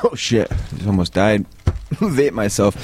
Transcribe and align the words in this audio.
Oh 0.04 0.14
shit! 0.14 0.48
Just 0.48 0.86
almost 0.86 1.12
died. 1.12 1.44
Vape 1.90 2.32
myself. 2.32 2.74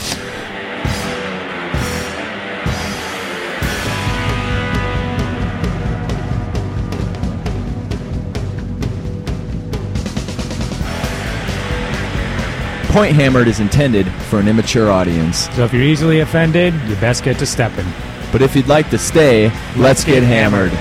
Point 12.92 13.14
Hammered 13.14 13.48
is 13.48 13.60
intended 13.60 14.10
for 14.28 14.38
an 14.38 14.48
immature 14.48 14.90
audience. 14.90 15.48
So 15.50 15.64
if 15.64 15.72
you're 15.72 15.82
easily 15.82 16.20
offended, 16.20 16.74
you 16.86 16.96
best 16.96 17.24
get 17.24 17.38
to 17.38 17.46
stepping. 17.46 17.86
But 18.30 18.42
if 18.42 18.54
you'd 18.54 18.68
like 18.68 18.90
to 18.90 18.98
stay, 18.98 19.50
let's 19.76 20.04
get 20.04 20.22
hammered. 20.22 20.72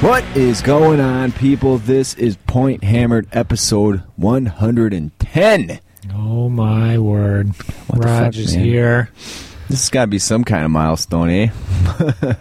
What 0.00 0.24
is 0.36 0.60
going 0.62 1.00
on, 1.00 1.32
people? 1.32 1.78
This 1.78 2.14
is 2.14 2.36
Point 2.46 2.84
Hammered 2.84 3.26
episode 3.32 4.02
110. 4.16 5.80
Oh 6.14 6.48
my 6.48 6.98
word. 6.98 7.48
What 7.88 8.04
Raj 8.04 8.38
is 8.38 8.52
here. 8.52 9.10
This 9.68 9.80
has 9.80 9.88
got 9.88 10.02
to 10.02 10.06
be 10.06 10.18
some 10.18 10.44
kind 10.44 10.64
of 10.64 10.70
milestone, 10.70 11.30
eh? 11.30 11.48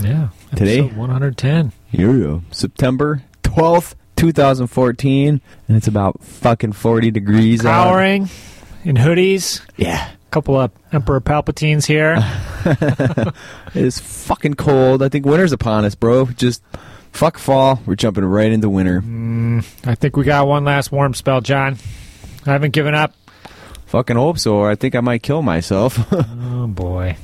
Yeah. 0.00 0.28
Today? 0.54 0.82
110. 0.82 1.72
Here 1.90 2.12
we 2.12 2.20
go. 2.20 2.42
September 2.52 3.22
12th, 3.42 3.94
2014, 4.14 5.40
and 5.66 5.76
it's 5.76 5.88
about 5.88 6.22
fucking 6.22 6.70
40 6.72 7.10
degrees 7.10 7.64
out. 7.66 7.84
Cowering 7.86 8.28
in 8.84 8.94
hoodies. 8.94 9.60
Yeah. 9.76 10.08
couple 10.30 10.56
of 10.60 10.70
Emperor 10.92 11.20
Palpatines 11.20 11.86
here. 11.86 12.16
It 13.74 13.84
is 13.84 13.98
fucking 13.98 14.54
cold. 14.54 15.02
I 15.02 15.08
think 15.08 15.24
winter's 15.26 15.52
upon 15.52 15.84
us, 15.84 15.94
bro. 15.94 16.26
Just 16.26 16.62
fuck 17.18 17.36
fall. 17.38 17.80
We're 17.84 17.96
jumping 17.96 18.24
right 18.24 18.50
into 18.50 18.68
winter. 18.68 19.00
Mm, 19.00 19.64
I 19.86 19.94
think 19.94 20.16
we 20.16 20.24
got 20.24 20.46
one 20.46 20.64
last 20.64 20.92
warm 20.92 21.14
spell, 21.14 21.40
John. 21.40 21.76
I 22.46 22.52
haven't 22.52 22.70
given 22.72 22.94
up. 22.94 23.14
Fucking 23.86 24.16
hope 24.16 24.38
so, 24.38 24.56
or 24.56 24.70
I 24.70 24.74
think 24.74 24.94
I 24.94 25.00
might 25.00 25.22
kill 25.22 25.42
myself. 25.42 25.98
Oh 26.60 26.66
boy. 26.66 27.16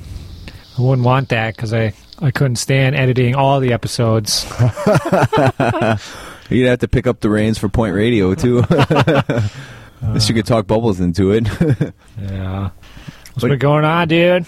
I 0.79 0.81
wouldn't 0.83 1.05
want 1.05 1.29
that 1.31 1.57
because 1.57 1.73
I, 1.75 1.93
I 2.21 2.31
couldn't 2.31 2.57
stand 2.57 2.95
editing 2.95 3.35
all 3.35 3.59
the 3.61 3.73
episodes. 3.73 4.45
You'd 6.51 6.67
have 6.69 6.79
to 6.81 6.89
pick 6.89 7.07
up 7.09 7.21
the 7.21 7.31
reins 7.31 7.59
for 7.59 7.69
Point 7.69 7.95
Radio, 7.95 8.35
too. 8.35 8.59
Unless 10.01 10.29
you 10.29 10.35
could 10.35 10.47
talk 10.47 10.67
bubbles 10.67 11.01
into 11.01 11.33
it. 11.33 11.49
Yeah. 12.21 12.71
What's 13.33 13.41
But- 13.41 13.49
been 13.51 13.59
going 13.59 13.85
on, 13.85 14.07
dude? 14.09 14.47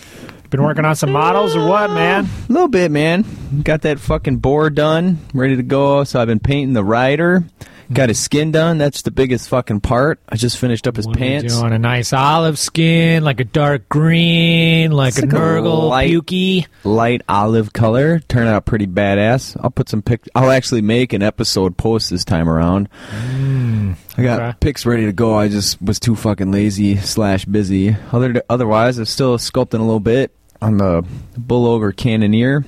Been 0.50 0.62
working 0.62 0.84
on 0.84 0.94
some 0.94 1.10
models 1.10 1.56
or 1.56 1.66
what, 1.66 1.90
man? 1.90 2.28
A 2.48 2.52
little 2.52 2.68
bit, 2.68 2.90
man. 2.92 3.24
Got 3.64 3.82
that 3.82 3.98
fucking 3.98 4.36
board 4.36 4.76
done, 4.76 5.18
ready 5.34 5.56
to 5.56 5.62
go. 5.62 6.04
So 6.04 6.20
I've 6.20 6.28
been 6.28 6.38
painting 6.38 6.72
the 6.72 6.84
rider. 6.84 7.44
Got 7.92 8.08
his 8.08 8.18
skin 8.18 8.50
done. 8.50 8.78
That's 8.78 9.02
the 9.02 9.10
biggest 9.12 9.48
fucking 9.48 9.80
part. 9.80 10.18
I 10.28 10.36
just 10.36 10.58
finished 10.58 10.86
up 10.88 10.96
his 10.96 11.06
What 11.06 11.16
pants. 11.18 11.58
doing? 11.58 11.72
A 11.72 11.78
nice 11.78 12.12
olive 12.12 12.58
skin, 12.58 13.22
like 13.22 13.38
a 13.38 13.44
dark 13.44 13.88
green, 13.88 14.90
like 14.90 15.10
It's 15.10 15.18
a 15.18 15.22
like 15.22 15.30
Nurgle, 15.30 15.88
light- 15.90 16.10
pukey. 16.10 16.66
Light 16.84 17.22
olive 17.28 17.72
color. 17.72 18.18
Turned 18.20 18.48
out 18.48 18.64
pretty 18.64 18.86
badass. 18.86 19.56
I'll 19.62 19.70
put 19.70 19.88
some 19.88 20.02
pic. 20.02 20.28
I'll 20.34 20.50
actually 20.50 20.82
make 20.82 21.12
an 21.12 21.22
episode 21.22 21.76
post 21.76 22.10
this 22.10 22.24
time 22.24 22.48
around. 22.48 22.88
Mm, 23.10 23.94
I 24.18 24.22
got 24.22 24.40
okay. 24.40 24.56
pics 24.60 24.84
ready 24.84 25.06
to 25.06 25.12
go. 25.12 25.34
I 25.36 25.48
just 25.48 25.80
was 25.80 26.00
too 26.00 26.16
fucking 26.16 26.50
lazy 26.50 26.96
slash 26.96 27.44
busy. 27.44 27.96
Other 28.12 28.42
otherwise, 28.50 28.98
I'm 28.98 29.04
still 29.04 29.38
sculpting 29.38 29.74
a 29.80 29.82
little 29.84 30.00
bit 30.00 30.32
on 30.60 30.78
the 30.78 31.04
bull 31.36 31.66
ogre 31.66 31.92
cannoneer. 31.92 32.64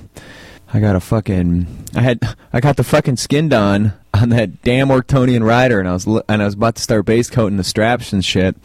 I 0.73 0.79
got 0.79 0.95
a 0.95 0.99
fucking. 0.99 1.85
I 1.95 2.01
had. 2.01 2.19
I 2.53 2.59
got 2.59 2.77
the 2.77 2.83
fucking 2.83 3.17
skin 3.17 3.49
done 3.49 3.93
on 4.13 4.29
that 4.29 4.61
damn 4.61 4.89
Ortonian 4.89 5.43
rider, 5.45 5.79
and 5.79 5.87
I 5.87 5.93
was 5.93 6.05
and 6.05 6.41
I 6.41 6.45
was 6.45 6.53
about 6.53 6.75
to 6.75 6.81
start 6.81 7.05
base 7.05 7.29
coating 7.29 7.57
the 7.57 7.63
straps 7.63 8.13
and 8.13 8.23
shit. 8.23 8.55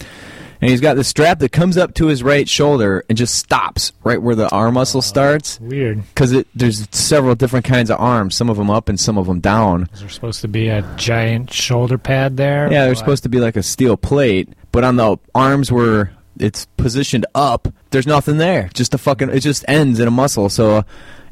And 0.60 0.70
he's 0.70 0.80
got 0.80 0.96
the 0.96 1.04
strap 1.04 1.40
that 1.40 1.52
comes 1.52 1.76
up 1.76 1.92
to 1.94 2.06
his 2.06 2.22
right 2.22 2.48
shoulder 2.48 3.04
and 3.10 3.18
just 3.18 3.34
stops 3.34 3.92
right 4.02 4.22
where 4.22 4.34
the 4.34 4.48
arm 4.48 4.74
muscle 4.74 4.98
oh, 4.98 5.02
starts. 5.02 5.60
Weird. 5.60 6.02
Because 6.08 6.42
there's 6.54 6.88
several 6.90 7.34
different 7.34 7.66
kinds 7.66 7.90
of 7.90 8.00
arms, 8.00 8.34
some 8.34 8.48
of 8.48 8.56
them 8.56 8.70
up 8.70 8.88
and 8.88 8.98
some 8.98 9.18
of 9.18 9.26
them 9.26 9.40
down. 9.40 9.90
Is 9.92 10.00
there 10.00 10.08
supposed 10.08 10.40
to 10.40 10.48
be 10.48 10.68
a 10.68 10.80
giant 10.96 11.52
shoulder 11.52 11.98
pad 11.98 12.38
there? 12.38 12.72
Yeah, 12.72 12.84
they're 12.84 12.92
What? 12.92 12.98
supposed 12.98 13.22
to 13.24 13.28
be 13.28 13.40
like 13.40 13.56
a 13.56 13.62
steel 13.62 13.98
plate, 13.98 14.48
but 14.72 14.84
on 14.84 14.96
the 14.96 15.18
arms 15.34 15.70
where 15.70 16.12
it's 16.38 16.64
positioned 16.78 17.26
up, 17.34 17.68
there's 17.90 18.06
nothing 18.06 18.38
there. 18.38 18.70
Just 18.72 18.94
a 18.94 18.98
fucking, 18.98 19.30
it 19.30 19.40
just 19.40 19.66
ends 19.68 20.00
in 20.00 20.08
a 20.08 20.12
muscle. 20.12 20.48
So 20.48 20.76
uh, 20.76 20.82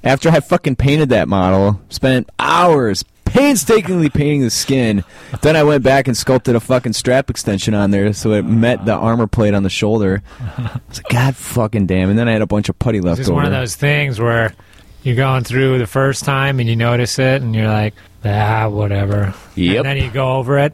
after 0.04 0.28
I 0.30 0.40
fucking 0.40 0.76
painted 0.76 1.08
that 1.10 1.28
model, 1.28 1.80
spent 1.88 2.28
hours 2.38 3.04
painstakingly 3.24 4.10
painting 4.10 4.42
the 4.42 4.50
skin, 4.50 5.04
then 5.40 5.56
I 5.56 5.62
went 5.62 5.82
back 5.82 6.06
and 6.06 6.14
sculpted 6.16 6.54
a 6.54 6.60
fucking 6.60 6.92
strap 6.92 7.30
extension 7.30 7.72
on 7.72 7.90
there 7.90 8.12
so 8.12 8.32
it 8.32 8.42
met 8.42 8.84
the 8.84 8.92
armor 8.92 9.26
plate 9.26 9.54
on 9.54 9.62
the 9.62 9.70
shoulder. 9.70 10.22
I 10.38 10.80
was 10.88 10.98
like, 10.98 11.08
God 11.08 11.34
fucking 11.36 11.86
damn. 11.86 12.10
And 12.10 12.18
then 12.18 12.28
I 12.28 12.32
had 12.32 12.42
a 12.42 12.46
bunch 12.46 12.68
of 12.68 12.78
putty 12.78 12.98
It's 12.98 13.06
left 13.06 13.18
just 13.18 13.30
over. 13.30 13.36
one 13.36 13.46
of 13.46 13.52
those 13.52 13.74
things 13.74 14.20
where 14.20 14.54
you're 15.02 15.16
going 15.16 15.44
through 15.44 15.78
the 15.78 15.86
first 15.86 16.24
time 16.24 16.60
and 16.60 16.68
you 16.68 16.76
notice 16.76 17.18
it 17.18 17.40
and 17.40 17.54
you're 17.54 17.68
like, 17.68 17.94
ah, 18.24 18.68
whatever. 18.68 19.34
Yep. 19.54 19.76
And 19.76 19.84
then 19.86 19.96
you 20.04 20.10
go 20.10 20.36
over 20.36 20.58
it 20.58 20.72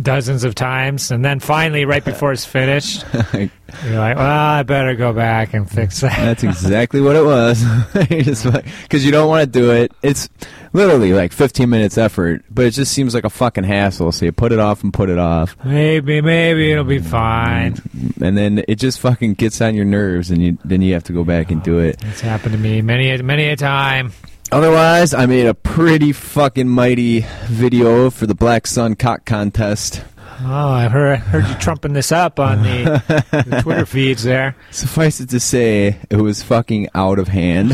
dozens 0.00 0.42
of 0.44 0.54
times 0.54 1.10
and 1.10 1.24
then 1.24 1.38
finally, 1.38 1.84
right 1.84 2.04
before 2.04 2.32
it's 2.32 2.44
finished, 2.44 3.04
you're 3.32 3.50
like, 3.98 4.16
well, 4.16 4.20
I 4.20 4.62
better 4.64 4.94
go 4.96 5.12
back 5.12 5.54
and 5.54 5.70
fix 5.70 6.00
that. 6.02 6.16
That's 6.16 6.42
exactly 6.42 7.00
what 7.00 7.16
it 7.16 7.24
was. 7.24 7.62
Because 8.84 9.04
you 9.04 9.10
don't 9.12 9.28
want 9.28 9.42
to 9.42 9.46
do 9.58 9.72
it. 9.72 9.92
It's 10.02 10.28
literally 10.72 11.12
like 11.12 11.32
15 11.32 11.68
minutes 11.68 11.98
effort, 11.98 12.44
but 12.50 12.64
it 12.66 12.70
just 12.72 12.92
seems 12.92 13.14
like 13.14 13.24
a 13.24 13.30
fucking 13.30 13.64
hassle. 13.64 14.12
So 14.12 14.24
you 14.24 14.32
put 14.32 14.52
it 14.52 14.58
off 14.58 14.82
and 14.82 14.92
put 14.92 15.10
it 15.10 15.18
off, 15.18 15.56
Maybe, 15.64 16.20
maybe 16.20 16.70
it'll 16.72 16.84
be 16.84 16.98
fine. 16.98 17.76
and 18.20 18.36
then 18.36 18.64
it 18.68 18.76
just 18.76 19.00
fucking 19.00 19.34
gets 19.34 19.60
on 19.60 19.74
your 19.74 19.84
nerves, 19.84 20.30
and 20.30 20.40
you 20.42 20.58
then 20.64 20.82
you 20.82 20.92
have 20.94 21.04
to 21.04 21.12
go 21.12 21.24
back 21.24 21.50
and 21.50 21.62
do 21.62 21.78
it. 21.78 22.02
It's 22.04 22.20
happened 22.20 22.52
to 22.52 22.58
me 22.58 22.82
many, 22.82 23.20
many 23.22 23.48
a 23.48 23.56
time. 23.56 24.12
Otherwise, 24.54 25.12
I 25.12 25.26
made 25.26 25.46
a 25.46 25.52
pretty 25.54 26.12
fucking 26.12 26.68
mighty 26.68 27.26
video 27.46 28.08
for 28.08 28.28
the 28.28 28.36
Black 28.36 28.68
Sun 28.68 28.94
Cock 28.94 29.24
Contest. 29.24 30.04
Oh, 30.42 30.68
I 30.70 30.86
heard, 30.86 31.18
heard 31.18 31.48
you 31.48 31.56
trumping 31.56 31.92
this 31.92 32.12
up 32.12 32.38
on 32.38 32.62
the, 32.62 33.02
the 33.48 33.58
Twitter 33.62 33.84
feeds 33.84 34.22
there. 34.22 34.54
Suffice 34.70 35.18
it 35.18 35.30
to 35.30 35.40
say, 35.40 35.98
it 36.08 36.18
was 36.18 36.44
fucking 36.44 36.88
out 36.94 37.18
of 37.18 37.26
hand. 37.26 37.72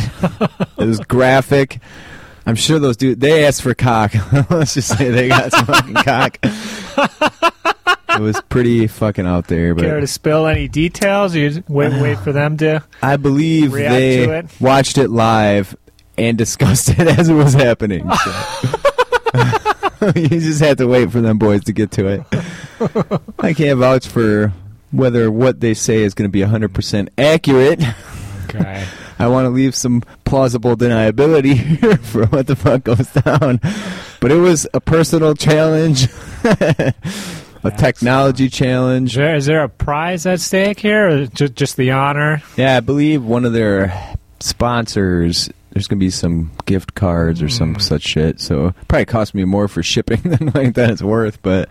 it 0.78 0.86
was 0.86 1.00
graphic. 1.00 1.80
I'm 2.46 2.56
sure 2.56 2.78
those 2.78 2.96
dudes, 2.96 3.20
they 3.20 3.44
asked 3.44 3.60
for 3.60 3.74
cock. 3.74 4.14
Let's 4.50 4.72
just 4.72 4.96
say 4.96 5.10
they 5.10 5.28
got 5.28 5.52
some 5.52 5.66
fucking 5.66 5.94
cock. 5.96 6.38
it 6.42 8.20
was 8.20 8.40
pretty 8.48 8.86
fucking 8.86 9.26
out 9.26 9.48
there, 9.48 9.74
Care 9.74 10.00
to 10.00 10.06
spill 10.06 10.46
any 10.46 10.66
details? 10.66 11.34
You 11.34 11.62
wait, 11.68 11.92
wait 12.00 12.18
for 12.20 12.32
them 12.32 12.56
to. 12.56 12.82
I 13.02 13.16
believe 13.16 13.74
React 13.74 13.94
to 13.94 13.98
they 14.00 14.38
it? 14.38 14.46
watched 14.60 14.96
it 14.96 15.10
live 15.10 15.76
and 16.20 16.36
discussed 16.36 16.90
it 16.90 17.00
as 17.18 17.28
it 17.28 17.34
was 17.34 17.54
happening. 17.54 18.08
so. 18.12 18.32
you 20.14 20.28
just 20.28 20.60
have 20.60 20.76
to 20.76 20.86
wait 20.86 21.10
for 21.10 21.20
them 21.20 21.38
boys 21.38 21.64
to 21.64 21.72
get 21.72 21.90
to 21.92 22.06
it. 22.06 22.22
I 23.38 23.54
can't 23.54 23.78
vouch 23.78 24.06
for 24.06 24.52
whether 24.90 25.30
what 25.30 25.60
they 25.60 25.74
say 25.74 26.02
is 26.02 26.14
going 26.14 26.28
to 26.28 26.32
be 26.32 26.40
100% 26.40 27.08
accurate. 27.16 27.82
Okay. 28.44 28.86
I 29.18 29.28
want 29.28 29.44
to 29.44 29.50
leave 29.50 29.74
some 29.74 30.02
plausible 30.24 30.76
deniability 30.76 31.54
here 31.54 31.98
for 31.98 32.26
what 32.26 32.46
the 32.46 32.56
fuck 32.56 32.84
goes 32.84 33.10
down. 33.12 33.60
But 34.20 34.32
it 34.32 34.38
was 34.38 34.66
a 34.72 34.80
personal 34.80 35.34
challenge, 35.34 36.08
a 36.44 36.94
uh, 37.62 37.70
technology 37.70 38.46
Is 38.46 38.52
challenge. 38.52 39.16
there, 39.16 39.36
is 39.36 39.44
there 39.44 39.62
a 39.62 39.68
prize 39.68 40.24
at 40.24 40.40
stake 40.40 40.80
here, 40.80 41.08
or 41.08 41.26
just, 41.26 41.54
just 41.54 41.76
the 41.76 41.90
honor? 41.90 42.42
Yeah, 42.56 42.78
I 42.78 42.80
believe 42.80 43.22
one 43.22 43.44
of 43.44 43.52
their 43.52 44.16
sponsors. 44.40 45.50
There's 45.70 45.88
gonna 45.88 46.00
be 46.00 46.10
some 46.10 46.50
gift 46.66 46.94
cards 46.94 47.42
or 47.42 47.48
some 47.48 47.76
mm. 47.76 47.82
such 47.82 48.02
shit. 48.02 48.40
So 48.40 48.74
probably 48.88 49.06
cost 49.06 49.34
me 49.34 49.44
more 49.44 49.68
for 49.68 49.82
shipping 49.84 50.22
than 50.22 50.52
like 50.54 50.74
that 50.74 50.90
it's 50.90 51.02
worth. 51.02 51.40
But 51.42 51.68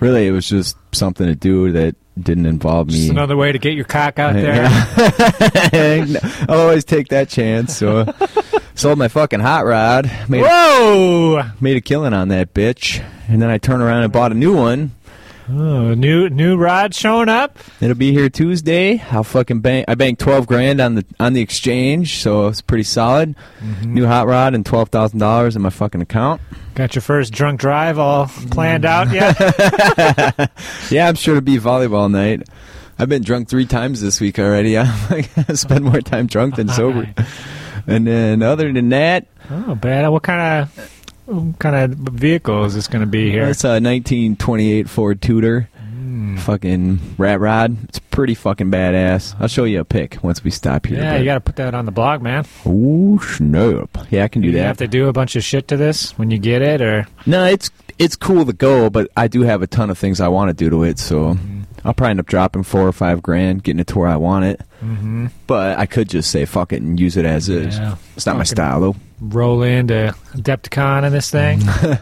really, 0.00 0.26
it 0.26 0.32
was 0.32 0.48
just 0.48 0.76
something 0.92 1.26
to 1.26 1.34
do 1.34 1.72
that 1.72 1.96
didn't 2.18 2.46
involve 2.46 2.88
Just 2.88 3.04
me. 3.04 3.10
another 3.10 3.36
way 3.36 3.52
to 3.52 3.58
get 3.58 3.74
your 3.74 3.84
cock 3.84 4.18
out 4.18 4.34
there. 4.34 4.64
Yeah. 5.72 6.18
I'll 6.48 6.60
always 6.60 6.84
take 6.84 7.08
that 7.08 7.28
chance. 7.28 7.76
So 7.76 8.12
sold 8.74 8.98
my 8.98 9.08
fucking 9.08 9.40
hot 9.40 9.66
rod. 9.66 10.10
Made 10.28 10.42
Whoa! 10.42 11.42
made 11.60 11.76
a 11.76 11.80
killing 11.80 12.14
on 12.14 12.28
that 12.28 12.54
bitch, 12.54 13.04
and 13.28 13.42
then 13.42 13.50
I 13.50 13.58
turned 13.58 13.82
around 13.82 14.04
and 14.04 14.12
bought 14.12 14.32
a 14.32 14.34
new 14.34 14.54
one. 14.54 14.92
Oh, 15.48 15.94
new 15.94 16.28
new 16.28 16.56
rod 16.56 16.94
showing 16.94 17.28
up. 17.28 17.58
It'll 17.80 17.94
be 17.94 18.12
here 18.12 18.28
Tuesday. 18.28 19.00
I'll 19.10 19.22
fucking 19.22 19.60
bank. 19.60 19.84
I 19.86 19.94
banked 19.94 20.20
twelve 20.20 20.46
grand 20.46 20.80
on 20.80 20.96
the 20.96 21.04
on 21.20 21.34
the 21.34 21.40
exchange, 21.40 22.18
so 22.18 22.48
it's 22.48 22.60
pretty 22.60 22.82
solid. 22.82 23.36
Mm-hmm. 23.60 23.94
New 23.94 24.06
hot 24.06 24.26
rod 24.26 24.54
and 24.54 24.66
twelve 24.66 24.88
thousand 24.88 25.20
dollars 25.20 25.54
in 25.54 25.62
my 25.62 25.70
fucking 25.70 26.00
account. 26.00 26.40
Got 26.74 26.94
your 26.94 27.02
first 27.02 27.32
drunk 27.32 27.60
drive 27.60 27.98
all 27.98 28.26
planned 28.26 28.84
mm. 28.84 28.88
out 28.88 29.12
yet? 29.12 30.50
Yeah, 30.90 31.08
I'm 31.08 31.14
sure 31.14 31.36
it'll 31.36 31.44
be 31.44 31.58
volleyball 31.58 32.10
night. 32.10 32.48
I've 32.98 33.08
been 33.08 33.22
drunk 33.22 33.48
three 33.48 33.66
times 33.66 34.00
this 34.00 34.20
week 34.20 34.38
already. 34.38 34.78
I 34.78 35.22
spend 35.54 35.84
more 35.84 36.00
time 36.00 36.26
drunk 36.26 36.56
than 36.56 36.68
sober. 36.70 37.12
And 37.86 38.06
then 38.06 38.42
other 38.42 38.72
than 38.72 38.88
that, 38.90 39.26
oh, 39.50 39.74
bad. 39.74 40.08
What 40.08 40.22
kind 40.22 40.62
of 40.62 40.95
kind 41.58 41.76
of 41.76 41.90
vehicle 42.14 42.64
is 42.64 42.74
this 42.74 42.88
going 42.88 43.00
to 43.00 43.06
be 43.06 43.30
here? 43.30 43.44
It's 43.48 43.64
a 43.64 43.80
1928 43.80 44.88
Ford 44.88 45.20
Tudor. 45.20 45.68
Mm. 45.96 46.38
Fucking 46.38 47.00
rat 47.18 47.40
rod. 47.40 47.76
It's 47.84 47.98
pretty 47.98 48.34
fucking 48.34 48.70
badass. 48.70 49.34
I'll 49.40 49.48
show 49.48 49.64
you 49.64 49.80
a 49.80 49.84
pic 49.84 50.18
once 50.22 50.44
we 50.44 50.50
stop 50.50 50.86
here. 50.86 50.98
Yeah, 50.98 51.12
but- 51.14 51.18
you 51.18 51.24
got 51.24 51.34
to 51.34 51.40
put 51.40 51.56
that 51.56 51.74
on 51.74 51.84
the 51.84 51.92
blog, 51.92 52.22
man. 52.22 52.44
Ooh, 52.66 53.18
snap. 53.22 53.90
Yeah, 54.10 54.24
I 54.24 54.28
can 54.28 54.42
do 54.42 54.48
you 54.48 54.52
that. 54.52 54.58
You 54.58 54.64
have 54.64 54.76
to 54.78 54.88
do 54.88 55.08
a 55.08 55.12
bunch 55.12 55.36
of 55.36 55.42
shit 55.44 55.68
to 55.68 55.76
this 55.76 56.16
when 56.18 56.30
you 56.30 56.38
get 56.38 56.62
it, 56.62 56.80
or 56.80 57.06
No, 57.26 57.44
it's 57.44 57.70
it's 57.98 58.14
cool 58.16 58.44
to 58.46 58.52
go, 58.52 58.88
but 58.90 59.08
I 59.16 59.26
do 59.28 59.42
have 59.42 59.62
a 59.62 59.66
ton 59.66 59.90
of 59.90 59.98
things 59.98 60.20
I 60.20 60.28
want 60.28 60.48
to 60.50 60.54
do 60.54 60.70
to 60.70 60.82
it, 60.84 60.98
so 60.98 61.38
I'll 61.84 61.94
probably 61.94 62.10
end 62.10 62.20
up 62.20 62.26
dropping 62.26 62.62
four 62.64 62.86
or 62.86 62.92
five 62.92 63.22
grand, 63.22 63.62
getting 63.62 63.80
it 63.80 63.86
to 63.88 63.98
where 63.98 64.08
I 64.08 64.16
want 64.16 64.44
it. 64.46 64.60
mm-hmm. 64.82 65.26
But 65.46 65.78
I 65.78 65.86
could 65.86 66.08
just 66.08 66.30
say 66.30 66.44
fuck 66.44 66.72
it 66.72 66.82
and 66.82 66.98
use 66.98 67.16
it 67.16 67.24
as 67.24 67.48
is. 67.48 67.76
yeah, 67.78 67.96
It's 68.16 68.26
not 68.26 68.36
my 68.36 68.44
style 68.44 68.80
though. 68.80 68.96
roll 69.20 69.62
into 69.62 70.14
Adepticon 70.32 71.04
in 71.06 71.12
this 71.12 71.30
thing. 71.30 71.60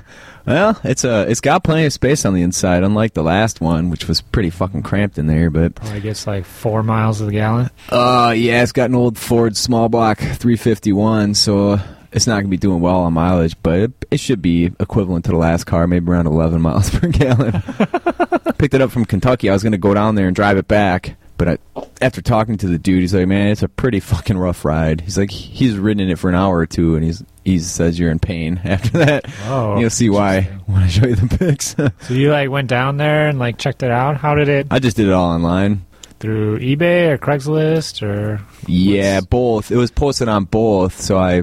Well, 0.46 0.78
it's 0.84 1.04
a 1.04 1.22
it's 1.30 1.40
got 1.40 1.64
plenty 1.64 1.86
of 1.86 1.92
space 1.94 2.26
on 2.26 2.34
the 2.34 2.42
inside, 2.42 2.82
unlike 2.84 3.14
the 3.14 3.22
last 3.22 3.62
one, 3.62 3.88
which 3.88 4.06
was 4.06 4.20
pretty 4.20 4.50
fucking 4.50 4.82
cramped 4.82 5.16
in 5.16 5.26
there. 5.26 5.48
But 5.48 5.74
Probably 5.76 6.02
gets 6.02 6.26
like 6.26 6.44
four 6.44 6.82
miles 6.82 7.22
of 7.22 7.28
the 7.28 7.32
gallon. 7.32 7.70
uh, 7.88 8.34
yeah, 8.36 8.62
it's 8.62 8.72
got 8.72 8.90
an 8.90 8.94
old 8.94 9.16
Ford 9.16 9.56
small 9.56 9.88
block 9.88 10.18
351, 10.18 11.32
so 11.32 11.80
it's 12.14 12.26
not 12.26 12.36
gonna 12.36 12.48
be 12.48 12.56
doing 12.56 12.80
well 12.80 13.00
on 13.00 13.12
mileage, 13.12 13.54
but 13.62 13.78
it, 13.78 13.92
it 14.12 14.20
should 14.20 14.40
be 14.40 14.66
equivalent 14.80 15.26
to 15.26 15.32
the 15.32 15.36
last 15.36 15.64
car, 15.64 15.86
maybe 15.86 16.10
around 16.10 16.26
11 16.26 16.60
miles 16.62 16.88
per 16.90 17.08
gallon. 17.08 17.62
Picked 18.58 18.74
it 18.74 18.80
up 18.80 18.90
from 18.90 19.04
Kentucky. 19.04 19.50
I 19.50 19.52
was 19.52 19.62
gonna 19.62 19.76
go 19.78 19.92
down 19.94 20.14
there 20.14 20.26
and 20.26 20.34
drive 20.34 20.56
it 20.56 20.66
back, 20.68 21.16
but 21.36 21.48
I, 21.48 21.58
after 22.00 22.22
talking 22.22 22.56
to 22.58 22.66
the 22.68 22.78
dude, 22.78 23.00
he's 23.00 23.14
like, 23.14 23.26
"Man, 23.26 23.48
it's 23.48 23.62
a 23.62 23.68
pretty 23.68 24.00
fucking 24.00 24.38
rough 24.38 24.64
ride." 24.64 25.00
He's 25.02 25.18
like, 25.18 25.30
he's 25.30 25.76
ridden 25.76 26.00
in 26.04 26.10
it 26.10 26.18
for 26.18 26.28
an 26.28 26.34
hour 26.34 26.56
or 26.58 26.66
two, 26.66 26.94
and 26.94 27.04
he's 27.04 27.22
he 27.44 27.58
says 27.58 27.98
you're 27.98 28.10
in 28.10 28.18
pain 28.20 28.60
after 28.64 28.98
that. 28.98 29.26
Oh, 29.46 29.78
You'll 29.78 29.90
see 29.90 30.08
why 30.08 30.42
when 30.66 30.82
I 30.82 30.86
show 30.88 31.06
you 31.06 31.16
the 31.16 31.36
pics. 31.36 31.74
So 32.06 32.14
you 32.14 32.30
like 32.30 32.48
went 32.48 32.68
down 32.68 32.96
there 32.96 33.28
and 33.28 33.38
like 33.38 33.58
checked 33.58 33.82
it 33.82 33.90
out. 33.90 34.16
How 34.16 34.34
did 34.34 34.48
it 34.48 34.68
I 34.70 34.78
just 34.78 34.96
did 34.96 35.08
it 35.08 35.12
all 35.12 35.30
online. 35.32 35.84
through 36.20 36.60
eBay 36.60 37.10
or 37.10 37.18
Craigslist 37.18 38.02
or? 38.02 38.40
Yeah, 38.66 39.20
both. 39.20 39.70
It 39.70 39.76
was 39.76 39.90
posted 39.90 40.28
on 40.28 40.44
both, 40.44 41.00
so 41.00 41.18
I 41.18 41.42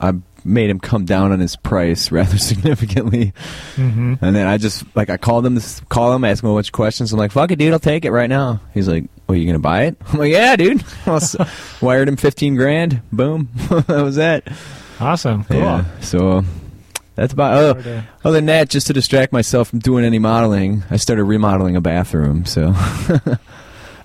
I 0.00 0.14
made 0.44 0.70
him 0.70 0.78
come 0.78 1.04
down 1.04 1.32
on 1.32 1.40
his 1.40 1.56
price 1.56 2.10
rather 2.12 2.38
significantly. 2.38 3.32
Mm-hmm. 3.74 4.14
And 4.20 4.36
then 4.36 4.46
I 4.46 4.56
just 4.58 4.84
like 4.96 5.10
I 5.10 5.16
called 5.16 5.44
him 5.44 5.54
this 5.54 5.80
call 5.88 6.14
him, 6.14 6.24
asked 6.24 6.42
him 6.42 6.50
a 6.50 6.54
bunch 6.54 6.68
of 6.68 6.72
questions. 6.72 7.12
I'm 7.12 7.18
like, 7.18 7.32
"Fuck 7.32 7.50
it, 7.50 7.58
dude, 7.58 7.72
I'll 7.72 7.78
take 7.78 8.04
it 8.04 8.12
right 8.12 8.30
now." 8.30 8.60
He's 8.72 8.88
like, 8.88 9.04
"Well, 9.26 9.36
you 9.36 9.46
gonna 9.46 9.58
buy 9.58 9.84
it?" 9.84 9.96
I'm 10.12 10.18
like, 10.18 10.32
"Yeah, 10.32 10.56
dude." 10.56 10.84
Wired 11.80 12.08
him 12.08 12.16
15 12.16 12.54
grand. 12.56 13.02
Boom, 13.12 13.48
that 13.68 14.02
was 14.02 14.16
that. 14.16 14.48
Awesome. 15.00 15.44
Cool. 15.44 15.58
Yeah. 15.58 15.84
So 16.00 16.44
that's 17.16 17.32
about. 17.32 17.76
Oh, 17.86 18.02
other 18.24 18.36
than 18.36 18.46
that, 18.46 18.70
just 18.70 18.86
to 18.86 18.92
distract 18.92 19.32
myself 19.32 19.68
from 19.68 19.80
doing 19.80 20.04
any 20.04 20.18
modeling, 20.18 20.84
I 20.90 20.96
started 20.96 21.24
remodeling 21.24 21.76
a 21.76 21.80
bathroom. 21.80 22.46
So 22.46 22.74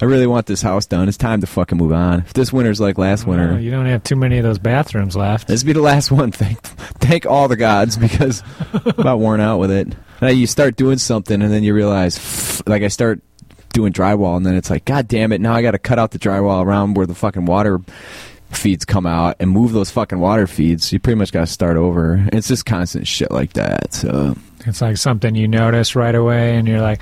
I 0.01 0.06
really 0.06 0.25
want 0.27 0.48
this 0.48 0.62
house 0.62 0.86
done. 0.88 1.07
It's 1.07 1.18
time 1.18 1.42
to 1.42 1.48
fucking 1.48 1.77
move 1.77 1.92
on. 1.94 2.19
If 2.21 2.33
this 2.33 2.51
winter's 2.51 2.81
like 2.81 2.98
last 2.98 3.27
winter, 3.27 3.59
you 3.59 3.69
don't 3.69 3.86
have 3.86 4.03
too 4.03 4.15
many 4.15 4.38
of 4.38 4.44
those 4.44 4.57
bathrooms 4.59 5.15
left. 5.15 5.48
this 5.48 5.63
be 5.63 5.74
the 5.74 5.81
last 5.81 6.09
one. 6.12 6.31
Thank, 6.31 6.59
thank 6.62 7.25
all 7.25 7.48
the 7.48 7.56
gods 7.56 7.98
because 7.98 8.42
I'm 8.74 8.81
about 8.98 9.19
worn 9.19 9.39
out 9.39 9.59
with 9.59 9.71
it. 9.71 9.94
Now 10.21 10.30
you 10.30 10.48
start 10.48 10.75
doing 10.75 10.98
something 10.98 11.42
and 11.42 11.51
then 11.51 11.63
you 11.63 11.74
realize, 11.74 12.62
like 12.68 12.83
I 12.83 12.88
start 12.88 13.21
doing 13.74 13.94
drywall 13.94 14.38
and 14.38 14.45
then 14.45 14.56
it's 14.56 14.69
like, 14.69 14.86
God 14.86 15.07
damn 15.07 15.31
it! 15.31 15.39
Now 15.42 15.53
I 15.53 15.62
got 15.62 15.71
to 15.71 15.80
cut 15.80 15.98
out 16.00 16.12
the 16.12 16.19
drywall 16.19 16.65
around 16.65 16.95
where 16.95 17.06
the 17.06 17.15
fucking 17.15 17.45
water 17.45 17.80
feeds 18.51 18.83
come 18.86 19.06
out 19.06 19.38
and 19.39 19.50
move 19.50 19.71
those 19.71 19.92
fucking 19.92 20.19
water 20.19 20.45
feeds. 20.47 20.92
You 20.92 21.00
pretty 21.00 21.18
much 21.18 21.31
got 21.31 21.42
to 21.42 21.47
start 21.47 21.77
over. 21.77 22.27
It's 22.33 22.47
just 22.47 22.65
constant 22.65 23.07
shit 23.07 23.31
like 23.31 23.54
that. 23.54 23.94
So 23.94 24.36
It's 24.65 24.81
like 24.81 24.97
something 24.97 25.36
you 25.36 25.47
notice 25.47 25.95
right 25.95 26.13
away, 26.13 26.57
and 26.57 26.68
you're 26.68 26.81
like, 26.81 27.00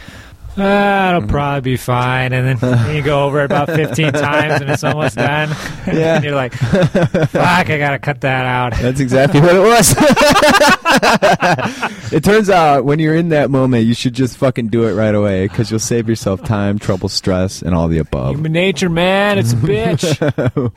ah, 0.57 1.16
it'll 1.16 1.28
probably 1.28 1.72
be 1.72 1.78
fine. 1.78 2.34
And 2.34 2.60
then 2.60 2.90
you 2.96 3.01
go 3.01 3.25
over 3.25 3.42
it 3.42 3.46
about 3.46 3.68
15 3.68 4.13
times, 4.13 4.62
and 4.62 4.69
it's 4.69 4.84
almost 4.84 5.16
done. 5.16 5.56
Yeah. 5.90 6.16
and 6.16 6.24
you're 6.24 6.36
like, 6.36 6.54
fuck, 6.54 7.69
I 7.69 7.78
gotta 7.80 7.98
cut 7.98 8.22
that 8.22 8.46
out. 8.46 8.74
That's 8.80 9.00
exactly 9.00 9.42
what 9.42 9.56
it 9.56 9.60
was. 9.60 9.96
it 12.13 12.24
turns 12.24 12.50
out 12.50 12.86
when 12.86 13.00
you're 13.00 13.16
in 13.16 13.30
that 13.30 13.50
moment, 13.50 13.86
you 13.86 13.96
should 13.96 14.13
just 14.13 14.38
fucking 14.38 14.68
do 14.68 14.88
it 14.88 14.94
right 14.94 15.16
away 15.16 15.48
because 15.48 15.72
you'll 15.72 15.80
save 15.80 16.07
yourself 16.07 16.44
time, 16.44 16.78
trouble, 16.78 17.10
stress, 17.10 17.63
and 17.63 17.74
all 17.74 17.88
the 17.88 17.98
above. 17.98 18.36
Human 18.36 18.52
nature, 18.52 18.90
man, 18.90 19.40
it's 19.40 19.54
a 19.54 19.56
bitch. 19.56 20.72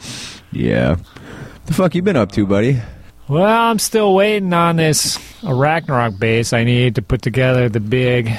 yeah. 0.53 0.97
The 1.67 1.75
fuck 1.75 1.95
you 1.95 2.01
been 2.03 2.17
up 2.17 2.33
to, 2.33 2.47
buddy? 2.47 2.81
well, 3.29 3.45
I'm 3.71 3.79
still 3.79 4.15
waiting 4.15 4.53
on 4.55 4.77
this 4.77 5.19
Ragnarok 5.43 6.19
base. 6.19 6.53
I 6.53 6.65
need 6.65 6.97
to 6.97 7.03
put 7.03 7.23
together 7.23 7.69
the 7.69 7.81
big, 7.81 8.31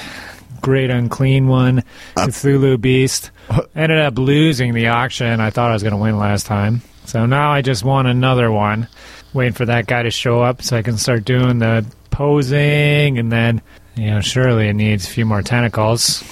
great 0.63 0.89
unclean 0.89 1.47
one, 1.47 1.79
uh, 2.17 2.25
Cthulhu 2.27 2.81
Beast. 2.81 3.29
Uh, 3.49 3.61
Ended 3.75 3.99
up 3.99 4.17
losing 4.17 4.73
the 4.73 4.87
auction. 4.87 5.39
I 5.39 5.51
thought 5.51 5.69
I 5.69 5.73
was 5.73 5.83
going 5.83 5.91
to 5.93 5.97
win 6.01 6.17
last 6.17 6.47
time. 6.47 6.81
So 7.05 7.27
now 7.27 7.51
I 7.51 7.61
just 7.61 7.83
want 7.83 8.07
another 8.07 8.51
one. 8.51 8.87
Waiting 9.33 9.53
for 9.53 9.65
that 9.65 9.85
guy 9.87 10.03
to 10.03 10.11
show 10.11 10.41
up 10.41 10.61
so 10.61 10.77
I 10.77 10.81
can 10.81 10.97
start 10.97 11.25
doing 11.25 11.59
the 11.59 11.85
posing, 12.11 13.17
and 13.19 13.31
then, 13.31 13.61
you 13.95 14.11
know, 14.11 14.21
surely 14.21 14.69
it 14.69 14.73
needs 14.73 15.05
a 15.05 15.09
few 15.09 15.25
more 15.25 15.41
tentacles. 15.41 16.23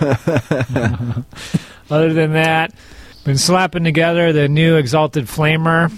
Other 1.90 2.12
than 2.12 2.32
that, 2.32 2.72
been 3.24 3.38
slapping 3.38 3.84
together 3.84 4.32
the 4.32 4.48
new 4.48 4.76
Exalted 4.76 5.24
Flamer 5.26 5.90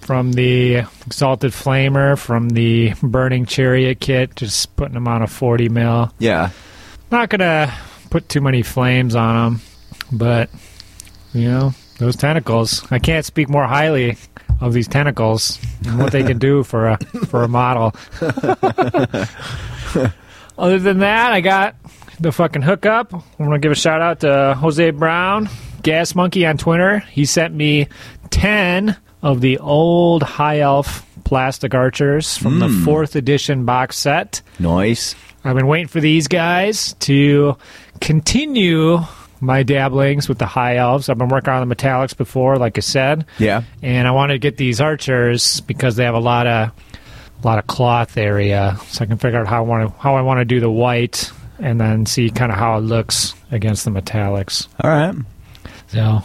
from 0.00 0.32
the 0.32 0.82
Exalted 1.06 1.52
Flamer 1.52 2.18
from 2.18 2.48
the 2.50 2.94
Burning 3.02 3.46
Chariot 3.46 4.00
kit, 4.00 4.34
just 4.34 4.74
putting 4.76 4.94
them 4.94 5.06
on 5.06 5.22
a 5.22 5.26
40 5.26 5.68
mil. 5.68 6.12
Yeah. 6.18 6.50
Not 7.12 7.28
gonna 7.28 7.72
put 8.10 8.28
too 8.28 8.40
many 8.40 8.62
flames 8.62 9.14
on 9.14 9.34
them, 9.54 9.60
but 10.10 10.48
you 11.34 11.46
know 11.48 11.74
those 11.98 12.16
tentacles. 12.16 12.84
I 12.90 12.98
can't 12.98 13.24
speak 13.24 13.48
more 13.50 13.66
highly 13.66 14.16
of 14.60 14.72
these 14.72 14.88
tentacles 14.88 15.58
and 15.86 15.98
what 15.98 16.10
they 16.12 16.22
can 16.22 16.38
do 16.38 16.62
for 16.64 16.88
a 16.88 16.98
for 17.26 17.42
a 17.44 17.48
model. 17.48 17.94
Other 20.58 20.78
than 20.78 20.98
that, 21.00 21.32
I 21.32 21.40
got 21.40 21.74
the 22.20 22.32
fucking 22.32 22.62
hookup. 22.62 23.12
I'm 23.12 23.22
gonna 23.38 23.58
give 23.58 23.72
a 23.72 23.76
shout 23.76 24.00
out 24.00 24.20
to 24.20 24.54
Jose 24.58 24.90
Brown, 24.92 25.48
Gas 25.82 26.14
Monkey 26.14 26.46
on 26.46 26.56
Twitter. 26.58 27.00
He 27.00 27.24
sent 27.24 27.54
me 27.54 27.88
ten 28.30 28.96
of 29.22 29.40
the 29.40 29.58
old 29.58 30.22
High 30.22 30.60
Elf 30.60 31.06
plastic 31.24 31.74
archers 31.74 32.36
from 32.36 32.58
the 32.58 32.68
Mm. 32.68 32.84
fourth 32.84 33.16
edition 33.16 33.64
box 33.64 33.96
set. 33.98 34.42
Nice. 34.58 35.14
I've 35.44 35.56
been 35.56 35.66
waiting 35.66 35.88
for 35.88 36.00
these 36.00 36.28
guys 36.28 36.94
to 37.00 37.56
continue 38.00 38.98
my 39.40 39.62
dabblings 39.64 40.28
with 40.28 40.38
the 40.38 40.46
high 40.46 40.76
elves. 40.76 41.08
I've 41.08 41.18
been 41.18 41.28
working 41.28 41.52
on 41.52 41.66
the 41.68 41.74
metallics 41.74 42.16
before, 42.16 42.56
like 42.58 42.78
I 42.78 42.80
said, 42.80 43.26
Yeah. 43.38 43.62
and 43.82 44.06
I 44.06 44.12
wanted 44.12 44.34
to 44.34 44.38
get 44.38 44.56
these 44.56 44.80
archers 44.80 45.60
because 45.62 45.96
they 45.96 46.04
have 46.04 46.14
a 46.14 46.20
lot 46.20 46.46
of 46.46 46.70
a 47.42 47.46
lot 47.46 47.58
of 47.58 47.66
cloth 47.66 48.16
area, 48.16 48.76
so 48.86 49.02
I 49.02 49.06
can 49.06 49.16
figure 49.18 49.40
out 49.40 49.48
how 49.48 49.58
I 49.58 49.60
want 49.66 49.88
to 49.92 50.00
how 50.00 50.14
I 50.14 50.20
want 50.22 50.38
to 50.38 50.44
do 50.44 50.60
the 50.60 50.70
white, 50.70 51.32
and 51.58 51.80
then 51.80 52.06
see 52.06 52.30
kind 52.30 52.52
of 52.52 52.58
how 52.58 52.78
it 52.78 52.82
looks 52.82 53.34
against 53.50 53.84
the 53.84 53.90
metallics. 53.90 54.68
All 54.80 54.88
right. 54.90 55.14
So, 55.88 56.22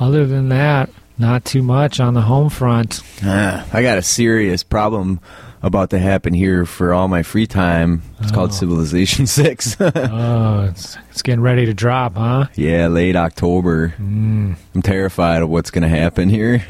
other 0.00 0.26
than 0.26 0.48
that, 0.48 0.88
not 1.18 1.44
too 1.44 1.62
much 1.62 2.00
on 2.00 2.14
the 2.14 2.22
home 2.22 2.48
front. 2.48 3.02
Ah, 3.22 3.66
I 3.74 3.82
got 3.82 3.98
a 3.98 4.02
serious 4.02 4.62
problem 4.62 5.20
about 5.62 5.90
to 5.90 5.98
happen 5.98 6.34
here 6.34 6.64
for 6.66 6.92
all 6.94 7.08
my 7.08 7.22
free 7.22 7.46
time. 7.46 8.02
It's 8.20 8.30
called 8.32 8.50
Oh. 8.50 8.52
Civilization 8.54 9.26
6. 9.28 9.76
oh, 9.80 10.66
it's 10.70 10.96
it's 11.10 11.22
getting 11.22 11.40
ready 11.40 11.66
to 11.66 11.74
drop, 11.74 12.14
huh? 12.16 12.46
yeah, 12.54 12.86
late 12.86 13.16
October. 13.16 13.94
Mm. 13.98 14.56
I'm 14.74 14.82
terrified 14.82 15.42
of 15.42 15.48
what's 15.48 15.70
going 15.70 15.82
to 15.82 15.88
happen 15.88 16.28
here. 16.28 16.64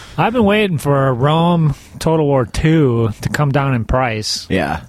I've 0.18 0.32
been 0.32 0.44
waiting 0.44 0.78
for 0.78 1.12
Rome 1.14 1.74
Total 1.98 2.24
War 2.26 2.46
Two 2.46 3.10
to 3.20 3.28
come 3.28 3.50
down 3.52 3.74
in 3.74 3.84
price. 3.84 4.46
yeah. 4.48 4.84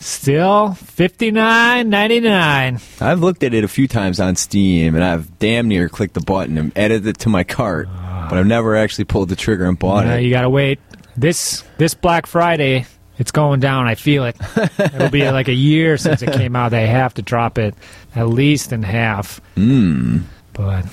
Still 0.00 0.74
fifty 0.74 1.32
nine 1.32 1.90
ninety 1.90 2.20
nine. 2.20 2.78
I've 3.00 3.18
looked 3.18 3.42
at 3.42 3.52
it 3.52 3.64
a 3.64 3.68
few 3.68 3.88
times 3.88 4.20
on 4.20 4.36
Steam, 4.36 4.94
and 4.94 5.02
I've 5.02 5.40
damn 5.40 5.66
near 5.66 5.88
clicked 5.88 6.14
the 6.14 6.20
button 6.20 6.56
and 6.56 6.76
added 6.78 7.04
it 7.08 7.18
to 7.20 7.28
my 7.28 7.42
cart, 7.42 7.88
but 8.30 8.38
I've 8.38 8.46
never 8.46 8.76
actually 8.76 9.06
pulled 9.06 9.28
the 9.28 9.34
trigger 9.34 9.64
and 9.64 9.76
bought 9.76 10.06
it. 10.06 10.22
you 10.22 10.30
gotta 10.30 10.48
wait. 10.50 10.78
This 11.18 11.64
this 11.78 11.94
Black 11.94 12.26
Friday, 12.26 12.86
it's 13.18 13.32
going 13.32 13.58
down. 13.58 13.88
I 13.88 13.96
feel 13.96 14.24
it. 14.24 14.36
It'll 14.78 15.10
be 15.10 15.28
like 15.28 15.48
a 15.48 15.52
year 15.52 15.96
since 15.96 16.22
it 16.22 16.32
came 16.32 16.54
out. 16.54 16.68
They 16.68 16.86
have 16.86 17.14
to 17.14 17.22
drop 17.22 17.58
it 17.58 17.74
at 18.14 18.28
least 18.28 18.72
in 18.72 18.84
half. 18.84 19.40
Mm. 19.56 20.22
But 20.52 20.86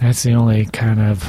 that's 0.00 0.22
the 0.22 0.34
only 0.34 0.66
kind 0.66 1.00
of 1.00 1.24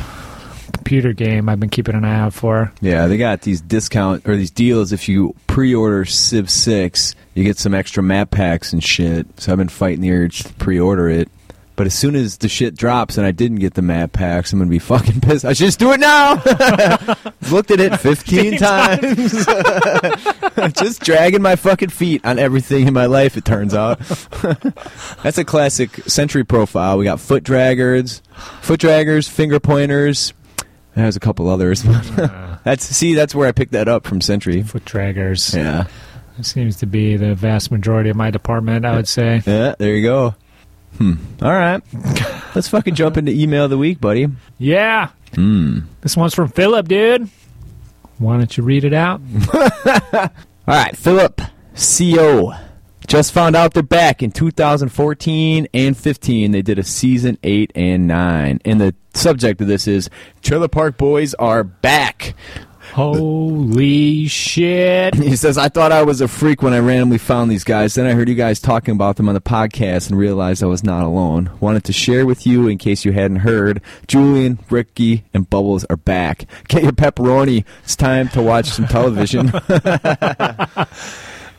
computer 0.71 1.13
game 1.13 1.49
I've 1.49 1.59
been 1.59 1.69
keeping 1.69 1.95
an 1.95 2.05
eye 2.05 2.19
out 2.19 2.33
for. 2.33 2.71
Yeah, 2.79 3.07
they 3.07 3.17
got 3.17 3.41
these 3.41 3.59
discount 3.59 4.27
or 4.27 4.35
these 4.35 4.51
deals. 4.51 4.91
If 4.91 5.09
you 5.09 5.35
pre-order 5.47 6.05
Civ 6.05 6.47
Six, 6.47 7.15
you 7.33 7.43
get 7.43 7.57
some 7.57 7.73
extra 7.73 8.03
map 8.03 8.29
packs 8.29 8.71
and 8.71 8.83
shit. 8.83 9.25
So 9.39 9.51
I've 9.51 9.57
been 9.57 9.67
fighting 9.67 10.01
the 10.01 10.11
urge 10.11 10.43
to 10.43 10.53
pre-order 10.53 11.09
it. 11.09 11.27
But 11.75 11.87
as 11.87 11.95
soon 11.95 12.15
as 12.15 12.37
the 12.37 12.47
shit 12.47 12.75
drops 12.75 13.17
and 13.17 13.25
I 13.25 13.31
didn't 13.31 13.57
get 13.57 13.73
the 13.73 13.81
map 13.81 14.11
packs, 14.11 14.53
I'm 14.53 14.59
gonna 14.59 14.69
be 14.69 14.77
fucking 14.77 15.21
pissed. 15.21 15.43
I 15.43 15.53
should 15.53 15.65
just 15.65 15.79
do 15.79 15.91
it 15.91 15.99
now. 15.99 16.33
Looked 17.51 17.71
at 17.71 17.79
it 17.79 17.97
15 17.99 18.57
times. 18.59 19.45
just 20.75 21.01
dragging 21.01 21.41
my 21.41 21.55
fucking 21.55 21.89
feet 21.89 22.23
on 22.25 22.37
everything 22.37 22.87
in 22.87 22.93
my 22.93 23.07
life. 23.07 23.37
It 23.37 23.45
turns 23.45 23.73
out 23.73 23.99
that's 25.23 25.37
a 25.39 25.43
classic 25.45 25.95
Century 26.07 26.43
profile. 26.43 26.97
We 26.99 27.05
got 27.05 27.19
foot 27.19 27.43
draggers, 27.43 28.21
foot 28.61 28.79
draggers, 28.79 29.27
finger 29.29 29.59
pointers. 29.59 30.33
There's 30.95 31.15
a 31.15 31.19
couple 31.19 31.49
others. 31.49 31.81
that's 32.63 32.85
see, 32.85 33.15
that's 33.15 33.33
where 33.33 33.47
I 33.47 33.51
picked 33.51 33.71
that 33.71 33.87
up 33.87 34.05
from 34.05 34.21
Century. 34.21 34.61
Foot 34.61 34.85
draggers. 34.85 35.55
Yeah, 35.55 35.87
It 36.37 36.45
seems 36.45 36.77
to 36.77 36.85
be 36.85 37.17
the 37.17 37.33
vast 37.33 37.71
majority 37.71 38.11
of 38.11 38.15
my 38.15 38.29
department, 38.29 38.85
I 38.85 38.95
would 38.95 39.07
say. 39.07 39.41
yeah. 39.47 39.73
There 39.79 39.95
you 39.95 40.03
go. 40.03 40.35
Hmm. 40.97 41.13
All 41.41 41.51
right. 41.51 41.81
Let's 42.55 42.67
fucking 42.67 42.95
jump 42.95 43.17
into 43.17 43.31
email 43.31 43.65
of 43.65 43.69
the 43.69 43.77
week, 43.77 43.99
buddy. 43.99 44.27
Yeah. 44.59 45.09
Hmm. 45.35 45.79
This 46.01 46.15
one's 46.15 46.35
from 46.35 46.49
Philip, 46.49 46.87
dude. 46.87 47.29
Why 48.19 48.37
don't 48.37 48.55
you 48.55 48.63
read 48.63 48.83
it 48.83 48.93
out? 48.93 49.21
All 50.13 50.29
right, 50.67 50.95
Philip, 50.95 51.41
CO. 51.75 52.53
Just 53.07 53.33
found 53.33 53.55
out 53.55 53.73
they're 53.73 53.83
back 53.83 54.23
in 54.23 54.31
2014 54.31 55.67
and 55.73 55.97
15. 55.97 56.51
They 56.51 56.61
did 56.61 56.79
a 56.79 56.83
season 56.83 57.37
8 57.43 57.71
and 57.75 58.07
9. 58.07 58.61
And 58.63 58.79
the 58.79 58.95
subject 59.13 59.59
of 59.61 59.67
this 59.67 59.87
is 59.87 60.09
Trailer 60.41 60.69
Park 60.69 60.97
Boys 60.97 61.33
are 61.33 61.63
back. 61.63 62.33
Holy 62.91 64.27
shit. 64.27 65.15
He 65.15 65.35
says, 65.35 65.57
I 65.57 65.69
thought 65.69 65.91
I 65.91 66.03
was 66.03 66.21
a 66.21 66.27
freak 66.27 66.61
when 66.61 66.73
I 66.73 66.79
randomly 66.79 67.17
found 67.17 67.49
these 67.49 67.63
guys. 67.63 67.95
Then 67.95 68.05
I 68.05 68.13
heard 68.13 68.29
you 68.29 68.35
guys 68.35 68.59
talking 68.59 68.93
about 68.93 69.15
them 69.15 69.27
on 69.27 69.35
the 69.35 69.41
podcast 69.41 70.09
and 70.09 70.17
realized 70.17 70.61
I 70.63 70.67
was 70.67 70.83
not 70.83 71.03
alone. 71.03 71.49
Wanted 71.59 71.83
to 71.85 71.93
share 71.93 72.25
with 72.25 72.45
you 72.45 72.67
in 72.67 72.77
case 72.77 73.05
you 73.05 73.11
hadn't 73.13 73.37
heard. 73.37 73.81
Julian, 74.07 74.59
Ricky, 74.69 75.23
and 75.33 75.49
Bubbles 75.49 75.85
are 75.85 75.97
back. 75.97 76.45
Get 76.67 76.83
your 76.83 76.91
pepperoni. 76.91 77.65
It's 77.83 77.95
time 77.95 78.29
to 78.29 78.41
watch 78.41 78.67
some 78.67 78.87
television. 78.87 79.47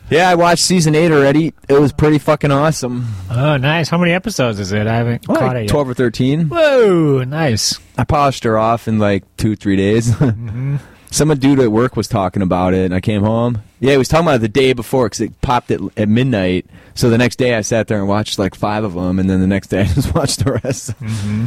yeah, 0.09 0.29
I 0.29 0.35
watched 0.35 0.63
season 0.63 0.95
8 0.95 1.11
already. 1.11 1.53
It 1.67 1.79
was 1.79 1.91
pretty 1.91 2.19
fucking 2.19 2.51
awesome. 2.51 3.07
Oh, 3.29 3.57
nice. 3.57 3.89
How 3.89 3.97
many 3.97 4.11
episodes 4.13 4.59
is 4.59 4.71
it? 4.71 4.87
I 4.87 4.95
haven't 4.95 5.25
caught 5.27 5.57
it 5.57 5.61
yet. 5.63 5.69
12 5.69 5.89
or 5.89 5.93
13. 5.95 6.49
Whoa, 6.49 7.23
nice. 7.23 7.79
I 7.97 8.03
polished 8.03 8.43
her 8.43 8.57
off 8.57 8.87
in 8.87 8.99
like 8.99 9.23
two, 9.37 9.55
three 9.55 9.75
days. 9.75 10.11
Mm-hmm. 10.25 10.77
Some 11.11 11.29
dude 11.37 11.59
at 11.59 11.71
work 11.71 11.95
was 11.95 12.07
talking 12.07 12.41
about 12.41 12.73
it, 12.73 12.85
and 12.85 12.93
I 12.93 12.99
came 12.99 13.21
home. 13.23 13.61
Yeah, 13.79 13.91
he 13.91 13.97
was 13.97 14.07
talking 14.07 14.25
about 14.27 14.35
it 14.35 14.41
the 14.41 14.47
day 14.49 14.73
before 14.73 15.05
because 15.05 15.21
it 15.21 15.39
popped 15.41 15.71
at, 15.71 15.79
at 15.97 16.09
midnight. 16.09 16.65
So 16.93 17.09
the 17.09 17.17
next 17.17 17.37
day 17.37 17.55
I 17.55 17.61
sat 17.61 17.87
there 17.87 17.99
and 17.99 18.07
watched 18.07 18.37
like 18.39 18.55
five 18.55 18.83
of 18.83 18.93
them, 18.93 19.19
and 19.19 19.29
then 19.29 19.39
the 19.39 19.47
next 19.47 19.67
day 19.67 19.81
I 19.83 19.85
just 19.85 20.13
watched 20.13 20.43
the 20.43 20.59
rest. 20.63 20.91
Mm-hmm. 20.99 21.45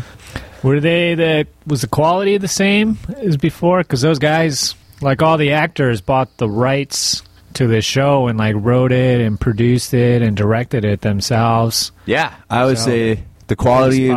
Were 0.66 0.80
they 0.80 1.14
the 1.14 1.46
was 1.66 1.82
the 1.82 1.86
quality 1.86 2.36
the 2.38 2.48
same 2.48 2.98
as 3.18 3.36
before? 3.36 3.78
Because 3.78 4.00
those 4.00 4.18
guys, 4.18 4.74
like 5.00 5.22
all 5.22 5.36
the 5.36 5.52
actors, 5.52 6.00
bought 6.00 6.36
the 6.38 6.48
rights 6.48 7.22
to 7.54 7.66
the 7.66 7.80
show 7.80 8.26
and 8.28 8.38
like 8.38 8.54
wrote 8.58 8.92
it 8.92 9.20
and 9.20 9.40
produced 9.40 9.94
it 9.94 10.22
and 10.22 10.36
directed 10.36 10.84
it 10.84 11.00
themselves. 11.00 11.92
Yeah, 12.06 12.34
I 12.50 12.64
would 12.64 12.78
So, 12.78 12.84
say 12.86 13.24
the 13.48 13.56
quality 13.56 14.10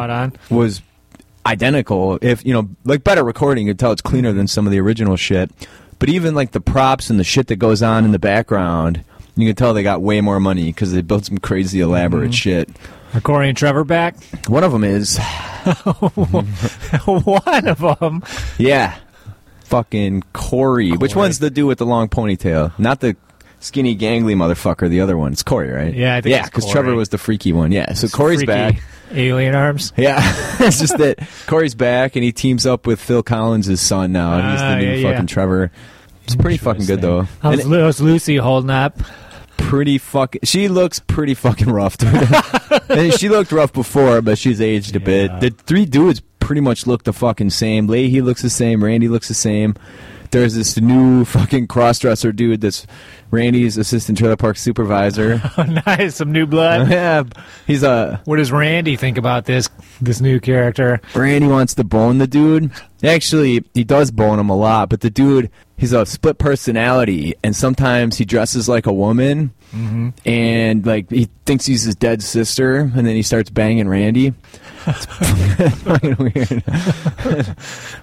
was 0.50 0.82
identical. 1.46 2.20
If 2.22 2.46
you 2.46 2.54
know, 2.54 2.70
like 2.84 3.04
better 3.04 3.24
recording, 3.24 3.68
you 3.68 3.74
could 3.74 3.80
tell 3.80 3.92
it's 3.92 4.02
cleaner 4.02 4.32
than 4.32 4.48
some 4.48 4.66
of 4.66 4.72
the 4.72 4.80
original 4.80 5.16
shit. 5.16 5.52
But 6.00 6.10
even 6.10 6.34
like 6.34 6.52
the 6.52 6.62
props 6.62 7.10
and 7.10 7.20
the 7.20 7.24
shit 7.24 7.48
that 7.48 7.58
goes 7.58 7.84
on 7.84 8.06
in 8.06 8.12
the 8.12 8.20
background, 8.20 9.04
you 9.36 9.48
can 9.48 9.56
tell 9.56 9.74
they 9.74 9.84
got 9.84 10.02
way 10.02 10.22
more 10.22 10.40
money 10.40 10.66
because 10.66 10.92
they 10.92 11.02
built 11.02 11.26
some 11.26 11.38
crazy 11.38 11.80
elaborate 11.80 12.32
mm-hmm. 12.32 12.66
shit. 12.66 12.70
Are 13.14 13.22
Corey 13.22 13.50
and 13.50 13.58
Trevor 13.58 13.84
back? 13.84 14.16
One 14.48 14.64
of 14.64 14.72
them 14.72 14.84
is, 14.84 15.18
One 17.06 17.68
of 17.68 18.00
them. 18.00 18.24
yeah, 18.58 18.98
fucking 19.66 20.24
Corey. 20.34 20.92
Which 20.92 21.16
one's 21.16 21.40
the 21.40 21.50
dude 21.50 21.68
with 21.68 21.80
the 21.80 21.86
long 21.86 22.08
ponytail? 22.08 22.78
Not 22.80 23.02
the 23.02 23.18
skinny 23.62 23.96
gangly 23.96 24.36
motherfucker. 24.36 24.90
The 24.90 25.00
other 25.02 25.18
one. 25.18 25.32
It's 25.32 25.44
Corey, 25.44 25.70
right? 25.72 25.94
Yeah, 25.94 26.16
I 26.16 26.22
think 26.22 26.32
yeah, 26.34 26.44
because 26.44 26.70
Trevor 26.70 26.94
was 26.96 27.10
the 27.10 27.18
freaky 27.18 27.54
one. 27.54 27.72
Yeah, 27.72 27.94
so 27.94 28.08
Corey's 28.10 28.44
back. 28.44 28.82
Alien 29.14 29.56
arms. 29.56 29.94
Yeah, 29.98 30.20
it's 30.60 30.80
just 30.80 30.98
that 30.98 31.20
Corey's 31.48 31.76
back 31.76 32.16
and 32.16 32.24
he 32.24 32.32
teams 32.32 32.66
up 32.66 32.86
with 32.88 33.00
Phil 33.00 33.24
Collins' 33.24 33.80
son 33.82 34.12
now. 34.12 34.34
and 34.38 34.52
he's 34.52 34.60
the 34.60 34.66
Ah, 34.66 34.76
new 34.76 34.86
yeah, 34.86 34.94
yeah. 34.96 35.12
fucking 35.12 35.28
Trevor. 35.28 35.72
It's 36.26 36.36
pretty 36.36 36.58
fucking 36.58 36.86
good 36.86 37.02
though. 37.02 37.28
How's, 37.42 37.64
how's 37.64 38.02
Lucy 38.02 38.38
holding 38.38 38.70
up? 38.70 38.98
pretty 39.58 39.98
fucking. 40.00 40.42
She 40.44 40.68
looks 40.68 41.00
pretty 41.00 41.34
fucking 41.34 41.70
rough. 41.70 41.96
She 43.18 43.30
looked 43.30 43.52
rough 43.54 43.72
before, 43.72 44.22
but 44.22 44.38
she's 44.38 44.60
aged 44.60 44.96
a 44.96 45.00
bit. 45.00 45.40
The 45.40 45.50
three 45.50 45.86
dudes 45.86 46.22
pretty 46.40 46.60
much 46.62 46.88
look 46.88 47.04
the 47.04 47.14
fucking 47.14 47.50
same. 47.52 47.88
Lahey 47.88 48.22
looks 48.22 48.42
the 48.42 48.50
same. 48.50 48.84
Randy 48.84 49.08
looks 49.08 49.28
the 49.30 49.34
same. 49.34 49.76
There's 50.32 50.56
this 50.56 50.78
new 50.80 51.24
fucking 51.26 51.68
crossdresser 51.68 52.36
dude 52.36 52.62
that's 52.62 52.86
Randy's 53.32 53.78
assistant 53.78 54.18
trailer 54.18 54.36
park 54.36 54.58
supervisor. 54.58 55.42
Oh, 55.58 55.64
nice, 55.86 56.16
some 56.16 56.32
new 56.32 56.48
blood. 56.48 56.90
yeah, 56.92 57.24
he's 57.68 57.84
a 57.84 58.22
What 58.26 58.38
does 58.38 58.52
Randy 58.52 58.96
think 58.96 59.18
about 59.18 59.46
this 59.46 59.70
this 60.00 60.22
new 60.22 60.40
character? 60.40 61.02
Randy 61.14 61.48
wants 61.48 61.74
to 61.76 61.84
bone 61.84 62.20
the 62.20 62.28
dude. 62.28 62.72
Actually, 63.04 63.64
he 63.74 63.84
does 63.84 64.12
bone 64.12 64.40
him 64.40 64.50
a 64.50 64.56
lot, 64.56 64.90
but 64.90 65.02
the 65.02 65.10
dude, 65.10 65.52
he's 65.78 65.92
a 65.94 66.06
split 66.06 66.38
personality, 66.38 67.36
and 67.44 67.56
sometimes 67.56 68.18
he 68.18 68.26
dresses 68.26 68.70
like 68.70 68.86
a 68.86 68.94
woman, 68.94 69.52
mm-hmm. 69.74 70.10
and 70.26 70.86
like 70.86 71.10
he 71.10 71.28
thinks 71.46 71.66
he's 71.66 71.84
his 71.84 71.96
dead 71.96 72.24
sister, 72.24 72.78
and 72.78 73.06
then 73.06 73.16
he 73.16 73.24
starts 73.24 73.50
banging 73.50 73.90
Randy. 73.90 74.34
It's 74.88 75.06
fucking 75.84 76.16
weird. 76.18 76.64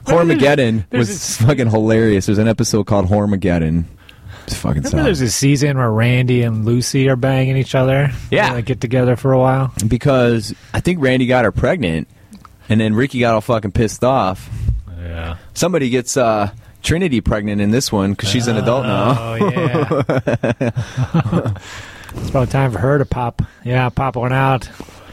Hormageddon 0.07 0.85
was 0.93 1.39
fucking 1.39 1.71
hilarious. 1.71 2.27
There's 2.27 2.39
an 2.39 2.49
episode 2.49 2.85
called 2.85 3.07
Hormageddon. 3.07 3.87
It's 4.49 4.57
fucking 4.57 4.77
Remember 4.83 4.91
solid. 4.91 5.05
there's 5.07 5.21
a 5.21 5.31
season 5.31 5.77
where 5.79 5.91
Randy 5.91 6.43
and 6.43 6.65
Lucy 6.65 7.09
are 7.09 7.17
banging 7.17 7.57
each 7.57 7.75
other? 7.75 8.11
Yeah. 8.31 8.49
They, 8.49 8.55
like, 8.57 8.65
get 8.65 8.81
together 8.81 9.15
for 9.17 9.33
a 9.33 9.39
while. 9.39 9.73
because 9.87 10.55
I 10.73 10.81
think 10.81 11.01
Randy 11.03 11.27
got 11.27 11.45
her 11.45 11.53
pregnant, 11.53 12.09
and 12.69 12.81
then 12.81 12.95
Ricky 12.95 13.21
got 13.21 13.35
all 13.35 13.41
fucking 13.41 13.73
pissed 13.73 14.03
off. 14.05 14.49
Yeah. 14.99 15.37
Somebody 15.55 15.91
gets 15.91 16.17
uh, 16.17 16.51
Trinity 16.83 17.21
pregnant 17.21 17.61
in 17.61 17.71
this 17.71 17.93
one 17.93 18.13
because 18.13 18.31
she's 18.31 18.47
an 18.49 18.57
adult 18.57 18.85
now. 18.87 19.17
Oh 19.19 19.35
yeah. 19.37 20.03
it's 22.15 22.31
about 22.31 22.51
time 22.51 22.73
for 22.73 22.79
her 22.79 22.99
to 22.99 23.05
pop. 23.05 23.43
Yeah, 23.65 23.89
pop 23.91 24.17
one 24.17 24.33
out. 24.33 24.69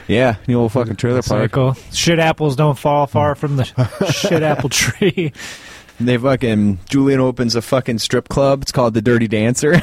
Yeah, 0.07 0.35
the 0.45 0.55
old 0.55 0.71
fucking 0.71 0.95
trailer 0.97 1.21
park. 1.23 1.49
Cycle. 1.51 1.73
Shit 1.91 2.19
apples 2.19 2.55
don't 2.55 2.77
fall 2.77 3.07
far 3.07 3.35
from 3.35 3.57
the 3.57 3.63
shit 4.13 4.43
apple 4.43 4.69
tree. 4.69 5.33
They 5.99 6.17
fucking 6.17 6.79
Julian 6.89 7.19
opens 7.21 7.55
a 7.55 7.61
fucking 7.61 7.99
strip 7.99 8.27
club. 8.27 8.63
It's 8.63 8.71
called 8.71 8.93
the 8.93 9.01
Dirty 9.01 9.27
Dancer. 9.27 9.73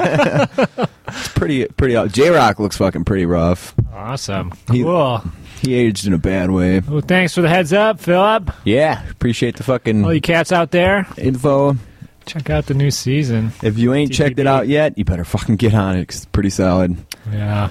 it's 0.00 1.28
pretty 1.34 1.66
pretty. 1.66 1.96
Uh, 1.96 2.06
J-Roc 2.08 2.58
looks 2.58 2.76
fucking 2.76 3.04
pretty 3.04 3.26
rough. 3.26 3.74
Awesome. 3.92 4.52
He- 4.70 4.82
Cool. 4.82 5.22
He 5.60 5.74
aged 5.74 6.06
in 6.06 6.14
a 6.14 6.18
bad 6.18 6.50
way. 6.50 6.80
Well, 6.80 7.02
thanks 7.02 7.34
for 7.34 7.42
the 7.42 7.48
heads 7.50 7.74
up, 7.74 8.00
Philip. 8.00 8.50
Yeah, 8.64 9.06
appreciate 9.10 9.56
the 9.56 9.62
fucking 9.62 10.02
All 10.06 10.14
you 10.14 10.22
cats 10.22 10.52
out 10.52 10.70
there, 10.70 11.06
info. 11.18 11.76
check 12.24 12.48
out 12.48 12.64
the 12.64 12.72
new 12.72 12.90
season. 12.90 13.52
If 13.62 13.76
you 13.78 13.92
ain't 13.92 14.10
checked 14.10 14.38
it 14.38 14.46
out 14.46 14.68
yet, 14.68 14.96
you 14.96 15.04
better 15.04 15.22
fucking 15.24 15.56
get 15.56 15.74
on 15.74 15.96
it. 15.98 16.02
it's 16.02 16.24
pretty 16.24 16.48
solid. 16.48 16.96
Yeah. 17.30 17.68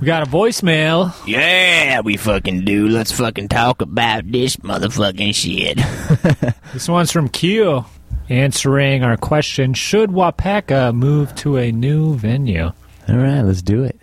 We 0.00 0.06
got 0.06 0.22
a 0.22 0.30
voicemail. 0.30 1.14
Yeah, 1.26 2.00
we 2.02 2.18
fucking 2.18 2.66
do. 2.66 2.86
Let's 2.86 3.12
fucking 3.12 3.48
talk 3.48 3.80
about 3.80 4.30
this 4.30 4.56
motherfucking 4.56 5.34
shit. 5.34 5.78
This 6.72 6.88
one's 6.88 7.10
from 7.10 7.30
Q, 7.30 7.86
answering 8.28 9.02
our 9.02 9.16
question: 9.16 9.72
Should 9.72 10.10
Wapaka 10.10 10.94
move 10.94 11.34
to 11.36 11.56
a 11.56 11.72
new 11.72 12.14
venue? 12.16 12.72
All 13.08 13.16
right, 13.16 13.40
let's 13.40 13.62
do 13.62 13.84
it. 13.84 13.98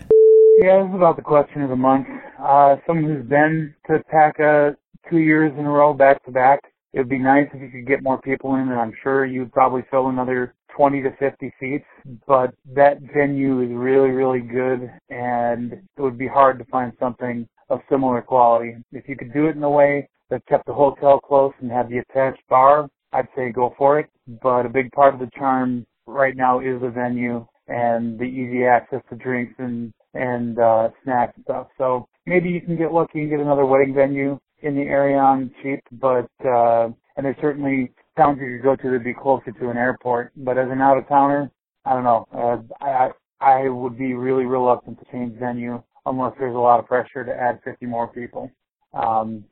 Yeah, 0.58 0.82
this 0.82 0.90
is 0.90 0.96
about 0.96 1.18
the 1.18 1.22
question 1.22 1.62
of 1.62 1.70
the 1.70 1.76
month. 1.76 2.08
Uh, 2.42 2.78
someone 2.88 3.06
who's 3.06 3.26
been 3.28 3.76
to 3.86 4.00
PACA 4.10 4.76
two 5.10 5.20
years 5.20 5.54
in 5.60 5.66
a 5.66 5.70
row, 5.70 5.94
back 5.94 6.26
to 6.26 6.32
back. 6.32 6.62
It 6.94 7.00
would 7.00 7.10
be 7.10 7.20
nice 7.20 7.48
if 7.54 7.62
you 7.62 7.70
could 7.70 7.86
get 7.86 8.02
more 8.02 8.20
people 8.20 8.56
in, 8.56 8.62
and 8.62 8.80
I'm 8.80 8.94
sure 9.04 9.26
you'd 9.26 9.54
probably 9.54 9.84
fill 9.92 10.08
another 10.08 10.56
20 10.76 11.02
to 11.04 11.12
50 11.18 11.54
seats. 11.60 11.86
But 12.28 12.54
that 12.74 13.00
venue 13.14 13.62
is 13.62 13.70
really, 13.72 14.10
really 14.10 14.42
good, 14.42 14.92
and 15.10 15.74
it 15.74 16.02
would 16.02 16.18
be 16.18 16.28
hard 16.28 16.60
to 16.60 16.66
find 16.66 16.94
something 17.00 17.48
of 17.70 17.80
similar 17.90 18.22
quality. 18.22 18.76
If 18.92 19.08
you 19.08 19.16
could 19.16 19.34
do 19.34 19.48
it 19.48 19.56
in 19.56 19.64
a 19.64 19.70
way 19.70 20.08
that 20.30 20.46
kept 20.48 20.66
the 20.66 20.74
hotel 20.74 21.20
close 21.20 21.54
and 21.62 21.72
had 21.72 21.90
the 21.90 22.00
attached 22.00 22.42
bar, 22.50 22.88
I'd 23.12 23.28
say 23.36 23.52
go 23.52 23.74
for 23.78 24.00
it. 24.00 24.10
But 24.42 24.66
a 24.66 24.70
big 24.70 24.92
part 24.92 25.14
of 25.14 25.20
the 25.20 25.30
charm 25.38 25.86
right 26.08 26.36
now 26.36 26.60
is 26.60 26.82
the 26.82 26.90
venue 26.90 27.46
and 27.68 28.20
the 28.20 28.26
easy 28.26 28.66
access 28.66 29.02
to 29.10 29.16
drinks 29.16 29.54
and 29.58 29.94
and 30.14 30.60
uh, 30.60 30.90
snacks 31.04 31.34
and 31.36 31.46
stuff. 31.46 31.68
So 31.78 32.08
maybe 32.26 32.50
you 32.50 32.62
can 32.62 32.78
get 32.78 32.92
lucky 32.92 33.22
and 33.22 33.30
get 33.30 33.40
another 33.40 33.66
wedding 33.66 33.94
venue 33.94 34.40
in 34.62 34.76
the 34.76 34.84
area 34.84 35.18
on 35.18 35.52
cheap, 35.62 35.80
but 35.94 36.30
uh, 36.46 36.90
and 37.16 37.26
there's 37.26 37.36
certainly 37.42 37.92
towns 38.18 38.40
you 38.42 38.58
could 38.58 38.64
go 38.64 38.76
to 38.76 38.84
that'd 38.84 39.04
be 39.04 39.14
closer 39.14 39.52
to 39.52 39.70
an 39.70 39.78
airport. 39.78 40.32
But 40.36 40.58
as 40.58 40.70
an 40.70 40.82
out 40.82 40.98
of 40.98 41.08
towner, 41.08 41.52
I 41.86 41.94
don't 41.94 42.04
know. 42.04 42.28
Uh, 42.34 42.84
I 42.84 43.10
I 43.40 43.70
would 43.70 43.98
be 43.98 44.14
really 44.14 44.46
reluctant 44.46 45.00
to 45.00 45.06
change 45.12 45.38
venue 45.38 45.82
unless 46.06 46.34
there's 46.40 46.56
a 46.56 46.60
lot 46.60 46.80
of 46.80 46.88
pressure 46.88 47.24
to 47.24 47.32
add 47.32 47.60
50 47.64 47.86
more 47.86 48.08
people. 48.08 48.50
Um, 48.94 49.44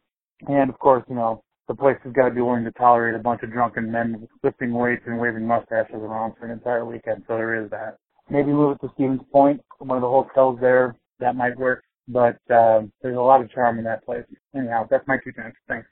and 0.48 0.70
of 0.70 0.80
course, 0.80 1.04
you 1.10 1.16
know, 1.16 1.44
the 1.68 1.76
place 1.76 1.98
has 2.04 2.14
got 2.14 2.28
to 2.30 2.34
be 2.34 2.42
willing 2.42 2.64
to 2.66 2.72
tolerate 2.72 3.16
a 3.16 3.20
bunch 3.20 3.44
of 3.44 3.52
drunken 3.52 3.92
men 3.92 4.28
lifting 4.44 4.74
weights 4.74 5.04
and 5.06 5.20
waving 5.20 5.46
mustaches 5.46 5.96
around 5.96 6.34
for 6.38 6.46
an 6.46 6.52
entire 6.52 6.86
weekend. 6.86 7.24
So 7.28 7.36
there 7.36 7.64
is 7.64 7.70
that. 7.72 7.98
Maybe 8.30 8.52
move 8.52 8.78
it 8.78 8.86
to 8.86 8.94
Stevens 8.94 9.22
Point, 9.32 9.62
one 9.80 9.98
of 9.98 10.02
the 10.02 10.08
hotels 10.08 10.58
there. 10.62 10.96
That 11.20 11.36
might 11.36 11.58
work. 11.58 11.84
But 12.08 12.38
uh, 12.50 12.82
there's 13.02 13.18
a 13.18 13.22
lot 13.22 13.42
of 13.42 13.52
charm 13.52 13.78
in 13.78 13.84
that 13.86 14.06
place. 14.06 14.24
Anyhow, 14.56 14.88
that's 14.90 15.08
my 15.08 15.18
two 15.24 15.32
cents. 15.36 15.56
Thanks. 15.68 15.88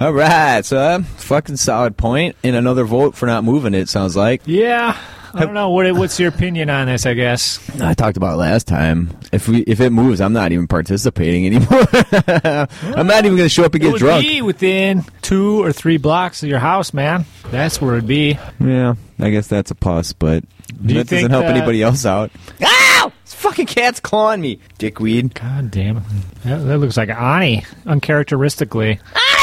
All 0.00 0.12
right, 0.12 0.64
so 0.64 0.76
uh, 0.76 1.02
fucking 1.02 1.56
solid 1.56 1.96
point. 1.96 2.34
point, 2.34 2.36
and 2.44 2.56
another 2.56 2.84
vote 2.84 3.14
for 3.14 3.26
not 3.26 3.44
moving 3.44 3.74
it. 3.74 3.88
Sounds 3.88 4.16
like 4.16 4.42
Yeah. 4.46 4.96
I 5.36 5.40
don't 5.40 5.54
know. 5.54 5.70
What, 5.70 5.92
what's 5.96 6.20
your 6.20 6.28
opinion 6.28 6.70
on 6.70 6.86
this, 6.86 7.06
I 7.06 7.14
guess? 7.14 7.58
I 7.80 7.94
talked 7.94 8.16
about 8.16 8.34
it 8.34 8.36
last 8.36 8.68
time. 8.68 9.10
If 9.32 9.48
we 9.48 9.62
if 9.62 9.80
it 9.80 9.90
moves, 9.90 10.20
I'm 10.20 10.32
not 10.32 10.52
even 10.52 10.68
participating 10.68 11.44
anymore. 11.48 11.84
I'm 11.92 13.06
not 13.08 13.24
even 13.24 13.36
going 13.36 13.38
to 13.38 13.48
show 13.48 13.64
up 13.64 13.74
and 13.74 13.82
It 13.82 13.86
get 13.86 13.92
would 13.94 13.98
drunk. 13.98 14.24
be 14.24 14.42
within 14.42 15.04
two 15.22 15.60
or 15.60 15.72
three 15.72 15.96
blocks 15.96 16.44
of 16.44 16.48
your 16.48 16.60
house, 16.60 16.94
man. 16.94 17.24
That's 17.50 17.80
where 17.80 17.94
it'd 17.94 18.06
be. 18.06 18.38
Yeah, 18.60 18.94
I 19.18 19.30
guess 19.30 19.48
that's 19.48 19.72
a 19.72 19.74
plus, 19.74 20.12
but 20.12 20.44
you 20.80 20.94
that 20.98 21.08
doesn't 21.08 21.30
help 21.32 21.46
that- 21.46 21.56
anybody 21.56 21.82
else 21.82 22.06
out. 22.06 22.30
Ow! 22.62 23.12
This 23.24 23.34
fucking 23.34 23.66
cat's 23.66 23.98
clawing 23.98 24.40
me, 24.40 24.60
dickweed. 24.78 25.34
God 25.34 25.72
damn 25.72 25.96
it. 25.96 26.02
That, 26.44 26.58
that 26.58 26.78
looks 26.78 26.96
like 26.96 27.08
Ani, 27.08 27.64
uncharacteristically. 27.86 29.00
Alex, 29.00 29.33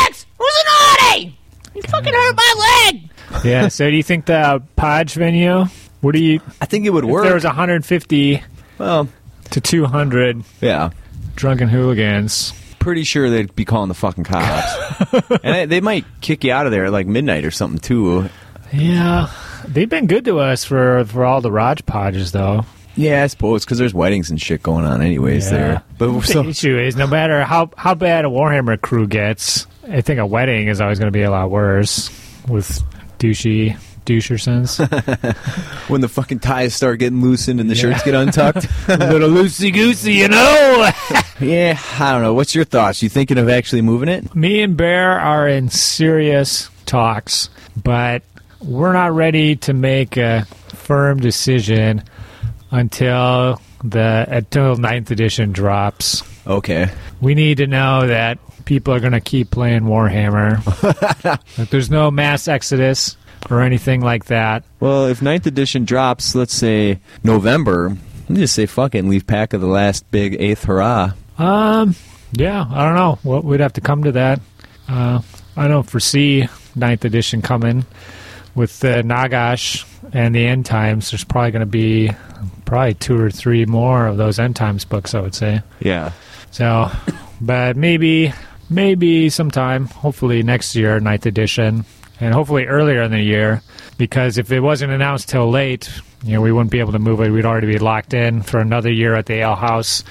who's 0.42 0.64
an 0.66 1.18
Audi? 1.18 1.38
You 1.76 1.82
fucking 1.84 2.14
hurt 2.14 2.36
my 2.36 2.90
leg. 2.92 3.10
Yeah, 3.46 3.68
so 3.70 3.90
do 3.90 3.96
you 3.96 4.04
think 4.04 4.26
the 4.26 4.62
Podge 4.76 5.14
venue, 5.14 5.66
what 6.02 6.14
do 6.14 6.22
you, 6.24 6.42
I 6.60 6.66
think 6.66 6.86
it 6.86 6.90
would 6.90 7.06
if 7.06 7.10
work. 7.10 7.24
there 7.24 7.34
was 7.34 7.46
150 7.46 8.44
well, 8.78 9.08
to 9.52 9.62
200 9.62 10.44
yeah. 10.60 10.90
drunken 11.36 11.68
hooligans, 11.70 12.54
Pretty 12.80 13.04
sure 13.04 13.30
they'd 13.30 13.56
be 13.56 13.64
calling 13.64 13.90
the 13.90 13.94
fucking 13.94 14.24
cops, 14.24 15.14
and 15.44 15.56
they- 15.56 15.66
they 15.68 15.82
might 15.82 16.04
kick 16.20 16.44
you 16.44 16.52
out 16.52 16.66
of 16.66 16.72
there 16.72 16.86
at 16.86 16.92
like 16.92 17.06
midnight 17.08 17.46
or 17.46 17.52
something 17.52 17.80
too. 17.80 18.28
yeah, 18.74 19.30
they've 19.68 19.88
been 19.90 20.08
good 20.08 20.26
to 20.26 20.40
us 20.40 20.66
for, 20.66 21.06
for 21.06 21.24
all 21.24 21.42
the 21.42 21.52
Raj 21.52 21.84
Podges, 21.86 22.32
though. 22.32 22.66
Yeah, 22.96 23.24
I 23.24 23.28
suppose 23.28 23.64
because 23.64 23.78
there's 23.78 23.94
weddings 23.94 24.30
and 24.32 24.42
shit 24.42 24.62
going 24.64 24.84
on 24.86 25.02
anyways 25.02 25.50
Yeah. 25.52 25.58
there. 25.58 25.84
But 25.98 26.12
we're 26.12 26.22
The 26.22 26.28
so 26.28 26.44
issue 26.44 26.78
is, 26.78 26.96
no 26.98 27.08
matter 27.08 27.44
how, 27.46 27.70
how 27.78 27.94
bad 27.96 28.26
a 28.26 28.30
Warhammer 28.30 28.82
crew 28.82 29.08
gets, 29.08 29.66
I 29.90 30.02
think 30.02 30.20
a 30.20 30.26
wedding 30.26 30.68
is 30.68 30.82
always 30.82 31.00
going 31.00 31.12
to 31.12 31.18
be 31.18 31.24
a 31.24 31.32
lot 31.32 31.50
worse 31.50 32.10
with 32.48 32.84
douchey 33.20 33.78
douchersons. 34.06 34.80
when 35.90 36.02
the 36.02 36.10
fucking 36.10 36.40
ties 36.40 36.74
start 36.74 37.00
getting 37.00 37.22
loosened 37.22 37.60
and 37.60 37.70
the 37.70 37.76
shirts 37.76 38.04
get 38.04 38.16
untucked. 38.16 38.68
a 38.88 38.98
little 38.98 39.30
loosey 39.30 39.74
goosey, 39.74 40.14
you 40.14 40.28
know. 40.28 40.92
yeah, 41.40 41.80
I 42.00 42.12
don't 42.12 42.22
know. 42.22 42.34
What's 42.34 42.56
your 42.56 42.66
thoughts? 42.66 43.02
You 43.02 43.10
thinking 43.10 43.38
of 43.38 43.50
actually 43.50 43.82
moving 43.82 44.10
it? 44.10 44.36
Me 44.36 44.62
and 44.62 44.76
Bear 44.76 45.20
are 45.20 45.48
in 45.48 45.70
serious 45.70 46.70
talks, 46.86 47.50
but 47.82 48.24
we're 48.60 48.94
not 48.94 49.14
ready 49.14 49.56
to 49.58 49.74
make 49.74 50.18
a 50.18 50.46
firm 50.70 51.20
decision 51.20 52.04
until 52.70 53.62
the 53.84 54.26
until 54.30 54.76
ninth 54.76 55.12
edition 55.12 55.52
drops. 55.52 56.24
Okay. 56.46 56.90
We 57.20 57.36
need 57.36 57.58
to 57.58 57.68
know 57.68 58.08
that 58.08 58.40
people 58.72 58.94
are 58.94 59.02
going 59.02 59.12
to 59.12 59.20
keep 59.20 59.52
playing 59.52 59.82
Warhammer. 59.82 60.64
that 61.58 61.70
there's 61.72 61.90
no 61.90 62.10
mass 62.10 62.48
exodus 62.48 63.18
or 63.50 63.60
anything 63.60 64.00
like 64.00 64.28
that. 64.28 64.64
Well, 64.80 65.08
if 65.08 65.22
ninth 65.22 65.46
edition 65.46 65.84
drops, 65.84 66.36
let's 66.36 66.54
say 66.54 67.02
November, 67.22 67.90
let 67.90 68.30
me 68.30 68.38
just 68.38 68.56
say 68.56 68.66
fuck 68.68 68.96
it 68.96 69.00
and 69.00 69.10
leave 69.10 69.28
pack 69.28 69.52
of 69.52 69.60
the 69.60 69.68
last 69.68 70.10
big 70.10 70.38
eighth 70.40 70.64
hurrah. 70.64 71.12
Um, 71.38 71.96
yeah, 72.32 72.66
I 72.72 72.86
don't 72.86 72.96
know. 72.96 73.20
Well, 73.26 73.42
we'd 73.42 73.60
have 73.60 73.74
to 73.74 73.82
come 73.82 74.06
to 74.06 74.14
that. 74.14 74.40
Uh, 74.88 75.20
I 75.58 75.68
don't 75.68 75.84
foresee 75.84 76.48
ninth 76.74 77.04
edition 77.04 77.42
coming 77.42 77.86
with 78.56 78.80
the 78.80 79.04
Nagash 79.04 79.86
and 80.14 80.34
the 80.34 80.48
End 80.48 80.66
Times. 80.66 81.12
There's 81.12 81.26
probably 81.26 81.52
going 81.52 81.60
to 81.60 81.66
be 81.66 82.12
probably 82.64 82.94
two 82.94 83.20
or 83.20 83.30
three 83.30 83.66
more 83.66 84.08
of 84.08 84.16
those 84.16 84.40
End 84.40 84.56
Times 84.56 84.86
books. 84.86 85.14
I 85.14 85.20
would 85.20 85.36
say. 85.36 85.62
Yeah. 85.82 86.14
So, 86.52 86.90
but 87.42 87.76
maybe, 87.76 88.34
maybe 88.72 89.30
sometime, 89.30 89.86
hopefully 89.86 90.42
next 90.42 90.76
year, 90.76 91.00
ninth 91.00 91.26
edition, 91.28 91.86
and 92.20 92.34
hopefully 92.34 92.66
earlier 92.66 93.04
in 93.04 93.12
the 93.12 93.22
year, 93.22 93.62
because 93.98 94.38
if 94.40 94.52
it 94.52 94.62
wasn't 94.62 94.92
announced 94.92 95.30
till 95.30 95.50
late, 95.52 95.92
you 96.24 96.34
know, 96.34 96.42
we 96.42 96.52
wouldn't 96.52 96.72
be 96.72 96.80
able 96.80 96.92
to 96.94 97.00
move 97.00 97.20
it. 97.22 97.30
We'd 97.32 97.46
already 97.46 97.68
be 97.68 97.80
locked 97.80 98.14
in 98.14 98.42
for 98.42 98.60
another 98.60 98.92
year 98.92 99.14
at 99.16 99.26
the 99.28 99.36
Ale 99.36 99.56
House. 99.56 100.04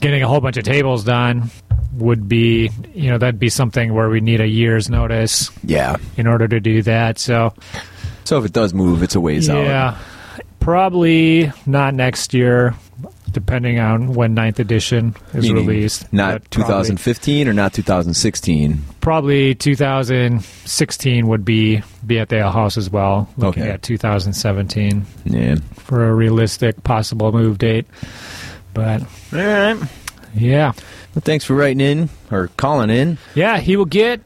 Getting 0.00 0.22
a 0.22 0.28
whole 0.28 0.40
bunch 0.40 0.56
of 0.58 0.64
tables 0.64 1.02
done 1.04 1.50
would 1.94 2.28
be, 2.28 2.70
you 2.94 3.10
know, 3.10 3.16
that'd 3.18 3.38
be 3.40 3.48
something 3.48 3.94
where 3.94 4.10
we 4.10 4.20
need 4.20 4.40
a 4.42 4.46
year's 4.46 4.90
notice 4.90 5.50
Yeah. 5.64 5.96
in 6.18 6.26
order 6.26 6.46
to 6.46 6.60
do 6.60 6.82
that. 6.82 7.18
So, 7.18 7.54
So 8.24 8.38
if 8.38 8.44
it 8.44 8.52
does 8.52 8.74
move, 8.74 9.02
it's 9.02 9.14
a 9.14 9.20
ways 9.20 9.48
out. 9.48 9.64
yeah, 9.64 9.96
probably 10.60 11.50
not 11.64 11.94
next 11.94 12.34
year, 12.34 12.74
depending 13.36 13.78
on 13.78 14.14
when 14.14 14.32
ninth 14.32 14.58
edition 14.58 15.14
is 15.34 15.42
Meaning 15.44 15.66
released. 15.66 16.10
Not 16.10 16.32
but 16.32 16.50
probably- 16.50 16.72
2015 16.72 17.48
or 17.48 17.52
not 17.52 17.74
2016. 17.74 18.82
probably 19.02 19.54
2016 19.54 21.26
would 21.28 21.44
be 21.44 21.82
be 22.06 22.18
at 22.18 22.30
the 22.30 22.36
Ale 22.38 22.50
House 22.50 22.76
as 22.78 22.88
well. 22.90 23.28
Looking 23.36 23.64
Okay. 23.64 23.72
at 23.72 23.82
2017 23.82 25.04
Yeah. 25.24 25.56
for 25.74 26.08
a 26.08 26.14
realistic 26.14 26.82
possible 26.82 27.30
move 27.32 27.58
date. 27.58 27.86
But 28.74 29.02
All 29.32 29.38
right. 29.38 29.76
yeah, 30.34 30.72
Well, 31.14 31.22
thanks 31.22 31.44
for 31.44 31.54
writing 31.54 31.80
in 31.80 32.08
or 32.30 32.48
calling 32.56 32.90
in. 32.90 33.18
yeah, 33.34 33.58
he 33.58 33.76
will 33.76 33.84
get 33.86 34.20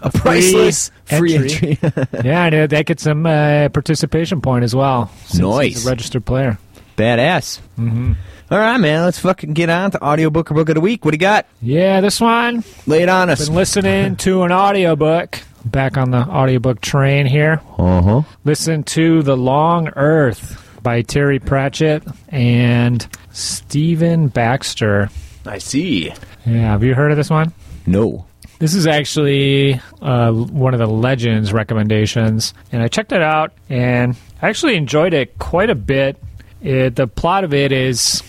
A 0.00 0.10
priceless 0.10 0.90
free 1.06 1.34
entry. 1.34 1.78
entry. 1.82 2.06
yeah, 2.24 2.66
that 2.68 2.86
gets 2.86 3.02
some 3.02 3.26
uh, 3.26 3.68
participation 3.70 4.40
point 4.40 4.62
as 4.64 4.74
well. 4.74 5.10
since 5.26 5.40
Nice. 5.42 5.66
he's 5.74 5.86
a 5.86 5.90
registered 5.90 6.24
player. 6.24 6.56
Badass. 6.98 7.58
hmm 7.76 8.12
All 8.50 8.58
right, 8.58 8.76
man. 8.78 9.04
Let's 9.04 9.20
fucking 9.20 9.52
get 9.54 9.70
on 9.70 9.92
to 9.92 10.02
audiobook 10.04 10.50
or 10.50 10.54
book 10.54 10.68
of 10.68 10.74
the 10.74 10.80
week. 10.80 11.04
What 11.04 11.12
do 11.12 11.14
you 11.14 11.20
got? 11.20 11.46
Yeah, 11.62 12.00
this 12.00 12.20
one 12.20 12.64
Lay 12.86 13.02
it 13.02 13.08
on 13.08 13.30
us. 13.30 13.46
been 13.46 13.54
listening 13.54 14.16
to 14.16 14.42
an 14.42 14.52
audiobook. 14.52 15.38
Back 15.64 15.96
on 15.96 16.10
the 16.10 16.18
audiobook 16.18 16.80
train 16.80 17.26
here. 17.26 17.60
Uh 17.78 18.02
huh. 18.02 18.22
Listen 18.44 18.82
to 18.84 19.22
The 19.22 19.36
Long 19.36 19.88
Earth 19.96 20.64
by 20.82 21.02
Terry 21.02 21.38
Pratchett 21.38 22.02
and 22.28 23.06
Stephen 23.32 24.28
Baxter. 24.28 25.10
I 25.46 25.58
see. 25.58 26.12
Yeah, 26.46 26.72
have 26.72 26.82
you 26.84 26.94
heard 26.94 27.10
of 27.10 27.16
this 27.16 27.30
one? 27.30 27.52
No. 27.86 28.24
This 28.60 28.74
is 28.74 28.86
actually 28.88 29.80
uh, 30.02 30.32
one 30.32 30.74
of 30.74 30.80
the 30.80 30.86
Legends 30.88 31.52
recommendations, 31.52 32.54
and 32.72 32.82
I 32.82 32.88
checked 32.88 33.12
it 33.12 33.22
out 33.22 33.52
and 33.68 34.16
I 34.42 34.48
actually 34.48 34.74
enjoyed 34.76 35.14
it 35.14 35.38
quite 35.38 35.70
a 35.70 35.74
bit. 35.76 36.20
It, 36.62 36.96
the 36.96 37.06
plot 37.06 37.44
of 37.44 37.54
it 37.54 37.72
is 37.72 38.22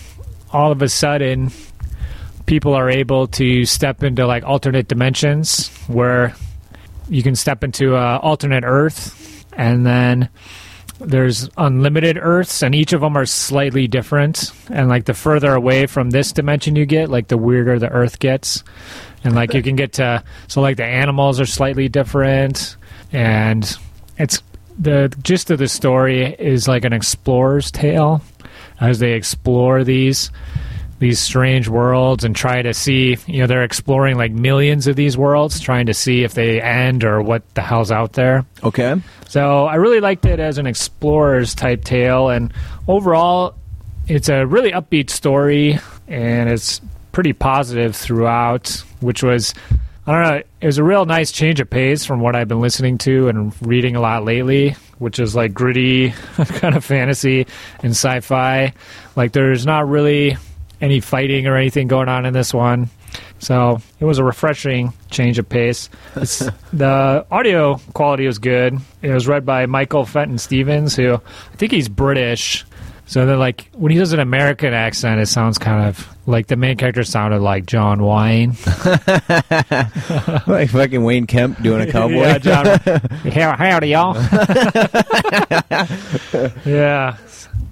all 0.52 0.72
of 0.72 0.82
a 0.82 0.88
sudden 0.88 1.50
people 2.46 2.74
are 2.74 2.90
able 2.90 3.26
to 3.28 3.64
step 3.64 4.02
into 4.02 4.26
like 4.26 4.44
alternate 4.44 4.88
dimensions 4.88 5.68
where 5.86 6.34
you 7.08 7.22
can 7.22 7.34
step 7.34 7.64
into 7.64 7.96
a 7.96 8.18
alternate 8.18 8.64
Earth, 8.64 9.44
and 9.52 9.84
then 9.84 10.28
there's 11.00 11.48
unlimited 11.56 12.18
Earths, 12.20 12.62
and 12.62 12.74
each 12.74 12.92
of 12.92 13.00
them 13.00 13.16
are 13.16 13.26
slightly 13.26 13.88
different. 13.88 14.52
And 14.68 14.88
like 14.88 15.06
the 15.06 15.14
further 15.14 15.54
away 15.54 15.86
from 15.86 16.10
this 16.10 16.32
dimension 16.32 16.76
you 16.76 16.86
get, 16.86 17.08
like 17.08 17.28
the 17.28 17.38
weirder 17.38 17.78
the 17.78 17.88
Earth 17.88 18.18
gets. 18.18 18.62
And 19.24 19.34
like 19.34 19.54
you 19.54 19.62
can 19.62 19.76
get 19.76 19.94
to 19.94 20.22
so 20.48 20.60
like 20.60 20.76
the 20.76 20.84
animals 20.84 21.40
are 21.40 21.46
slightly 21.46 21.88
different, 21.88 22.76
and 23.12 23.76
it's 24.18 24.42
the 24.80 25.14
gist 25.22 25.50
of 25.50 25.58
the 25.58 25.68
story 25.68 26.24
is 26.38 26.66
like 26.66 26.84
an 26.84 26.92
explorer's 26.92 27.70
tale 27.70 28.22
as 28.80 28.98
they 28.98 29.12
explore 29.12 29.84
these 29.84 30.30
these 31.00 31.18
strange 31.18 31.66
worlds 31.68 32.24
and 32.24 32.34
try 32.36 32.60
to 32.62 32.74
see 32.74 33.16
you 33.26 33.38
know 33.40 33.46
they're 33.46 33.62
exploring 33.64 34.16
like 34.16 34.32
millions 34.32 34.86
of 34.86 34.96
these 34.96 35.16
worlds 35.16 35.58
trying 35.60 35.86
to 35.86 35.94
see 35.94 36.24
if 36.24 36.34
they 36.34 36.60
end 36.60 37.04
or 37.04 37.22
what 37.22 37.42
the 37.54 37.62
hell's 37.62 37.90
out 37.90 38.12
there 38.14 38.44
Okay. 38.64 38.96
so 39.28 39.64
I 39.66 39.76
really 39.76 40.00
liked 40.00 40.24
it 40.26 40.40
as 40.40 40.58
an 40.58 40.66
explorer's 40.66 41.54
type 41.54 41.84
tale, 41.84 42.28
and 42.28 42.52
overall, 42.88 43.54
it's 44.08 44.28
a 44.28 44.44
really 44.44 44.72
upbeat 44.72 45.08
story, 45.08 45.78
and 46.08 46.50
it's 46.50 46.80
pretty 47.12 47.32
positive 47.32 47.94
throughout. 47.96 48.82
Which 49.00 49.22
was, 49.22 49.54
I 50.06 50.12
don't 50.12 50.22
know, 50.22 50.42
it 50.60 50.66
was 50.66 50.78
a 50.78 50.84
real 50.84 51.04
nice 51.04 51.30
change 51.30 51.60
of 51.60 51.68
pace 51.68 52.04
from 52.04 52.20
what 52.20 52.34
I've 52.34 52.48
been 52.48 52.60
listening 52.60 52.98
to 52.98 53.28
and 53.28 53.54
reading 53.60 53.96
a 53.96 54.00
lot 54.00 54.24
lately, 54.24 54.76
which 54.98 55.18
is 55.18 55.36
like 55.36 55.52
gritty 55.52 56.10
kind 56.36 56.74
of 56.74 56.84
fantasy 56.84 57.46
and 57.82 57.90
sci-fi. 57.92 58.72
Like 59.14 59.32
there's 59.32 59.66
not 59.66 59.88
really 59.88 60.36
any 60.80 61.00
fighting 61.00 61.46
or 61.46 61.56
anything 61.56 61.86
going 61.86 62.08
on 62.08 62.24
in 62.24 62.32
this 62.32 62.54
one. 62.54 62.88
So 63.38 63.80
it 63.98 64.04
was 64.04 64.18
a 64.18 64.24
refreshing 64.24 64.92
change 65.10 65.38
of 65.38 65.48
pace. 65.48 65.88
It's, 66.16 66.38
the 66.72 67.26
audio 67.30 67.76
quality 67.94 68.26
was 68.26 68.38
good. 68.38 68.78
It 69.02 69.12
was 69.12 69.26
read 69.26 69.44
by 69.44 69.66
Michael 69.66 70.04
Fenton 70.04 70.38
Stevens, 70.38 70.94
who 70.96 71.14
I 71.14 71.56
think 71.56 71.72
he's 71.72 71.88
British. 71.88 72.64
So 73.10 73.26
then, 73.26 73.40
like 73.40 73.68
when 73.72 73.90
he 73.90 73.98
does 73.98 74.12
an 74.12 74.20
American 74.20 74.72
accent, 74.72 75.20
it 75.20 75.26
sounds 75.26 75.58
kind 75.58 75.88
of 75.88 76.08
like 76.26 76.46
the 76.46 76.54
main 76.54 76.76
character 76.76 77.02
sounded 77.02 77.40
like 77.40 77.66
John 77.66 78.04
Wayne. 78.04 78.50
like 80.46 80.70
fucking 80.70 81.02
Wayne 81.02 81.26
Kemp 81.26 81.60
doing 81.60 81.80
a 81.80 81.86
cowboy. 81.92 82.14
yeah, 82.20 82.38
John. 82.38 82.66
How- 83.32 83.56
Howdy, 83.56 83.88
y'all. 83.88 84.14
yeah, 86.64 87.16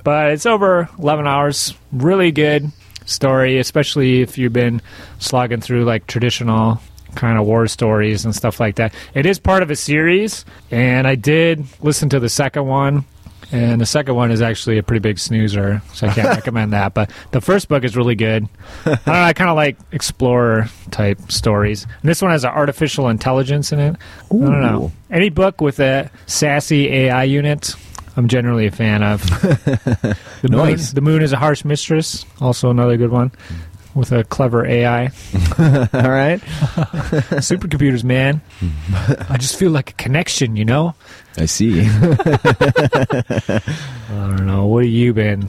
but 0.02 0.32
it's 0.32 0.44
over 0.44 0.88
11 0.98 1.28
hours. 1.28 1.72
Really 1.92 2.32
good 2.32 2.72
story, 3.04 3.58
especially 3.58 4.22
if 4.22 4.38
you've 4.38 4.52
been 4.52 4.82
slogging 5.20 5.60
through 5.60 5.84
like 5.84 6.08
traditional 6.08 6.80
kind 7.14 7.38
of 7.38 7.46
war 7.46 7.68
stories 7.68 8.24
and 8.24 8.34
stuff 8.34 8.58
like 8.58 8.74
that. 8.74 8.92
It 9.14 9.24
is 9.24 9.38
part 9.38 9.62
of 9.62 9.70
a 9.70 9.76
series, 9.76 10.44
and 10.72 11.06
I 11.06 11.14
did 11.14 11.64
listen 11.80 12.08
to 12.08 12.18
the 12.18 12.28
second 12.28 12.66
one. 12.66 13.04
And 13.50 13.80
the 13.80 13.86
second 13.86 14.14
one 14.14 14.30
is 14.30 14.42
actually 14.42 14.76
a 14.78 14.82
pretty 14.82 15.00
big 15.00 15.18
snoozer, 15.18 15.80
so 15.94 16.06
I 16.06 16.12
can't 16.14 16.28
recommend 16.36 16.72
that. 16.74 16.92
But 16.94 17.10
the 17.30 17.40
first 17.40 17.68
book 17.68 17.82
is 17.82 17.96
really 17.96 18.14
good. 18.14 18.46
I 18.84 18.90
don't 18.94 19.06
know, 19.06 19.12
I 19.22 19.32
kind 19.32 19.48
of 19.50 19.56
like 19.56 19.78
explorer 19.92 20.68
type 20.90 21.18
stories. 21.32 21.84
And 21.84 22.10
this 22.10 22.20
one 22.20 22.30
has 22.30 22.44
an 22.44 22.50
artificial 22.50 23.08
intelligence 23.08 23.72
in 23.72 23.78
it. 23.80 23.96
I 24.30 24.34
don't 24.34 24.60
know. 24.60 24.92
Any 25.10 25.30
book 25.30 25.60
with 25.62 25.80
a 25.80 26.10
sassy 26.26 26.88
AI 26.92 27.24
unit, 27.24 27.74
I'm 28.18 28.28
generally 28.28 28.66
a 28.66 28.70
fan 28.70 29.02
of. 29.02 29.22
the, 29.30 30.16
Nice. 30.42 30.88
moon, 30.88 30.94
the 30.94 31.00
Moon 31.00 31.22
is 31.22 31.32
a 31.32 31.36
Harsh 31.38 31.64
Mistress, 31.64 32.26
also 32.40 32.68
another 32.68 32.96
good 32.98 33.10
one 33.10 33.32
with 33.94 34.12
a 34.12 34.22
clever 34.24 34.66
AI. 34.66 35.04
All 35.58 36.10
right. 36.10 36.40
Supercomputers, 37.40 38.04
man. 38.04 38.40
I 39.28 39.36
just 39.38 39.58
feel 39.58 39.70
like 39.70 39.90
a 39.90 39.94
connection, 39.94 40.56
you 40.56 40.64
know? 40.64 40.94
I 41.38 41.46
see. 41.46 41.80
I 41.86 43.60
don't 44.08 44.44
know. 44.46 44.66
What 44.66 44.84
have 44.84 44.92
you 44.92 45.14
been 45.14 45.48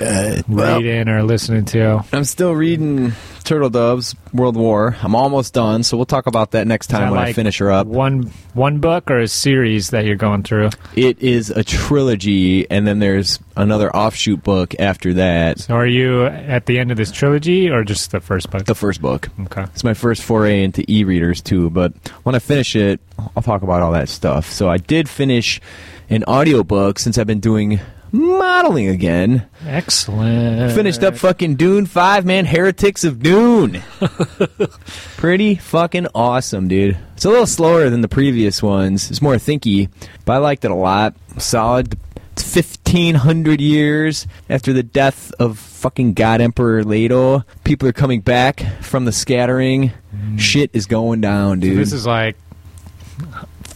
Uh, 0.00 0.42
well, 0.48 0.78
reading 0.78 1.08
or 1.08 1.22
listening 1.22 1.64
to? 1.66 2.04
I'm 2.12 2.24
still 2.24 2.52
reading 2.54 3.12
Turtledove's 3.44 4.14
World 4.32 4.56
War. 4.56 4.96
I'm 5.02 5.14
almost 5.14 5.54
done, 5.54 5.82
so 5.82 5.96
we'll 5.96 6.06
talk 6.06 6.26
about 6.26 6.52
that 6.52 6.66
next 6.66 6.88
time 6.88 7.02
that 7.02 7.10
when 7.12 7.20
I 7.20 7.32
finish 7.32 7.58
her 7.58 7.70
up. 7.70 7.86
One 7.86 8.30
one 8.54 8.78
book 8.78 9.10
or 9.10 9.18
a 9.18 9.28
series 9.28 9.90
that 9.90 10.04
you're 10.04 10.16
going 10.16 10.42
through? 10.42 10.70
It 10.94 11.20
is 11.20 11.50
a 11.50 11.64
trilogy, 11.64 12.70
and 12.70 12.86
then 12.86 12.98
there's 12.98 13.38
another 13.56 13.94
offshoot 13.94 14.42
book 14.42 14.74
after 14.78 15.14
that. 15.14 15.60
So 15.60 15.74
are 15.74 15.86
you 15.86 16.26
at 16.26 16.66
the 16.66 16.78
end 16.78 16.90
of 16.90 16.96
this 16.96 17.10
trilogy 17.10 17.68
or 17.68 17.84
just 17.84 18.10
the 18.10 18.20
first 18.20 18.50
book? 18.50 18.64
The 18.64 18.74
first 18.74 19.00
book. 19.02 19.28
okay. 19.46 19.62
It's 19.64 19.84
my 19.84 19.94
first 19.94 20.22
foray 20.22 20.62
into 20.62 20.84
e-readers 20.90 21.40
too, 21.40 21.70
but 21.70 21.92
when 22.22 22.34
I 22.34 22.38
finish 22.38 22.74
it, 22.76 23.00
I'll 23.36 23.42
talk 23.42 23.62
about 23.62 23.82
all 23.82 23.92
that 23.92 24.08
stuff. 24.08 24.50
So 24.50 24.68
I 24.68 24.78
did 24.78 25.08
finish 25.08 25.60
an 26.08 26.24
audiobook 26.24 26.98
since 26.98 27.18
I've 27.18 27.26
been 27.26 27.40
doing 27.40 27.80
modeling 28.12 28.88
again. 28.88 29.46
Excellent. 29.66 30.72
Finished 30.72 31.02
up 31.02 31.16
fucking 31.16 31.56
Dune 31.56 31.86
5, 31.86 32.24
man. 32.24 32.46
Heretics 32.46 33.04
of 33.04 33.22
Dune. 33.22 33.82
Pretty 35.16 35.54
fucking 35.56 36.08
awesome, 36.14 36.68
dude. 36.68 36.96
It's 37.14 37.24
a 37.24 37.28
little 37.30 37.46
slower 37.46 37.90
than 37.90 38.00
the 38.00 38.08
previous 38.08 38.62
ones. 38.62 39.10
It's 39.10 39.22
more 39.22 39.34
thinky, 39.36 39.88
but 40.24 40.32
I 40.34 40.38
liked 40.38 40.64
it 40.64 40.70
a 40.70 40.74
lot. 40.74 41.14
Solid. 41.38 41.98
It's 42.32 42.54
1500 42.56 43.60
years 43.60 44.26
after 44.48 44.72
the 44.72 44.82
death 44.82 45.30
of 45.38 45.58
fucking 45.58 46.14
God 46.14 46.40
Emperor 46.40 46.82
Leto. 46.84 47.44
People 47.64 47.88
are 47.88 47.92
coming 47.92 48.20
back 48.22 48.60
from 48.82 49.04
the 49.04 49.12
scattering. 49.12 49.92
Mm. 50.14 50.38
Shit 50.40 50.70
is 50.72 50.86
going 50.86 51.20
down, 51.20 51.58
So 51.58 51.68
dude. 51.68 51.78
this 51.78 51.92
is 51.92 52.06
like 52.06 52.36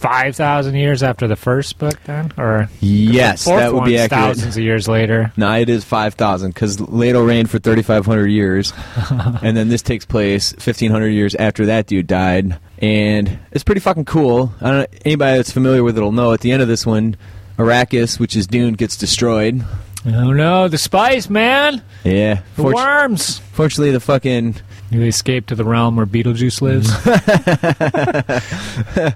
five 0.05 0.35
thousand 0.35 0.75
years 0.75 1.03
after 1.03 1.27
the 1.27 1.35
first 1.35 1.77
book, 1.77 1.97
then, 2.05 2.31
or 2.37 2.69
yes, 2.79 3.45
that 3.45 3.73
would 3.73 3.85
be 3.85 3.97
accurate. 3.97 4.09
thousands 4.37 4.57
of 4.57 4.63
years 4.63 4.87
later. 4.87 5.31
No, 5.37 5.51
it 5.53 5.69
is 5.69 5.83
5,000 5.83 6.53
because 6.53 6.79
Leto 6.79 7.23
reigned 7.23 7.49
for 7.49 7.59
3,500 7.59 8.27
years. 8.27 8.73
and 9.41 9.55
then 9.57 9.69
this 9.69 9.81
takes 9.81 10.05
place 10.05 10.51
1,500 10.53 11.07
years 11.07 11.35
after 11.35 11.65
that 11.67 11.87
dude 11.87 12.07
died. 12.07 12.57
And 12.79 13.39
it's 13.51 13.63
pretty 13.63 13.81
fucking 13.81 14.05
cool. 14.05 14.53
I 14.61 14.65
don't 14.71 14.79
know, 14.91 14.99
anybody 15.05 15.37
that's 15.37 15.51
familiar 15.51 15.83
with 15.83 15.97
it 15.97 16.01
will 16.01 16.11
know 16.11 16.33
at 16.33 16.41
the 16.41 16.51
end 16.51 16.61
of 16.61 16.67
this 16.67 16.85
one, 16.85 17.15
Arrakis, 17.57 18.19
which 18.19 18.35
is 18.35 18.47
Dune, 18.47 18.73
gets 18.73 18.97
destroyed. 18.97 19.63
Oh 20.07 20.33
no, 20.33 20.67
the 20.67 20.77
spice, 20.77 21.29
man, 21.29 21.81
Yeah. 22.03 22.41
the 22.55 22.63
Fortu- 22.63 22.75
worms. 22.75 23.39
fortunately, 23.53 23.91
the 23.91 23.99
fucking. 23.99 24.55
You 24.95 25.03
escape 25.03 25.47
to 25.47 25.55
the 25.55 25.63
realm 25.65 25.95
where 25.95 26.05
Beetlejuice 26.05 26.61
lives. 26.61 26.89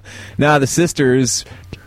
Now, 0.38 0.58
the 0.58 0.66
sisters 0.66 1.44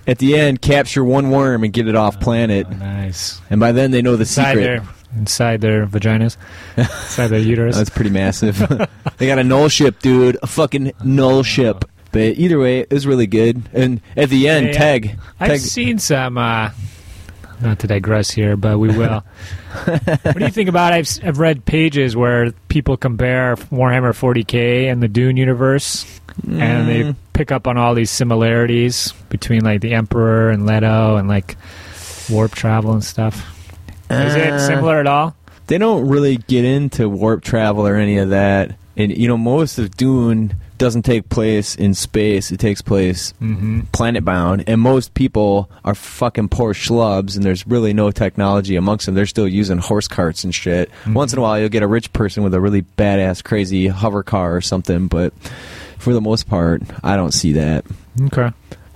at 0.07 0.17
the 0.19 0.35
end 0.37 0.61
capture 0.61 1.03
one 1.03 1.29
worm 1.31 1.63
and 1.63 1.71
get 1.73 1.87
it 1.87 1.95
off 1.95 2.19
planet. 2.19 2.69
nice. 2.69 3.41
And 3.49 3.59
by 3.59 3.71
then, 3.71 3.91
they 3.91 4.01
know 4.01 4.15
the 4.15 4.21
Inside 4.21 4.49
secret. 4.55 4.61
their 4.63 4.83
inside 5.15 5.61
their 5.61 5.85
vaginas, 5.85 6.37
inside 6.77 7.27
their 7.27 7.39
uterus. 7.39 7.75
That's 7.77 7.89
pretty 7.91 8.09
massive. 8.09 8.57
they 9.17 9.27
got 9.27 9.37
a 9.39 9.43
null 9.43 9.69
ship, 9.69 9.99
dude. 9.99 10.37
A 10.41 10.47
fucking 10.47 10.91
null 11.03 11.43
ship. 11.43 11.85
But 12.11 12.37
either 12.37 12.59
way, 12.59 12.79
it 12.81 12.91
was 12.91 13.05
really 13.07 13.27
good. 13.27 13.61
And 13.73 14.01
at 14.17 14.29
the 14.29 14.47
end, 14.47 14.67
Hey, 14.67 14.73
Teg. 14.73 15.19
I've 15.39 15.49
Teg 15.51 15.59
seen 15.59 15.99
some. 15.99 16.37
Uh, 16.37 16.69
not 17.63 17.79
to 17.79 17.87
digress 17.87 18.29
here, 18.31 18.55
but 18.55 18.77
we 18.77 18.89
will. 18.89 19.23
what 19.85 20.37
do 20.37 20.45
you 20.45 20.51
think 20.51 20.69
about? 20.69 20.93
I've 20.93 21.09
I've 21.23 21.39
read 21.39 21.65
pages 21.65 22.15
where 22.15 22.51
people 22.67 22.97
compare 22.97 23.55
Warhammer 23.55 24.13
40k 24.13 24.91
and 24.91 25.01
the 25.01 25.07
Dune 25.07 25.37
universe, 25.37 26.05
and 26.47 26.87
they 26.87 27.03
Mm. 27.03 27.15
pick 27.33 27.51
up 27.51 27.67
on 27.67 27.77
all 27.77 27.93
these 27.95 28.11
similarities 28.11 29.13
between 29.29 29.63
like 29.63 29.81
the 29.81 29.93
Emperor 29.93 30.49
and 30.49 30.65
Leto 30.65 31.15
and 31.17 31.27
like 31.27 31.55
warp 32.29 32.51
travel 32.53 32.93
and 32.93 33.03
stuff. 33.03 33.49
Is 34.09 34.35
it 34.35 34.53
Uh, 34.53 34.59
similar 34.59 34.99
at 34.99 35.07
all? 35.07 35.35
They 35.67 35.77
don't 35.77 36.07
really 36.07 36.37
get 36.37 36.65
into 36.65 37.07
warp 37.09 37.43
travel 37.43 37.87
or 37.87 37.95
any 37.95 38.17
of 38.17 38.29
that. 38.29 38.75
And, 38.97 39.15
you 39.17 39.27
know, 39.27 39.37
most 39.37 39.79
of 39.79 39.95
Dune 39.97 40.53
doesn't 40.83 41.03
take 41.03 41.29
place 41.29 41.75
in 41.75 41.93
space. 41.93 42.51
It 42.51 42.59
takes 42.59 42.81
place 42.81 43.33
Mm-hmm. 43.41 43.81
planet 43.93 44.25
bound. 44.25 44.63
And 44.67 44.81
most 44.81 45.13
people 45.13 45.69
are 45.85 45.95
fucking 45.95 46.49
poor 46.49 46.73
schlubs, 46.73 47.35
and 47.35 47.43
there's 47.45 47.65
really 47.65 47.93
no 47.93 48.11
technology 48.11 48.75
amongst 48.75 49.05
them. 49.05 49.15
They're 49.15 49.25
still 49.25 49.47
using 49.47 49.77
horse 49.77 50.07
carts 50.07 50.43
and 50.43 50.53
shit. 50.53 50.91
Once 51.07 51.31
in 51.33 51.39
a 51.39 51.41
while, 51.41 51.57
you'll 51.59 51.69
get 51.69 51.83
a 51.83 51.87
rich 51.87 52.11
person 52.13 52.43
with 52.43 52.53
a 52.53 52.59
really 52.59 52.81
badass, 52.81 53.43
crazy 53.43 53.87
hover 53.87 54.23
car 54.23 54.55
or 54.55 54.61
something, 54.61 55.07
but 55.07 55.33
for 55.97 56.13
the 56.13 56.21
most 56.21 56.47
part, 56.49 56.81
I 57.03 57.15
don't 57.15 57.31
see 57.33 57.53
that. 57.53 57.85
Okay. 58.23 58.51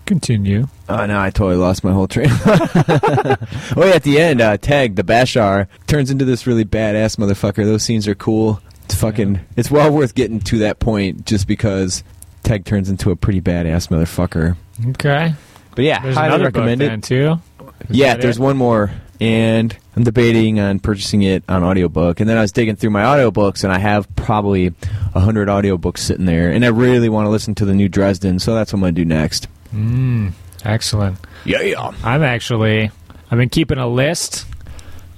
Continue. 0.05 0.67
Oh, 0.89 1.05
no, 1.05 1.19
I 1.19 1.29
totally 1.31 1.57
lost 1.57 1.83
my 1.83 1.91
whole 1.91 2.07
train. 2.07 2.29
oh, 2.45 3.35
yeah, 3.77 3.95
at 3.95 4.03
the 4.03 4.19
end, 4.19 4.39
uh, 4.41 4.57
Teg, 4.57 4.95
the 4.95 5.03
Bashar, 5.03 5.67
turns 5.87 6.11
into 6.11 6.25
this 6.25 6.47
really 6.47 6.63
badass 6.65 7.17
motherfucker. 7.17 7.65
Those 7.65 7.83
scenes 7.83 8.07
are 8.07 8.15
cool. 8.15 8.61
It's 8.87 8.95
fucking, 8.95 9.41
it's 9.57 9.69
well 9.69 9.91
worth 9.91 10.15
getting 10.15 10.39
to 10.39 10.59
that 10.59 10.79
point 10.79 11.25
just 11.25 11.45
because 11.45 12.03
Teg 12.43 12.63
turns 12.63 12.89
into 12.89 13.11
a 13.11 13.17
pretty 13.17 13.41
badass 13.41 13.89
motherfucker. 13.89 14.55
Okay. 14.91 15.33
But 15.75 15.83
yeah, 15.83 15.99
There's 16.01 16.15
highly 16.15 16.27
another 16.35 16.45
recommend 16.45 16.79
book 16.79 16.85
it. 16.85 16.89
then 16.89 17.01
too. 17.01 17.41
Is 17.89 17.97
Yeah, 17.97 18.15
there's 18.15 18.37
it? 18.37 18.41
one 18.41 18.55
more, 18.55 18.89
and 19.19 19.75
I'm 19.95 20.03
debating 20.05 20.59
on 20.61 20.79
purchasing 20.79 21.21
it 21.23 21.43
on 21.49 21.63
audiobook. 21.63 22.21
And 22.21 22.29
then 22.29 22.37
I 22.37 22.41
was 22.41 22.53
digging 22.53 22.77
through 22.77 22.91
my 22.91 23.03
audiobooks, 23.03 23.63
and 23.65 23.73
I 23.73 23.77
have 23.79 24.07
probably 24.15 24.73
a 25.13 25.19
hundred 25.19 25.49
audiobooks 25.49 25.97
sitting 25.99 26.25
there, 26.25 26.49
and 26.49 26.63
I 26.63 26.69
really 26.69 27.09
want 27.09 27.25
to 27.25 27.29
listen 27.29 27.53
to 27.55 27.65
the 27.65 27.75
new 27.75 27.89
Dresden, 27.89 28.39
so 28.39 28.55
that's 28.55 28.71
what 28.71 28.77
I'm 28.77 28.81
gonna 28.83 28.91
do 28.93 29.05
next. 29.05 29.47
Mm, 29.75 30.31
excellent. 30.63 31.17
Yeah, 31.45 31.61
yeah. 31.61 31.91
I'm 32.03 32.23
actually 32.23 32.89
I've 33.29 33.37
been 33.37 33.49
keeping 33.49 33.77
a 33.79 33.87
list 33.87 34.45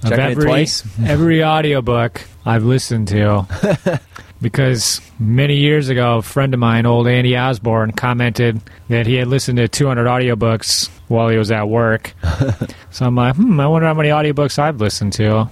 of 0.02 0.10
Checking 0.10 0.24
it 0.24 0.30
every 0.32 0.44
twice? 0.44 0.82
every 1.06 1.44
audiobook 1.44 2.20
I've 2.44 2.64
listened 2.64 3.08
to 3.08 4.00
because 4.42 5.00
many 5.18 5.56
years 5.56 5.88
ago 5.88 6.18
a 6.18 6.22
friend 6.22 6.54
of 6.54 6.60
mine, 6.60 6.86
old 6.86 7.06
Andy 7.06 7.36
Osborne, 7.36 7.92
commented 7.92 8.60
that 8.88 9.06
he 9.06 9.14
had 9.14 9.28
listened 9.28 9.58
to 9.58 9.68
200 9.68 10.06
audiobooks 10.06 10.88
while 11.08 11.28
he 11.28 11.36
was 11.36 11.50
at 11.50 11.68
work. 11.68 12.14
so 12.90 13.06
I'm 13.06 13.14
like, 13.14 13.36
hmm, 13.36 13.60
I 13.60 13.66
wonder 13.66 13.86
how 13.86 13.94
many 13.94 14.08
audiobooks 14.08 14.58
I've 14.58 14.80
listened 14.80 15.12
to. 15.14 15.50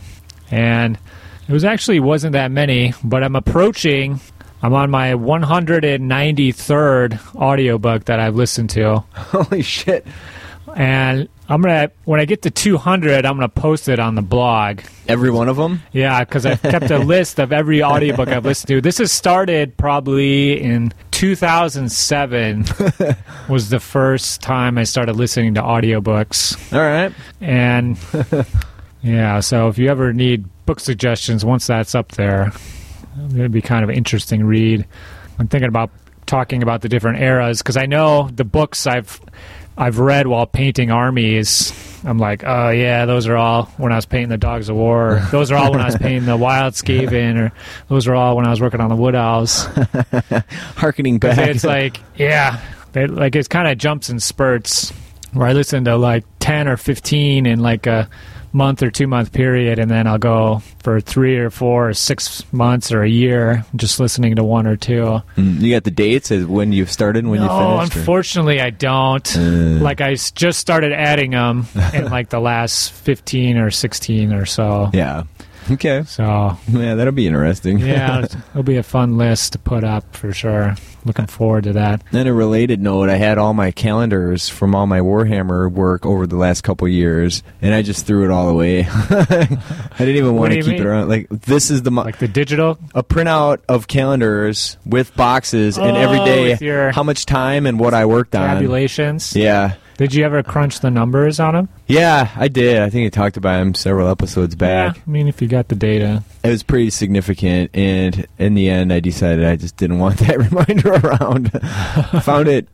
And 0.51 0.99
it 1.47 1.53
was 1.53 1.65
actually 1.65 2.01
wasn't 2.01 2.33
that 2.33 2.51
many, 2.51 2.95
but 3.05 3.23
I'm 3.23 3.37
approaching 3.37 4.21
I'm 4.61 4.75
on 4.75 4.91
my 4.91 5.13
193rd 5.13 7.37
audiobook 7.37 8.07
that 8.07 8.19
I've 8.19 8.35
listened 8.35 8.71
to. 8.71 8.99
Holy 9.15 9.63
shit! 9.63 10.05
and 10.75 11.29
I'm 11.51 11.63
gonna 11.63 11.91
when 12.05 12.21
I 12.21 12.27
get 12.27 12.43
to 12.43 12.51
200, 12.51 13.25
I'm 13.25 13.37
gonna 13.37 13.49
post 13.49 13.89
it 13.89 13.99
on 13.99 14.15
the 14.15 14.23
blog. 14.23 14.81
Every 15.07 15.31
one 15.31 15.49
of 15.49 15.57
them. 15.57 15.83
Yeah, 15.93 16.23
because 16.23 16.45
I've 16.45 16.61
kept 16.61 16.91
a 16.91 16.99
list 17.15 17.39
of 17.39 17.53
every 17.53 17.83
audiobook 17.83 18.29
I've 18.29 18.45
listened 18.45 18.69
to. 18.69 18.81
This 18.83 18.99
has 18.99 19.11
started 19.13 19.77
probably 19.79 20.61
in 20.61 20.93
2007 21.13 22.65
was 23.49 23.71
the 23.71 23.81
first 23.81 24.43
time 24.43 24.77
I 24.77 24.85
started 24.85 25.17
listening 25.17 25.55
to 25.55 25.63
audiobooks, 25.63 26.73
All 26.73 26.81
right. 26.81 27.13
and 27.41 27.99
yeah. 29.03 29.41
So 29.41 29.69
if 29.69 29.79
you 29.79 29.89
ever 29.91 30.13
need 30.13 30.45
book 30.67 30.81
suggestions, 30.81 31.45
once 31.47 31.67
that's 31.67 31.95
up 31.95 32.13
there, 32.13 32.53
it'd 33.35 33.53
be 33.53 33.63
kind 33.63 33.85
of 33.85 33.89
an 33.91 33.97
interesting 33.97 34.45
read. 34.45 34.87
I'm 35.39 35.49
thinking 35.49 35.69
about 35.69 35.91
talking 36.27 36.63
about 36.63 36.83
the 36.83 36.91
different 36.91 37.21
eras 37.21 37.63
because 37.63 37.79
I 37.79 37.87
know 37.87 38.29
the 38.35 38.45
books 38.45 38.87
I've 38.87 39.19
I've 39.79 40.01
read 40.01 40.27
while 40.27 40.45
painting 40.45 40.91
armies. 40.91 41.73
I'm 42.05 42.19
like, 42.19 42.43
oh 42.45 42.71
yeah, 42.71 43.07
those 43.07 43.29
are 43.29 43.37
all 43.37 43.67
when 43.77 43.93
I 43.93 43.97
was 43.97 44.07
painting 44.07 44.29
the 44.29 44.37
Dogs 44.37 44.69
of 44.69 44.75
War. 44.75 45.25
Those 45.31 45.53
are 45.53 45.57
all 45.57 45.71
when 45.71 45.81
I 45.81 45.87
was 45.87 45.97
painting 45.97 46.27
the 46.27 46.37
Wild 46.37 46.75
Skaven, 46.75 47.37
or 47.39 47.53
those 47.89 48.07
are 48.09 48.15
all 48.15 48.37
when 48.37 48.47
I 48.47 48.51
was 48.51 48.61
working 48.61 48.81
on 48.81 48.89
the 48.89 48.97
Wood 48.97 49.15
House. 49.15 49.67
Harkening 50.77 51.19
back. 51.19 51.39
It's 51.39 51.65
like, 51.65 52.01
yeah, 52.17 52.61
like 52.95 53.37
it 53.37 53.49
kind 53.49 53.69
of 53.69 53.79
jumps 53.79 54.09
and 54.09 54.23
spurts 54.23 54.93
where 55.33 55.47
I 55.47 55.53
listen 55.53 55.85
to 55.85 55.97
like 55.97 56.25
ten 56.41 56.67
or 56.69 56.77
fifteen 56.77 57.47
in 57.47 57.61
like 57.61 57.87
a 57.87 58.09
month 58.59 58.83
or 58.83 58.91
two 58.91 59.07
month 59.07 59.33
period, 59.33 59.79
and 59.79 59.91
then 59.91 60.07
I'll 60.07 60.19
go 60.19 60.61
for 60.83 61.01
three 61.01 61.37
or 61.39 61.49
four 61.49 61.89
or 61.89 61.95
six 61.95 62.45
months 62.53 62.93
or 62.93 63.03
a 63.03 63.09
year 63.09 63.65
just 63.77 64.01
listening 64.01 64.37
to 64.37 64.45
one 64.45 64.67
or 64.67 64.77
two. 64.77 65.23
Mm, 65.37 65.61
you 65.61 65.75
got 65.75 65.85
the 65.85 65.91
dates 65.91 66.31
as 66.31 66.45
when 66.45 66.73
you 66.73 66.85
started 66.85 67.21
and 67.21 67.31
when 67.31 67.41
no, 67.41 67.47
you 67.47 67.79
finished. 67.79 67.97
or- 67.97 67.99
unfortunately, 68.01 68.61
I 68.61 68.71
don't. 68.71 69.37
Uh. 69.37 69.41
like 69.81 70.01
I 70.03 70.15
just 70.15 70.59
started 70.59 70.93
adding 70.93 71.31
them 71.31 71.67
in 71.95 72.11
like 72.11 72.29
the 72.29 72.41
last 72.41 72.93
fifteen 72.93 73.57
or 73.57 73.71
sixteen 73.71 74.33
or 74.35 74.45
so. 74.45 74.91
Yeah. 74.93 75.23
Okay. 75.71 76.03
So 76.07 76.57
Yeah, 76.69 76.95
that'll 76.95 77.13
be 77.13 77.27
interesting. 77.27 77.79
yeah, 77.79 78.25
it'll 78.51 78.63
be 78.63 78.77
a 78.77 78.83
fun 78.83 79.17
list 79.19 79.53
to 79.53 79.59
put 79.59 79.85
up 79.85 80.17
for 80.17 80.33
sure. 80.33 80.75
Looking 81.05 81.27
forward 81.27 81.65
to 81.65 81.73
that. 81.75 82.03
Then 82.11 82.27
a 82.27 82.33
related 82.35 82.81
note, 82.83 83.09
I 83.09 83.17
had 83.17 83.39
all 83.39 83.55
my 83.55 83.71
calendars 83.71 84.49
from 84.49 84.75
all 84.75 84.87
my 84.87 84.99
Warhammer 85.01 85.71
work 85.71 86.05
over 86.05 86.27
the 86.27 86.37
last 86.37 86.63
couple 86.63 86.87
years, 86.89 87.43
and 87.63 87.73
I 87.75 87.83
just 87.83 88.05
threw 88.07 88.25
it 88.25 88.31
all 88.31 88.49
away. 88.49 88.81
I 88.89 89.47
didn't 89.99 90.17
even 90.17 90.35
want 90.35 90.53
to 90.55 90.63
keep 90.63 90.75
it 90.81 90.85
around. 90.85 91.09
Like 91.09 91.29
this 91.31 91.71
is 91.71 91.83
the 91.83 91.91
mo- 91.91 92.03
Like 92.03 92.19
the 92.19 92.29
digital. 92.29 92.79
a 92.95 93.03
printout 93.03 93.61
of 93.69 93.87
calendars 93.87 94.77
with 94.85 95.15
boxes 95.17 95.79
and 95.79 95.97
Oh, 95.97 96.01
every 96.01 96.19
day 96.19 96.91
how 96.93 97.03
much 97.03 97.25
time 97.27 97.65
and 97.67 97.79
what 97.79 97.95
I 97.95 98.05
worked 98.07 98.35
on. 98.35 98.49
tabulations. 98.57 99.35
Yeah. 99.37 99.75
Did 99.99 100.15
you 100.15 100.25
ever 100.25 100.45
crunch 100.45 100.79
the 100.79 100.93
numbers 100.93 101.41
on 101.41 101.55
them? 101.55 101.69
Yeah, 101.89 102.31
I 102.37 102.47
did. 102.47 102.81
I 102.81 102.89
think 102.89 103.07
I 103.07 103.11
talked 103.11 103.37
about 103.37 103.61
him 103.61 103.75
several 103.75 104.09
episodes 104.09 104.55
back. 104.55 104.97
Yeah, 104.97 105.03
I 105.05 105.11
mean, 105.11 105.27
if 105.27 105.43
you 105.43 105.49
got 105.49 105.67
the 105.67 105.75
data. 105.75 106.23
It 106.45 106.51
was 106.51 106.63
pretty 106.63 106.91
significant, 106.91 107.73
and 107.75 108.25
in 108.39 108.55
the 108.55 108.71
end, 108.71 108.93
I 108.93 109.01
decided 109.01 109.45
I 109.45 109.57
just 109.57 109.77
didn't 109.77 109.99
want 109.99 110.19
that 110.21 110.39
reminder 110.39 110.93
around. 110.93 111.51
Found 112.23 112.47
it 112.47 112.69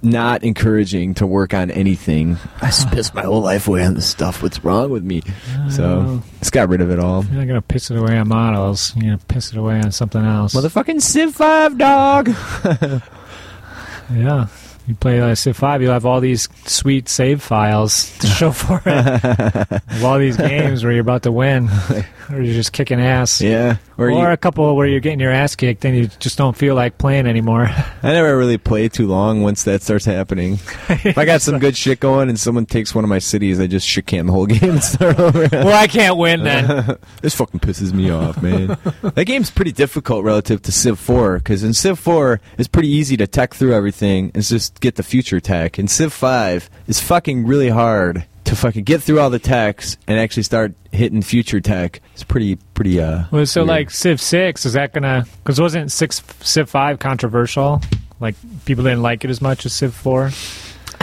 not 0.00 0.44
encouraging 0.44 1.14
to 1.14 1.26
work 1.26 1.54
on 1.54 1.72
anything. 1.72 2.36
I 2.62 2.70
spent 2.70 3.12
my 3.14 3.22
whole 3.22 3.40
life 3.40 3.66
away 3.66 3.84
on 3.84 3.94
this 3.94 4.06
stuff. 4.06 4.40
What's 4.40 4.62
wrong 4.62 4.90
with 4.90 5.02
me? 5.02 5.22
So 5.70 6.22
oh. 6.22 6.22
just 6.38 6.52
got 6.52 6.68
rid 6.68 6.80
of 6.80 6.92
it 6.92 7.00
all. 7.00 7.24
You're 7.24 7.40
not 7.40 7.48
gonna 7.48 7.62
piss 7.62 7.90
it 7.90 7.96
away 7.96 8.16
on 8.16 8.28
models. 8.28 8.94
You're 8.94 9.16
gonna 9.16 9.24
piss 9.26 9.50
it 9.50 9.58
away 9.58 9.80
on 9.80 9.90
something 9.90 10.24
else. 10.24 10.54
Motherfucking 10.54 11.02
Civ 11.02 11.34
Five 11.34 11.78
dog. 11.78 12.28
yeah. 14.14 14.46
You 14.88 14.94
play 14.94 15.20
uh, 15.20 15.34
Civ 15.34 15.54
5, 15.54 15.82
you'll 15.82 15.92
have 15.92 16.06
all 16.06 16.18
these 16.18 16.48
sweet 16.64 17.10
save 17.10 17.42
files 17.42 18.18
to 18.20 18.26
show 18.26 18.52
for 18.52 18.80
it. 18.86 19.82
of 19.90 20.04
all 20.04 20.18
these 20.18 20.38
games 20.38 20.82
where 20.82 20.94
you're 20.94 21.02
about 21.02 21.24
to 21.24 21.32
win, 21.32 21.68
or 22.30 22.42
you're 22.42 22.54
just 22.54 22.72
kicking 22.72 23.00
ass. 23.00 23.40
yeah, 23.40 23.76
Or, 23.96 24.06
or, 24.06 24.10
you, 24.10 24.26
a 24.26 24.36
couple 24.36 24.74
where 24.76 24.86
you're 24.86 25.00
getting 25.00 25.20
your 25.20 25.32
ass 25.32 25.56
kicked 25.56 25.84
and 25.84 25.96
you 25.96 26.06
just 26.18 26.38
don't 26.38 26.56
feel 26.56 26.74
like 26.74 26.98
playing 26.98 27.26
anymore. 27.26 27.66
I 28.02 28.12
never 28.12 28.36
really 28.36 28.58
play 28.58 28.88
too 28.88 29.06
long 29.06 29.42
once 29.42 29.64
that 29.64 29.82
starts 29.82 30.04
happening. 30.04 30.54
If 30.88 31.18
I 31.18 31.24
got 31.24 31.42
some 31.42 31.58
good 31.58 31.76
shit 31.76 32.00
going 32.00 32.28
and 32.28 32.38
someone 32.38 32.66
takes 32.66 32.94
one 32.94 33.04
of 33.04 33.10
my 33.10 33.18
cities, 33.18 33.58
I 33.60 33.66
just 33.66 33.86
shit 33.86 34.06
can 34.06 34.26
the 34.26 34.32
whole 34.32 34.46
game 34.46 34.70
and 34.70 34.82
start 34.84 35.18
over. 35.18 35.48
well, 35.52 35.76
I 35.76 35.86
can't 35.86 36.16
win 36.16 36.44
then. 36.44 36.96
this 37.22 37.34
fucking 37.34 37.60
pisses 37.60 37.92
me 37.92 38.10
off, 38.10 38.42
man. 38.42 38.76
that 39.02 39.24
game's 39.26 39.50
pretty 39.50 39.72
difficult 39.72 40.24
relative 40.24 40.62
to 40.62 40.72
Civ 40.72 40.98
4 40.98 41.38
because 41.38 41.64
in 41.64 41.72
Civ 41.72 41.98
4 41.98 42.40
it's 42.58 42.68
pretty 42.68 42.88
easy 42.88 43.16
to 43.16 43.26
tech 43.26 43.54
through 43.54 43.74
everything 43.74 44.30
and 44.34 44.44
just 44.44 44.80
get 44.80 44.96
the 44.96 45.02
future 45.02 45.40
tech. 45.40 45.78
In 45.78 45.88
Civ 45.88 46.12
5 46.12 46.70
it's 46.86 47.00
fucking 47.00 47.46
really 47.46 47.68
hard 47.70 48.24
to 48.48 48.56
fucking 48.56 48.84
get 48.84 49.02
through 49.02 49.20
all 49.20 49.28
the 49.28 49.38
techs 49.38 49.98
and 50.06 50.18
actually 50.18 50.42
start 50.42 50.72
hitting 50.90 51.20
future 51.20 51.60
tech. 51.60 52.00
It's 52.14 52.24
pretty 52.24 52.56
pretty 52.74 53.00
uh. 53.00 53.24
Well, 53.30 53.44
so 53.44 53.60
weird. 53.60 53.68
like 53.68 53.90
Civ 53.90 54.20
6, 54.20 54.64
is 54.64 54.72
that 54.72 54.92
gonna. 54.94 55.26
Because 55.42 55.60
wasn't 55.60 55.92
six, 55.92 56.22
Civ 56.40 56.70
5 56.70 56.98
controversial? 56.98 57.82
Like, 58.20 58.34
people 58.64 58.84
didn't 58.84 59.02
like 59.02 59.24
it 59.24 59.30
as 59.30 59.40
much 59.40 59.66
as 59.66 59.72
Civ 59.74 59.94
4? 59.94 60.30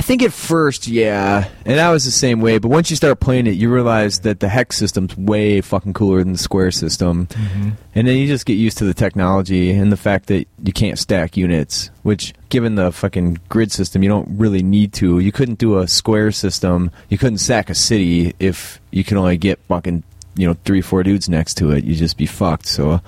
I 0.05 0.07
think 0.07 0.21
at 0.21 0.33
first, 0.33 0.87
yeah, 0.87 1.49
and 1.65 1.79
I 1.79 1.89
was 1.91 2.05
the 2.05 2.11
same 2.11 2.39
way. 2.39 2.59
But 2.59 2.67
once 2.67 2.91
you 2.91 2.95
start 2.95 3.19
playing 3.19 3.47
it, 3.47 3.55
you 3.55 3.73
realize 3.73 4.19
that 4.19 4.39
the 4.39 4.47
hex 4.47 4.77
system's 4.77 5.17
way 5.17 5.61
fucking 5.61 5.93
cooler 5.93 6.19
than 6.19 6.33
the 6.33 6.37
square 6.37 6.69
system, 6.69 7.27
and 7.95 8.07
then 8.07 8.15
you 8.15 8.27
just 8.27 8.45
get 8.45 8.53
used 8.53 8.77
to 8.77 8.85
the 8.85 8.93
technology 8.93 9.71
and 9.71 9.91
the 9.91 9.97
fact 9.97 10.27
that 10.27 10.47
you 10.63 10.71
can't 10.73 10.99
stack 10.99 11.35
units. 11.35 11.89
Which, 12.03 12.35
given 12.49 12.75
the 12.75 12.91
fucking 12.91 13.39
grid 13.49 13.71
system, 13.71 14.03
you 14.03 14.09
don't 14.09 14.27
really 14.37 14.61
need 14.61 14.93
to. 14.93 15.17
You 15.17 15.31
couldn't 15.31 15.57
do 15.57 15.79
a 15.79 15.87
square 15.87 16.31
system. 16.31 16.91
You 17.09 17.17
couldn't 17.17 17.39
sack 17.39 17.71
a 17.71 17.75
city 17.75 18.35
if 18.37 18.79
you 18.91 19.03
can 19.03 19.17
only 19.17 19.37
get 19.37 19.57
fucking 19.67 20.03
you 20.35 20.45
know 20.47 20.55
three, 20.65 20.81
four 20.81 21.01
dudes 21.01 21.27
next 21.29 21.55
to 21.55 21.71
it. 21.71 21.83
You'd 21.83 21.97
just 21.97 22.15
be 22.15 22.27
fucked. 22.27 22.67
So 22.67 23.01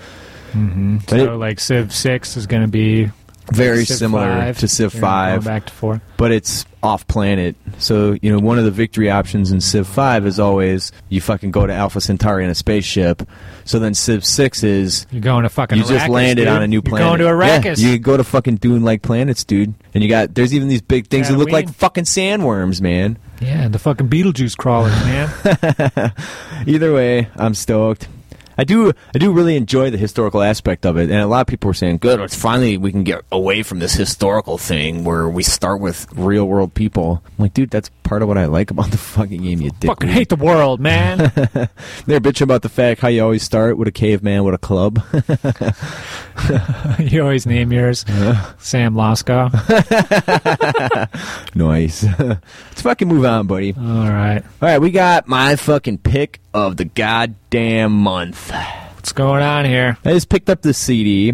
Mm-hmm. 0.54 0.98
So, 1.10 1.16
it- 1.16 1.38
like, 1.38 1.60
Civ 1.60 1.94
6 1.94 2.38
is 2.38 2.48
gonna 2.48 2.68
be. 2.68 3.12
Very 3.54 3.86
Civ 3.86 3.98
similar 3.98 4.28
5. 4.28 4.58
to 4.60 4.68
Civ 4.68 4.94
You're 4.94 5.02
gonna 5.02 5.30
go 5.36 5.36
Five. 5.42 5.46
back 5.46 5.66
to 5.68 5.74
4. 5.74 6.02
but 6.18 6.32
it's 6.32 6.66
off 6.84 7.08
planet. 7.08 7.56
So, 7.80 8.18
you 8.22 8.32
know, 8.32 8.40
one 8.40 8.60
of 8.60 8.66
the 8.66 8.72
victory 8.72 9.10
options 9.10 9.52
in 9.52 9.60
Civ 9.62 9.88
5 9.88 10.26
is 10.26 10.40
always 10.40 10.92
you 11.10 11.20
fucking 11.22 11.52
go 11.52 11.66
to 11.68 11.74
Alpha 11.74 12.00
Centauri 12.00 12.44
in 12.44 12.50
a 12.50 12.56
spaceship. 12.56 13.28
So 13.66 13.80
then 13.80 13.94
Civ 13.94 14.24
6 14.24 14.64
is 14.64 15.06
You're 15.12 15.22
going 15.22 15.44
to 15.44 15.50
fucking 15.50 15.78
you 15.78 15.84
just 15.84 16.06
Arrakis, 16.06 16.10
landed 16.10 16.44
dude. 16.46 16.48
on 16.54 16.62
a 16.62 16.68
new 16.68 16.82
planet. 16.82 17.20
You're 17.20 17.30
going 17.30 17.40
to 17.40 17.70
Arrakis. 17.70 17.80
Yeah, 17.82 17.90
you 17.90 18.00
go 18.00 18.16
to 18.16 18.24
fucking 18.24 18.58
Dune 18.58 18.84
like 18.84 19.02
planets, 19.02 19.44
dude. 19.44 19.74
And 19.94 20.04
you 20.04 20.10
got 20.10 20.34
there's 20.36 20.54
even 20.54 20.68
these 20.68 20.82
big 20.82 21.08
things 21.08 21.28
that 21.30 21.38
look 21.38 21.52
like 21.52 21.70
fucking 21.74 22.06
sandworms, 22.06 22.80
man. 22.80 23.18
Yeah, 23.42 23.68
the 23.68 23.80
fucking 23.80 24.08
Beetlejuice 24.10 24.56
crawlers, 24.58 24.94
man. 25.04 26.14
Either 26.68 26.94
way, 26.94 27.28
I'm 27.36 27.54
stoked. 27.54 28.08
I 28.58 28.64
do 28.64 28.92
I 29.14 29.18
do 29.20 29.32
really 29.32 29.56
enjoy 29.56 29.90
the 29.92 29.98
historical 29.98 30.42
aspect 30.42 30.86
of 30.86 30.98
it, 30.98 31.12
and 31.12 31.20
a 31.20 31.28
lot 31.28 31.42
of 31.42 31.48
people 31.48 31.68
were 31.68 31.74
saying, 31.74 31.98
"Good, 31.98 32.20
it's 32.20 32.36
finally 32.36 32.78
we 32.78 32.92
can 32.92 33.04
get 33.04 33.22
away 33.32 33.64
from 33.64 33.80
this 33.80 33.94
historical 33.94 34.58
thing 34.58 35.04
where 35.04 35.30
we 35.30 35.44
start 35.44 35.80
with 35.80 36.08
real 36.16 36.46
world 36.48 36.74
people." 36.74 37.22
I'm 37.26 37.44
like, 37.44 37.54
dude, 37.54 37.70
that's 37.70 37.90
part 38.04 38.22
of 38.22 38.28
what 38.28 38.38
I 38.38 38.46
like 38.46 38.72
about 38.72 38.90
the 38.92 38.98
fucking 38.98 39.44
game. 39.44 39.62
You 39.62 39.72
dick. 39.72 39.88
fucking 39.90 40.10
hate 40.10 40.30
the 40.30 40.36
world, 40.38 40.80
man. 40.80 41.18
They're 42.08 42.20
bitching 42.20 42.44
about 42.44 42.62
the 42.62 42.70
fact 42.70 43.02
how 43.02 43.10
you 43.10 43.22
always 43.24 43.44
start 43.44 43.78
with 43.78 43.88
a 43.88 43.92
caveman 43.92 44.44
with 44.44 44.56
a 44.56 44.58
club. 44.58 45.04
you 47.00 47.22
always 47.22 47.46
name 47.46 47.72
yours 47.72 48.06
Sam 48.60 48.96
Losco. 48.96 49.50
nice. 51.56 52.04
Let's 52.20 52.82
fucking 52.82 53.08
move 53.08 53.26
on, 53.26 53.48
buddy. 53.48 53.74
All 53.78 53.84
right. 54.10 54.44
All 54.62 54.70
right, 54.70 54.80
we 54.80 54.92
got 54.92 55.28
my 55.28 55.56
fucking 55.56 56.00
pick 56.00 56.40
of 56.54 56.78
the 56.78 56.86
goddamn 57.50 57.94
month. 57.94 58.52
What's 58.96 59.14
going 59.14 59.42
on 59.42 59.64
here? 59.64 59.98
I 60.04 60.12
just 60.12 60.28
picked 60.28 60.50
up 60.50 60.62
this 60.62 60.78
CD 60.78 61.34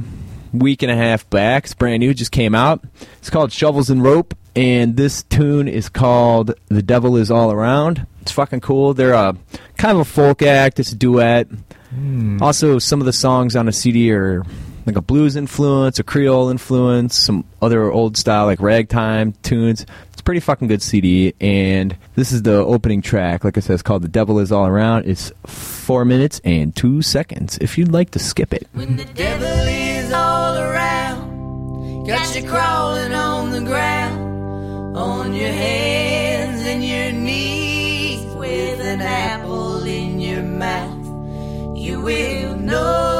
week 0.53 0.83
and 0.83 0.91
a 0.91 0.95
half 0.95 1.27
back. 1.31 1.63
It's 1.63 1.73
brand 1.73 2.01
new, 2.01 2.13
just 2.13 2.31
came 2.31 2.53
out. 2.53 2.83
It's 3.17 3.31
called 3.31 3.51
Shovels 3.51 3.89
and 3.89 4.03
Rope, 4.03 4.35
and 4.55 4.95
this 4.95 5.23
tune 5.23 5.67
is 5.67 5.89
called 5.89 6.53
The 6.67 6.83
Devil 6.83 7.17
Is 7.17 7.31
All 7.31 7.51
Around. 7.51 8.05
It's 8.21 8.31
fucking 8.31 8.61
cool. 8.61 8.93
They're 8.93 9.13
a 9.13 9.35
kind 9.77 9.95
of 9.95 10.01
a 10.01 10.05
folk 10.05 10.43
act. 10.43 10.79
It's 10.79 10.91
a 10.91 10.95
duet. 10.95 11.47
Hmm. 11.89 12.37
Also, 12.43 12.77
some 12.77 12.99
of 12.99 13.05
the 13.05 13.13
songs 13.13 13.55
on 13.55 13.65
the 13.65 13.71
CD 13.71 14.11
are 14.11 14.43
like 14.85 14.95
a 14.95 15.01
blues 15.01 15.35
influence, 15.35 15.97
a 15.97 16.03
Creole 16.03 16.49
influence, 16.49 17.17
some 17.17 17.43
other 17.59 17.91
old 17.91 18.17
style 18.17 18.45
like 18.45 18.61
ragtime 18.61 19.33
tunes. 19.41 19.87
Pretty 20.23 20.39
fucking 20.39 20.69
good 20.69 20.81
CD, 20.81 21.33
and 21.41 21.97
this 22.15 22.31
is 22.31 22.43
the 22.43 22.55
opening 22.55 23.01
track. 23.01 23.43
Like 23.43 23.57
I 23.57 23.59
said, 23.59 23.73
it's 23.73 23.83
called 23.83 24.03
"The 24.03 24.07
Devil 24.07 24.39
Is 24.39 24.53
All 24.53 24.65
Around." 24.65 25.05
It's 25.05 25.33
four 25.45 26.05
minutes 26.05 26.39
and 26.45 26.73
two 26.73 27.01
seconds. 27.01 27.57
If 27.59 27.77
you'd 27.77 27.91
like 27.91 28.11
to 28.11 28.19
skip 28.19 28.53
it. 28.53 28.65
When 28.71 28.95
the 28.95 29.03
devil 29.03 29.45
is 29.45 30.13
all 30.13 30.57
around, 30.57 32.05
got 32.07 32.33
you 32.35 32.47
crawling 32.47 33.13
on 33.13 33.51
the 33.51 33.61
ground, 33.61 34.95
on 34.95 35.33
your 35.33 35.51
hands 35.51 36.61
and 36.65 36.81
your 36.85 37.11
knees, 37.11 38.23
with 38.35 38.79
an 38.79 39.01
apple 39.01 39.83
in 39.83 40.21
your 40.21 40.41
mouth, 40.41 41.77
you 41.77 41.99
will 41.99 42.55
know 42.55 43.12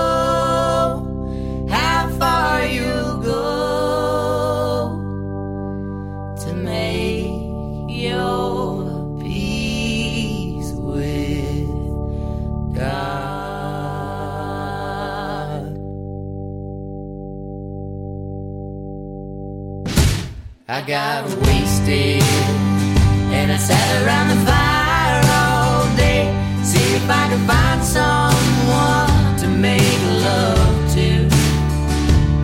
I 20.65 20.79
got 20.79 21.25
wasted 21.45 22.23
and 22.23 23.51
I 23.51 23.57
sat 23.57 24.01
around 24.01 24.29
the 24.29 24.39
fire 24.47 25.21
all 25.35 25.83
day. 25.97 26.31
See 26.63 26.95
if 26.95 27.03
I 27.09 27.27
could 27.27 27.43
find 27.43 27.83
someone 27.83 29.35
to 29.39 29.47
make 29.49 29.99
love 30.23 30.93
to. 30.93 31.27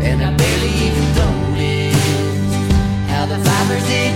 And 0.03 0.21
I 0.21 0.35
barely 0.35 0.73
even 0.83 1.07
noticed 1.15 2.55
how 3.07 3.25
the 3.25 3.37
fibers 3.39 3.87
they 3.87 4.11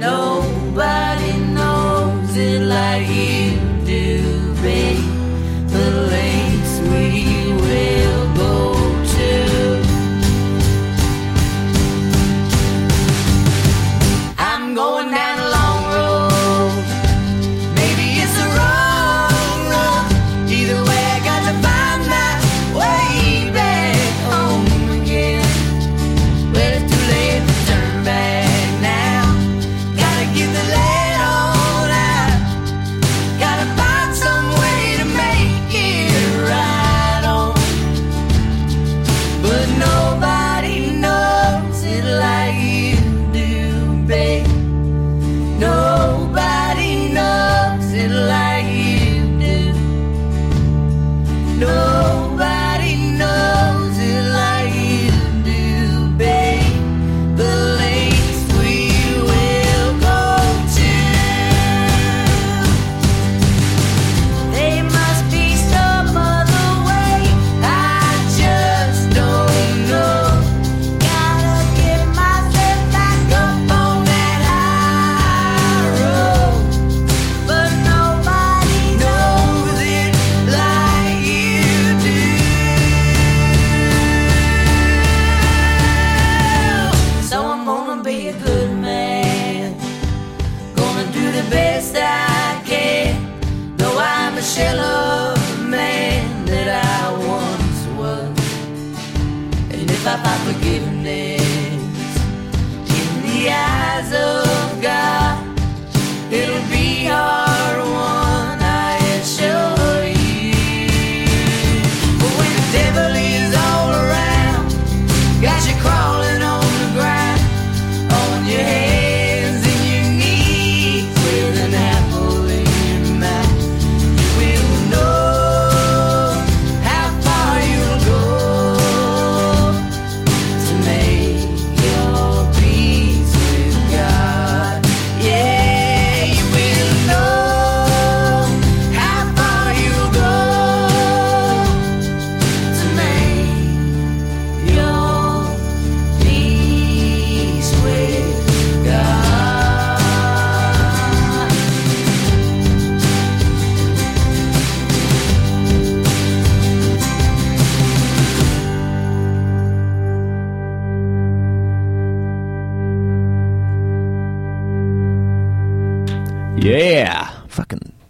Nobody 0.00 1.36
knows 1.52 2.34
it 2.34 2.62
like 2.62 3.06
you 3.06 3.60
do, 3.84 4.54
babe. 4.62 5.09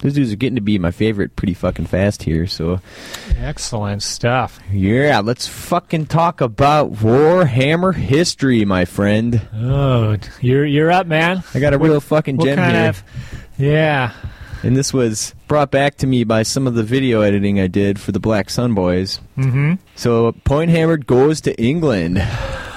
Fucking. 0.01 0.09
Those 0.09 0.15
dudes 0.15 0.33
are 0.33 0.37
getting 0.37 0.57
to 0.57 0.61
be 0.63 0.79
my 0.79 0.91
favorite 0.91 1.37
pretty 1.37 1.55
fucking 1.55 1.87
fast 1.87 2.23
here. 2.23 2.47
So 2.47 2.81
Excellent 3.39 4.03
stuff. 4.03 4.59
yeah, 4.73 5.21
let's 5.21 5.47
fucking 5.47 6.07
talk 6.07 6.41
about 6.41 6.93
Warhammer 6.93 7.95
history, 7.95 8.65
my 8.65 8.85
friend. 8.85 9.41
Oh, 9.55 10.17
you're 10.41 10.65
you're 10.67 10.91
up, 10.91 11.07
man. 11.07 11.43
I 11.55 11.61
got 11.61 11.75
a 11.75 11.79
real 11.79 12.01
fucking 12.01 12.37
What 12.37 12.45
gem 12.47 12.57
kind 12.57 12.77
here. 12.77 12.89
of? 12.91 13.03
Yeah. 13.59 14.13
And 14.63 14.77
this 14.77 14.93
was 14.93 15.35
brought 15.49 15.71
back 15.71 15.97
to 15.97 16.07
me 16.07 16.23
by 16.25 16.43
some 16.43 16.67
of 16.67 16.75
the 16.75 16.83
video 16.83 17.23
editing 17.23 17.59
I 17.59 17.67
did 17.67 17.99
for 17.99 18.13
the 18.13 18.21
Black 18.21 18.51
Sun 18.51 18.75
Boys. 18.75 19.19
Mm-hmm. 19.39 19.75
So 19.97 20.33
Point 20.45 20.71
Hammered 20.71 21.07
goes 21.07 21.41
to 21.43 21.59
England. 21.63 22.19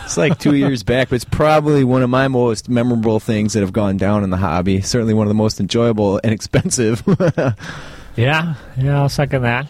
It's 0.05 0.17
like 0.17 0.37
two 0.39 0.55
years 0.55 0.83
back, 0.83 1.09
but 1.09 1.15
it's 1.15 1.25
probably 1.25 1.83
one 1.83 2.03
of 2.03 2.09
my 2.09 2.27
most 2.27 2.69
memorable 2.69 3.19
things 3.19 3.53
that 3.53 3.61
have 3.61 3.73
gone 3.73 3.97
down 3.97 4.23
in 4.23 4.29
the 4.29 4.37
hobby. 4.37 4.81
Certainly 4.81 5.13
one 5.13 5.25
of 5.25 5.29
the 5.29 5.33
most 5.35 5.59
enjoyable 5.59 6.19
and 6.23 6.33
expensive. 6.33 7.03
Yeah. 8.15 8.53
Yeah. 8.77 8.99
I'll 9.01 9.09
second 9.09 9.41
that. 9.41 9.67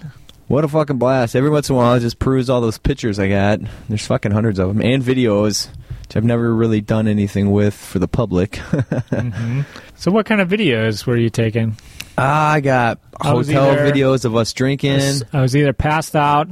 what 0.47 0.65
a 0.65 0.67
fucking 0.67 0.97
blast. 0.97 1.33
Every 1.33 1.49
once 1.49 1.69
in 1.69 1.75
a 1.75 1.77
while 1.77 1.93
I 1.93 1.99
just 1.99 2.19
peruse 2.19 2.49
all 2.49 2.59
those 2.59 2.77
pictures 2.77 3.17
I 3.17 3.29
got. 3.29 3.61
There's 3.87 4.05
fucking 4.05 4.33
hundreds 4.33 4.59
of 4.59 4.67
them. 4.67 4.81
And 4.81 5.01
videos, 5.01 5.69
which 6.01 6.17
I've 6.17 6.25
never 6.25 6.53
really 6.53 6.81
done 6.81 7.07
anything 7.07 7.51
with 7.51 7.73
for 7.73 7.99
the 7.99 8.07
public. 8.09 8.57
hmm 9.11 9.61
So, 9.95 10.11
what 10.11 10.25
kind 10.25 10.41
of 10.41 10.49
videos 10.49 11.05
were 11.05 11.15
you 11.15 11.29
taking? 11.29 11.77
Ah, 12.17 12.51
I 12.51 12.59
got 12.59 12.99
I 13.21 13.31
was 13.33 13.47
hotel 13.47 13.71
either- 13.71 13.91
videos 13.93 14.25
of 14.25 14.35
us 14.35 14.51
drinking. 14.51 14.99
I 15.31 15.41
was 15.41 15.55
either 15.55 15.71
passed 15.71 16.13
out, 16.13 16.49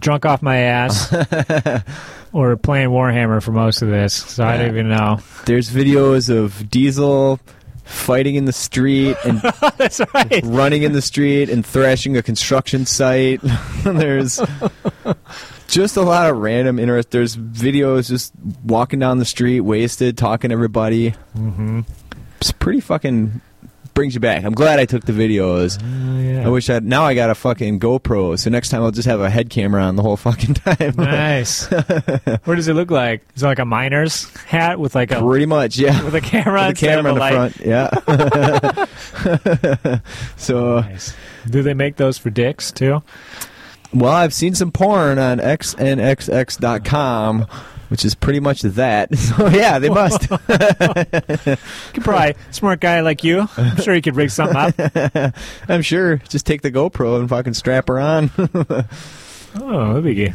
drunk 0.00 0.26
off 0.26 0.42
my 0.42 0.56
ass, 0.56 1.14
or 2.34 2.56
playing 2.56 2.88
Warhammer 2.90 3.40
for 3.42 3.52
most 3.52 3.80
of 3.80 3.88
this. 3.88 4.12
So 4.12 4.44
I 4.44 4.58
don't 4.58 4.68
even 4.68 4.88
know. 4.88 5.20
There's 5.46 5.70
videos 5.70 6.28
of 6.28 6.68
Diesel 6.68 7.40
fighting 7.84 8.34
in 8.34 8.44
the 8.44 8.52
street 8.52 9.16
and 9.24 9.40
That's 9.78 10.00
right. 10.12 10.40
running 10.44 10.82
in 10.82 10.92
the 10.92 11.02
street 11.02 11.48
and 11.48 11.64
thrashing 11.64 12.16
a 12.16 12.22
construction 12.22 12.86
site. 12.86 13.40
There's 13.84 14.40
just 15.68 15.96
a 15.96 16.02
lot 16.02 16.28
of 16.28 16.36
random 16.38 16.78
interest. 16.80 17.12
There's 17.12 17.36
videos 17.36 18.08
just 18.08 18.32
walking 18.64 18.98
down 18.98 19.18
the 19.18 19.24
street, 19.24 19.60
wasted, 19.60 20.18
talking 20.18 20.48
to 20.48 20.54
everybody. 20.54 21.12
Mm-hmm. 21.36 21.82
It's 22.40 22.50
pretty 22.52 22.80
fucking 22.80 23.40
brings 23.94 24.14
you 24.14 24.20
back. 24.20 24.44
I'm 24.44 24.52
glad 24.52 24.78
I 24.80 24.84
took 24.84 25.04
the 25.04 25.12
videos. 25.12 25.80
Oh, 25.82 26.20
yeah. 26.20 26.44
I 26.46 26.50
wish 26.50 26.68
I 26.68 26.80
now 26.80 27.04
I 27.04 27.14
got 27.14 27.30
a 27.30 27.34
fucking 27.34 27.80
GoPro, 27.80 28.38
so 28.38 28.50
next 28.50 28.68
time 28.68 28.82
I'll 28.82 28.90
just 28.90 29.08
have 29.08 29.20
a 29.20 29.30
head 29.30 29.48
camera 29.50 29.82
on 29.82 29.96
the 29.96 30.02
whole 30.02 30.16
fucking 30.16 30.54
time. 30.54 30.94
nice. 30.96 31.70
what 32.44 32.56
does 32.56 32.68
it 32.68 32.74
look 32.74 32.90
like? 32.90 33.22
Is 33.34 33.42
it 33.42 33.46
like 33.46 33.58
a 33.60 33.64
miner's 33.64 34.28
hat 34.44 34.78
with 34.78 34.94
like 34.94 35.10
a 35.10 35.20
Pretty 35.22 35.46
much, 35.46 35.78
yeah. 35.78 36.02
with 36.04 36.14
a 36.14 36.20
camera? 36.20 36.66
With 36.66 36.78
the 36.78 36.86
camera 36.86 37.12
in 37.12 37.18
the 37.18 37.30
front, 37.30 37.56
yeah. 37.60 37.88
so, 40.36 40.80
Nice. 40.80 41.14
Do 41.48 41.62
they 41.62 41.74
make 41.74 41.96
those 41.96 42.18
for 42.18 42.30
dicks 42.30 42.72
too? 42.72 43.02
well, 43.92 44.12
I've 44.12 44.34
seen 44.34 44.54
some 44.54 44.70
porn 44.72 45.18
on 45.18 45.38
xnxx.com, 45.38 47.46
which 47.94 48.04
is 48.04 48.16
pretty 48.16 48.40
much 48.40 48.62
that. 48.62 49.08
So, 49.24 49.46
yeah, 49.50 49.78
they 49.78 49.88
must. 49.88 50.28
Could 51.92 52.02
probably 52.02 52.34
smart 52.50 52.80
guy 52.80 53.02
like 53.02 53.22
you. 53.22 53.46
I'm 53.56 53.76
sure 53.76 53.94
you 53.94 54.02
could 54.02 54.16
rig 54.16 54.30
something 54.30 54.56
up. 54.56 55.32
I'm 55.68 55.82
sure. 55.82 56.16
Just 56.28 56.44
take 56.44 56.62
the 56.62 56.72
GoPro 56.72 57.20
and 57.20 57.28
fucking 57.28 57.54
strap 57.54 57.86
her 57.86 58.00
on. 58.00 58.32
Oh, 59.56 59.94
that'd 59.94 60.02
be 60.02 60.32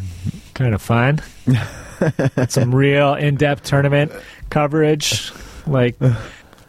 kind 0.54 0.74
of 0.74 0.82
fun. 0.82 1.22
Some 2.48 2.74
real 2.74 3.16
in-depth 3.16 3.64
tournament 3.64 4.14
coverage, 4.50 5.34
like 5.68 5.98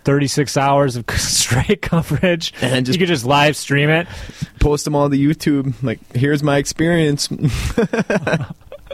36 0.05 0.57
hours 0.57 0.97
of 0.97 1.05
straight 1.11 1.83
coverage. 1.83 2.53
And 2.61 2.85
just- 2.85 2.99
you 2.99 3.07
could 3.07 3.13
just 3.13 3.25
live 3.25 3.57
stream 3.57 3.91
it. 3.91 4.09
Post 4.59 4.85
them 4.85 4.97
all 4.97 5.09
to 5.09 5.17
YouTube. 5.17 5.73
Like, 5.85 6.01
here's 6.17 6.43
my 6.43 6.57
experience. 6.59 7.29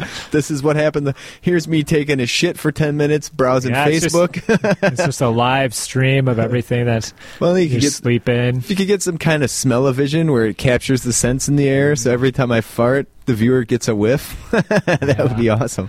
this 0.30 0.50
is 0.50 0.62
what 0.62 0.76
happened. 0.76 1.14
Here's 1.40 1.66
me 1.66 1.82
taking 1.82 2.20
a 2.20 2.26
shit 2.26 2.58
for 2.58 2.72
10 2.72 2.96
minutes, 2.96 3.28
browsing 3.28 3.72
Yeah, 3.72 3.88
it's 3.88 4.04
just- 4.04 4.14
Facebook. 4.14 4.82
It's 4.86 5.04
just 5.04 5.20
a 5.20 5.28
live 5.28 5.74
stream 5.74 6.28
of 6.28 6.38
everything 6.46 6.86
that 6.86 7.12
well, 7.40 7.58
you 7.58 7.68
could 7.68 7.80
get 7.80 7.92
sleep 7.92 8.28
in. 8.28 8.58
if 8.58 8.70
you 8.70 8.76
could 8.76 8.86
get 8.86 9.02
some 9.02 9.18
kind 9.18 9.42
of 9.42 9.50
smell-o-vision 9.50 10.30
where 10.30 10.46
it 10.46 10.58
captures 10.58 11.02
the 11.02 11.12
scents 11.12 11.48
in 11.48 11.56
the 11.56 11.68
air, 11.68 11.96
so 11.96 12.12
every 12.12 12.32
time 12.32 12.52
I 12.52 12.60
fart, 12.60 13.08
the 13.26 13.34
viewer 13.34 13.64
gets 13.64 13.88
a 13.88 13.94
whiff. 13.94 14.36
that 14.50 15.18
would 15.20 15.36
be 15.36 15.48
awesome. 15.48 15.88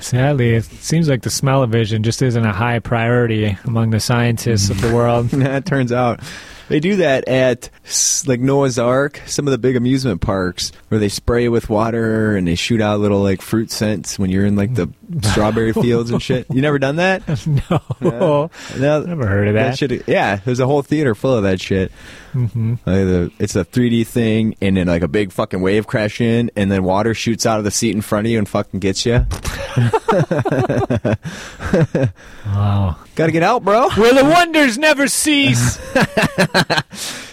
Sadly, 0.00 0.54
it 0.54 0.64
seems 0.64 1.08
like 1.08 1.22
the 1.22 1.30
smell-o-vision 1.30 2.02
just 2.02 2.22
isn't 2.22 2.44
a 2.44 2.52
high 2.52 2.78
priority 2.78 3.56
among 3.64 3.90
the 3.90 4.00
scientists 4.00 4.70
of 4.70 4.80
the 4.80 4.88
mm. 4.88 4.94
world. 4.94 5.32
it 5.32 5.66
turns 5.66 5.92
out 5.92 6.20
they 6.68 6.80
do 6.80 6.96
that 6.96 7.26
at 7.28 7.70
like 8.26 8.40
Noah's 8.40 8.78
Ark, 8.78 9.20
some 9.26 9.46
of 9.46 9.52
the 9.52 9.58
big 9.58 9.76
amusement 9.76 10.20
parks, 10.20 10.72
where 10.88 10.98
they 11.00 11.08
spray 11.08 11.48
with 11.48 11.68
water 11.70 12.36
and 12.36 12.46
they 12.46 12.54
shoot 12.54 12.80
out 12.80 13.00
little 13.00 13.22
like 13.22 13.40
fruit 13.42 13.70
scents 13.70 14.18
when 14.18 14.30
you're 14.30 14.44
in 14.46 14.56
like 14.56 14.74
the 14.74 14.88
strawberry 15.22 15.72
fields 15.72 16.10
and 16.10 16.22
shit. 16.22 16.46
You 16.50 16.60
never 16.62 16.78
done 16.78 16.96
that? 16.96 17.22
no, 18.02 18.50
No, 18.78 19.00
never 19.02 19.26
heard 19.26 19.48
of 19.48 19.54
that. 19.54 19.78
shit. 19.78 20.06
Yeah, 20.08 20.36
there's 20.36 20.60
a 20.60 20.66
whole 20.66 20.82
theater 20.82 21.14
full 21.14 21.34
of 21.34 21.42
that 21.44 21.60
shit. 21.60 21.90
hmm 22.32 22.72
Like 22.84 23.04
the, 23.04 23.32
it's 23.38 23.56
a 23.56 23.64
3D 23.64 24.06
thing, 24.06 24.54
and 24.60 24.76
then 24.76 24.86
like 24.86 25.02
a 25.02 25.08
big 25.08 25.32
fucking 25.32 25.60
wave 25.62 25.86
crash 25.86 26.20
in, 26.20 26.50
and 26.56 26.70
then 26.70 26.84
water 26.84 27.14
shoots 27.14 27.46
out 27.46 27.58
of 27.58 27.64
the 27.64 27.70
seat 27.70 27.94
in 27.94 28.02
front 28.02 28.26
of 28.26 28.30
you 28.30 28.38
and 28.38 28.48
fucking 28.48 28.80
gets 28.80 29.06
you. 29.06 29.24
Wow. 32.46 32.96
Got 33.14 33.26
to 33.26 33.32
get 33.32 33.42
out, 33.42 33.62
bro. 33.64 33.90
Where 33.90 34.14
the 34.14 34.24
wonders 34.24 34.78
never 34.78 35.06
cease. 35.06 35.78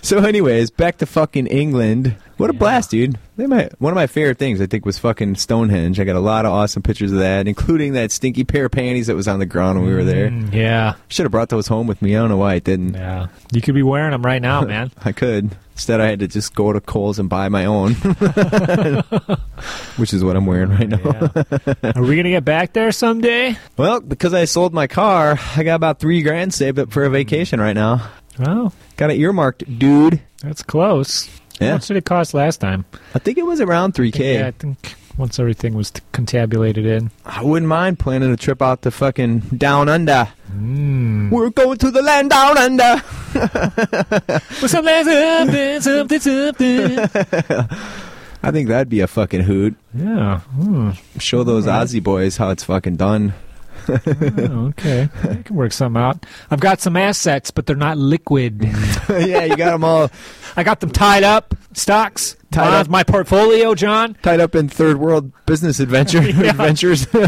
So, 0.06 0.20
anyways, 0.20 0.70
back 0.70 1.00
to 1.00 1.08
fucking 1.08 1.48
England. 1.48 2.16
What 2.38 2.52
a 2.52 2.54
Yeah. 2.54 2.60
blast, 2.60 2.92
dude! 2.92 3.18
They 3.38 3.48
might, 3.48 3.72
one 3.82 3.92
of 3.92 3.96
my 3.96 4.06
favorite 4.06 4.38
things, 4.38 4.62
I 4.62 4.68
think, 4.68 4.86
was 4.86 5.00
fucking 5.00 5.34
Stonehenge. 5.34 6.00
I 6.00 6.04
got 6.04 6.16
a 6.16 6.20
lot 6.20 6.46
of 6.46 6.52
awesome 6.52 6.84
pictures 6.84 7.12
of 7.12 7.18
that, 7.20 7.48
including 7.48 7.94
that 7.94 8.12
stinky 8.12 8.44
pair 8.44 8.66
of 8.66 8.72
panties 8.72 9.08
that 9.08 9.16
was 9.16 9.28
on 9.28 9.40
the 9.40 9.48
ground 9.48 9.80
when 9.80 9.88
we 9.88 9.96
were 9.96 10.04
there. 10.04 10.30
Mm, 10.30 10.54
yeah, 10.54 10.94
Should 11.08 11.24
have 11.24 11.32
brought 11.32 11.50
those 11.50 11.66
home 11.66 11.88
with 11.88 12.04
me. 12.04 12.16
I 12.16 12.20
don't 12.20 12.30
know 12.30 12.38
why 12.38 12.54
I 12.54 12.60
didn't. 12.60 12.94
yeah. 12.94 13.28
You 13.52 13.62
could 13.62 13.74
be 13.74 13.82
wearing 13.82 14.12
them 14.12 14.22
right 14.22 14.40
now, 14.44 14.62
man. 14.62 14.92
I 15.04 15.12
could. 15.12 15.56
Instead, 15.74 16.00
I 16.00 16.06
had 16.06 16.20
to 16.20 16.28
just 16.28 16.54
go 16.54 16.72
to 16.72 16.80
Kohl's 16.80 17.18
and 17.18 17.28
buy 17.28 17.50
my 17.50 17.66
own, 17.66 17.94
which 19.98 20.14
is 20.14 20.24
what 20.24 20.36
I'm 20.36 20.46
wearing 20.46 20.70
right 20.70 20.88
now. 20.88 21.00
Yeah. 21.04 21.92
Are 21.96 22.04
we 22.04 22.16
gonna 22.16 22.30
get 22.30 22.46
back 22.46 22.74
there 22.74 22.92
someday? 22.92 23.58
Well, 23.78 24.02
because 24.02 24.34
I 24.36 24.46
sold 24.46 24.72
my 24.74 24.86
car, 24.88 25.40
I 25.56 25.64
got 25.64 25.76
about 25.76 26.00
three 26.00 26.22
grand 26.22 26.54
saved 26.54 26.78
up 26.80 26.92
for 26.92 27.04
a 27.06 27.10
vacation 27.10 27.60
right 27.60 27.74
now. 27.74 28.08
Oh, 28.40 28.72
Got 28.98 29.12
it 29.12 29.20
earmarked, 29.20 29.80
dude. 29.80 30.22
that's 30.42 30.64
close. 30.64 31.28
How 31.60 31.66
Yeah. 31.66 31.74
much 31.74 31.88
did 31.88 31.98
it 31.98 32.06
cost 32.06 32.34
last 32.34 32.58
time? 32.58 32.86
I 33.14 33.20
think 33.20 33.38
it 33.38 33.46
was 33.46 33.62
around 33.62 33.94
3K. 33.94 34.34
Yeah, 34.40 34.48
I 34.48 34.52
think 34.52 34.96
once 35.18 35.40
everything 35.40 35.74
was 35.74 35.92
t- 35.92 36.02
contabulated 36.12 36.86
in. 36.86 37.12
I 37.26 37.42
wouldn't 37.44 37.70
mind 37.70 37.98
planning 38.00 38.32
a 38.34 38.36
trip 38.38 38.62
out 38.62 38.82
to 38.82 38.92
fucking 38.92 39.40
down 39.58 39.88
under. 39.88 40.28
Mm. 40.54 41.30
We're 41.32 41.50
going 41.52 41.78
to 41.78 41.92
the 41.92 42.02
land 42.02 42.32
down 42.32 42.58
under. 42.58 43.02
something, 44.68 45.82
something, 45.82 46.20
something. 46.20 47.00
I 48.44 48.52
think 48.52 48.68
that'd 48.68 48.90
be 48.90 49.00
a 49.00 49.08
fucking 49.08 49.42
hoot. 49.42 49.76
Yeah. 49.94 50.40
Hmm. 50.42 50.92
Show 51.20 51.44
those 51.44 51.68
Alright. 51.68 51.88
Aussie 51.88 52.04
boys 52.04 52.38
how 52.38 52.50
it's 52.50 52.64
fucking 52.66 52.98
done. 52.98 53.34
Oh, 53.90 54.68
okay. 54.68 55.10
I 55.24 55.36
can 55.44 55.56
work 55.56 55.72
something 55.72 56.02
out. 56.02 56.26
I've 56.52 56.60
got 56.60 56.82
some 56.82 56.96
assets, 56.98 57.52
but 57.52 57.66
they're 57.66 57.76
not 57.76 57.98
liquid. 57.98 58.62
yeah, 59.10 59.44
you 59.46 59.56
got 59.56 59.72
them 59.72 59.84
all 59.84 60.10
I 60.58 60.64
got 60.64 60.80
them 60.80 60.90
tied 60.90 61.24
up, 61.24 61.54
stocks, 61.74 62.36
Tied 62.52 62.64
tied 62.70 62.74
up. 62.82 62.88
My 62.90 63.04
portfolio, 63.04 63.76
John. 63.76 64.16
tied 64.22 64.40
up 64.40 64.56
in 64.56 64.70
third 64.70 64.98
world 64.98 65.32
business 65.46 65.80
adventure 65.82 66.20
adventures. 66.22 67.06
I 67.14 67.22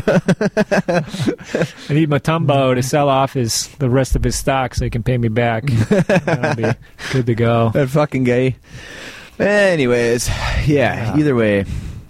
need 1.93 2.09
Matumbo 2.09 2.73
to 2.75 2.81
sell 2.83 3.09
off 3.09 3.33
his 3.33 3.67
the 3.79 3.89
rest 3.89 4.15
of 4.15 4.23
his 4.23 4.35
stock 4.35 4.75
so 4.75 4.85
he 4.85 4.89
can 4.89 5.03
pay 5.03 5.17
me 5.17 5.27
back. 5.27 5.65
That'll 5.65 6.55
be 6.55 6.77
good 7.11 7.25
to 7.25 7.35
go. 7.35 7.69
that 7.71 7.89
fucking 7.89 8.23
gay. 8.23 8.55
Anyways, 9.39 10.27
yeah, 10.29 10.65
Yeah. 10.65 11.17
either 11.17 11.35
way, 11.35 11.65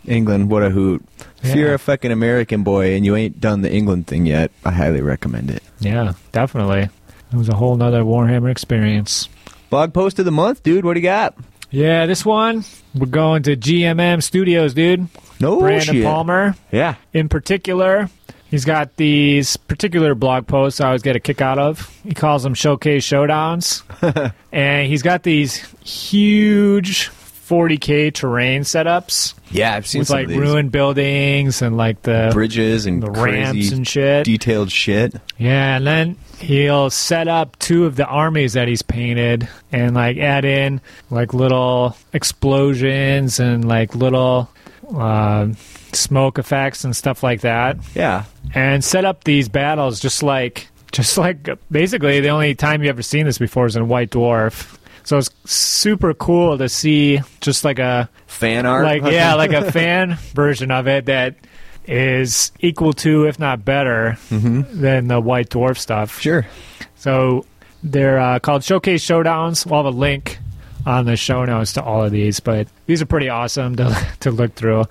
England, 0.05 0.49
what 0.49 0.63
a 0.63 0.69
hoot. 0.69 1.03
If 1.43 1.49
Yeah. 1.49 1.55
you're 1.55 1.73
a 1.75 1.79
fucking 1.79 2.11
American 2.11 2.63
boy 2.63 2.95
and 2.95 3.05
you 3.05 3.15
ain't 3.15 3.39
done 3.39 3.61
the 3.61 3.71
England 3.71 4.07
thing 4.07 4.25
yet, 4.25 4.51
I 4.65 4.71
highly 4.71 5.01
recommend 5.01 5.51
it. 5.51 5.61
Yeah, 5.79 6.13
definitely. 6.31 6.89
It 7.31 7.35
was 7.35 7.49
a 7.49 7.55
whole 7.55 7.75
nother 7.75 8.03
Warhammer 8.03 8.49
experience. 8.49 9.29
Blog 9.69 9.93
post 9.93 10.17
of 10.19 10.25
the 10.25 10.31
month, 10.31 10.63
dude. 10.63 10.85
What 10.85 10.93
do 10.95 10.99
you 10.99 11.05
got? 11.05 11.35
Yeah, 11.69 12.05
this 12.05 12.25
one 12.25 12.63
we're 12.95 13.05
going 13.07 13.43
to 13.43 13.55
GMM 13.57 14.23
Studios, 14.23 14.73
dude. 14.73 15.07
No 15.39 15.59
Brandon 15.59 15.95
shit. 15.95 16.03
Palmer, 16.05 16.55
Yeah. 16.71 16.95
in 17.13 17.27
particular, 17.29 18.09
he's 18.49 18.63
got 18.65 18.95
these 18.95 19.57
particular 19.57 20.15
blog 20.15 20.47
posts 20.47 20.79
I 20.81 20.87
always 20.87 21.01
get 21.03 21.15
a 21.17 21.19
kick 21.19 21.41
out 21.41 21.59
of. 21.59 21.93
He 22.03 22.13
calls 22.13 22.43
them 22.43 22.53
showcase 22.53 23.05
showdowns, 23.05 23.83
and 24.53 24.87
he's 24.87 25.03
got 25.03 25.23
these 25.23 25.57
huge 25.83 27.11
40k 27.47 28.13
terrain 28.13 28.63
setups 28.63 29.33
Yeah, 29.51 29.73
I've 29.75 29.87
seen 29.87 29.99
with 29.99 30.09
some 30.09 30.17
like 30.17 30.25
of 30.25 30.29
these. 30.31 30.39
ruined 30.39 30.71
buildings 30.71 31.61
and 31.61 31.77
like 31.77 32.01
the 32.01 32.29
bridges 32.33 32.85
and 32.85 33.01
the 33.01 33.09
ramps 33.09 33.51
crazy 33.51 33.75
and 33.75 33.87
shit. 33.87 34.25
detailed 34.25 34.71
shit. 34.71 35.15
Yeah, 35.37 35.77
and 35.77 35.87
then 35.87 36.17
he'll 36.39 36.89
set 36.89 37.27
up 37.27 37.57
two 37.59 37.85
of 37.85 37.95
the 37.95 38.05
armies 38.05 38.53
that 38.53 38.67
he's 38.67 38.81
painted 38.81 39.47
and 39.71 39.95
like 39.95 40.17
add 40.17 40.45
in 40.45 40.81
like 41.09 41.33
little 41.33 41.95
explosions 42.13 43.39
and 43.39 43.67
like 43.67 43.95
little 43.95 44.49
uh, 44.95 45.47
smoke 45.93 46.37
effects 46.39 46.83
and 46.83 46.95
stuff 46.95 47.23
like 47.23 47.41
that 47.41 47.77
Yeah. 47.95 48.23
and 48.53 48.83
set 48.83 49.05
up 49.05 49.23
these 49.23 49.49
battles 49.49 49.99
just 49.99 50.21
like 50.23 50.67
just 50.91 51.17
like 51.17 51.49
basically 51.71 52.19
the 52.21 52.29
only 52.29 52.55
time 52.55 52.81
you 52.83 52.89
ever 52.89 53.01
seen 53.01 53.25
this 53.25 53.37
before 53.37 53.65
is 53.65 53.75
in 53.75 53.87
White 53.87 54.09
Dwarf. 54.11 54.77
So 55.07 55.17
it's 55.19 55.29
super 55.45 56.13
cool 56.13 56.57
to 56.57 56.67
see 56.67 57.21
just 57.39 57.63
like 57.63 57.79
a 57.79 58.09
Fan 58.25 58.65
art. 58.65 58.83
like 58.83 59.03
yeah, 59.03 59.33
like 59.35 59.53
a 59.53 59.71
fan 59.71 60.15
version 60.33 60.69
of 60.69 60.85
it 60.89 61.05
that 61.05 61.35
is 61.85 62.51
equal 62.59 62.91
to, 62.91 63.25
if 63.25 63.39
not 63.39 63.63
better, 63.63 64.17
than 64.29 65.07
the 65.07 65.21
White 65.21 65.47
Dwarf 65.49 65.77
stuff. 65.77 66.19
Sure. 66.19 66.45
So 66.95 67.45
they're 67.83 68.19
uh, 68.19 68.39
called 68.39 68.65
Showcase 68.65 69.01
Showdowns. 69.05 69.65
We'll 69.65 69.81
have 69.85 69.93
a 69.93 69.97
link 69.97 70.39
on 70.85 71.05
the 71.05 71.15
show 71.15 71.45
notes 71.45 71.71
to 71.73 71.81
all 71.83 72.03
of 72.03 72.11
these, 72.11 72.41
but 72.41 72.67
these 72.85 73.01
are 73.01 73.05
pretty 73.05 73.29
awesome 73.29 73.77
to 73.77 74.07
to 74.19 74.29
look 74.31 74.55
through. 74.55 74.87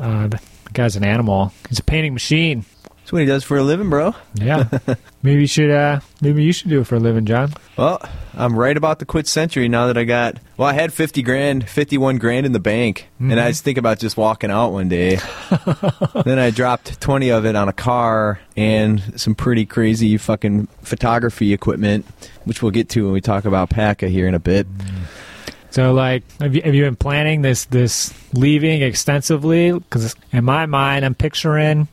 Uh, 0.00 0.28
the 0.28 0.40
guy's 0.72 0.96
an 0.96 1.04
animal. 1.04 1.52
He's 1.68 1.78
a 1.78 1.84
painting 1.84 2.14
machine. 2.14 2.64
That's 3.08 3.14
what 3.14 3.20
he 3.20 3.26
does 3.26 3.42
for 3.42 3.56
a 3.56 3.62
living, 3.62 3.88
bro. 3.88 4.14
Yeah, 4.34 4.68
maybe 5.22 5.40
you 5.40 5.46
should. 5.46 5.70
Uh, 5.70 6.00
maybe 6.20 6.44
you 6.44 6.52
should 6.52 6.68
do 6.68 6.82
it 6.82 6.86
for 6.86 6.96
a 6.96 7.00
living, 7.00 7.24
John. 7.24 7.54
Well, 7.78 8.06
I'm 8.34 8.54
right 8.54 8.76
about 8.76 8.98
to 8.98 9.06
quit 9.06 9.26
Century 9.26 9.66
now 9.66 9.86
that 9.86 9.96
I 9.96 10.04
got. 10.04 10.36
Well, 10.58 10.68
I 10.68 10.74
had 10.74 10.92
50 10.92 11.22
grand, 11.22 11.66
51 11.66 12.18
grand 12.18 12.44
in 12.44 12.52
the 12.52 12.60
bank, 12.60 13.08
and 13.18 13.40
I 13.40 13.48
was 13.48 13.62
thinking 13.62 13.78
about 13.78 13.98
just 13.98 14.18
walking 14.18 14.50
out 14.50 14.72
one 14.72 14.90
day. 14.90 15.20
then 16.26 16.38
I 16.38 16.50
dropped 16.50 17.00
20 17.00 17.30
of 17.30 17.46
it 17.46 17.56
on 17.56 17.66
a 17.66 17.72
car 17.72 18.40
and 18.58 19.18
some 19.18 19.34
pretty 19.34 19.64
crazy 19.64 20.18
fucking 20.18 20.66
photography 20.82 21.54
equipment, 21.54 22.04
which 22.44 22.60
we'll 22.60 22.72
get 22.72 22.90
to 22.90 23.04
when 23.04 23.14
we 23.14 23.22
talk 23.22 23.46
about 23.46 23.70
PACA 23.70 24.08
here 24.08 24.28
in 24.28 24.34
a 24.34 24.38
bit. 24.38 24.66
So, 25.70 25.94
like, 25.94 26.24
have 26.42 26.54
you, 26.54 26.60
have 26.60 26.74
you 26.74 26.84
been 26.84 26.96
planning 26.96 27.40
this 27.40 27.64
this 27.64 28.12
leaving 28.34 28.82
extensively? 28.82 29.72
Because 29.72 30.14
in 30.30 30.44
my 30.44 30.66
mind, 30.66 31.06
I'm 31.06 31.14
picturing 31.14 31.88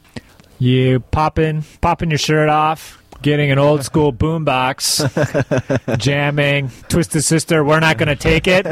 you 0.60 1.00
popping 1.12 1.64
popping 1.82 2.10
your 2.12 2.18
shirt 2.20 2.50
off, 2.50 3.02
getting 3.22 3.52
an 3.52 3.60
old 3.60 3.84
school 3.84 4.12
boombox, 4.24 5.98
jamming 6.00 6.72
"Twisted 6.90 7.24
Sister." 7.24 7.64
We're 7.64 7.80
not 7.80 7.98
going 7.98 8.08
to 8.10 8.16
take 8.16 8.48
it 8.48 8.66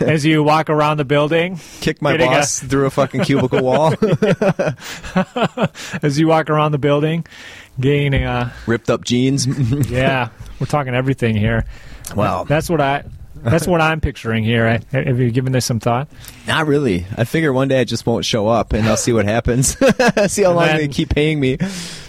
as 0.00 0.24
you 0.24 0.42
walk 0.42 0.70
around 0.70 0.98
the 0.98 1.04
building. 1.04 1.58
Kick 1.80 2.00
my 2.02 2.12
Getting 2.12 2.32
a- 2.32 2.36
boss 2.36 2.60
through 2.60 2.86
a 2.86 2.90
fucking 2.90 3.22
cubicle 3.24 3.62
wall, 3.64 3.94
As 6.02 6.18
you 6.18 6.28
walk 6.28 6.50
around 6.50 6.72
the 6.72 6.78
building, 6.78 7.24
gaining 7.80 8.24
a 8.24 8.52
ripped 8.66 8.90
up 8.90 9.04
jeans. 9.04 9.46
yeah. 9.90 10.28
We're 10.60 10.66
talking 10.66 10.94
everything 10.94 11.36
here. 11.36 11.64
wow. 12.14 12.44
That's 12.44 12.70
what 12.70 12.80
I. 12.80 13.04
That's 13.42 13.66
what 13.66 13.80
I'm 13.80 14.00
picturing 14.00 14.42
here. 14.44 14.66
I- 14.92 14.96
Have 14.96 15.20
you 15.20 15.30
given 15.30 15.52
this 15.52 15.64
some 15.64 15.78
thought? 15.80 16.08
Not 16.48 16.66
really. 16.66 17.06
I 17.16 17.24
figure 17.24 17.52
one 17.52 17.68
day 17.68 17.80
I 17.80 17.84
just 17.84 18.06
won't 18.06 18.24
show 18.24 18.48
up 18.48 18.72
and 18.72 18.86
I'll 18.88 18.96
see 18.96 19.12
what 19.12 19.24
happens. 19.24 19.76
see 20.28 20.42
how 20.42 20.50
And 20.50 20.56
long 20.56 20.66
then- 20.66 20.76
they 20.78 20.88
keep 20.88 21.10
paying 21.10 21.38
me. 21.40 21.58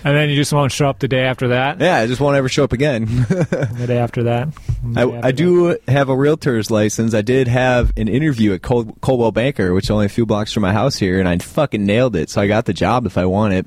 And 0.04 0.16
then 0.16 0.30
you 0.30 0.36
just 0.36 0.54
won't 0.54 0.72
show 0.72 0.88
up 0.90 1.00
the 1.00 1.08
day 1.08 1.24
after 1.26 1.50
that. 1.50 1.82
Yeah, 1.82 1.98
I 1.98 2.08
just 2.08 2.22
won't 2.22 2.38
ever 2.38 2.48
show 2.50 2.64
up 2.64 2.72
again. 2.74 3.06
The 3.28 3.86
day 3.88 3.98
after 3.98 4.24
that. 4.24 4.50
Day 4.54 5.02
I, 5.02 5.04
after 5.04 5.28
I 5.28 5.32
do 5.32 5.78
have 5.88 6.10
a 6.10 6.16
realtor's 6.16 6.72
license. 6.72 7.14
I 7.14 7.22
did 7.22 7.48
have 7.48 7.92
an 7.98 8.08
interview 8.08 8.54
at 8.54 8.62
Col- 8.62 8.96
Coldwell 9.02 9.32
Banker, 9.32 9.74
which 9.74 9.86
is 9.86 9.92
only 9.92 10.06
a 10.06 10.10
few 10.10 10.26
blocks 10.26 10.54
from 10.54 10.62
my 10.62 10.74
house 10.74 10.96
here, 10.96 11.20
and 11.20 11.28
I 11.28 11.38
fucking 11.38 11.86
nailed 11.86 12.16
it. 12.16 12.30
So 12.30 12.42
I 12.42 12.48
got 12.48 12.66
the 12.66 12.74
job 12.74 13.06
if 13.06 13.18
I 13.18 13.26
want 13.26 13.54
it. 13.54 13.66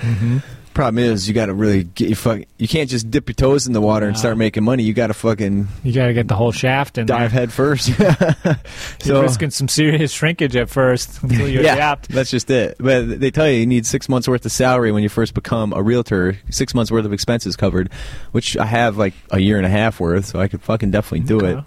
Mm-hmm. 0.00 0.38
Problem 0.74 1.04
is, 1.04 1.28
you 1.28 1.34
got 1.34 1.46
to 1.46 1.54
really 1.54 1.84
get 1.84 2.08
your 2.08 2.16
fuck. 2.16 2.40
You 2.56 2.66
can't 2.66 2.88
just 2.88 3.10
dip 3.10 3.28
your 3.28 3.34
toes 3.34 3.66
in 3.66 3.74
the 3.74 3.80
water 3.80 4.06
and 4.06 4.14
No. 4.14 4.18
start 4.18 4.38
making 4.38 4.64
money. 4.64 4.82
You 4.84 4.94
got 4.94 5.08
to 5.08 5.14
fucking 5.14 5.68
You 5.82 5.92
got 5.92 6.06
to 6.06 6.14
get 6.14 6.28
the 6.28 6.34
whole 6.34 6.50
shaft 6.52 6.96
in 6.96 7.04
dive 7.06 7.30
there. 7.32 7.40
head 7.40 7.52
first. 7.52 7.88
You're 7.98 8.56
so 9.00 9.22
risking 9.22 9.50
some 9.50 9.68
serious 9.68 10.12
shrinkage 10.12 10.56
at 10.56 10.70
first 10.70 11.22
until 11.22 11.46
you 11.48 11.60
yeah, 11.60 11.74
adapt. 11.74 12.08
that's 12.08 12.30
just 12.30 12.50
it. 12.50 12.76
But 12.78 13.20
they 13.20 13.30
tell 13.30 13.48
you 13.48 13.58
you 13.58 13.66
need 13.66 13.84
six 13.84 14.08
months 14.08 14.26
worth 14.28 14.46
of 14.46 14.52
salary 14.52 14.92
when 14.92 15.02
you 15.02 15.08
first 15.10 15.34
become 15.34 15.72
a 15.74 15.82
realtor. 15.82 16.38
Six 16.50 16.74
months 16.74 16.90
worth 16.90 17.04
of 17.04 17.12
expenses 17.12 17.54
covered, 17.56 17.92
which 18.32 18.56
I 18.56 18.64
have 18.64 18.96
like 18.96 19.12
a 19.30 19.40
year 19.40 19.58
and 19.58 19.66
a 19.66 19.70
half 19.70 20.00
worth, 20.00 20.24
so 20.26 20.40
I 20.40 20.48
could 20.48 20.62
fucking 20.62 20.90
definitely 20.90 21.26
do 21.26 21.38
it. 21.40 21.52
Okay. 21.56 21.66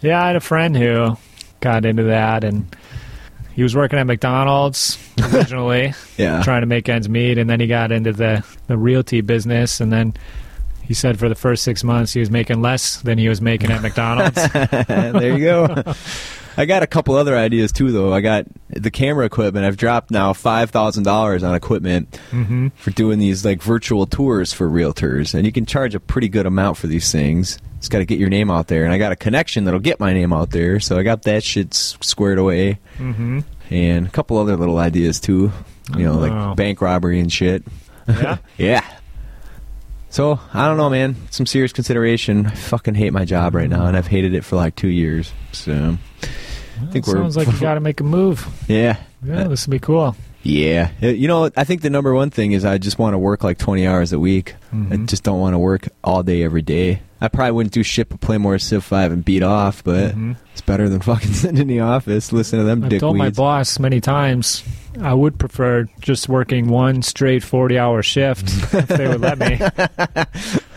Yeah, 0.00 0.22
I 0.22 0.28
had 0.28 0.36
a 0.36 0.40
friend 0.40 0.76
who 0.76 1.16
got 1.60 1.84
into 1.84 2.04
that, 2.04 2.44
and 2.44 2.74
he 3.58 3.64
was 3.64 3.74
working 3.74 3.98
at 3.98 4.06
McDonald's 4.06 4.96
originally, 5.34 5.92
Yeah. 6.16 6.42
trying 6.44 6.60
to 6.60 6.68
make 6.68 6.88
ends 6.88 7.08
meet, 7.08 7.38
and 7.38 7.50
then 7.50 7.58
he 7.58 7.66
got 7.66 7.90
into 7.90 8.12
the 8.12 8.44
the 8.68 8.78
realty 8.78 9.20
business, 9.20 9.80
and 9.80 9.92
then. 9.92 10.14
He 10.82 10.94
said 10.94 11.18
for 11.18 11.28
the 11.28 11.34
first 11.34 11.64
six 11.64 11.84
months 11.84 12.14
he 12.14 12.20
was 12.20 12.30
making 12.30 12.62
less 12.62 13.02
than 13.02 13.18
he 13.18 13.28
was 13.28 13.42
making 13.42 13.70
at 13.70 13.82
McDonald's. 13.82 14.36
there 14.88 15.36
you 15.36 15.44
go. 15.44 15.92
I 16.56 16.64
got 16.64 16.82
a 16.82 16.86
couple 16.86 17.14
other 17.14 17.36
ideas 17.36 17.72
too, 17.72 17.92
though. 17.92 18.14
I 18.14 18.22
got 18.22 18.46
the 18.70 18.90
camera 18.90 19.26
equipment. 19.26 19.66
I've 19.66 19.76
dropped 19.76 20.10
now 20.10 20.32
five 20.32 20.70
thousand 20.70 21.02
dollars 21.02 21.42
on 21.42 21.54
equipment 21.54 22.16
hmm 22.30 22.68
for 22.76 22.90
doing 22.92 23.18
these 23.18 23.44
like 23.44 23.60
virtual 23.62 24.06
tours 24.06 24.54
for 24.54 24.66
realtors, 24.66 25.34
and 25.34 25.44
you 25.44 25.52
can 25.52 25.66
charge 25.66 25.94
a 25.94 26.00
pretty 26.00 26.30
good 26.30 26.46
amount 26.46 26.78
for 26.78 26.86
these 26.86 27.12
things. 27.12 27.58
Just 27.78 27.90
got 27.92 27.98
to 27.98 28.04
get 28.04 28.18
your 28.18 28.28
name 28.28 28.50
out 28.50 28.66
there, 28.68 28.84
and 28.84 28.92
I 28.92 28.98
got 28.98 29.12
a 29.12 29.16
connection 29.16 29.64
that'll 29.64 29.78
get 29.80 30.00
my 30.00 30.12
name 30.12 30.32
out 30.32 30.50
there, 30.50 30.80
so 30.80 30.98
I 30.98 31.02
got 31.04 31.22
that 31.22 31.44
shit 31.44 31.74
squared 31.74 32.38
away, 32.38 32.78
hmm 32.96 33.40
and 33.70 34.06
a 34.06 34.10
couple 34.10 34.38
other 34.38 34.56
little 34.56 34.78
ideas 34.78 35.20
too. 35.20 35.52
You 35.96 36.04
know, 36.04 36.14
Oh. 36.14 36.18
like 36.18 36.56
bank 36.56 36.80
robbery 36.80 37.20
and 37.20 37.32
shit. 37.32 37.62
Yeah. 38.08 38.38
Yeah. 38.56 38.84
So 40.10 40.40
I 40.54 40.66
don't 40.66 40.78
know, 40.78 40.88
man. 40.88 41.16
Some 41.30 41.44
serious 41.46 41.72
consideration. 41.72 42.46
I 42.46 42.50
fucking 42.54 42.94
hate 42.94 43.12
my 43.12 43.24
job 43.26 43.54
right 43.54 43.68
now, 43.68 43.86
and 43.86 43.96
I've 43.96 44.06
hated 44.06 44.32
it 44.34 44.42
for 44.42 44.56
like 44.56 44.74
two 44.74 44.88
years. 44.88 45.32
So 45.52 45.98
I 46.22 46.86
think 46.86 47.06
we're 47.06 47.14
Sounds 47.16 47.36
like 47.36 47.46
you 47.52 47.60
got 47.60 47.74
to 47.74 47.80
make 47.80 48.00
a 48.00 48.04
move. 48.04 48.46
yeah, 48.68 48.96
Yeah, 49.22 49.44
this 49.44 49.66
would 49.66 49.70
be 49.72 49.78
cool. 49.78 50.16
Yeah. 50.42 50.90
Uh, 51.02 51.08
You 51.08 51.28
know, 51.28 51.50
I 51.56 51.64
think 51.64 51.82
the 51.82 51.90
number 51.90 52.14
one 52.14 52.30
thing 52.30 52.52
is 52.52 52.64
I 52.64 52.78
just 52.78 52.98
want 52.98 53.14
to 53.14 53.18
work 53.18 53.42
like 53.44 53.58
twenty 53.58 53.86
hours 53.86 54.12
a 54.12 54.18
week. 54.18 54.54
I 54.72 54.76
Mhm. 54.76 55.06
just 55.06 55.22
don't 55.24 55.40
want 55.40 55.54
to 55.54 55.58
work 55.58 55.88
all 56.04 56.22
day 56.22 56.42
every 56.42 56.62
day. 56.62 57.00
I 57.20 57.26
probably 57.26 57.50
wouldn't 57.50 57.72
do 57.72 57.82
shit 57.82 58.08
but 58.10 58.20
play 58.20 58.38
more 58.38 58.58
Civ 58.60 58.84
Five 58.84 59.10
and 59.10 59.24
beat 59.24 59.42
off, 59.42 59.82
but 59.82 60.14
Mhm. 60.16 60.36
it's 60.52 60.60
better 60.60 60.88
than 60.88 61.00
fucking 61.10 61.32
sitting 61.32 61.58
in 61.58 61.66
the 61.66 61.80
office 61.80 62.32
listening 62.32 62.62
to 62.62 62.66
them 62.66 62.84
I've 62.84 63.00
told 63.00 63.16
my 63.16 63.30
boss 63.30 63.78
many 63.80 64.00
times 64.00 64.62
I 65.02 65.14
would 65.14 65.38
prefer 65.38 65.86
just 66.00 66.28
working 66.28 66.68
one 66.68 67.02
straight 67.02 67.42
40 67.42 67.76
hour 67.78 68.02
shift 68.02 68.48
if 68.74 68.86
they 68.88 69.08
would 69.08 69.20
let 69.20 69.38
me. 69.38 69.58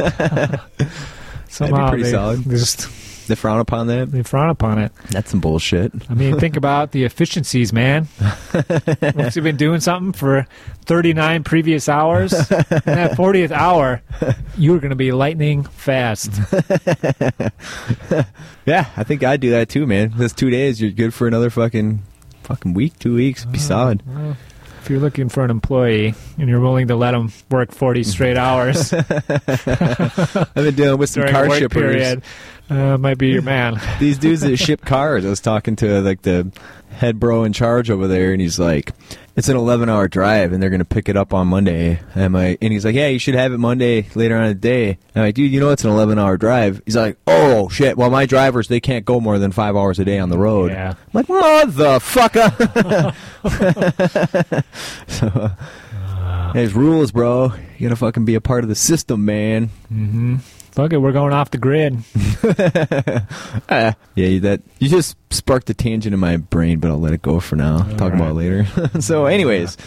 Somehow 1.50 1.90
pretty 1.90 2.04
they 2.06 2.12
solid. 2.12 2.44
just 2.50 2.88
They 3.32 3.36
frown 3.36 3.62
upon 3.62 3.88
that. 3.88 4.12
they 4.12 4.24
frown 4.24 4.50
upon 4.50 4.78
it. 4.78 4.92
That's 5.10 5.32
some 5.32 5.40
bullshit. 5.40 5.94
I 6.10 6.14
mean, 6.16 6.38
think 6.38 6.58
about 6.58 6.92
the 6.92 7.06
efficiencies, 7.06 7.72
man. 7.72 8.10
Once 9.16 9.38
you've 9.38 9.46
been 9.46 9.56
doing 9.56 9.80
something 9.80 10.12
for 10.12 10.46
39 10.84 11.46
previous 11.46 11.88
hours, 11.88 12.34
in 12.34 12.48
that 12.50 13.14
40th 13.16 13.52
hour, 13.52 14.02
you're 14.58 14.80
going 14.80 14.90
to 14.90 14.98
be 14.98 15.14
lightning 15.14 15.64
fast. 15.64 16.30
Yeah, 18.66 18.86
I 18.96 19.04
think 19.04 19.24
I'd 19.24 19.40
do 19.40 19.52
that 19.52 19.70
too, 19.70 19.88
man. 19.88 20.14
Those 20.16 20.34
two 20.34 20.50
days, 20.50 20.82
you're 20.82 20.92
good 20.92 21.14
for 21.14 21.28
another 21.28 21.50
fucking 21.50 22.04
fucking 22.44 22.74
week, 22.74 23.00
two 23.00 23.16
weeks. 23.16 23.46
Be 23.46 23.58
uh, 23.58 23.62
solid. 23.62 24.04
Well, 24.06 24.38
if 24.82 24.90
you're 24.90 25.00
looking 25.00 25.30
for 25.30 25.46
an 25.46 25.52
employee 25.52 26.16
and 26.40 26.50
you're 26.50 26.60
willing 26.60 26.88
to 26.88 26.96
let 26.96 27.12
them 27.12 27.32
work 27.52 27.72
40 27.72 28.04
straight 28.04 28.36
hours 28.36 28.92
I've 28.94 30.54
been 30.56 30.76
dealing 30.76 30.98
with 30.98 31.10
some 31.10 31.28
car 31.28 31.50
shippers. 31.52 31.70
period, 31.72 32.24
uh, 32.70 32.98
might 32.98 33.18
be 33.18 33.30
your 33.30 33.42
man. 33.44 33.80
These 34.00 34.18
dudes 34.18 34.42
that 34.42 34.58
ship 34.58 34.82
cars. 34.84 35.26
I 35.26 35.30
was 35.30 35.40
talking 35.40 35.76
to 35.78 36.02
like 36.02 36.24
the 36.24 36.52
head 36.92 37.20
bro 37.20 37.44
in 37.44 37.54
charge 37.54 37.90
over 37.90 38.08
there, 38.08 38.32
and 38.32 38.42
he's 38.42 38.60
like, 38.60 38.92
"It's 39.36 39.50
an 39.50 39.56
11 39.58 39.90
hour 39.90 40.08
drive, 40.08 40.52
and 40.54 40.62
they're 40.62 40.70
gonna 40.70 40.86
pick 40.86 41.10
it 41.10 41.18
up 41.18 41.34
on 41.34 41.48
Monday." 41.48 42.00
And 42.16 42.24
I'm 42.24 42.36
and 42.36 42.58
he's 42.62 42.86
like, 42.86 42.96
"Yeah, 42.96 43.08
you 43.08 43.20
should 43.20 43.36
have 43.36 43.54
it 43.54 43.58
Monday 43.58 44.08
later 44.16 44.36
on 44.38 44.44
in 44.44 44.50
the 44.50 44.56
day." 44.56 44.98
I'm 45.16 45.24
like, 45.24 45.36
"Dude, 45.36 45.52
you 45.52 45.60
know 45.60 45.70
it's 45.70 45.84
an 45.84 45.90
11 45.92 46.20
hour 46.20 46.38
drive." 46.38 46.82
He's 46.86 46.96
like, 46.96 47.18
"Oh 47.28 47.70
shit! 47.70 47.98
Well, 47.98 48.10
my 48.10 48.26
drivers 48.26 48.68
they 48.68 48.80
can't 48.80 49.06
go 49.06 49.20
more 49.20 49.40
than 49.40 49.52
five 49.52 49.76
hours 49.76 50.00
a 50.00 50.06
day 50.06 50.20
on 50.20 50.30
the 50.30 50.38
road." 50.38 50.72
Yeah. 50.72 50.90
I'm 50.92 50.98
like, 51.14 51.28
motherfucker. 51.28 53.14
so, 55.08 55.28
uh, 55.28 56.54
there's 56.54 56.74
rules, 56.74 57.12
bro. 57.12 57.54
You 57.78 57.88
gotta 57.88 57.96
fucking 57.96 58.26
be 58.26 58.36
a 58.36 58.42
part 58.42 58.64
of 58.64 58.70
the 58.70 58.76
system, 58.76 59.26
man. 59.26 59.70
hmm 59.88 60.38
Fuck 60.72 60.94
it, 60.94 60.98
we're 60.98 61.12
going 61.12 61.34
off 61.34 61.52
the 61.52 61.58
grid. 61.58 61.98
Ah, 63.70 63.96
yeah, 64.16 64.40
that 64.40 64.62
you 64.80 64.90
just 64.90 65.16
sparked 65.30 65.70
a 65.70 65.74
tangent 65.74 66.14
in 66.14 66.20
my 66.20 66.38
brain, 66.38 66.80
but 66.80 66.90
I'll 66.90 67.00
let 67.00 67.14
it 67.14 67.22
go 67.22 67.40
for 67.40 67.56
now. 67.56 67.84
Talk 67.96 68.14
about 68.14 68.32
it 68.32 68.34
later. 68.34 68.66
so, 69.02 69.26
anyways, 69.26 69.78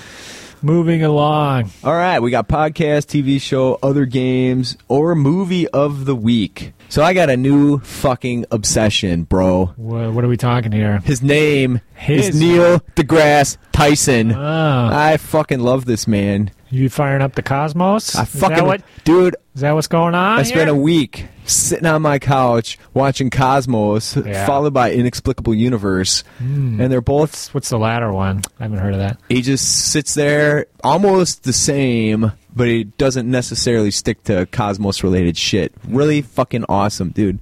Moving 0.62 1.02
along. 1.04 1.70
all 1.82 1.92
right, 1.92 2.20
we 2.20 2.30
got 2.30 2.48
podcast, 2.48 3.06
TV 3.06 3.38
show, 3.40 3.78
other 3.82 4.06
games, 4.06 4.78
or 4.88 5.14
movie 5.14 5.68
of 5.68 6.06
the 6.06 6.14
week. 6.14 6.72
So 6.88 7.02
I 7.02 7.12
got 7.12 7.28
a 7.28 7.36
new 7.36 7.80
fucking 7.80 8.46
obsession, 8.50 9.24
bro. 9.24 9.66
What, 9.76 10.12
what 10.14 10.24
are 10.24 10.28
we 10.28 10.38
talking 10.38 10.72
here? 10.72 11.00
His 11.00 11.20
name 11.22 11.80
His- 11.94 12.30
is 12.30 12.40
Neil 12.40 12.80
deGrasse 12.96 13.58
Tyson. 13.72 14.32
Oh, 14.32 14.88
I 14.92 15.18
fucking 15.18 15.60
love 15.60 15.84
this 15.84 16.06
man. 16.08 16.50
You 16.74 16.88
firing 16.88 17.22
up 17.22 17.34
the 17.34 17.42
cosmos? 17.42 18.14
I 18.16 18.22
is 18.22 18.28
fucking 18.40 18.56
that 18.56 18.66
what? 18.66 18.82
dude. 19.04 19.36
Is 19.54 19.60
that 19.60 19.72
what's 19.72 19.86
going 19.86 20.14
on? 20.14 20.38
I 20.38 20.42
spent 20.42 20.68
a 20.68 20.74
week 20.74 21.26
sitting 21.46 21.86
on 21.86 22.02
my 22.02 22.18
couch 22.18 22.76
watching 22.92 23.30
Cosmos, 23.30 24.16
Yeah. 24.16 24.46
followed 24.46 24.72
by 24.74 24.92
Inexplicable 24.92 25.54
Universe, 25.54 26.24
Hmm. 26.38 26.80
and 26.80 26.90
they're 26.90 27.00
both 27.00 27.54
What's 27.54 27.68
the 27.68 27.78
latter 27.78 28.12
one? 28.12 28.42
I 28.58 28.64
haven't 28.64 28.78
heard 28.78 28.94
of 28.94 28.98
that. 29.00 29.18
he 29.28 29.42
just 29.42 29.64
sits 29.92 30.14
there 30.14 30.66
almost 30.82 31.44
the 31.44 31.52
same, 31.52 32.32
but 32.56 32.66
he 32.66 32.84
doesn't 32.84 33.30
necessarily 33.30 33.90
stick 33.92 34.24
to 34.24 34.46
Cosmos 34.46 35.04
related 35.04 35.36
shit. 35.36 35.72
Really 35.86 36.22
fucking 36.22 36.64
awesome, 36.68 37.10
dude. 37.10 37.38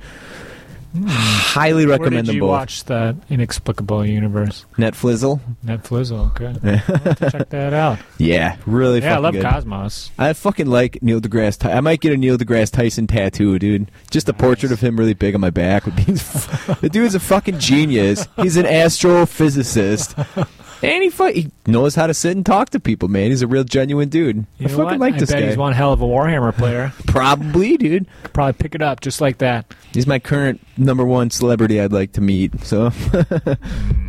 Highly. 0.94 1.86
Where 1.86 1.98
recommend 1.98 2.26
did 2.26 2.32
them 2.32 2.34
you 2.36 2.40
both. 2.42 2.50
watch 2.50 2.84
that 2.84 3.16
Inexplicable 3.30 4.04
Universe? 4.04 4.66
Netflizzle. 4.76 5.40
Netflix. 5.64 6.12
Okay, 6.12 6.46
I'll 7.24 7.30
check 7.30 7.48
that 7.50 7.72
out. 7.72 7.98
Yeah, 8.18 8.56
really 8.66 9.00
Yeah, 9.00 9.06
I 9.06 9.10
fucking 9.10 9.22
love 9.22 9.32
good. 9.34 9.42
Cosmos. 9.42 10.10
I 10.18 10.32
fucking 10.32 10.66
like 10.66 11.02
Neil 11.02 11.20
deGrasse. 11.20 11.58
Ty- 11.58 11.72
I 11.72 11.80
might 11.80 12.00
get 12.00 12.12
a 12.12 12.16
Neil 12.16 12.36
deGrasse 12.36 12.70
Tyson 12.72 13.06
tattoo, 13.06 13.58
dude. 13.58 13.90
Just 14.10 14.28
a 14.28 14.32
portrait 14.34 14.70
of 14.72 14.80
him 14.80 14.96
really 14.98 15.14
big 15.14 15.34
on 15.34 15.40
my 15.40 15.50
back 15.50 15.86
would 15.86 15.96
be. 15.96 16.02
the 16.12 16.90
dude's 16.92 17.14
a 17.14 17.20
fucking 17.20 17.58
genius. 17.58 18.28
He's 18.36 18.56
an 18.56 18.66
astrophysicist, 18.66 20.46
and 20.82 21.02
he, 21.02 21.10
he 21.32 21.50
knows 21.66 21.94
how 21.94 22.06
to 22.06 22.14
sit 22.14 22.36
and 22.36 22.44
talk 22.44 22.70
to 22.70 22.80
people. 22.80 23.08
Man, 23.08 23.30
he's 23.30 23.42
a 23.42 23.46
real 23.46 23.64
genuine 23.64 24.08
dude. 24.08 24.46
You 24.58 24.66
I 24.66 24.68
fucking 24.68 24.84
what? 24.84 25.00
like 25.00 25.14
I 25.14 25.18
this 25.18 25.30
bet 25.30 25.40
guy. 25.40 25.48
he's 25.48 25.56
one 25.56 25.72
hell 25.72 25.92
of 25.92 26.00
a 26.02 26.06
Warhammer 26.06 26.56
player. 26.56 26.92
Probably, 27.06 27.76
dude. 27.76 28.06
Could 28.24 28.32
probably 28.32 28.54
pick 28.54 28.74
it 28.74 28.82
up 28.82 29.00
just 29.00 29.20
like 29.20 29.38
that. 29.38 29.72
He's 29.92 30.06
my 30.06 30.18
current 30.18 30.60
number 30.76 31.04
one 31.04 31.30
celebrity 31.30 31.80
I'd 31.80 31.92
like 31.92 32.12
to 32.12 32.20
meet. 32.20 32.64
So, 32.64 32.90
hmm. 32.90 34.08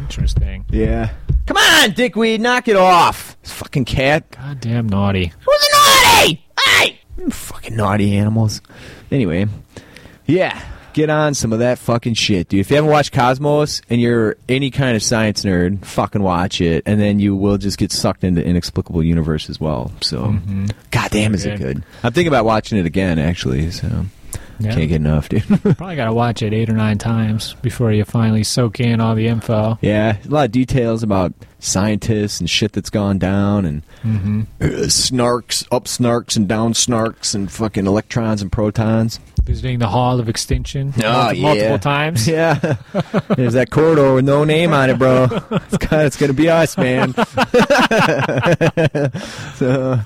Interesting. 0.00 0.64
yeah. 0.70 1.12
Come 1.46 1.56
on, 1.56 1.92
dickweed, 1.92 2.40
knock 2.40 2.68
it 2.68 2.76
off. 2.76 3.36
This 3.42 3.52
fucking 3.52 3.84
cat. 3.84 4.30
Goddamn 4.30 4.88
naughty. 4.88 5.32
Who's 5.44 5.68
a 5.72 5.76
naughty? 5.76 6.44
Hey! 6.60 7.00
Fucking 7.30 7.76
naughty 7.76 8.16
animals. 8.16 8.62
Anyway, 9.10 9.46
yeah, 10.26 10.62
get 10.94 11.10
on 11.10 11.34
some 11.34 11.52
of 11.52 11.58
that 11.58 11.78
fucking 11.78 12.14
shit, 12.14 12.48
dude. 12.48 12.60
If 12.60 12.70
you 12.70 12.76
haven't 12.76 12.90
watched 12.90 13.12
Cosmos 13.12 13.82
and 13.90 14.00
you're 14.00 14.36
any 14.48 14.70
kind 14.70 14.96
of 14.96 15.02
science 15.02 15.44
nerd, 15.44 15.84
fucking 15.84 16.22
watch 16.22 16.60
it, 16.62 16.82
and 16.86 16.98
then 17.00 17.20
you 17.20 17.36
will 17.36 17.58
just 17.58 17.76
get 17.76 17.92
sucked 17.92 18.24
into 18.24 18.42
Inexplicable 18.44 19.02
Universe 19.02 19.50
as 19.50 19.60
well. 19.60 19.92
So, 20.00 20.22
Mm-hmm. 20.28 20.66
goddamn, 20.90 21.34
is 21.34 21.44
it 21.44 21.58
Good. 21.58 21.84
I'm 22.02 22.12
thinking 22.12 22.28
about 22.28 22.44
watching 22.46 22.78
it 22.78 22.86
again, 22.86 23.18
actually. 23.18 23.70
So, 23.70 24.06
Yeah. 24.60 24.74
can't 24.74 24.88
get 24.88 24.96
enough, 24.96 25.28
dude. 25.28 25.42
Probably 25.62 25.96
got 25.96 26.06
to 26.06 26.12
watch 26.14 26.40
it 26.42 26.52
eight 26.54 26.70
or 26.70 26.74
nine 26.74 26.96
times 26.98 27.54
before 27.60 27.92
you 27.92 28.04
finally 28.04 28.44
soak 28.44 28.78
in 28.80 29.00
all 29.00 29.14
the 29.16 29.26
info. 29.26 29.78
yeah, 29.82 30.16
a 30.24 30.28
lot 30.28 30.46
of 30.46 30.52
details 30.52 31.02
about 31.02 31.32
scientists 31.58 32.38
and 32.40 32.48
shit 32.48 32.72
that's 32.72 32.90
gone 32.90 33.18
down, 33.18 33.64
and 33.64 33.82
Mm-hmm. 34.04 34.40
uh, 34.60 34.64
snarks, 34.86 35.66
up 35.72 35.84
snarks 35.86 36.36
and 36.36 36.46
down 36.46 36.72
snarks, 36.74 37.34
and 37.34 37.50
fucking 37.50 37.86
electrons 37.86 38.42
and 38.42 38.52
protons. 38.52 39.18
Visiting 39.44 39.78
the 39.78 39.88
Hall 39.88 40.18
of 40.20 40.28
Extinction 40.30 40.94
Oh, 41.04 41.30
yeah. 41.30 41.42
multiple 41.42 41.78
times. 41.78 42.26
Yeah, 42.34 42.54
there's 43.36 43.52
that 43.52 43.68
corridor 43.70 44.14
with 44.14 44.24
no 44.24 44.44
name 44.44 44.72
on 44.72 44.88
it, 44.90 44.98
bro. 44.98 45.28
It's 45.50 45.76
gonna, 45.76 46.04
it's 46.04 46.16
gonna 46.16 46.32
be 46.32 46.48
us, 46.48 46.78
man. 46.78 47.12
so, 49.56 50.00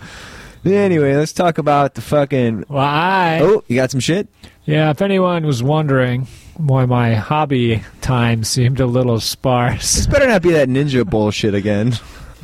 anyway, 0.64 1.16
let's 1.16 1.32
talk 1.32 1.58
about 1.58 1.94
the 1.94 2.00
fucking. 2.00 2.64
Well, 2.68 2.78
I 2.84 3.40
Oh, 3.40 3.64
you 3.68 3.76
got 3.76 3.90
some 3.90 4.00
shit? 4.00 4.28
yeah. 4.64 4.90
If 4.90 5.02
anyone 5.02 5.46
was 5.46 5.62
wondering 5.62 6.26
why 6.56 6.86
my 6.86 7.14
hobby 7.14 7.82
time 8.00 8.44
seemed 8.44 8.80
a 8.80 8.86
little 8.86 9.20
sparse, 9.20 9.94
This 9.94 10.06
better 10.06 10.26
not 10.26 10.42
be 10.42 10.52
that 10.52 10.68
ninja 10.68 11.08
bullshit 11.08 11.54
again. 11.54 11.94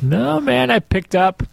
no, 0.01 0.39
man, 0.39 0.71
I 0.71 0.79
picked 0.79 1.15
up. 1.15 1.43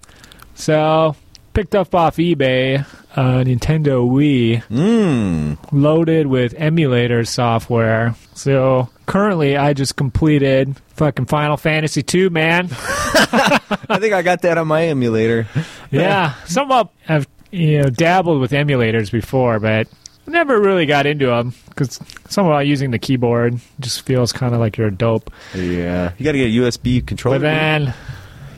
So 0.55 1.17
picked 1.55 1.75
up 1.75 1.95
off 1.95 2.17
eBay 2.17 2.87
a 3.15 3.45
Nintendo 3.45 4.09
Wii 4.09 4.63
Mmm. 4.65 5.59
loaded 5.73 6.27
with 6.27 6.55
emulator 6.57 7.25
software. 7.25 8.15
So 8.35 8.89
currently, 9.07 9.57
I 9.57 9.75
just 9.75 9.97
completed 9.97 10.77
fucking 10.95 11.27
Final 11.27 11.57
Fantasy 11.57 12.05
II, 12.15 12.31
man. 12.31 12.69
I 12.71 13.99
think 14.01 14.15
I 14.15 14.23
got 14.23 14.43
that 14.43 14.59
on 14.59 14.67
my 14.67 14.87
emulator. 14.87 15.47
yeah, 15.91 16.35
somewhat 16.45 16.91
I've 17.09 17.29
you 17.51 17.83
know 17.83 17.91
dabbled 17.91 18.41
with 18.41 18.53
emulators 18.53 19.13
before, 19.13 19.61
but 19.61 19.89
never 20.27 20.61
really 20.61 20.87
got 20.87 21.07
into 21.07 21.27
them 21.27 21.55
because 21.69 22.01
somehow 22.29 22.59
using 22.59 22.91
the 22.91 22.99
keyboard 22.99 23.59
just 23.81 24.03
feels 24.03 24.33
kind 24.33 24.55
of 24.55 24.61
like 24.61 24.77
you're 24.77 24.89
a 24.89 24.95
dope. 24.95 25.31
Yeah. 25.55 26.13
You 26.19 26.25
got 26.25 26.33
to 26.33 26.39
get 26.39 26.47
a 26.47 26.71
USB 26.71 27.07
controller. 27.07 27.39
But 27.39 27.43
then, 27.43 27.95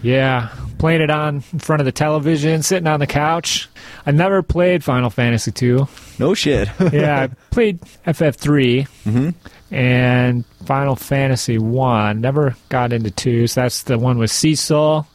yeah, 0.03 0.51
playing 0.79 1.01
it 1.01 1.11
on 1.11 1.43
in 1.53 1.59
front 1.59 1.81
of 1.81 1.87
the 1.87 1.93
television, 1.93 2.63
sitting 2.63 2.87
on 2.87 3.01
the 3.01 3.07
couch. 3.07 3.69
I 4.07 4.11
never 4.11 4.43
played 4.43 4.85
Final 4.85 5.11
Fantasy 5.11 5.51
two. 5.51 5.89
no 6.19 6.35
shit. 6.35 6.69
Yeah, 6.93 7.23
I 7.23 7.29
played 7.51 7.81
FF3 8.07 9.35
and 9.71 10.45
Final 10.67 10.97
Fantasy 10.97 11.59
One. 11.59 12.21
Never 12.21 12.55
got 12.69 12.93
into 12.93 13.11
two. 13.11 13.47
So 13.47 13.63
that's 13.63 13.83
the 13.85 13.99
one 13.99 14.19
with 14.19 14.31
Cecil 14.31 15.07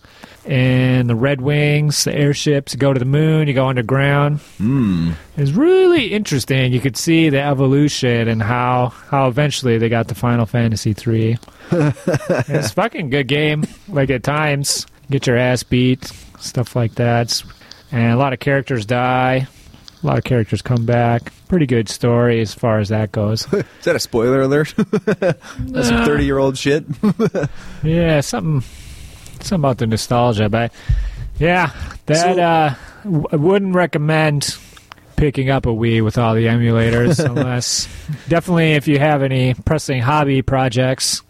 and 0.45 1.09
the 1.09 1.15
Red 1.15 1.41
Wings, 1.41 2.03
the 2.03 2.13
airships. 2.15 2.73
You 2.73 2.79
go 2.79 2.91
to 2.93 2.99
the 2.99 3.05
moon, 3.05 3.47
you 3.47 3.53
go 3.53 3.67
underground. 3.67 4.39
Hmm. 4.57 5.11
It's 5.37 5.51
really 5.51 6.07
interesting. 6.07 6.73
You 6.73 6.79
could 6.79 6.97
see 6.97 7.29
the 7.29 7.41
evolution 7.41 8.27
and 8.27 8.41
how 8.41 8.87
how 9.09 9.27
eventually 9.27 9.77
they 9.77 9.89
got 9.89 10.07
to 10.07 10.15
Final 10.15 10.45
Fantasy 10.45 10.93
three. 10.93 11.37
it's 11.71 12.69
a 12.71 12.73
fucking 12.73 13.09
good 13.11 13.27
game. 13.27 13.65
Like 13.87 14.09
at 14.09 14.23
times, 14.23 14.87
get 15.11 15.27
your 15.27 15.37
ass 15.37 15.61
beat, 15.63 16.05
stuff 16.39 16.75
like 16.75 16.95
that. 16.95 17.43
And 17.91 18.11
a 18.13 18.17
lot 18.17 18.33
of 18.33 18.39
characters 18.39 18.85
die. 18.85 19.47
A 20.01 20.07
lot 20.07 20.17
of 20.17 20.23
characters 20.23 20.61
come 20.61 20.85
back. 20.85 21.33
Pretty 21.47 21.65
good 21.65 21.89
story 21.89 22.39
as 22.39 22.53
far 22.53 22.79
as 22.79 22.89
that 22.89 23.11
goes. 23.11 23.51
Is 23.53 23.63
that 23.83 23.95
a 23.95 23.99
spoiler 23.99 24.41
alert? 24.41 24.73
That's 24.77 25.89
some 25.89 26.05
30 26.05 26.23
year 26.25 26.37
old 26.37 26.57
shit. 26.57 26.85
yeah, 27.83 28.21
something 28.21 28.61
something 29.41 29.55
about 29.59 29.77
the 29.79 29.87
nostalgia, 29.87 30.47
but 30.49 30.71
yeah, 31.37 31.71
that 32.05 32.35
So- 32.35 32.41
uh, 32.41 32.75
w- 33.03 33.25
I 33.31 33.35
wouldn't 33.35 33.73
recommend 33.75 34.55
picking 35.15 35.49
up 35.49 35.65
a 35.65 35.69
Wii 35.69 36.01
with 36.03 36.17
all 36.17 36.33
the 36.33 36.45
emulators 36.45 37.23
unless 37.23 37.87
definitely 38.29 38.73
if 38.73 38.87
you 38.87 38.99
have 38.99 39.21
any 39.21 39.53
pressing 39.53 40.01
hobby 40.01 40.41
projects, 40.41 41.21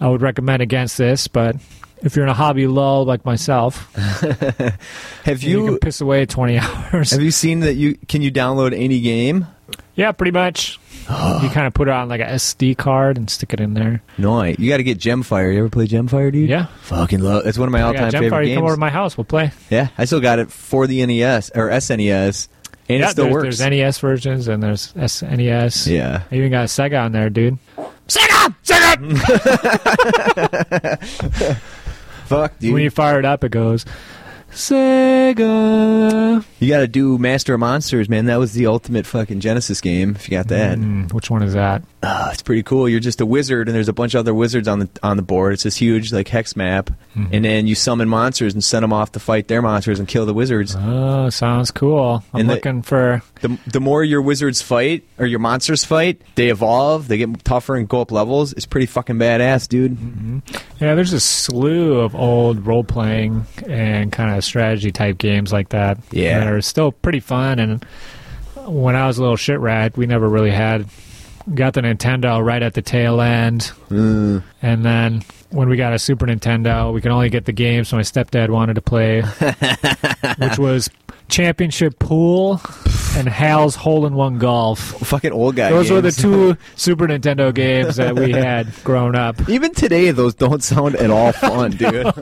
I 0.00 0.08
would 0.08 0.22
recommend 0.22 0.62
against 0.62 0.96
this, 0.96 1.28
but 1.28 1.56
if 2.02 2.16
you're 2.16 2.24
in 2.24 2.30
a 2.30 2.34
hobby 2.34 2.66
lull 2.66 3.04
like 3.04 3.24
myself, 3.24 3.92
Have 5.24 5.42
you, 5.42 5.60
you 5.60 5.66
can 5.66 5.78
piss 5.78 6.00
away 6.00 6.26
20 6.26 6.58
hours. 6.92 7.10
have 7.10 7.22
you 7.22 7.30
seen 7.30 7.60
that 7.60 7.74
you 7.74 7.96
can 8.08 8.22
you 8.22 8.32
download 8.32 8.72
any 8.76 9.00
game? 9.00 9.46
yeah, 9.94 10.12
pretty 10.12 10.32
much. 10.32 10.78
you 11.08 11.48
kind 11.50 11.66
of 11.66 11.74
put 11.74 11.86
it 11.88 11.92
on 11.92 12.08
like 12.08 12.20
a 12.20 12.24
SD 12.24 12.76
card 12.78 13.16
and 13.18 13.28
stick 13.28 13.52
it 13.52 13.60
in 13.60 13.74
there. 13.74 14.02
No, 14.18 14.40
I- 14.40 14.56
you 14.58 14.68
got 14.70 14.78
to 14.78 14.82
get 14.82 14.98
Gemfire. 14.98 15.52
You 15.52 15.58
ever 15.60 15.68
play 15.68 15.86
Gemfire, 15.86 16.32
dude? 16.32 16.48
Yeah. 16.48 16.66
Fucking 16.82 17.20
love. 17.20 17.46
It's 17.46 17.58
one 17.58 17.68
of 17.68 17.72
my 17.72 17.82
all-time 17.82 18.10
favorite 18.10 18.30
Gemfire, 18.30 18.40
you 18.40 18.46
games. 18.48 18.56
come 18.58 18.64
over 18.64 18.74
to 18.74 18.80
my 18.80 18.90
house, 18.90 19.16
we'll 19.18 19.24
play. 19.26 19.52
yeah, 19.70 19.88
I 19.98 20.06
still 20.06 20.20
got 20.20 20.38
it 20.38 20.50
for 20.50 20.86
the 20.86 21.04
NES 21.04 21.50
or 21.54 21.68
SNES, 21.68 22.48
and 22.88 23.00
yeah, 23.00 23.06
it 23.06 23.10
still 23.10 23.24
there's, 23.24 23.34
works. 23.34 23.58
there's 23.58 23.70
NES 23.70 23.98
versions 23.98 24.48
and 24.48 24.62
there's 24.62 24.92
SNES. 24.94 25.86
yeah. 25.92 26.22
I 26.30 26.34
even 26.34 26.50
got 26.50 26.62
a 26.62 26.68
Sega 26.68 27.04
on 27.04 27.12
there, 27.12 27.28
dude. 27.30 27.58
Fuck, 32.26 32.58
dude. 32.58 32.72
When 32.74 32.82
you 32.82 32.90
fire 32.90 33.18
it 33.18 33.24
up, 33.24 33.44
it 33.44 33.50
goes 33.50 33.84
Sega. 34.52 36.44
You 36.60 36.68
got 36.68 36.78
to 36.80 36.88
do 36.88 37.18
Master 37.18 37.54
of 37.54 37.60
Monsters, 37.60 38.08
man. 38.08 38.26
That 38.26 38.38
was 38.38 38.52
the 38.52 38.66
ultimate 38.66 39.06
fucking 39.06 39.40
Genesis 39.40 39.80
game. 39.80 40.10
If 40.14 40.28
you 40.28 40.36
got 40.36 40.48
that, 40.48 40.78
Mm, 40.78 41.12
which 41.12 41.30
one 41.30 41.42
is 41.42 41.54
that? 41.54 41.82
Ah, 42.06 42.30
it's 42.32 42.42
pretty 42.42 42.62
cool. 42.62 42.88
You're 42.88 43.00
just 43.00 43.20
a 43.20 43.26
wizard, 43.26 43.68
and 43.68 43.74
there's 43.74 43.88
a 43.88 43.92
bunch 43.92 44.14
of 44.14 44.18
other 44.20 44.34
wizards 44.34 44.68
on 44.68 44.80
the 44.80 44.88
on 45.02 45.16
the 45.16 45.22
board. 45.22 45.54
It's 45.54 45.62
this 45.62 45.76
huge 45.76 46.12
like 46.12 46.28
hex 46.28 46.54
map, 46.56 46.90
Mm-hmm. 47.16 47.32
and 47.34 47.44
then 47.44 47.66
you 47.68 47.74
summon 47.76 48.08
monsters 48.08 48.54
and 48.54 48.62
send 48.64 48.82
them 48.82 48.92
off 48.92 49.12
to 49.12 49.20
fight 49.20 49.46
their 49.46 49.62
monsters 49.62 50.00
and 50.00 50.08
kill 50.08 50.26
the 50.26 50.34
wizards. 50.34 50.76
Oh, 50.76 51.30
sounds 51.30 51.70
cool. 51.70 52.24
I'm 52.34 52.40
And 52.40 52.50
the- 52.50 52.54
looking 52.54 52.82
for. 52.82 53.22
The 53.40 53.56
the 53.66 53.80
more 53.80 54.02
your 54.04 54.20
wizards 54.20 54.60
fight 54.62 55.04
or 55.18 55.26
your 55.26 55.38
monsters 55.38 55.84
fight, 55.84 56.20
they 56.34 56.48
evolve. 56.50 57.06
They 57.08 57.16
get 57.18 57.44
tougher 57.44 57.76
and 57.76 57.88
go 57.88 58.00
up 58.00 58.10
levels. 58.10 58.52
It's 58.54 58.66
pretty 58.66 58.86
fucking 58.86 59.16
badass, 59.16 59.68
dude. 59.68 59.96
Yeah, 60.80 60.94
there's 60.96 61.12
a 61.12 61.20
slew 61.20 62.00
of 62.00 62.14
old 62.16 62.66
role 62.66 62.84
playing 62.84 63.46
and 63.66 64.10
kind 64.12 64.36
of 64.36 64.44
strategy 64.44 64.90
type 64.92 65.18
games 65.18 65.52
like 65.52 65.68
that. 65.70 65.98
Yeah. 66.10 66.40
that 66.40 66.48
are 66.52 66.60
still 66.60 66.90
pretty 66.92 67.20
fun. 67.20 67.58
And 67.60 67.84
when 68.66 68.96
I 68.96 69.06
was 69.06 69.18
a 69.18 69.20
little 69.22 69.36
shit 69.36 69.60
rat, 69.60 69.96
we 69.96 70.06
never 70.06 70.28
really 70.28 70.50
had. 70.50 70.86
Got 71.52 71.74
the 71.74 71.82
Nintendo 71.82 72.42
right 72.42 72.62
at 72.62 72.72
the 72.72 72.80
tail 72.80 73.20
end. 73.20 73.72
Mm. 73.90 74.42
And 74.62 74.84
then 74.84 75.22
when 75.50 75.68
we 75.68 75.76
got 75.76 75.92
a 75.92 75.98
Super 75.98 76.26
Nintendo, 76.26 76.92
we 76.92 77.00
could 77.02 77.10
only 77.10 77.28
get 77.28 77.44
the 77.44 77.52
games 77.52 77.92
my 77.92 78.00
stepdad 78.00 78.48
wanted 78.48 78.74
to 78.74 78.80
play, 78.80 79.22
which 80.38 80.58
was 80.58 80.88
Championship 81.28 81.98
Pool 81.98 82.60
and 83.16 83.28
Hal's 83.28 83.74
Hole 83.76 84.06
in 84.06 84.14
One 84.14 84.38
Golf. 84.38 84.80
Fucking 84.80 85.32
old 85.32 85.56
guy. 85.56 85.70
Those 85.70 85.90
were 85.90 86.00
the 86.00 86.12
two 86.12 86.56
Super 86.76 87.06
Nintendo 87.06 87.54
games 87.54 87.96
that 87.96 88.14
we 88.16 88.32
had 88.32 88.72
growing 88.84 89.14
up. 89.14 89.48
Even 89.48 89.72
today, 89.74 90.10
those 90.10 90.34
don't 90.34 90.62
sound 90.62 90.96
at 90.96 91.10
all 91.10 91.32
fun, 91.32 91.70
dude. 91.76 92.12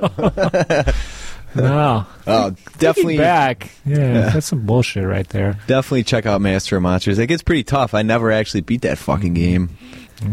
No, 1.55 2.07
Oh, 2.27 2.51
definitely 2.51 2.77
definitely, 2.79 3.17
back. 3.19 3.71
Yeah, 3.85 4.31
that's 4.31 4.47
some 4.47 4.65
bullshit 4.67 5.05
right 5.07 5.29
there. 5.29 5.59
definitely 5.67 6.05
check 6.05 6.25
out 6.27 6.41
Master 6.41 6.77
of 6.77 6.83
Monsters. 6.83 7.19
It 7.19 7.27
gets 7.27 7.43
pretty 7.43 7.65
tough. 7.65 7.95
I 7.95 8.03
never 8.03 8.31
actually 8.33 8.61
beat 8.63 8.83
that 8.83 8.99
fucking 8.99 9.35
game. 9.35 9.77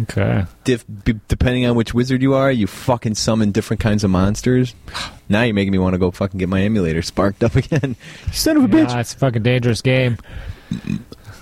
Okay. 0.04 0.46
Dif- 0.66 0.86
b- 1.04 1.20
depending 1.28 1.66
on 1.66 1.76
which 1.76 1.96
wizard 1.96 2.22
you 2.22 2.36
are, 2.36 2.52
you 2.52 2.68
fucking 2.68 3.16
summon 3.16 3.52
different 3.52 3.80
kinds 3.80 4.04
of 4.04 4.12
monsters. 4.12 4.76
Now 5.32 5.44
you're 5.44 5.54
making 5.54 5.72
me 5.74 5.78
want 5.78 5.94
to 5.94 6.00
go 6.00 6.10
fucking 6.10 6.40
get 6.40 6.50
my 6.50 6.62
emulator 6.64 7.04
sparked 7.04 7.44
up 7.44 7.56
again. 7.56 7.96
Son 8.32 8.58
of 8.58 8.64
a 8.64 8.68
bitch. 8.68 8.90
Yeah, 8.90 9.00
it's 9.02 9.14
a 9.14 9.18
fucking 9.18 9.44
dangerous 9.44 9.84
game. 9.84 10.18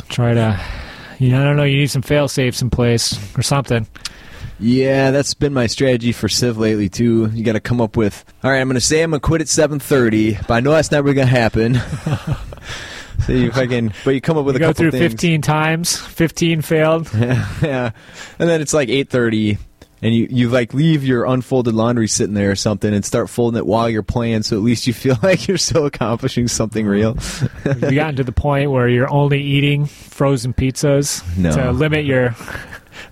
Try 0.10 0.34
to. 0.34 0.60
You 1.20 1.30
know, 1.30 1.42
I 1.42 1.44
don't 1.46 1.56
know. 1.56 1.64
You 1.64 1.78
need 1.78 1.90
some 1.90 2.02
fail 2.02 2.28
safes 2.28 2.62
in 2.62 2.70
place 2.70 3.18
or 3.38 3.42
something. 3.44 3.88
Yeah, 4.60 5.12
that's 5.12 5.34
been 5.36 5.54
my 5.54 5.68
strategy 5.68 6.12
for 6.12 6.28
Civ 6.28 6.58
lately 6.58 6.90
too. 6.90 7.30
You 7.34 7.44
got 7.44 7.54
to 7.54 7.60
come 7.60 7.80
up 7.80 7.96
with. 7.96 8.26
All 8.44 8.50
right, 8.52 8.60
I'm 8.60 8.68
going 8.68 8.76
to 8.76 8.82
say 8.82 9.04
I'm 9.04 9.12
going 9.12 9.22
to 9.22 9.26
quit 9.26 9.42
at 9.42 9.48
7:30, 9.48 10.48
but 10.48 10.54
I 10.56 10.60
know 10.62 10.72
that's 10.72 10.92
never 10.92 11.14
going 11.14 11.28
to 11.28 11.32
happen. 11.34 11.76
so 13.26 13.34
you 13.34 13.52
fucking, 13.52 13.94
but 14.04 14.12
you 14.12 14.22
come 14.22 14.38
up 14.38 14.46
with 14.46 14.56
You 14.56 14.58
a 14.58 14.60
go 14.62 14.68
couple 14.70 14.82
through 14.82 14.92
things. 14.92 15.12
15 15.14 15.42
times. 15.44 15.98
15 15.98 16.62
failed. 16.62 17.10
yeah, 17.14 17.92
and 18.40 18.50
then 18.50 18.62
it's 18.62 18.74
like 18.74 18.90
8:30. 18.90 19.60
And 20.00 20.14
you, 20.14 20.28
you 20.30 20.50
like 20.50 20.76
leave 20.76 21.04
your 21.04 21.26
unfolded 21.26 21.74
laundry 21.74 22.08
sitting 22.08 22.36
there 22.36 22.52
or 22.52 22.56
something 22.56 22.94
and 22.94 23.04
start 23.04 23.32
folding 23.32 23.58
it 23.58 23.66
while 23.66 23.90
you're 23.90 24.04
playing 24.04 24.44
so 24.44 24.56
at 24.56 24.62
least 24.62 24.86
you 24.86 24.94
feel 24.94 25.18
like 25.24 25.48
you're 25.48 25.58
still 25.58 25.88
accomplishing 25.88 26.48
something 26.48 26.86
real. 26.86 27.16
Have 27.64 27.82
you 27.82 27.96
gotten 27.96 28.16
to 28.18 28.24
the 28.24 28.32
point 28.32 28.70
where 28.70 28.88
you're 28.88 29.12
only 29.12 29.42
eating 29.42 29.88
frozen 29.88 30.54
pizzas 30.54 31.24
No. 31.36 31.50
to 31.52 31.72
limit 31.72 32.06
your 32.06 32.36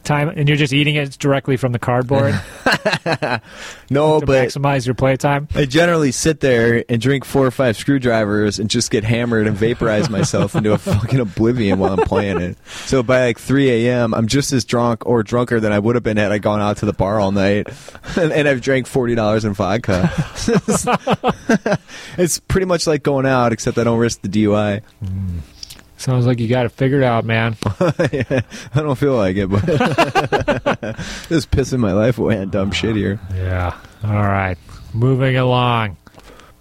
time, 0.04 0.30
and 0.30 0.48
you're 0.48 0.58
just 0.58 0.74
eating 0.74 0.96
it 0.96 1.12
directly 1.20 1.58
from 1.58 1.72
the 1.72 1.80
cardboard 1.80 2.34
No, 3.90 4.20
to 4.20 4.26
but 4.26 4.48
maximize 4.48 4.86
your 4.86 4.96
playtime? 4.96 5.48
I 5.56 5.66
generally 5.66 6.12
sit 6.12 6.40
there 6.40 6.84
and 6.90 7.02
drink 7.02 7.26
four 7.26 7.46
or 7.46 7.52
five 7.52 7.78
screwdrivers 7.78 8.60
and 8.60 8.70
just 8.70 8.92
get 8.92 9.04
hammered 9.04 9.48
and 9.48 9.56
vaporize 9.56 10.10
myself 10.10 10.56
into 10.56 10.74
a 10.74 10.78
fucking 10.78 11.20
oblivion 11.20 11.80
while 11.80 11.94
I'm 12.00 12.06
playing 12.06 12.42
it. 12.42 12.58
So 12.86 13.04
by 13.04 13.26
like 13.26 13.40
3 13.40 13.88
a.m., 13.88 14.14
I'm 14.14 14.28
just 14.28 14.52
as 14.54 14.66
drunk 14.66 15.06
or 15.06 15.24
drunker 15.24 15.60
than 15.60 15.72
I 15.72 15.80
would 15.80 15.96
have 15.96 16.04
been 16.04 16.18
had 16.18 16.32
I 16.32 16.38
gone 16.40 16.62
out 16.62 16.78
to 16.78 16.86
the 16.86 16.94
bar 16.94 17.20
all 17.20 17.32
night. 17.32 17.68
And, 18.18 18.32
and 18.32 18.48
I've 18.48 18.62
drank 18.62 18.88
$40 18.88 19.44
in 19.44 19.54
vodka. 19.54 20.10
it's 22.18 22.40
pretty 22.40 22.66
much 22.66 22.88
like 22.88 23.04
going 23.04 23.26
out, 23.26 23.52
except 23.52 23.78
I 23.78 23.84
don't 23.84 24.00
risk 24.00 24.22
the 24.22 24.30
DUI. 24.30 24.82
Mm. 25.04 25.40
Sounds 26.06 26.28
like 26.28 26.40
you 26.40 26.48
got 26.48 26.68
it 26.68 26.70
figured 26.70 27.02
out, 27.02 27.26
man. 27.26 27.58
I 27.80 28.44
don't 28.76 28.96
feel 28.96 29.16
like 29.16 29.38
it, 29.38 29.48
but 29.50 29.66
just 31.30 31.50
pissing 31.50 31.80
my 31.80 31.94
life 31.94 32.20
away 32.20 32.38
on 32.40 32.52
dumb 32.52 32.72
shit 32.72 32.96
here. 32.96 33.20
Yeah. 33.34 33.76
All 34.04 34.12
right. 34.14 34.56
Moving 34.94 35.36
along. 35.36 35.98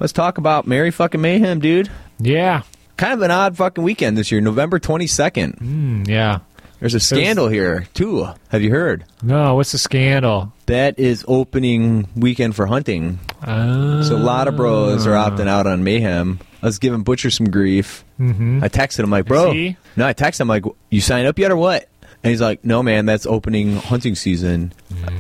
Let's 0.01 0.14
talk 0.14 0.38
about 0.38 0.66
Merry 0.66 0.90
fucking 0.90 1.20
Mayhem, 1.20 1.61
dude. 1.61 1.90
Yeah. 2.18 2.62
Kind 2.97 3.12
of 3.12 3.20
an 3.20 3.30
odd 3.30 3.57
fucking 3.59 3.84
weekend 3.84 4.16
this 4.16 4.32
year, 4.32 4.40
November 4.40 4.78
22nd. 4.78 5.59
Mm, 5.61 6.09
yeah. 6.09 6.38
There's 6.80 6.95
a 6.95 7.01
scandal 7.01 7.49
here, 7.49 7.86
too. 7.92 8.26
Have 8.49 8.62
you 8.62 8.70
heard? 8.70 9.05
No, 9.22 9.57
what's 9.57 9.72
the 9.72 9.78
scandal? 9.78 10.53
That 10.66 10.99
is 10.99 11.22
opening 11.28 12.09
weekend 12.16 12.57
for 12.57 12.64
hunting. 12.66 13.18
Uh, 13.42 14.03
So 14.05 14.16
a 14.16 14.18
lot 14.18 14.49
of 14.49 14.57
bros 14.57 15.07
are 15.07 15.11
opting 15.12 15.49
out 15.49 15.66
on 15.66 15.84
Mayhem. 15.84 16.40
I 16.65 16.67
was 16.67 16.79
giving 16.79 17.03
Butcher 17.03 17.29
some 17.31 17.51
grief. 17.51 18.05
hmm 18.17 18.61
I 18.65 18.69
texted 18.69 19.01
him 19.05 19.11
like, 19.11 19.27
bro. 19.27 19.53
he? 19.53 19.77
No, 19.97 20.07
I 20.07 20.15
texted 20.15 20.41
him 20.41 20.49
like, 20.49 20.65
you 20.89 21.03
signed 21.03 21.27
up 21.27 21.39
yet 21.39 21.51
or 21.51 21.57
what? 21.57 21.91
And 22.23 22.31
he's 22.31 22.41
like, 22.41 22.65
no, 22.65 22.83
man, 22.83 23.05
that's 23.05 23.27
opening 23.27 23.77
hunting 23.77 24.15
season. 24.15 24.73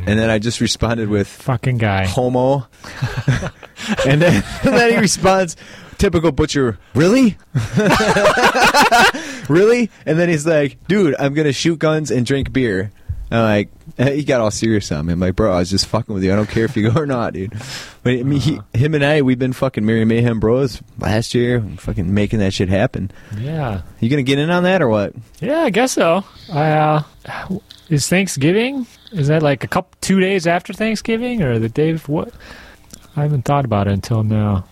And 0.06 0.18
then 0.18 0.30
I 0.30 0.38
just 0.38 0.62
responded 0.62 1.10
with, 1.10 1.28
Fucking 1.28 1.76
guy. 1.76 2.06
homo. 2.06 2.66
and 4.06 4.22
then 4.22 4.42
and 4.62 4.74
then 4.74 4.92
he 4.92 4.96
responds, 4.98 5.54
typical 5.98 6.32
butcher. 6.32 6.78
Really? 6.94 7.36
really? 9.50 9.90
And 10.06 10.18
then 10.18 10.28
he's 10.28 10.46
like, 10.46 10.78
"Dude, 10.88 11.14
I'm 11.18 11.34
gonna 11.34 11.52
shoot 11.52 11.78
guns 11.78 12.10
and 12.10 12.24
drink 12.24 12.52
beer." 12.52 12.90
I'm 13.30 13.42
like, 13.42 13.68
he 13.96 14.22
got 14.24 14.40
all 14.40 14.50
serious 14.50 14.92
on 14.92 15.06
me. 15.06 15.12
I'm 15.12 15.20
like, 15.20 15.34
bro, 15.34 15.52
I 15.52 15.58
was 15.58 15.70
just 15.70 15.86
fucking 15.86 16.14
with 16.14 16.22
you. 16.22 16.32
I 16.32 16.36
don't 16.36 16.48
care 16.48 16.64
if 16.64 16.76
you 16.76 16.90
go 16.90 17.00
or 17.00 17.06
not, 17.06 17.32
dude. 17.32 17.52
But 18.02 18.14
I 18.14 18.22
mean, 18.22 18.40
he, 18.40 18.60
him 18.74 18.94
and 18.94 19.04
I, 19.04 19.22
we've 19.22 19.38
been 19.38 19.52
fucking 19.52 19.84
Mary 19.84 20.04
Mayhem 20.04 20.40
bros 20.40 20.82
last 20.98 21.34
year, 21.34 21.60
fucking 21.78 22.12
making 22.12 22.38
that 22.40 22.52
shit 22.52 22.68
happen. 22.68 23.10
Yeah. 23.36 23.82
You 24.00 24.10
gonna 24.10 24.22
get 24.22 24.38
in 24.38 24.50
on 24.50 24.64
that 24.64 24.82
or 24.82 24.88
what? 24.88 25.14
Yeah, 25.40 25.60
I 25.60 25.70
guess 25.70 25.92
so. 25.92 26.24
I, 26.52 26.70
uh, 26.70 27.02
is 27.88 28.08
Thanksgiving? 28.08 28.86
Is 29.12 29.28
that 29.28 29.42
like 29.42 29.64
a 29.64 29.68
couple 29.68 29.96
two 30.00 30.20
days 30.20 30.46
after 30.46 30.72
Thanksgiving 30.72 31.42
or 31.42 31.58
the 31.58 31.68
day 31.68 31.92
before? 31.92 32.24
What? 32.24 32.34
I 33.16 33.22
haven't 33.22 33.44
thought 33.44 33.64
about 33.64 33.86
it 33.86 33.92
until 33.92 34.22
now. 34.22 34.64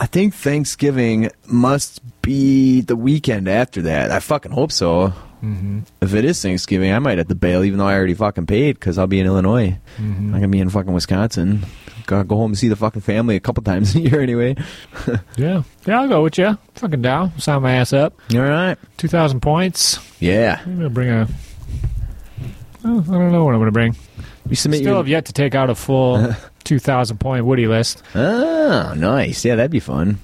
I 0.00 0.06
think 0.06 0.34
Thanksgiving 0.34 1.30
must 1.46 2.00
be 2.22 2.80
the 2.80 2.96
weekend 2.96 3.48
after 3.48 3.82
that. 3.82 4.10
I 4.10 4.20
fucking 4.20 4.52
hope 4.52 4.72
so. 4.72 5.12
Mm-hmm. 5.42 5.80
If 6.00 6.14
it 6.14 6.24
is 6.24 6.40
Thanksgiving, 6.42 6.92
I 6.92 6.98
might 6.98 7.18
have 7.18 7.28
to 7.28 7.34
bail, 7.34 7.62
even 7.64 7.78
though 7.78 7.86
I 7.86 7.94
already 7.94 8.14
fucking 8.14 8.46
paid 8.46 8.74
because 8.74 8.98
I'll 8.98 9.06
be 9.06 9.20
in 9.20 9.26
Illinois. 9.26 9.78
Mm-hmm. 9.98 10.26
I'm 10.34 10.40
gonna 10.40 10.48
be 10.48 10.58
in 10.60 10.68
fucking 10.70 10.92
Wisconsin. 10.92 11.64
Gotta 12.06 12.24
go 12.24 12.36
home 12.36 12.52
and 12.52 12.58
see 12.58 12.68
the 12.68 12.76
fucking 12.76 13.02
family 13.02 13.36
a 13.36 13.40
couple 13.40 13.62
times 13.62 13.94
a 13.96 14.00
year 14.00 14.20
anyway. 14.20 14.56
Yeah. 15.36 15.62
Yeah, 15.86 16.00
I'll 16.00 16.08
go 16.08 16.22
with 16.22 16.36
you. 16.38 16.56
Fucking 16.74 17.02
down. 17.02 17.38
Sign 17.38 17.62
my 17.62 17.72
ass 17.74 17.92
up. 17.92 18.18
All 18.34 18.40
right. 18.40 18.76
2,000 18.96 19.40
points. 19.40 19.98
Yeah. 20.20 20.58
I'm 20.64 20.74
going 20.76 20.80
to 20.80 20.90
bring 20.90 21.10
a. 21.10 21.28
Oh, 22.84 22.98
I 23.00 23.04
don't 23.04 23.32
know 23.32 23.44
what 23.44 23.52
I'm 23.54 23.60
going 23.60 23.66
to 23.66 23.72
bring. 23.72 23.96
You 24.48 24.56
submit 24.56 24.78
Still 24.80 24.88
your. 24.92 24.96
have 24.98 25.08
yet 25.08 25.26
to 25.26 25.32
take 25.32 25.54
out 25.54 25.70
a 25.70 25.74
full 25.74 26.34
2,000 26.64 27.18
point 27.18 27.44
Woody 27.44 27.66
list. 27.68 28.02
Oh, 28.14 28.94
nice. 28.96 29.44
Yeah, 29.44 29.54
that'd 29.56 29.70
be 29.70 29.80
fun. 29.80 30.18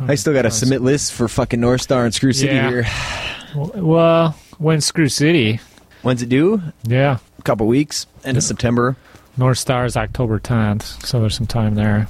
I 0.00 0.14
still 0.14 0.32
got 0.32 0.46
a 0.46 0.50
submit 0.50 0.80
list 0.80 1.12
for 1.12 1.28
fucking 1.28 1.60
North 1.60 1.82
Star 1.82 2.04
and 2.04 2.14
Screw 2.14 2.32
City 2.32 2.54
Yeah. 2.54 2.68
here. 2.70 2.84
Well, 3.54 4.36
when 4.58 4.80
Screw 4.80 5.08
City. 5.08 5.60
When's 6.02 6.22
it 6.22 6.28
due? 6.28 6.60
Yeah. 6.84 7.18
A 7.38 7.42
couple 7.42 7.66
weeks. 7.66 8.06
End 8.24 8.36
of 8.36 8.42
September. 8.42 8.96
North 9.36 9.58
Star 9.58 9.84
is 9.84 9.96
October 9.96 10.38
10th, 10.38 11.04
so 11.06 11.20
there's 11.20 11.34
some 11.36 11.46
time 11.46 11.74
there. 11.74 12.08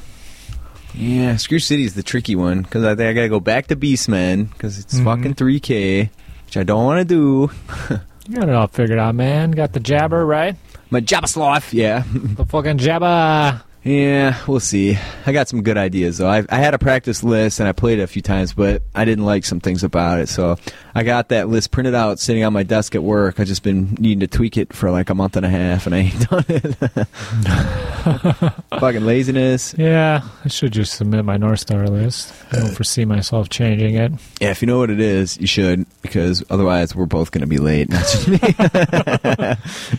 Yeah, 0.94 1.36
Screw 1.36 1.58
City's 1.58 1.94
the 1.94 2.02
tricky 2.02 2.34
one 2.36 2.62
because 2.62 2.84
I 2.84 2.94
think 2.94 3.08
I 3.08 3.12
gotta 3.12 3.28
go 3.28 3.40
back 3.40 3.68
to 3.68 3.76
Beastman 3.76 4.50
because 4.52 4.78
it's 4.78 4.98
Mhm. 4.98 5.04
fucking 5.04 5.34
3K, 5.34 6.10
which 6.46 6.56
I 6.56 6.62
don't 6.64 6.84
want 6.84 6.98
to 7.00 7.04
do. 7.04 7.50
You 8.28 8.36
got 8.38 8.48
it 8.48 8.54
all 8.54 8.68
figured 8.68 9.00
out, 9.00 9.16
man. 9.16 9.50
Got 9.50 9.72
the 9.72 9.80
jabber, 9.80 10.24
right? 10.24 10.54
My 10.90 11.00
Jabba 11.00 11.36
life, 11.36 11.74
yeah. 11.74 12.04
The 12.14 12.46
fucking 12.46 12.78
jabba. 12.78 13.62
Yeah, 13.84 14.38
we'll 14.46 14.60
see. 14.60 14.96
I 15.26 15.32
got 15.32 15.48
some 15.48 15.62
good 15.62 15.76
ideas 15.76 16.18
though. 16.18 16.28
I, 16.28 16.44
I 16.48 16.58
had 16.58 16.72
a 16.72 16.78
practice 16.78 17.24
list 17.24 17.58
and 17.58 17.68
I 17.68 17.72
played 17.72 17.98
it 17.98 18.02
a 18.02 18.06
few 18.06 18.22
times, 18.22 18.52
but 18.52 18.82
I 18.94 19.04
didn't 19.04 19.24
like 19.24 19.44
some 19.44 19.58
things 19.58 19.82
about 19.82 20.20
it. 20.20 20.28
So 20.28 20.56
I 20.94 21.02
got 21.02 21.30
that 21.30 21.48
list 21.48 21.72
printed 21.72 21.92
out, 21.94 22.20
sitting 22.20 22.44
on 22.44 22.52
my 22.52 22.62
desk 22.62 22.94
at 22.94 23.02
work. 23.02 23.40
I 23.40 23.44
just 23.44 23.64
been 23.64 23.94
needing 23.98 24.20
to 24.20 24.28
tweak 24.28 24.56
it 24.56 24.72
for 24.72 24.92
like 24.92 25.10
a 25.10 25.16
month 25.16 25.36
and 25.36 25.44
a 25.44 25.48
half, 25.48 25.86
and 25.86 25.96
I 25.96 25.98
ain't 25.98 26.20
done 26.30 26.44
it. 26.48 26.76
Fucking 28.78 29.04
laziness. 29.04 29.74
Yeah, 29.76 30.22
I 30.44 30.48
should 30.48 30.72
just 30.72 30.94
submit 30.94 31.24
my 31.24 31.36
North 31.36 31.60
Star 31.60 31.88
list. 31.88 32.32
I 32.52 32.56
don't 32.58 32.74
foresee 32.74 33.04
myself 33.04 33.48
changing 33.48 33.94
it. 33.94 34.12
Yeah, 34.40 34.50
if 34.50 34.60
you 34.62 34.66
know 34.66 34.78
what 34.78 34.90
it 34.90 35.00
is, 35.00 35.38
you 35.38 35.46
should 35.46 35.86
because 36.02 36.44
otherwise 36.50 36.94
we're 36.94 37.06
both 37.06 37.30
gonna 37.30 37.46
be 37.46 37.56
late. 37.58 37.88
Not 37.88 38.00
just 38.02 38.28
me. 38.28 38.38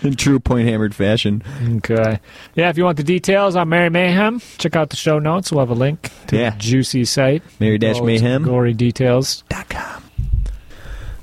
In 0.10 0.16
true 0.16 0.40
point 0.40 0.68
hammered 0.68 0.94
fashion. 0.94 1.42
Okay. 1.78 2.20
Yeah, 2.56 2.70
if 2.70 2.78
you 2.78 2.84
want 2.84 2.98
the 2.98 3.04
details 3.04 3.56
on 3.56 3.70
Mary 3.70 3.90
Mayhem, 3.90 4.40
check 4.60 4.76
out 4.76 4.90
the 4.92 4.96
show 4.96 5.18
notes. 5.20 5.52
We'll 5.52 5.62
have 5.62 5.70
a 5.70 5.74
link 5.74 6.12
to 6.28 6.38
Yeah. 6.38 6.52
the 6.52 6.58
juicy 6.58 7.06
site. 7.06 7.42
Mary 7.60 7.78
Dash 7.78 7.98
All 8.00 8.08
its 8.08 8.22
Mayhem. 8.22 8.44
Gory 8.44 8.74
details. 8.74 9.44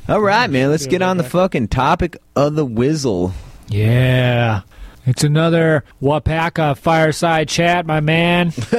All 0.09 0.21
right, 0.21 0.51
man. 0.51 0.71
Let's 0.71 0.87
get 0.87 1.03
on 1.03 1.17
the 1.19 1.25
fucking 1.25 1.69
topic 1.69 2.17
of 2.35 2.57
the 2.57 2.65
whizzle. 2.65 3.33
Yeah. 3.69 4.63
It's 5.11 5.25
another 5.25 5.83
Wapaka 6.01 6.79
fireside 6.79 7.49
chat, 7.49 7.85
my 7.85 7.99
man. 7.99 8.53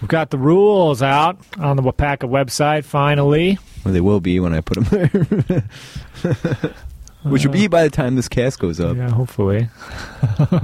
We've 0.00 0.08
got 0.08 0.30
the 0.30 0.38
rules 0.38 1.02
out 1.02 1.36
on 1.58 1.76
the 1.76 1.82
Wapaka 1.82 2.20
website 2.20 2.86
finally. 2.86 3.58
Or 3.84 3.90
they 3.90 4.00
will 4.00 4.20
be 4.20 4.40
when 4.40 4.54
I 4.54 4.62
put 4.62 4.82
them 4.82 4.84
there. 4.84 5.64
Which 7.24 7.44
will 7.44 7.52
be 7.52 7.66
by 7.66 7.82
the 7.84 7.90
time 7.90 8.16
this 8.16 8.30
cast 8.30 8.58
goes 8.58 8.80
up. 8.80 8.96
Yeah, 8.96 9.10
hopefully. 9.10 9.68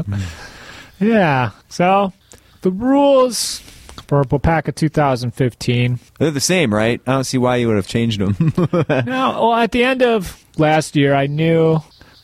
yeah. 0.98 1.50
So 1.68 2.14
the 2.62 2.70
rules 2.70 3.58
for 4.06 4.24
Wapaka 4.24 4.74
2015. 4.74 6.00
They're 6.18 6.30
the 6.30 6.40
same, 6.40 6.72
right? 6.72 7.02
I 7.06 7.12
don't 7.12 7.24
see 7.24 7.36
why 7.36 7.56
you 7.56 7.66
would 7.66 7.76
have 7.76 7.86
changed 7.86 8.18
them. 8.18 8.54
No, 8.88 9.48
well, 9.48 9.52
at 9.52 9.72
the 9.72 9.84
end 9.84 10.00
of 10.02 10.42
last 10.56 10.96
year, 10.96 11.14
I 11.14 11.26
knew 11.26 11.82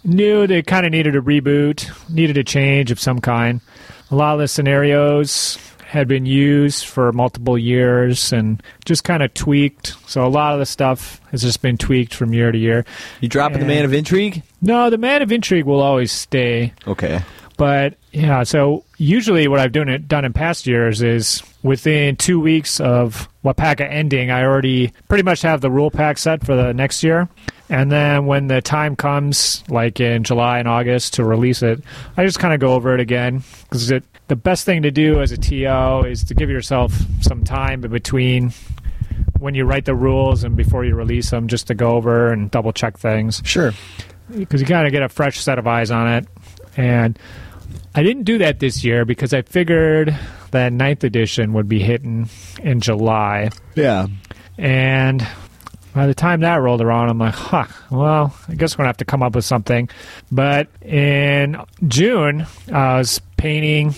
knew 0.09 0.47
they 0.47 0.63
kind 0.63 0.87
of 0.87 0.93
needed 0.93 1.15
a 1.15 1.21
reboot, 1.21 1.89
needed 2.09 2.37
a 2.37 2.45
change 2.45 2.91
of 2.91 2.99
some 2.99 3.21
kind. 3.21 3.61
A 4.11 4.17
lot 4.17 4.35
of 4.35 4.41
the 4.41 4.49
scenarios 4.49 5.59
had 5.89 6.07
been 6.07 6.27
used 6.27 6.85
for 6.85 7.13
multiple 7.13 7.57
years 7.57 8.31
and 8.33 8.63
just 8.85 9.05
kind 9.05 9.23
of 9.23 9.33
tweaked. 9.33 9.95
So 10.07 10.27
a 10.27 10.29
lot 10.29 10.53
of 10.53 10.59
the 10.59 10.67
stuff 10.67 11.21
has 11.31 11.41
just 11.43 11.63
been 11.63 11.79
tweaked 11.79 12.15
from 12.15 12.35
year 12.35 12.53
to 12.53 12.59
year. 12.59 12.85
you 13.21 13.29
dropping 13.29 13.61
the 13.61 13.67
man 13.67 13.87
of 13.87 13.95
intrigue? 13.95 14.43
No, 14.61 14.91
the 14.91 14.99
man 14.99 15.23
of 15.23 15.33
intrigue 15.33 15.65
will 15.65 15.81
always 15.81 16.13
stay. 16.13 16.75
Okay. 16.87 17.23
But 17.57 17.95
yeah, 18.13 18.43
so 18.45 18.85
usually 18.99 19.49
what 19.49 19.61
I've 19.61 19.73
done 19.73 19.89
it 19.89 20.07
done 20.09 20.25
in 20.25 20.33
past 20.33 20.67
years 20.67 21.03
is 21.03 21.43
within 21.63 22.17
two 22.17 22.39
weeks 22.39 22.81
of 22.81 23.29
Wapaka 23.45 23.91
ending, 23.91 24.31
I 24.31 24.45
already 24.45 24.93
pretty 25.09 25.25
much 25.25 25.43
have 25.43 25.61
the 25.61 25.71
rule 25.71 25.91
pack 25.91 26.19
set 26.19 26.45
for 26.45 26.55
the 26.55 26.73
next 26.73 27.03
year. 27.03 27.29
And 27.71 27.93
then 27.93 28.25
when 28.27 28.47
the 28.47 28.63
time 28.63 28.97
comes, 28.97 29.63
like 29.69 30.01
in 30.01 30.25
July 30.25 30.59
and 30.59 30.67
August, 30.69 31.15
to 31.15 31.25
release 31.25 31.63
it, 31.63 31.83
I 32.17 32.25
just 32.25 32.39
kind 32.39 32.55
of 32.55 32.61
go 32.61 32.73
over 32.73 32.95
it 32.95 33.01
again 33.01 33.43
because 33.65 33.89
the 33.89 34.37
best 34.37 34.65
thing 34.65 34.83
to 34.83 34.91
do 34.91 35.21
as 35.21 35.33
a 35.33 35.37
TO 35.37 36.07
is 36.09 36.25
to 36.25 36.35
give 36.35 36.49
yourself 36.51 36.95
some 37.21 37.45
time 37.45 37.85
in 37.85 37.91
between 37.91 38.53
when 39.39 39.55
you 39.55 39.65
write 39.65 39.85
the 39.85 39.95
rules 39.95 40.45
and 40.45 40.57
before 40.57 40.85
you 40.85 40.95
release 40.95 41.31
them, 41.31 41.47
just 41.47 41.67
to 41.69 41.75
go 41.75 41.91
over 41.91 42.33
and 42.33 42.51
double 42.51 42.73
check 42.73 42.99
things 42.99 43.41
Sure. 43.45 43.73
because 44.37 44.61
you 44.61 44.67
kind 44.67 44.87
of 44.87 44.93
get 44.93 45.03
a 45.03 45.09
fresh 45.09 45.39
set 45.39 45.59
of 45.59 45.67
eyes 45.67 45.91
on 45.91 46.09
it. 46.09 46.27
And 46.77 47.19
I 47.95 48.03
didn't 48.03 48.25
do 48.25 48.39
that 48.39 48.61
this 48.61 48.83
year 48.85 49.05
because 49.05 49.33
I 49.35 49.43
figured 49.43 50.17
that 50.53 50.73
ninth 50.73 51.05
edition 51.05 51.53
would 51.53 51.69
be 51.69 51.81
hitting 51.81 52.29
in 52.63 52.81
July. 52.81 53.51
Yeah. 53.75 54.07
And 54.57 55.27
by 55.99 56.07
the 56.07 56.15
time 56.15 56.43
that 56.43 56.55
rolled 56.63 56.81
around, 56.81 57.09
I'm 57.09 57.19
like, 57.19 57.35
huh, 57.35 57.67
well, 57.91 58.33
I 58.47 58.55
guess 58.55 58.75
we're 58.75 58.83
going 58.83 58.87
to 58.87 58.91
have 58.91 58.97
to 58.99 59.05
come 59.05 59.21
up 59.21 59.35
with 59.35 59.45
something. 59.45 59.89
But 60.31 60.69
in 60.81 61.61
June, 61.89 62.47
I 62.73 62.99
was 62.99 63.21
painting 63.37 63.91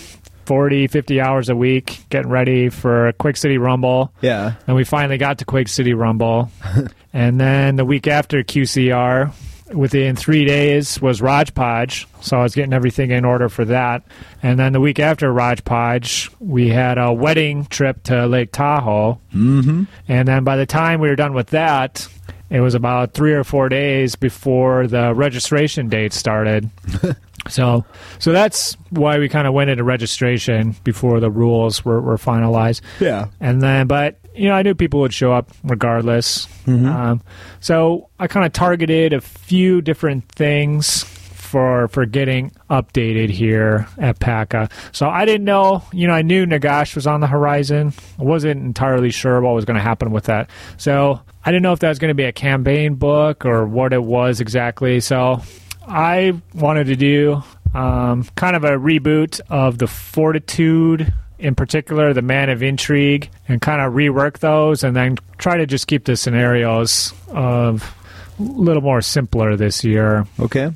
40, 0.47 0.87
50 0.87 1.21
hours 1.21 1.51
a 1.51 1.55
week, 1.55 2.03
getting 2.09 2.31
ready 2.31 2.71
for 2.71 3.09
a 3.09 3.13
Quad 3.13 3.37
City 3.37 3.59
Rumble. 3.59 4.15
Yeah. 4.23 4.55
And 4.67 4.77
we 4.77 4.85
finally 4.85 5.19
got 5.19 5.41
to 5.41 5.45
Quad 5.45 5.69
City 5.69 5.93
Rumble. 5.93 6.51
and 7.13 7.39
then 7.39 7.77
the 7.77 7.85
week 7.85 8.09
after 8.09 8.43
QCR, 8.45 9.35
within 9.73 10.17
three 10.17 10.45
days, 10.45 11.01
was 11.01 11.23
Raj 11.23 11.55
Podge. 11.55 12.07
So 12.21 12.39
I 12.39 12.43
was 12.43 12.55
getting 12.55 12.73
everything 12.73 13.11
in 13.11 13.25
order 13.25 13.49
for 13.49 13.65
that. 13.67 14.03
And 14.43 14.59
then 14.59 14.73
the 14.73 14.81
week 14.81 14.99
after 14.99 15.33
Raj 15.33 15.65
Podge, 15.65 16.31
we 16.39 16.69
had 16.69 16.99
a 16.99 17.13
wedding 17.13 17.67
trip 17.67 18.03
to 18.05 18.27
Lake 18.27 18.53
Tahoe. 18.53 19.21
Mm-hmm. 19.35 19.85
And 20.09 20.29
then 20.29 20.45
by 20.45 20.57
the 20.57 20.67
time 20.67 21.01
we 21.01 21.09
were 21.09 21.17
done 21.17 21.35
with 21.35 21.49
that, 21.49 22.07
it 22.51 22.61
was 22.61 22.75
about 22.75 23.15
three 23.15 23.33
or 23.33 23.45
four 23.45 23.69
days 23.69 24.17
before 24.17 24.87
the 24.87 25.15
registration 25.15 25.89
date 25.89 26.13
started. 26.13 26.69
so, 27.49 27.85
so 28.19 28.33
that's 28.33 28.77
why 28.91 29.19
we 29.19 29.29
kind 29.29 29.47
of 29.47 29.55
went 29.55 29.71
into 29.71 29.85
registration 29.85 30.75
before 30.85 31.21
the 31.21 31.31
rules 31.31 31.85
were, 31.85 32.01
were 32.01 32.17
finalized. 32.17 32.81
Yeah. 32.99 33.29
And 33.41 33.63
then, 33.63 33.87
but 33.87 34.20
you 34.41 34.49
know, 34.49 34.55
I 34.55 34.63
knew 34.63 34.75
people 34.75 35.01
would 35.01 35.13
show 35.13 35.33
up 35.33 35.51
regardless. 35.65 36.49
Um, 36.87 37.23
so 37.61 38.09
I 38.19 38.27
kind 38.27 38.47
of 38.47 38.53
targeted 38.53 39.13
a 39.13 39.21
few 39.21 39.83
different 39.83 40.29
things 40.33 41.05
for 41.05 41.89
for 41.89 42.07
getting 42.07 42.53
updated 42.71 43.29
here 43.29 43.89
at 43.99 44.21
PACA. 44.21 44.71
So 44.93 45.09
I 45.09 45.25
didn't 45.25 45.45
know, 45.45 45.83
you 45.93 46.07
know, 46.07 46.15
I 46.15 46.23
knew 46.23 46.47
Nagash 46.47 46.95
was 46.95 47.07
on 47.07 47.21
the 47.21 47.27
horizon. 47.27 47.93
I 48.19 48.23
wasn't 48.23 48.63
entirely 48.63 49.11
sure 49.11 49.41
what 49.41 49.55
was 49.55 49.65
going 49.65 49.77
to 49.77 49.83
happen 49.83 50.13
with 50.13 50.25
that. 50.25 50.49
So 50.77 51.21
I 51.45 51.51
didn't 51.51 51.63
know 51.65 51.73
if 51.73 51.81
that 51.81 51.89
was 51.89 51.99
going 51.99 52.11
to 52.11 52.15
be 52.15 52.25
a 52.25 52.33
campaign 52.33 52.95
book 52.95 53.45
or 53.45 53.67
what 53.67 53.93
it 53.93 54.03
was 54.03 54.41
exactly. 54.41 55.01
So 55.01 55.43
I 55.87 56.41
wanted 56.55 56.87
to 56.87 56.97
do 56.97 57.43
um, 57.75 58.25
kind 58.37 58.57
of 58.57 58.65
a 58.65 58.71
reboot 58.71 59.41
of 59.51 59.79
the 59.79 59.87
Fortitude, 59.87 61.13
in 61.41 61.55
particular, 61.55 62.13
the 62.13 62.23
Man 62.23 62.51
of 62.51 62.63
Intrigue, 62.63 63.31
and 63.49 63.61
kind 63.61 63.81
of 63.81 63.95
rework 63.95 64.39
those, 64.39 64.85
and 64.85 64.95
then 64.95 65.17
try 65.39 65.57
to 65.57 65.67
just 65.67 65.87
keep 65.87 66.05
the 66.05 66.17
scenarios 66.17 67.13
of 67.29 67.95
a 68.39 68.43
little 68.43 68.83
more 68.83 69.01
simpler 69.01 69.57
this 69.57 69.83
year. 69.83 70.27
Okay. 70.39 70.71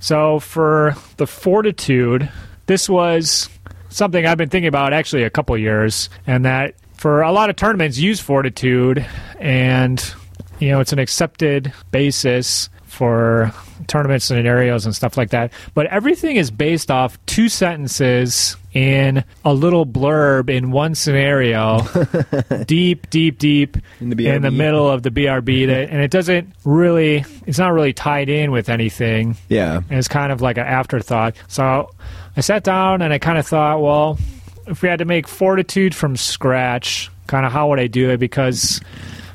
So 0.00 0.40
for 0.40 0.94
the 1.16 1.26
Fortitude, 1.26 2.28
this 2.66 2.88
was 2.88 3.48
something 3.88 4.26
I've 4.26 4.38
been 4.38 4.50
thinking 4.50 4.68
about 4.68 4.92
actually 4.92 5.22
a 5.22 5.30
couple 5.30 5.56
years, 5.56 6.10
and 6.26 6.44
that 6.44 6.74
for 6.94 7.22
a 7.22 7.32
lot 7.32 7.50
of 7.50 7.56
tournaments 7.56 7.98
use 7.98 8.20
fortitude, 8.20 9.06
and 9.38 10.14
you 10.58 10.70
know 10.70 10.80
it's 10.80 10.92
an 10.92 10.98
accepted 10.98 11.72
basis 11.90 12.68
for 12.98 13.52
tournament 13.86 14.20
scenarios 14.22 14.84
and 14.84 14.94
stuff 14.94 15.16
like 15.16 15.30
that. 15.30 15.52
But 15.72 15.86
everything 15.86 16.34
is 16.34 16.50
based 16.50 16.90
off 16.90 17.16
two 17.26 17.48
sentences 17.48 18.56
in 18.74 19.22
a 19.44 19.54
little 19.54 19.86
blurb 19.86 20.50
in 20.50 20.72
one 20.72 20.96
scenario, 20.96 21.82
deep, 22.66 23.08
deep, 23.08 23.38
deep 23.38 23.76
In 24.00 24.10
the 24.10 24.16
BRB. 24.16 24.34
in 24.34 24.42
the 24.42 24.50
middle 24.50 24.90
of 24.90 25.04
the 25.04 25.10
BRB, 25.10 25.44
mm-hmm. 25.44 25.70
that, 25.70 25.90
and 25.90 26.00
it 26.02 26.10
doesn't 26.10 26.52
really, 26.64 27.24
it's 27.46 27.58
not 27.58 27.72
really 27.72 27.92
tied 27.92 28.28
in 28.28 28.50
with 28.50 28.68
anything 28.68 29.36
Yeah. 29.48 29.76
and 29.88 29.98
it's 29.98 30.08
kind 30.08 30.32
of 30.32 30.40
like 30.40 30.58
an 30.58 30.66
afterthought. 30.66 31.36
So 31.46 31.90
I 32.36 32.40
sat 32.40 32.64
down 32.64 33.00
and 33.00 33.12
I 33.12 33.18
kind 33.18 33.38
of 33.38 33.46
thought, 33.46 33.80
well, 33.80 34.18
if 34.66 34.82
we 34.82 34.88
had 34.88 34.98
to 34.98 35.04
make 35.04 35.28
fortitude 35.28 35.94
from 35.94 36.16
scratch, 36.16 37.10
kind 37.28 37.46
of 37.46 37.52
how 37.52 37.68
would 37.68 37.78
I 37.78 37.86
do 37.86 38.10
it? 38.10 38.18
Because 38.18 38.80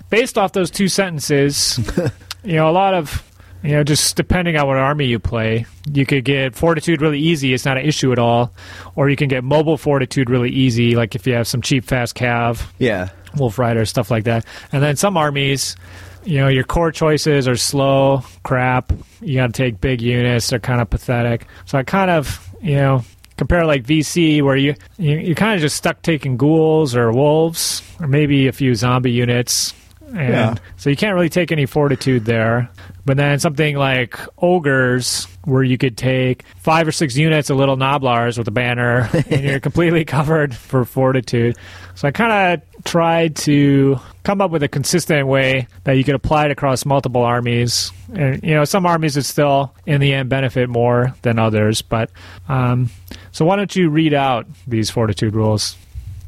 based 0.09 0.37
off 0.37 0.51
those 0.51 0.69
two 0.69 0.89
sentences, 0.89 1.79
you 2.43 2.53
know, 2.55 2.69
a 2.69 2.71
lot 2.71 2.93
of 2.93 3.23
you 3.63 3.71
know, 3.71 3.83
just 3.83 4.15
depending 4.15 4.57
on 4.57 4.67
what 4.67 4.77
army 4.77 5.05
you 5.05 5.19
play, 5.19 5.65
you 5.91 6.05
could 6.05 6.25
get 6.25 6.53
fortitude 6.55 7.01
really 7.01 7.19
easy. 7.19 7.53
It's 7.53 7.65
not 7.65 7.77
an 7.77 7.85
issue 7.85 8.11
at 8.11 8.19
all, 8.19 8.53
or 8.95 9.09
you 9.09 9.15
can 9.15 9.29
get 9.29 9.43
mobile 9.43 9.77
fortitude 9.77 10.29
really 10.29 10.49
easy. 10.49 10.95
Like 10.95 11.15
if 11.15 11.25
you 11.25 11.33
have 11.33 11.47
some 11.47 11.61
cheap 11.61 11.85
fast 11.85 12.15
cav, 12.15 12.65
Yeah. 12.79 13.09
Wolf 13.37 13.57
Rider, 13.57 13.85
stuff 13.85 14.11
like 14.11 14.25
that. 14.25 14.45
And 14.71 14.83
then 14.83 14.95
some 14.95 15.17
armies, 15.17 15.75
you 16.23 16.37
know, 16.37 16.47
your 16.49 16.63
core 16.63 16.91
choices 16.91 17.47
are 17.47 17.55
slow, 17.55 18.23
crap. 18.43 18.91
You 19.21 19.35
got 19.37 19.47
to 19.47 19.53
take 19.53 19.81
big 19.81 20.01
units. 20.01 20.49
They're 20.49 20.59
kind 20.59 20.81
of 20.81 20.89
pathetic. 20.89 21.47
So 21.65 21.77
I 21.79 21.83
kind 21.83 22.11
of, 22.11 22.47
you 22.61 22.75
know, 22.75 23.03
compare 23.37 23.65
like 23.65 23.83
VC 23.85 24.41
where 24.43 24.55
you, 24.55 24.75
you 24.99 25.17
you're 25.17 25.35
kind 25.35 25.55
of 25.55 25.61
just 25.61 25.75
stuck 25.77 26.01
taking 26.03 26.37
ghouls 26.37 26.95
or 26.95 27.11
wolves 27.11 27.81
or 27.99 28.07
maybe 28.07 28.47
a 28.47 28.51
few 28.51 28.75
zombie 28.75 29.11
units. 29.11 29.73
And 30.09 30.29
Yeah. 30.29 30.55
so 30.77 30.91
you 30.91 30.95
can't 30.95 31.15
really 31.15 31.29
take 31.29 31.51
any 31.51 31.65
fortitude 31.65 32.25
there. 32.25 32.69
But 33.05 33.17
then 33.17 33.39
something 33.39 33.75
like 33.75 34.17
ogres, 34.37 35.27
where 35.43 35.63
you 35.63 35.77
could 35.77 35.97
take 35.97 36.43
five 36.55 36.87
or 36.87 36.91
six 36.93 37.17
units 37.17 37.49
of 37.49 37.57
little 37.57 37.75
gnoblars 37.75 38.37
with 38.37 38.47
a 38.47 38.51
banner, 38.51 39.09
and 39.29 39.43
you're 39.43 39.59
completely 39.59 40.05
covered 40.05 40.55
for 40.55 40.85
fortitude. 40.85 41.57
So 41.95 42.07
I 42.07 42.11
kind 42.11 42.61
of 42.61 42.83
tried 42.83 43.35
to 43.37 43.99
come 44.23 44.41
up 44.41 44.51
with 44.51 44.63
a 44.63 44.67
consistent 44.67 45.27
way 45.27 45.67
that 45.83 45.93
you 45.93 46.03
could 46.03 46.15
apply 46.15 46.45
it 46.45 46.51
across 46.51 46.85
multiple 46.85 47.23
armies. 47.23 47.91
And 48.13 48.41
you 48.41 48.53
know, 48.53 48.63
some 48.63 48.85
armies 48.85 49.15
would 49.15 49.25
still, 49.25 49.73
in 49.85 49.99
the 49.99 50.13
end, 50.13 50.29
benefit 50.29 50.69
more 50.69 51.13
than 51.23 51.39
others. 51.39 51.81
But 51.81 52.09
um, 52.47 52.89
so 53.31 53.45
why 53.45 53.57
don't 53.57 53.75
you 53.75 53.89
read 53.89 54.13
out 54.13 54.47
these 54.65 54.89
fortitude 54.89 55.35
rules? 55.35 55.75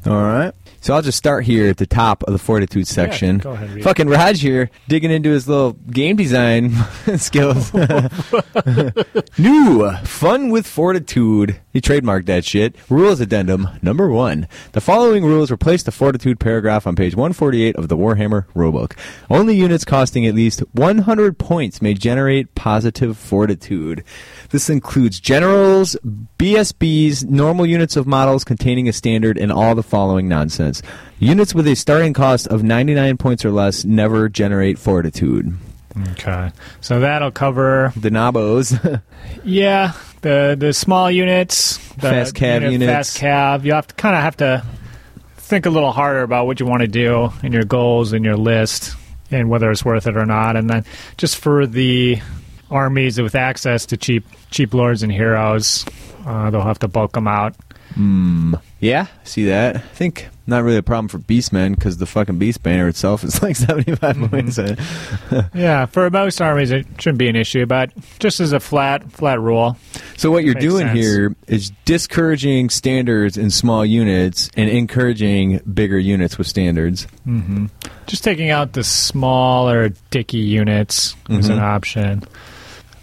All 0.05 0.21
right. 0.21 0.53
So 0.86 0.93
I'll 0.93 1.01
just 1.01 1.17
start 1.17 1.45
here 1.45 1.67
at 1.67 1.77
the 1.77 1.88
top 1.88 2.21
of 2.25 2.31
the 2.31 2.38
fortitude 2.38 2.88
section. 2.88 3.39
go 3.39 3.53
ahead. 3.53 3.81
Fucking 3.81 4.07
Raj 4.07 4.39
here, 4.39 4.69
digging 4.88 5.09
into 5.09 5.31
his 5.31 5.47
little 5.47 5.73
game 5.73 6.15
design 6.15 6.73
skills. 7.17 7.73
New, 9.39 9.91
fun 10.03 10.51
with 10.51 10.67
fortitude. 10.67 11.59
He 11.73 11.81
trademarked 11.81 12.27
that 12.27 12.45
shit. 12.45 12.75
Rules 12.88 13.19
addendum 13.19 13.67
number 13.81 14.09
one. 14.09 14.47
The 14.73 14.79
following 14.79 15.25
rules 15.25 15.49
replace 15.49 15.81
the 15.81 15.91
fortitude 15.91 16.39
paragraph 16.39 16.86
on 16.86 16.95
page 16.95 17.15
148 17.15 17.75
of 17.77 17.88
the 17.88 17.97
Warhammer 17.97 18.45
rulebook. 18.53 18.95
Only 19.27 19.55
units 19.55 19.86
costing 19.86 20.27
at 20.27 20.36
least 20.36 20.59
100 20.73 21.39
points 21.39 21.81
may 21.81 21.95
generate 21.95 22.53
positive 22.53 23.17
fortitude. 23.17 24.03
This 24.56 24.70
includes 24.70 25.20
generals, 25.20 25.97
BSBs, 26.39 27.26
normal 27.30 27.66
units 27.66 27.97
of 27.97 28.08
models 28.08 28.45
containing 28.45 28.88
a 28.88 28.93
standard, 28.93 29.38
and 29.38 29.51
all 29.51 29.76
the 29.76 29.84
following 29.84 30.30
nonsense. 30.30 30.82
Units 31.20 31.53
with 31.53 31.68
a 31.68 31.76
starting 31.76 32.14
cost 32.14 32.47
of 32.47 32.64
99 32.64 33.18
points 33.18 33.43
or 33.43 33.51
less 33.51 33.84
never 33.84 34.30
generate 34.30 34.80
fortitude. 34.80 35.58
Okay, 36.12 36.51
so 36.80 37.01
that'll 37.01 37.32
cover 37.32 37.91
The 37.97 38.10
Nabos. 38.10 39.01
Yeah, 39.43 39.91
the 40.22 40.56
the 40.58 40.72
small 40.72 41.12
units, 41.12 41.76
the 41.95 42.01
Fast 42.03 42.36
cav 42.36 42.62
unit- 42.62 42.72
units. 42.72 42.89
fast 42.93 43.18
cav. 43.18 43.66
You 43.66 43.74
have 43.74 43.88
to 43.88 43.95
kind 43.95 44.16
of 44.16 44.22
have 44.22 44.38
to 44.38 44.64
think 45.36 45.66
a 45.66 45.70
little 45.70 45.91
harder 45.91 46.22
about 46.22 46.45
what 46.47 46.62
you 46.62 46.66
want 46.66 46.80
to 46.80 46.88
do 46.88 47.30
and 47.43 47.53
your 47.53 47.66
goals 47.66 48.14
and 48.14 48.24
your 48.24 48.38
list 48.38 48.95
and 49.32 49.49
whether 49.49 49.70
it's 49.70 49.84
worth 49.84 50.08
it 50.08 50.16
or 50.16 50.26
not. 50.26 50.56
And 50.56 50.70
then 50.70 50.86
just 51.18 51.36
for 51.36 51.68
the 51.68 52.22
armies 52.72 53.20
with 53.22 53.36
access 53.36 53.86
to 53.88 53.97
cheap 53.97 54.26
cheap 54.51 54.74
lords 54.74 55.03
and 55.03 55.11
heroes, 55.11 55.86
uh, 56.26 56.49
they'll 56.49 56.61
have 56.61 56.80
to 56.80 56.88
bulk 56.88 57.13
them 57.13 57.28
out. 57.28 57.55
yeah, 58.80 59.07
see 59.24 59.45
that. 59.45 59.76
I 59.78 59.80
think 59.80 60.28
not 60.47 60.63
really 60.63 60.78
a 60.78 60.84
problem 60.84 61.07
for 61.07 61.18
Beastmen 61.18 61.74
because 61.76 61.97
the 61.97 62.05
fucking 62.05 62.38
Beast 62.38 62.61
Banner 62.61 62.88
itself 62.88 63.24
is 63.24 63.41
like 63.41 63.55
75 63.55 64.16
Mm-hmm. 64.18 64.26
points. 64.28 64.59
Yeah, 65.55 65.86
for 65.88 66.09
most 66.11 66.39
armies 66.41 66.72
it 66.72 66.86
shouldn't 66.99 67.18
be 67.20 67.30
an 67.30 67.36
issue, 67.36 67.66
but 67.66 67.91
just 68.20 68.39
as 68.39 68.51
a 68.53 68.59
flat 68.59 69.11
flat 69.11 69.39
rule. 69.39 69.78
So 70.18 70.30
what 70.32 70.43
you're 70.43 70.53
doing 70.55 70.88
sense. 70.88 70.99
here 70.99 71.36
is 71.47 71.72
discouraging 71.86 72.70
standards 72.70 73.38
in 73.38 73.49
small 73.49 73.86
units 73.86 74.49
and 74.55 74.70
encouraging 74.70 75.59
bigger 75.59 75.97
units 75.97 76.38
with 76.38 76.47
standards. 76.47 77.07
Just 78.07 78.24
taking 78.24 78.49
out 78.51 78.74
the 78.74 78.84
smaller 78.84 79.89
dicky 80.11 80.38
units 80.39 81.16
is 81.30 81.49
an 81.49 81.59
option. 81.59 82.24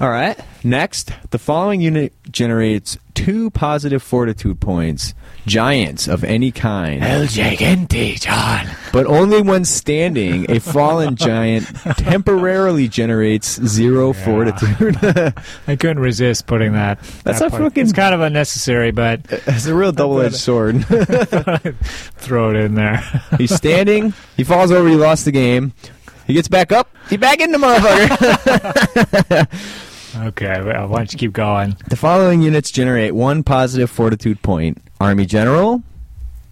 All 0.01 0.11
right. 0.11 0.39
Next, 0.65 1.13
the 1.31 1.39
following 1.39 1.81
unit 1.81 2.13
generates 2.31 2.99
two 3.15 3.51
positive 3.51 4.03
fortitude 4.03 4.59
points. 4.61 5.15
Giants 5.47 6.07
of 6.09 6.23
any 6.25 6.53
kind. 6.53 7.03
El 7.03 7.27
Gigante, 7.27 8.21
John. 8.21 8.67
But 8.93 9.07
only 9.07 9.43
when 9.43 9.65
standing, 9.65 10.49
a 10.51 10.61
fallen 10.61 11.17
giant 11.17 11.67
temporarily 11.97 12.87
generates 12.89 13.61
zero 13.65 14.13
fortitude. 14.13 14.97
I 15.67 15.75
couldn't 15.77 15.99
resist 16.01 16.47
putting 16.47 16.73
that. 16.75 17.01
That's 17.25 17.41
that 17.41 17.47
a 17.47 17.51
part. 17.51 17.63
fucking- 17.63 17.83
It's 17.83 17.93
kind 17.93 18.15
of 18.15 18.21
unnecessary, 18.21 18.93
but 18.93 19.21
it's 19.31 19.67
a 19.67 19.75
real 19.75 19.91
double 19.93 20.21
edged 20.21 20.37
sword. 20.37 20.85
throw 20.87 22.51
it 22.51 22.57
in 22.57 22.75
there. 22.77 22.99
He's 23.39 23.55
standing, 23.55 24.15
he 24.37 24.45
falls 24.45 24.71
over, 24.71 24.89
he 24.89 24.95
lost 24.97 25.25
the 25.25 25.33
game. 25.33 25.73
He 26.33 26.35
gets 26.35 26.49
back 26.49 26.73
up, 26.73 26.89
he 27.11 27.19
back 27.19 27.41
in 27.43 27.53
the 27.53 27.59
motherfucker. 27.59 29.47
okay, 30.29 30.63
well, 30.63 30.89
why 30.89 30.97
don't 30.97 31.13
you 31.13 31.19
keep 31.19 31.35
going? 31.35 31.77
The 31.91 31.97
following 31.97 32.41
units 32.41 32.71
generate 32.71 33.15
one 33.15 33.43
positive 33.43 33.91
fortitude 33.91 34.41
point 34.41 34.83
Army 34.99 35.27
General, 35.27 35.83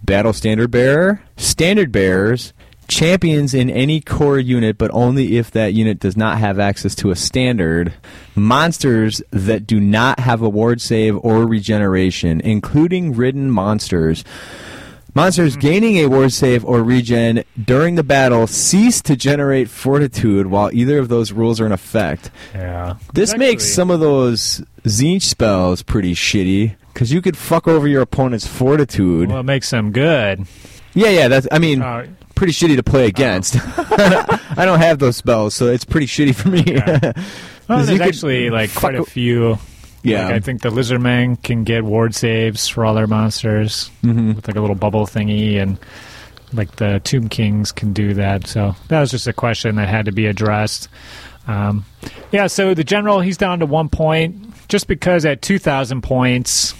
Battle 0.03 0.33
Standard 0.33 0.69
Bearer, 0.69 1.23
Standard 1.35 1.91
Bearers, 1.91 2.53
champions 2.87 3.55
in 3.55 3.71
any 3.71 4.01
core 4.01 4.37
unit, 4.37 4.77
but 4.77 4.91
only 4.93 5.37
if 5.39 5.49
that 5.49 5.73
unit 5.73 5.99
does 5.99 6.15
not 6.15 6.37
have 6.37 6.59
access 6.59 6.93
to 6.93 7.09
a 7.09 7.15
standard, 7.15 7.91
monsters 8.35 9.23
that 9.31 9.65
do 9.65 9.79
not 9.79 10.19
have 10.19 10.43
a 10.43 10.49
ward 10.49 10.79
save 10.79 11.17
or 11.25 11.47
regeneration, 11.47 12.39
including 12.41 13.13
ridden 13.15 13.49
monsters. 13.49 14.23
Monsters 15.13 15.57
gaining 15.57 15.97
a 15.97 16.05
ward 16.07 16.31
save 16.31 16.63
or 16.63 16.81
regen 16.83 17.43
during 17.61 17.95
the 17.95 18.03
battle 18.03 18.47
cease 18.47 19.01
to 19.01 19.15
generate 19.17 19.69
fortitude 19.69 20.47
while 20.47 20.69
either 20.73 20.99
of 20.99 21.09
those 21.09 21.31
rules 21.33 21.59
are 21.59 21.65
in 21.65 21.71
effect. 21.73 22.31
Yeah, 22.53 22.95
This 23.13 23.31
It's 23.31 23.39
makes 23.39 23.65
some 23.65 23.91
of 23.91 23.99
those 23.99 24.63
Tzeentch 24.83 25.23
spells 25.23 25.81
pretty 25.83 26.15
shitty 26.15 26.75
because 26.93 27.11
you 27.11 27.21
could 27.21 27.35
fuck 27.37 27.67
over 27.67 27.87
your 27.87 28.01
opponent's 28.01 28.47
fortitude. 28.47 29.29
Well, 29.29 29.41
it 29.41 29.43
makes 29.43 29.69
them 29.69 29.91
good. 29.91 30.45
yeah, 30.93 31.09
yeah. 31.09 31.27
That's 31.27 31.47
I 31.51 31.59
mean, 31.59 31.81
Uh, 31.81 32.07
pretty 32.35 32.53
shitty 32.53 32.77
to 32.77 32.83
play 32.83 33.05
against. 33.07 33.57
I 33.77 34.63
don't 34.65 34.79
have 34.79 34.99
those 34.99 35.17
spells, 35.17 35.53
so 35.55 35.67
it's 35.67 35.85
pretty 35.85 36.07
shitty 36.07 36.33
for 36.35 36.47
me. 36.49 36.61
Okay. 36.61 37.11
well, 37.67 37.83
there's 37.83 37.89
could 37.89 38.01
actually 38.01 38.49
like 38.49 38.73
quite 38.73 38.95
a 38.95 39.03
few. 39.03 39.57
Yeah, 40.03 40.25
Like, 40.25 40.35
I 40.35 40.39
think 40.39 40.61
the 40.61 40.69
lizardmen 40.69 41.41
can 41.43 41.63
get 41.63 41.83
ward 41.83 42.15
saves 42.15 42.67
for 42.67 42.85
all 42.85 42.93
their 42.93 43.07
monsters 43.07 43.89
Mhm. 44.03 44.35
with 44.35 44.47
like 44.47 44.57
a 44.57 44.61
little 44.61 44.75
bubble 44.75 45.05
thingy, 45.05 45.61
and 45.61 45.77
like 46.53 46.75
the 46.77 46.99
Tomb 47.03 47.29
Kings 47.29 47.71
can 47.71 47.93
do 47.93 48.13
that. 48.15 48.47
So 48.47 48.75
that 48.89 48.99
was 48.99 49.11
just 49.11 49.27
a 49.27 49.33
question 49.33 49.75
that 49.75 49.87
had 49.87 50.05
to 50.05 50.11
be 50.11 50.25
addressed. 50.27 50.89
Um, 51.47 51.85
yeah, 52.31 52.47
so 52.47 52.73
the 52.73 52.83
general 52.83 53.19
he's 53.21 53.37
down 53.37 53.59
to 53.59 53.65
one 53.65 53.89
point 53.89 54.67
just 54.67 54.87
because 54.87 55.25
at 55.25 55.41
two 55.41 55.57
thousand 55.59 56.01
points, 56.01 56.73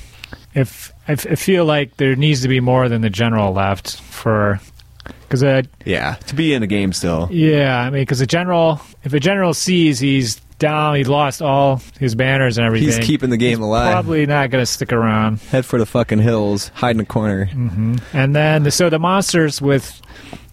if 0.53 0.91
I, 1.07 1.13
f- 1.13 1.27
I 1.31 1.35
feel 1.35 1.65
like 1.65 1.97
there 1.97 2.15
needs 2.15 2.41
to 2.41 2.47
be 2.47 2.59
more 2.59 2.87
than 2.89 3.01
the 3.01 3.09
general 3.09 3.53
left 3.53 3.99
for 4.01 4.59
because 5.23 5.43
uh, 5.43 5.63
yeah. 5.85 6.15
To 6.27 6.35
be 6.35 6.53
in 6.53 6.61
the 6.61 6.67
game 6.67 6.93
still. 6.93 7.27
yeah, 7.31 7.79
I 7.79 7.85
mean, 7.85 8.01
because 8.03 8.19
the 8.19 8.27
general, 8.27 8.79
if 9.03 9.13
a 9.13 9.19
general 9.19 9.53
sees 9.53 9.99
he's 9.99 10.39
down, 10.61 10.95
he's 10.95 11.09
lost 11.09 11.41
all 11.41 11.81
his 11.99 12.15
banners 12.15 12.57
and 12.57 12.65
everything. 12.65 12.87
He's 12.87 12.99
keeping 12.99 13.29
the 13.29 13.37
game 13.37 13.61
alive. 13.61 13.91
Probably 13.91 14.25
not 14.25 14.49
going 14.49 14.61
to 14.61 14.65
stick 14.65 14.93
around. 14.93 15.39
Head 15.41 15.65
for 15.65 15.77
the 15.77 15.85
fucking 15.85 16.19
hills, 16.19 16.69
hide 16.69 16.95
in 16.95 17.01
a 17.01 17.05
corner. 17.05 17.47
Mm-hmm. 17.47 17.97
And 18.13 18.33
then, 18.33 18.63
the, 18.63 18.71
so 18.71 18.89
the 18.89 18.99
monsters 18.99 19.61
with 19.61 20.01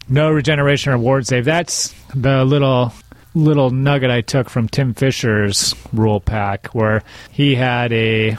no 0.08 0.30
regeneration 0.30 0.92
or 0.92 0.98
ward 0.98 1.26
save. 1.26 1.44
That's 1.44 1.94
the 2.14 2.44
little 2.44 2.92
little 3.34 3.70
nugget 3.70 4.10
I 4.10 4.22
took 4.22 4.48
from 4.50 4.68
Tim 4.68 4.94
Fisher's 4.94 5.74
rule 5.92 6.18
pack, 6.20 6.68
where 6.68 7.02
he 7.30 7.54
had 7.54 7.92
a 7.92 8.36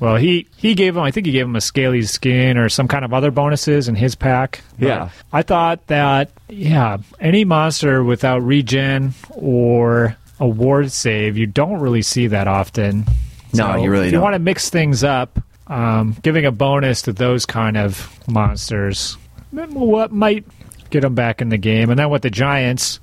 Well, 0.00 0.16
he 0.16 0.46
he 0.56 0.74
gave 0.74 0.96
him. 0.96 1.02
I 1.02 1.10
think 1.10 1.26
he 1.26 1.32
gave 1.32 1.44
him 1.44 1.54
a 1.56 1.60
scaly 1.60 2.02
skin 2.02 2.56
or 2.56 2.68
some 2.70 2.88
kind 2.88 3.04
of 3.04 3.12
other 3.12 3.30
bonuses 3.30 3.86
in 3.86 3.94
his 3.94 4.14
pack. 4.14 4.62
But 4.78 4.88
Yeah. 4.88 5.08
I 5.32 5.42
thought 5.42 5.86
that 5.88 6.30
yeah, 6.48 6.96
any 7.20 7.44
monster 7.44 8.02
without 8.02 8.38
regen 8.42 9.12
or 9.30 10.16
a 10.40 10.48
ward 10.48 10.90
save, 10.90 11.36
you 11.36 11.46
don't 11.46 11.78
really 11.80 12.02
see 12.02 12.26
that 12.28 12.48
often. 12.48 13.06
No, 13.52 13.76
you 13.76 13.90
really 13.90 14.06
if 14.06 14.12
You 14.12 14.18
don't. 14.18 14.22
want 14.22 14.34
to 14.34 14.38
mix 14.40 14.70
things 14.70 15.04
up, 15.04 15.38
um, 15.66 16.16
giving 16.22 16.44
a 16.46 16.50
bonus 16.52 17.02
to 17.02 17.12
those 17.12 17.46
kind 17.46 17.76
of 17.76 18.10
monsters, 18.28 19.16
what 19.52 20.10
might 20.12 20.44
get 20.90 21.02
them 21.02 21.14
back 21.14 21.40
in 21.40 21.48
the 21.50 21.58
game. 21.58 21.90
And 21.90 21.98
then 21.98 22.10
with 22.10 22.22
the 22.22 22.30
giants, 22.30 23.00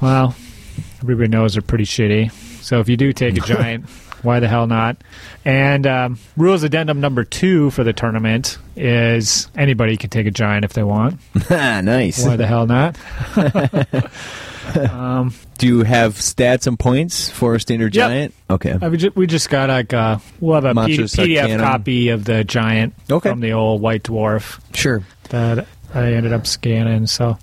well, 0.00 0.34
everybody 1.00 1.28
knows 1.28 1.52
they're 1.54 1.62
pretty 1.62 1.84
shitty. 1.84 2.32
So 2.62 2.80
if 2.80 2.88
you 2.88 2.96
do 2.96 3.12
take 3.12 3.36
a 3.36 3.40
giant, 3.46 3.88
why 4.22 4.38
the 4.40 4.48
hell 4.48 4.66
not? 4.68 4.96
And 5.44 5.86
um, 5.86 6.18
rules 6.36 6.62
addendum 6.62 7.00
number 7.00 7.24
two 7.24 7.70
for 7.70 7.82
the 7.84 7.92
tournament 7.92 8.58
is 8.76 9.48
anybody 9.56 9.96
can 9.96 10.10
take 10.10 10.26
a 10.26 10.30
giant 10.30 10.64
if 10.64 10.72
they 10.72 10.84
want. 10.84 11.20
nice. 11.50 12.24
Why 12.24 12.36
the 12.36 12.46
hell 12.46 12.66
not? 12.66 12.96
um, 14.92 15.34
Do 15.58 15.66
you 15.66 15.82
have 15.82 16.14
stats 16.14 16.66
and 16.66 16.78
points 16.78 17.28
for 17.30 17.54
a 17.54 17.60
standard 17.60 17.94
Yep. 17.94 18.08
giant? 18.08 18.34
Okay. 18.50 18.76
I- 18.80 18.88
we, 18.88 18.96
ju- 18.96 19.12
we 19.14 19.26
just 19.26 19.48
got 19.50 19.68
like 19.68 19.92
uh, 19.92 20.18
we'll 20.40 20.54
have 20.60 20.64
a 20.64 20.74
PDF 20.74 21.58
copy 21.58 22.08
of 22.10 22.24
the 22.24 22.44
giant 22.44 22.94
Okay. 23.10 23.30
from 23.30 23.40
the 23.40 23.52
old 23.52 23.80
White 23.80 24.04
Dwarf 24.04 24.60
Sure. 24.74 25.02
that 25.30 25.66
I 25.94 26.12
ended 26.14 26.32
up 26.32 26.46
scanning. 26.46 27.06
So 27.06 27.38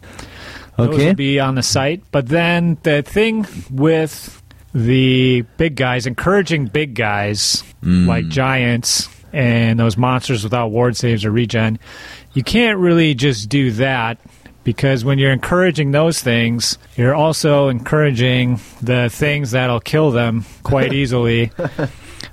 those 0.77 0.89
Okay. 0.89 1.07
will 1.07 1.13
be 1.15 1.39
on 1.39 1.55
the 1.55 1.63
site. 1.63 2.03
But 2.11 2.27
then 2.27 2.77
the 2.83 3.01
thing 3.01 3.45
with 3.71 4.41
the 4.73 5.41
big 5.57 5.75
guys, 5.75 6.05
encouraging 6.07 6.65
big 6.67 6.93
guys 6.95 7.63
Mm. 7.83 8.07
like 8.07 8.27
giants 8.27 9.07
and 9.31 9.79
those 9.79 9.95
monsters 9.95 10.43
without 10.43 10.69
ward 10.71 10.97
saves 10.97 11.23
or 11.25 11.31
regen, 11.31 11.79
you 12.33 12.43
can't 12.43 12.77
really 12.77 13.13
just 13.15 13.47
do 13.49 13.71
that 13.71 14.17
because 14.69 15.03
when 15.03 15.17
you're 15.17 15.31
encouraging 15.31 15.89
those 15.89 16.21
things, 16.21 16.77
you're 16.95 17.15
also 17.15 17.69
encouraging 17.69 18.59
the 18.83 19.09
things 19.09 19.49
that'll 19.49 19.79
kill 19.79 20.11
them 20.11 20.45
quite 20.61 20.93
easily, 21.01 21.51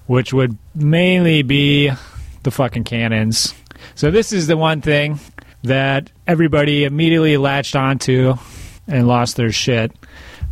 which 0.04 0.34
would 0.34 0.58
mainly 0.74 1.40
be 1.40 1.90
the 2.42 2.50
fucking 2.50 2.84
cannons. 2.84 3.54
So 3.94 4.10
this 4.10 4.34
is 4.34 4.48
the 4.48 4.56
one 4.58 4.82
thing 4.82 5.18
that 5.62 6.10
everybody 6.26 6.84
immediately 6.84 7.38
latched 7.38 7.74
onto 7.74 8.34
and 8.86 9.08
lost 9.08 9.36
their 9.36 9.50
shit. 9.50 9.92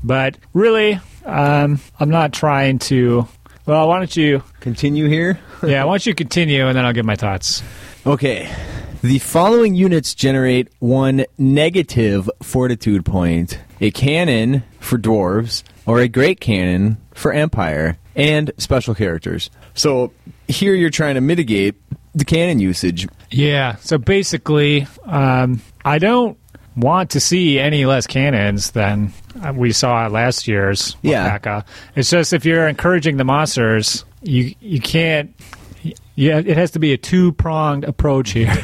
But 0.02 0.38
really, 0.54 0.98
um, 1.26 1.80
I'm 2.00 2.08
not 2.08 2.32
trying 2.32 2.78
to. 2.78 3.28
Well, 3.66 3.88
why 3.88 3.98
don't 3.98 4.16
you? 4.16 4.42
Continue 4.60 5.06
here. 5.06 5.38
Yeah, 5.62 5.84
why 5.84 5.92
don't 5.92 6.06
you 6.06 6.14
continue, 6.14 6.66
and 6.66 6.78
then 6.78 6.86
I'll 6.86 6.94
give 6.94 7.04
my 7.04 7.16
thoughts. 7.16 7.62
Okay. 8.06 8.50
The 9.04 9.18
following 9.18 9.74
units 9.74 10.14
generate 10.14 10.72
one 10.78 11.26
negative 11.36 12.30
fortitude 12.42 13.04
point 13.04 13.58
a 13.78 13.90
cannon 13.90 14.62
for 14.80 14.96
dwarves, 14.96 15.62
or 15.84 15.98
a 15.98 16.08
great 16.08 16.40
cannon 16.40 16.96
for 17.12 17.30
empire, 17.30 17.98
and 18.16 18.50
special 18.56 18.94
characters. 18.94 19.50
So 19.74 20.10
here 20.48 20.74
you're 20.74 20.88
trying 20.88 21.16
to 21.16 21.20
mitigate 21.20 21.74
the 22.14 22.24
cannon 22.24 22.60
usage. 22.60 23.06
Yeah. 23.30 23.76
So 23.76 23.98
basically, 23.98 24.86
um, 25.04 25.60
I 25.84 25.98
don't 25.98 26.38
want 26.74 27.10
to 27.10 27.20
see 27.20 27.58
any 27.58 27.84
less 27.84 28.06
cannons 28.06 28.70
than 28.70 29.12
we 29.52 29.72
saw 29.72 30.06
at 30.06 30.12
last 30.12 30.48
year's 30.48 30.96
Yeah. 31.02 31.60
It's 31.94 32.08
just 32.08 32.32
if 32.32 32.46
you're 32.46 32.66
encouraging 32.68 33.18
the 33.18 33.24
monsters, 33.24 34.06
you 34.22 34.54
you 34.60 34.80
can't. 34.80 35.34
Yeah, 36.16 36.38
it 36.38 36.56
has 36.56 36.70
to 36.72 36.78
be 36.78 36.92
a 36.92 36.96
two 36.96 37.32
pronged 37.32 37.82
approach 37.84 38.30
here. 38.30 38.46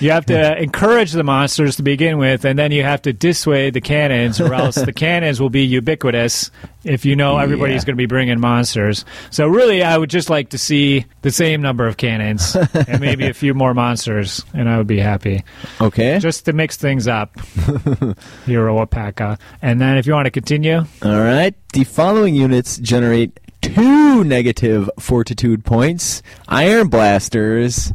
you 0.00 0.10
have 0.10 0.26
to 0.26 0.60
encourage 0.60 1.12
the 1.12 1.22
monsters 1.22 1.76
to 1.76 1.82
begin 1.82 2.18
with, 2.18 2.44
and 2.44 2.58
then 2.58 2.72
you 2.72 2.82
have 2.82 3.02
to 3.02 3.12
dissuade 3.12 3.74
the 3.74 3.80
cannons, 3.80 4.40
or 4.40 4.52
else 4.52 4.74
the 4.74 4.92
cannons 5.04 5.40
will 5.40 5.48
be 5.50 5.64
ubiquitous 5.64 6.50
if 6.84 7.04
you 7.04 7.14
know 7.14 7.38
everybody's 7.38 7.82
Yeah. 7.82 7.86
going 7.86 7.94
to 7.96 8.02
be 8.02 8.06
bringing 8.06 8.40
monsters. 8.40 9.04
So, 9.30 9.46
really, 9.46 9.82
I 9.84 9.96
would 9.96 10.10
just 10.10 10.28
like 10.28 10.50
to 10.50 10.58
see 10.58 11.06
the 11.22 11.30
same 11.30 11.62
number 11.62 11.86
of 11.86 11.96
cannons 11.96 12.56
and 12.56 13.00
maybe 13.00 13.26
a 13.28 13.34
few 13.34 13.54
more 13.54 13.72
monsters, 13.72 14.44
and 14.52 14.68
I 14.68 14.76
would 14.76 14.86
be 14.88 14.98
happy. 14.98 15.44
Okay. 15.80 16.18
Just 16.18 16.44
to 16.46 16.52
mix 16.52 16.76
things 16.76 17.06
up, 17.06 17.38
Hero 18.46 18.78
Alpaca. 18.78 19.38
And 19.62 19.80
then 19.80 19.96
if 19.98 20.06
you 20.06 20.12
want 20.14 20.26
to 20.26 20.30
continue, 20.32 20.78
All 21.02 21.20
right. 21.20 21.54
The 21.72 21.84
following 21.84 22.34
units 22.34 22.78
generate 22.78 23.38
two 23.74 24.24
negative 24.24 24.90
fortitude 24.98 25.64
points 25.64 26.22
iron 26.48 26.88
blasters, 26.88 27.92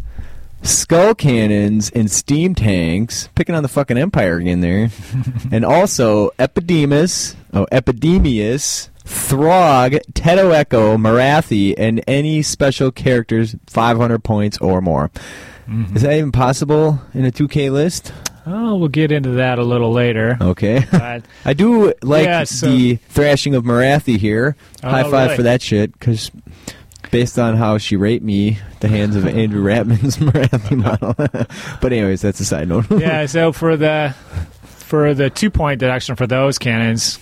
skull 0.61 1.15
cannons, 1.15 1.89
and 1.91 2.09
steam 2.09 2.55
tanks. 2.55 3.29
Picking 3.35 3.55
on 3.55 3.63
the 3.63 3.69
fucking 3.69 3.97
Empire 3.97 4.37
again 4.37 4.61
there. 4.61 4.89
and 5.51 5.65
also 5.65 6.31
Epidemus, 6.39 7.35
oh, 7.53 7.67
Epidemius, 7.71 8.89
Throgg, 9.05 9.99
Teto 10.13 10.53
Echo, 10.53 10.97
Morathi, 10.97 11.73
and 11.77 12.03
any 12.07 12.41
special 12.41 12.91
characters 12.91 13.55
500 13.67 14.23
points 14.23 14.57
or 14.59 14.81
more. 14.81 15.09
Mm-hmm. 15.67 15.95
Is 15.95 16.01
that 16.03 16.13
even 16.13 16.31
possible 16.31 17.01
in 17.13 17.25
a 17.25 17.31
2K 17.31 17.71
list? 17.71 18.13
Oh, 18.45 18.75
we'll 18.75 18.89
get 18.89 19.11
into 19.11 19.29
that 19.31 19.57
a 19.59 19.63
little 19.63 19.91
later. 19.91 20.37
Okay. 20.41 20.85
But 20.91 21.23
I 21.45 21.53
do 21.53 21.93
like 22.01 22.25
Yeah, 22.25 22.43
so- 22.43 22.67
the 22.67 22.95
thrashing 22.95 23.55
of 23.55 23.63
Morathi 23.63 24.17
here. 24.17 24.55
Oh, 24.83 24.89
High 24.89 25.03
five 25.03 25.13
really? 25.13 25.35
for 25.37 25.43
that 25.43 25.61
shit, 25.61 25.91
because 25.97 26.29
based 27.11 27.37
on 27.39 27.55
how 27.55 27.77
she 27.77 27.95
raped 27.95 28.23
me, 28.25 28.57
the 28.79 28.87
hands 28.87 29.15
of 29.15 29.25
Andrew 29.27 29.63
Ratman's 29.63 30.17
Morathi 30.17 30.75
model. 30.77 31.13
but 31.81 31.93
anyways, 31.93 32.21
that's 32.21 32.39
a 32.39 32.45
side 32.45 32.67
note. 32.67 32.85
yeah, 32.91 33.25
so 33.27 33.51
for 33.51 33.77
the 33.77 34.13
for 34.63 35.13
the 35.13 35.29
two 35.29 35.49
point 35.49 35.79
deduction 35.79 36.15
for 36.15 36.27
those 36.27 36.57
cannons, 36.59 37.19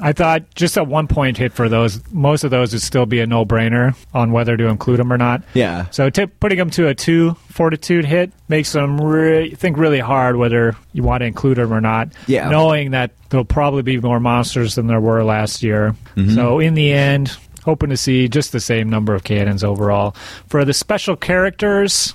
I 0.00 0.12
thought 0.12 0.54
just 0.54 0.76
a 0.76 0.84
one 0.84 1.08
point 1.08 1.36
hit 1.38 1.52
for 1.52 1.68
those. 1.68 2.00
Most 2.12 2.44
of 2.44 2.50
those 2.50 2.72
would 2.72 2.82
still 2.82 3.06
be 3.06 3.20
a 3.20 3.26
no 3.26 3.44
brainer 3.44 3.96
on 4.14 4.30
whether 4.32 4.56
to 4.56 4.66
include 4.68 4.98
them 5.00 5.12
or 5.12 5.18
not. 5.18 5.42
yeah. 5.54 5.90
So 5.90 6.08
t- 6.10 6.26
putting 6.26 6.58
them 6.58 6.70
to 6.70 6.86
a 6.88 6.94
two 6.94 7.34
fortitude 7.48 8.04
hit 8.04 8.32
makes 8.48 8.72
them 8.72 9.00
re- 9.00 9.54
think 9.54 9.76
really 9.76 9.98
hard 10.00 10.36
whether 10.36 10.76
you 10.92 11.02
want 11.02 11.22
to 11.22 11.26
include 11.26 11.58
them 11.58 11.72
or 11.72 11.80
not. 11.80 12.10
Yeah. 12.26 12.48
Knowing 12.48 12.92
that 12.92 13.10
there'll 13.30 13.44
probably 13.44 13.82
be 13.82 13.98
more 13.98 14.20
monsters 14.20 14.76
than 14.76 14.86
there 14.86 15.00
were 15.00 15.24
last 15.24 15.62
year. 15.62 15.94
Mm-hmm. 16.16 16.34
So 16.34 16.60
in 16.60 16.74
the 16.74 16.92
end, 16.92 17.36
hoping 17.64 17.90
to 17.90 17.96
see 17.96 18.28
just 18.28 18.52
the 18.52 18.60
same 18.60 18.88
number 18.88 19.14
of 19.14 19.24
cannons 19.24 19.64
overall. 19.64 20.14
For 20.46 20.64
the 20.64 20.72
special 20.72 21.16
characters, 21.16 22.14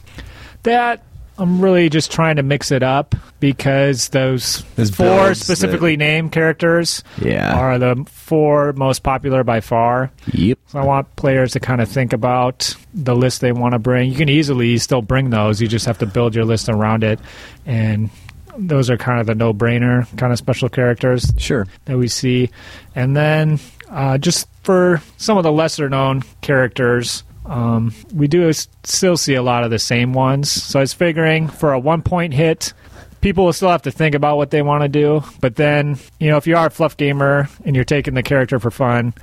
that 0.63 1.03
I'm 1.37 1.61
really 1.61 1.89
just 1.89 2.11
trying 2.11 2.35
to 2.35 2.43
mix 2.43 2.71
it 2.71 2.83
up 2.83 3.15
because 3.39 4.09
those 4.09 4.63
Those 4.75 4.91
four 4.91 5.07
builds 5.25 5.41
specifically 5.41 5.97
named 5.97 6.31
characters 6.31 7.03
Yeah. 7.19 7.57
are 7.57 7.79
the 7.79 8.05
four 8.11 8.73
most 8.73 9.01
popular 9.01 9.43
by 9.43 9.59
far. 9.59 10.11
Yep. 10.31 10.59
So 10.67 10.79
I 10.79 10.85
want 10.85 11.15
players 11.15 11.53
to 11.53 11.59
kind 11.59 11.81
of 11.81 11.89
think 11.89 12.13
about 12.13 12.75
the 12.93 13.15
list 13.15 13.41
they 13.41 13.51
want 13.51 13.73
to 13.73 13.79
bring. 13.79 14.11
You 14.11 14.15
can 14.17 14.29
easily 14.29 14.77
still 14.77 15.01
bring 15.01 15.31
those. 15.31 15.59
You 15.59 15.67
just 15.67 15.87
have 15.87 15.97
to 15.99 16.05
build 16.05 16.35
your 16.35 16.45
list 16.45 16.69
around 16.69 17.03
it. 17.03 17.19
And 17.65 18.11
those 18.55 18.91
are 18.91 18.97
kind 18.97 19.19
of 19.19 19.25
the 19.25 19.33
no-brainer 19.33 20.05
kind 20.17 20.31
of 20.31 20.37
special 20.37 20.69
characters 20.69 21.33
Sure. 21.37 21.65
that 21.85 21.97
we 21.97 22.07
see. 22.07 22.51
And 22.95 23.17
then 23.17 23.59
uh, 23.89 24.19
just 24.19 24.47
for 24.61 25.01
some 25.17 25.37
of 25.37 25.43
the 25.43 25.51
lesser-known 25.51 26.21
characters, 26.41 27.23
um, 27.45 27.93
we 28.13 28.27
do 28.27 28.51
still 28.53 29.17
see 29.17 29.35
a 29.35 29.43
lot 29.43 29.63
of 29.63 29.71
the 29.71 29.79
same 29.79 30.13
ones. 30.13 30.51
So 30.51 30.79
I 30.79 30.83
was 30.83 30.93
figuring 30.93 31.47
for 31.47 31.73
a 31.73 31.79
one-point 31.79 32.33
hit, 32.33 32.73
people 33.21 33.45
will 33.45 33.53
still 33.53 33.69
have 33.69 33.81
to 33.83 33.91
think 33.91 34.15
about 34.15 34.37
what 34.37 34.51
they 34.51 34.61
want 34.61 34.83
to 34.83 34.89
do. 34.89 35.23
But 35.41 35.55
then, 35.55 35.97
you 36.19 36.29
know, 36.29 36.37
if 36.37 36.47
you 36.47 36.55
are 36.55 36.67
a 36.67 36.69
fluff 36.71 36.97
gamer 36.97 37.49
and 37.65 37.75
you're 37.75 37.85
taking 37.85 38.13
the 38.13 38.23
character 38.23 38.59
for 38.59 38.71
fun, 38.71 39.13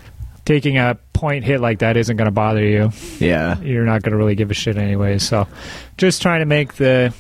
taking 0.45 0.79
a 0.79 0.99
point 1.13 1.45
hit 1.45 1.61
like 1.61 1.81
that 1.81 1.97
isn't 1.97 2.17
going 2.17 2.27
to 2.27 2.33
bother 2.33 2.65
you. 2.65 2.91
Yeah. 3.19 3.61
You're 3.61 3.85
not 3.85 4.03
going 4.03 4.13
to 4.13 4.17
really 4.17 4.35
give 4.35 4.51
a 4.51 4.55
shit 4.55 4.77
anyway. 4.77 5.19
So, 5.19 5.47
just 5.99 6.23
trying 6.23 6.41
to 6.41 6.47
make 6.47 6.75
the 6.75 7.15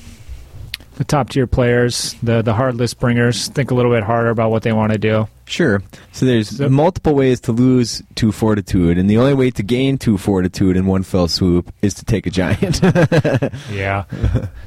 the 1.01 1.05
top 1.05 1.30
tier 1.30 1.46
players, 1.46 2.14
the 2.22 2.42
the 2.42 2.53
hard 2.53 2.74
list 2.74 3.01
bringers, 3.01 3.48
think 3.48 3.70
a 3.70 3.74
little 3.74 3.90
bit 3.90 4.03
harder 4.03 4.28
about 4.28 4.51
what 4.51 4.62
they 4.62 4.72
want 4.72 4.92
to 4.92 4.98
do. 4.98 5.26
Sure. 5.46 5.82
So 6.12 6.26
there's 6.26 6.59
So- 6.59 6.68
multiple 6.68 7.14
ways 7.14 7.40
to 7.42 7.53
lose 7.53 8.03
two 8.16 8.32
fortitude, 8.32 8.98
and 8.98 9.09
the 9.09 9.16
only 9.16 9.32
way 9.32 9.51
to 9.53 9.62
gain 9.62 9.96
two 9.96 10.18
fortitude 10.18 10.76
in 10.76 10.84
one 10.84 11.03
fell 11.03 11.26
swoop 11.26 11.72
is 11.80 11.94
to 11.94 12.05
take 12.05 12.26
a 12.26 12.30
giant. 12.30 12.80
Yeah. 13.72 14.05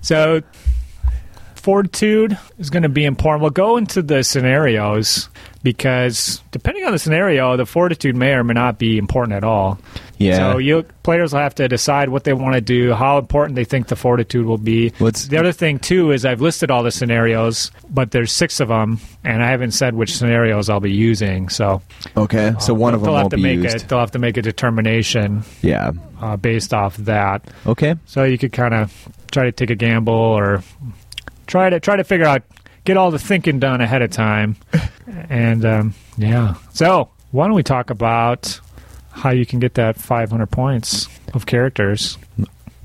so 0.01 0.41
fortitude 1.55 2.37
is 2.57 2.69
going 2.71 2.83
to 2.83 2.89
be 2.89 3.05
important. 3.05 3.41
We'll 3.43 3.51
go 3.51 3.77
into 3.77 4.01
the 4.01 4.23
scenarios 4.23 5.29
because 5.63 6.43
depending 6.51 6.83
on 6.85 6.91
the 6.91 6.99
scenario, 6.99 7.55
the 7.57 7.65
fortitude 7.65 8.15
may 8.15 8.33
or 8.33 8.43
may 8.43 8.53
not 8.53 8.77
be 8.77 8.97
important 8.97 9.33
at 9.35 9.43
all. 9.43 9.79
Yeah. 10.17 10.37
So 10.53 10.57
you 10.57 10.83
players 11.03 11.33
will 11.33 11.39
have 11.39 11.55
to 11.55 11.67
decide 11.67 12.09
what 12.09 12.23
they 12.25 12.33
want 12.33 12.55
to 12.55 12.61
do, 12.61 12.93
how 12.93 13.17
important 13.17 13.55
they 13.55 13.63
think 13.63 13.87
the 13.87 13.95
fortitude 13.95 14.45
will 14.45 14.57
be. 14.57 14.89
What's- 14.99 15.27
the 15.27 15.37
other 15.37 15.51
thing 15.51 15.79
too 15.79 16.11
is 16.11 16.25
I've 16.25 16.39
listed 16.41 16.69
all 16.71 16.83
the 16.83 16.91
scenarios, 16.91 17.71
but 17.89 18.11
there's 18.11 18.31
six 18.31 18.59
of 18.59 18.67
them, 18.67 18.99
and 19.23 19.41
I 19.43 19.49
haven't 19.49 19.71
said 19.71 19.95
which 19.95 20.15
scenarios 20.15 20.69
I'll 20.69 20.79
be 20.79 20.91
using. 20.91 21.49
So 21.49 21.81
Okay. 22.15 22.53
So 22.59 22.73
one 22.73 22.93
of 22.93 23.01
them 23.01 23.07
they'll 23.11 23.17
have 23.17 23.29
to 23.29 23.37
be 23.37 23.43
make 23.43 23.63
used. 23.63 23.75
it. 23.77 23.87
They'll 23.89 23.99
have 23.99 24.11
to 24.11 24.19
make 24.19 24.37
a 24.37 24.41
determination 24.41 25.43
Yeah. 25.61 25.91
uh, 26.21 26.37
based 26.37 26.73
off 26.73 26.95
that. 26.97 27.41
Okay. 27.65 27.95
So 28.05 28.23
you 28.23 28.37
could 28.37 28.53
kind 28.53 28.73
of 28.73 28.93
try 29.31 29.45
to 29.45 29.51
take 29.51 29.69
a 29.71 29.75
gamble 29.75 30.13
or 30.13 30.61
try 31.47 31.69
to 31.69 31.79
try 31.79 31.95
to 31.95 32.03
figure 32.03 32.25
out 32.27 32.43
get 32.83 32.97
all 32.97 33.11
the 33.11 33.19
thinking 33.19 33.59
done 33.59 33.81
ahead 33.81 34.01
of 34.01 34.11
time. 34.11 34.55
And 35.29 35.65
um, 35.65 35.93
yeah. 36.17 36.55
So 36.71 37.09
why 37.31 37.47
don't 37.47 37.55
we 37.55 37.63
talk 37.63 37.89
about 37.89 38.59
how 39.11 39.31
you 39.31 39.45
can 39.45 39.59
get 39.59 39.73
that 39.75 39.97
500 39.97 40.47
points 40.47 41.07
of 41.33 41.45
characters? 41.45 42.17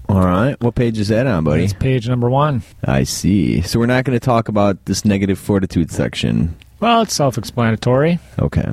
All 0.08 0.24
right. 0.24 0.60
What 0.60 0.74
page 0.74 0.98
is 0.98 1.08
that 1.08 1.26
on, 1.26 1.44
buddy? 1.44 1.64
It's 1.64 1.72
page 1.72 2.08
number 2.08 2.28
one. 2.28 2.62
I 2.84 3.04
see. 3.04 3.60
So 3.62 3.78
we're 3.78 3.86
not 3.86 4.04
going 4.04 4.18
to 4.18 4.24
talk 4.24 4.48
about 4.48 4.84
this 4.86 5.04
negative 5.04 5.38
fortitude 5.38 5.90
section. 5.90 6.56
Well, 6.80 7.02
it's 7.02 7.14
self-explanatory. 7.14 8.18
Okay. 8.38 8.68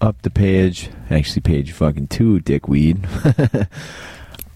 Up 0.00 0.20
the 0.22 0.30
page. 0.30 0.88
Actually, 1.10 1.42
page 1.42 1.72
fucking 1.72 2.08
two, 2.08 2.40
dickweed. 2.40 3.06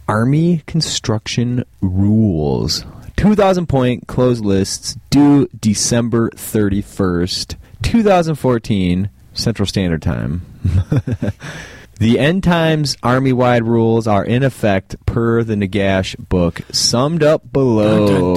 Army 0.08 0.62
construction 0.66 1.64
rules. 1.80 2.84
2,000 3.16 3.66
point 3.66 4.06
closed 4.06 4.44
lists 4.44 4.96
due 5.10 5.48
December 5.60 6.30
31st, 6.30 7.56
2014, 7.82 9.10
Central 9.34 9.66
Standard 9.66 10.02
Time. 10.02 10.42
the 11.98 12.18
end 12.18 12.42
times 12.42 12.96
army 13.02 13.32
wide 13.32 13.64
rules 13.64 14.06
are 14.06 14.24
in 14.24 14.42
effect 14.42 14.96
per 15.06 15.42
the 15.42 15.54
Nagash 15.54 16.16
book, 16.28 16.60
summed 16.70 17.22
up 17.22 17.52
below. 17.52 18.34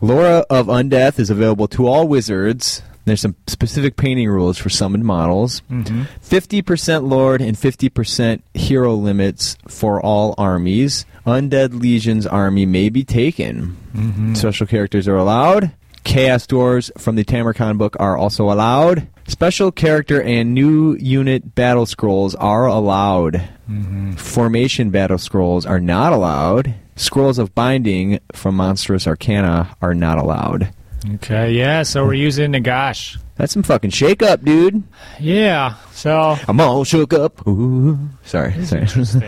Lore 0.00 0.44
of 0.50 0.66
Undeath 0.66 1.18
is 1.18 1.30
available 1.30 1.68
to 1.68 1.86
all 1.86 2.06
wizards. 2.06 2.82
There's 3.04 3.20
some 3.20 3.36
specific 3.46 3.96
painting 3.96 4.28
rules 4.28 4.56
for 4.56 4.70
summoned 4.70 5.04
models. 5.04 5.62
Mm-hmm. 5.70 6.02
50% 6.22 7.08
Lord 7.08 7.42
and 7.42 7.56
50% 7.56 8.40
hero 8.54 8.94
limits 8.94 9.56
for 9.68 10.00
all 10.00 10.34
armies. 10.38 11.04
Undead 11.26 11.80
Legion's 11.80 12.26
army 12.26 12.64
may 12.66 12.88
be 12.88 13.04
taken. 13.04 13.76
Mm-hmm. 13.94 14.34
Special 14.34 14.66
characters 14.66 15.06
are 15.06 15.16
allowed. 15.16 15.72
Chaos 16.04 16.46
Dwarfs 16.46 16.90
from 16.98 17.16
the 17.16 17.24
Tamurkhan 17.24 17.78
book 17.78 17.96
are 17.98 18.16
also 18.16 18.50
allowed. 18.50 19.08
Special 19.26 19.72
character 19.72 20.22
and 20.22 20.52
new 20.52 20.96
unit 20.96 21.54
battle 21.54 21.86
scrolls 21.86 22.34
are 22.34 22.66
allowed. 22.66 23.34
Mm-hmm. 23.70 24.12
Formation 24.12 24.90
battle 24.90 25.16
scrolls 25.16 25.64
are 25.64 25.80
not 25.80 26.12
allowed. 26.12 26.74
Scrolls 26.96 27.38
of 27.38 27.54
binding 27.54 28.20
from 28.32 28.56
Monstrous 28.56 29.06
Arcana 29.06 29.76
are 29.80 29.94
not 29.94 30.18
allowed. 30.18 30.72
Okay, 31.14 31.52
yeah, 31.52 31.82
so 31.82 32.04
we're 32.04 32.14
using 32.14 32.52
Nagash. 32.52 33.18
That's 33.36 33.52
some 33.52 33.62
fucking 33.62 33.90
shake 33.90 34.22
up, 34.22 34.44
dude. 34.44 34.82
Yeah, 35.18 35.74
so 35.92 36.36
I'm 36.46 36.60
all 36.60 36.84
shook 36.84 37.12
up. 37.12 37.46
Ooh. 37.46 37.98
Sorry, 38.24 38.64
sorry. 38.64 38.86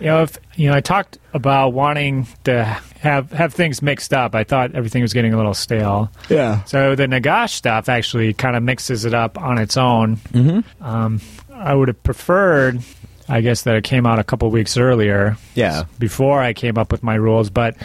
you 0.00 0.06
know, 0.06 0.22
if 0.22 0.38
you 0.56 0.70
know, 0.70 0.74
I 0.74 0.80
talked 0.80 1.18
about 1.34 1.74
wanting 1.74 2.26
to 2.44 2.64
have 3.00 3.30
have 3.32 3.52
things 3.52 3.82
mixed 3.82 4.14
up. 4.14 4.34
I 4.34 4.42
thought 4.44 4.74
everything 4.74 5.02
was 5.02 5.12
getting 5.12 5.34
a 5.34 5.36
little 5.36 5.54
stale. 5.54 6.10
yeah. 6.30 6.64
So 6.64 6.94
the 6.94 7.04
Nagash 7.06 7.50
stuff 7.50 7.88
actually 7.88 8.32
kind 8.32 8.56
of 8.56 8.62
mixes 8.62 9.04
it 9.04 9.12
up 9.14 9.38
on 9.38 9.58
its 9.58 9.76
own. 9.76 10.16
Mm-hmm. 10.16 10.82
Um, 10.82 11.20
I 11.52 11.74
would 11.74 11.88
have 11.88 12.02
preferred, 12.02 12.80
I 13.28 13.42
guess, 13.42 13.62
that 13.62 13.76
it 13.76 13.84
came 13.84 14.06
out 14.06 14.18
a 14.18 14.24
couple 14.24 14.50
weeks 14.50 14.76
earlier. 14.78 15.36
Yeah. 15.54 15.84
Before 15.98 16.40
I 16.40 16.54
came 16.54 16.78
up 16.78 16.90
with 16.90 17.02
my 17.02 17.14
rules, 17.16 17.50
but 17.50 17.76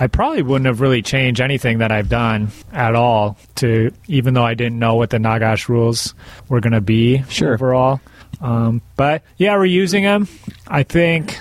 I 0.00 0.06
probably 0.06 0.40
wouldn't 0.42 0.66
have 0.66 0.80
really 0.80 1.02
changed 1.02 1.40
anything 1.42 1.78
that 1.78 1.92
I've 1.92 2.08
done 2.08 2.48
at 2.72 2.94
all. 2.94 3.36
To 3.56 3.92
even 4.08 4.32
though 4.34 4.44
I 4.44 4.54
didn't 4.54 4.78
know 4.78 4.94
what 4.94 5.10
the 5.10 5.18
Nagash 5.18 5.68
rules 5.68 6.14
were 6.48 6.60
going 6.60 6.72
to 6.72 6.80
be 6.80 7.22
Sure. 7.28 7.52
overall. 7.54 8.00
Um, 8.40 8.80
but 8.96 9.22
yeah, 9.36 9.54
we're 9.56 9.66
using 9.66 10.02
them. 10.04 10.26
I 10.66 10.82
think 10.82 11.38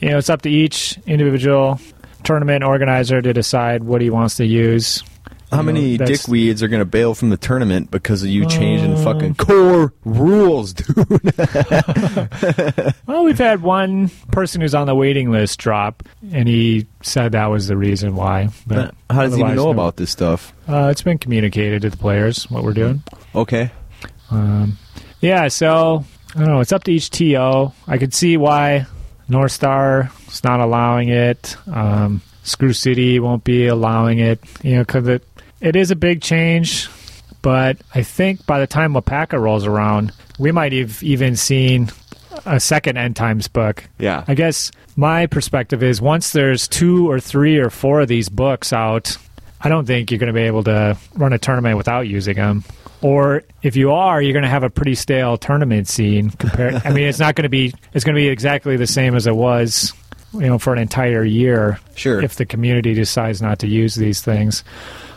you 0.00 0.10
know 0.10 0.18
it's 0.18 0.28
up 0.28 0.42
to 0.42 0.50
each 0.50 0.98
individual 1.06 1.80
tournament 2.24 2.62
organizer 2.62 3.22
to 3.22 3.32
decide 3.32 3.84
what 3.84 4.00
he 4.02 4.10
wants 4.10 4.36
to 4.36 4.44
use. 4.46 5.02
How 5.54 5.60
You 5.60 5.66
know, 5.66 5.72
many 5.72 5.96
that's- 5.96 6.26
dickweeds 6.26 6.62
are 6.62 6.68
going 6.68 6.80
to 6.80 6.84
bail 6.86 7.14
from 7.14 7.30
the 7.30 7.36
tournament 7.36 7.90
because 7.90 8.22
of 8.22 8.28
you 8.28 8.44
changing 8.46 8.94
Uh, 8.94 9.04
fucking 9.04 9.34
core 9.36 9.92
rules, 10.04 10.72
dude? 10.72 10.94
Well, 13.06 13.24
we've 13.24 13.38
had 13.38 13.62
one 13.62 14.08
person 14.32 14.60
who's 14.60 14.74
on 14.74 14.86
the 14.86 14.94
waiting 14.94 15.30
list 15.30 15.58
drop, 15.60 16.02
and 16.32 16.48
he 16.48 16.86
said 17.02 17.32
that 17.32 17.46
was 17.46 17.68
the 17.68 17.76
reason 17.76 18.16
why. 18.16 18.48
But 18.66 18.94
How 19.10 19.22
does 19.22 19.34
he 19.34 19.40
even 19.40 19.54
know 19.56 19.66
no. 19.66 19.70
about 19.70 19.96
this 19.96 20.10
stuff? 20.10 20.52
Uh, 20.68 20.88
it's 20.90 21.02
been 21.02 21.18
communicated 21.18 21.82
to 21.82 21.90
the 21.90 21.96
players 21.96 22.50
what 22.50 22.64
we're 22.64 22.72
doing. 22.72 23.02
Okay. 23.34 23.70
Um, 24.30 24.78
yeah, 25.20 25.48
so 25.48 26.04
I 26.34 26.38
don't 26.40 26.48
know. 26.48 26.60
It's 26.60 26.72
up 26.72 26.84
to 26.84 26.92
each 26.92 27.10
TO. 27.10 27.72
I 27.86 27.98
could 27.98 28.14
see 28.14 28.36
why 28.36 28.86
North 29.28 29.52
Star 29.52 30.10
is 30.28 30.42
not 30.42 30.60
allowing 30.60 31.08
it. 31.10 31.56
Um, 31.70 32.22
Screw 32.42 32.72
City 32.72 33.20
won't 33.20 33.44
be 33.44 33.66
allowing 33.68 34.18
it. 34.18 34.40
You 34.62 34.76
know, 34.76 34.80
because 34.82 35.06
it 35.08 35.26
it 35.64 35.74
is 35.76 35.90
a 35.90 35.96
big 35.96 36.22
change. 36.22 36.88
But 37.42 37.78
I 37.94 38.02
think 38.02 38.46
by 38.46 38.60
the 38.60 38.66
time 38.66 38.94
Wapaka 38.94 39.38
rolls 39.40 39.66
around, 39.66 40.12
we 40.38 40.50
might 40.52 40.72
have 40.72 41.02
even 41.02 41.36
seen 41.36 41.90
a 42.46 42.58
second 42.58 42.96
End 42.96 43.16
Times 43.16 43.48
book. 43.48 43.84
Yeah. 43.98 44.24
I 44.26 44.34
guess 44.34 44.70
my 44.96 45.26
perspective 45.26 45.82
is 45.82 46.00
once 46.00 46.32
there's 46.32 46.68
two 46.68 47.10
or 47.10 47.20
three 47.20 47.58
or 47.58 47.70
four 47.70 48.00
of 48.00 48.08
these 48.08 48.28
books 48.28 48.72
out, 48.72 49.16
I 49.60 49.68
don't 49.68 49.86
think 49.86 50.10
you're 50.10 50.18
going 50.18 50.32
to 50.32 50.38
be 50.38 50.46
able 50.46 50.64
to 50.64 50.96
run 51.16 51.32
a 51.32 51.38
tournament 51.38 51.76
without 51.76 52.08
using 52.08 52.36
them. 52.36 52.64
Or 53.02 53.42
if 53.62 53.76
you 53.76 53.92
are, 53.92 54.22
you're 54.22 54.32
going 54.32 54.44
to 54.44 54.48
have 54.48 54.62
a 54.62 54.70
pretty 54.70 54.94
stale 54.94 55.36
tournament 55.36 55.88
scene. 55.88 56.30
Compared, 56.30 56.74
I 56.86 56.90
mean, 56.90 57.06
it's 57.06 57.18
not 57.18 57.34
going 57.34 57.42
to 57.42 57.50
be. 57.50 57.74
It's 57.92 58.04
going 58.04 58.14
to 58.14 58.20
be 58.20 58.28
exactly 58.28 58.78
the 58.78 58.86
same 58.86 59.14
as 59.14 59.26
it 59.26 59.36
was, 59.36 59.92
you 60.32 60.46
know, 60.46 60.58
for 60.58 60.72
an 60.72 60.78
entire 60.78 61.24
year. 61.24 61.78
Sure. 61.94 62.22
If 62.22 62.36
the 62.36 62.46
community 62.46 62.94
decides 62.94 63.42
not 63.42 63.58
to 63.58 63.66
use 63.66 63.94
these 63.94 64.22
things, 64.22 64.64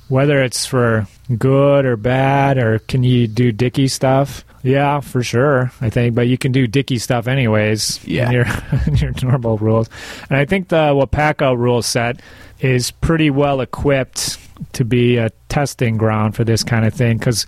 whether 0.09 0.43
it's 0.43 0.65
for 0.65 1.07
good 1.37 1.85
or 1.85 1.97
bad, 1.97 2.57
or 2.57 2.79
can 2.79 3.03
you 3.03 3.27
do 3.27 3.51
dicky 3.51 3.87
stuff? 3.87 4.45
Yeah, 4.63 4.99
for 4.99 5.23
sure. 5.23 5.71
I 5.81 5.89
think, 5.89 6.15
but 6.15 6.27
you 6.27 6.37
can 6.37 6.51
do 6.51 6.67
dicky 6.67 6.97
stuff 6.97 7.27
anyways. 7.27 8.03
Yeah. 8.05 8.27
In 8.27 8.31
your, 8.33 8.45
in 8.87 8.95
your 8.95 9.11
normal 9.21 9.57
rules, 9.57 9.89
and 10.29 10.37
I 10.37 10.45
think 10.45 10.69
the 10.69 10.93
Wapaka 10.93 11.57
rule 11.57 11.81
set 11.81 12.21
is 12.59 12.91
pretty 12.91 13.29
well 13.29 13.61
equipped 13.61 14.37
to 14.73 14.83
be 14.83 15.17
a 15.17 15.29
testing 15.49 15.97
ground 15.97 16.35
for 16.35 16.43
this 16.43 16.63
kind 16.63 16.85
of 16.85 16.93
thing 16.93 17.17
because. 17.17 17.45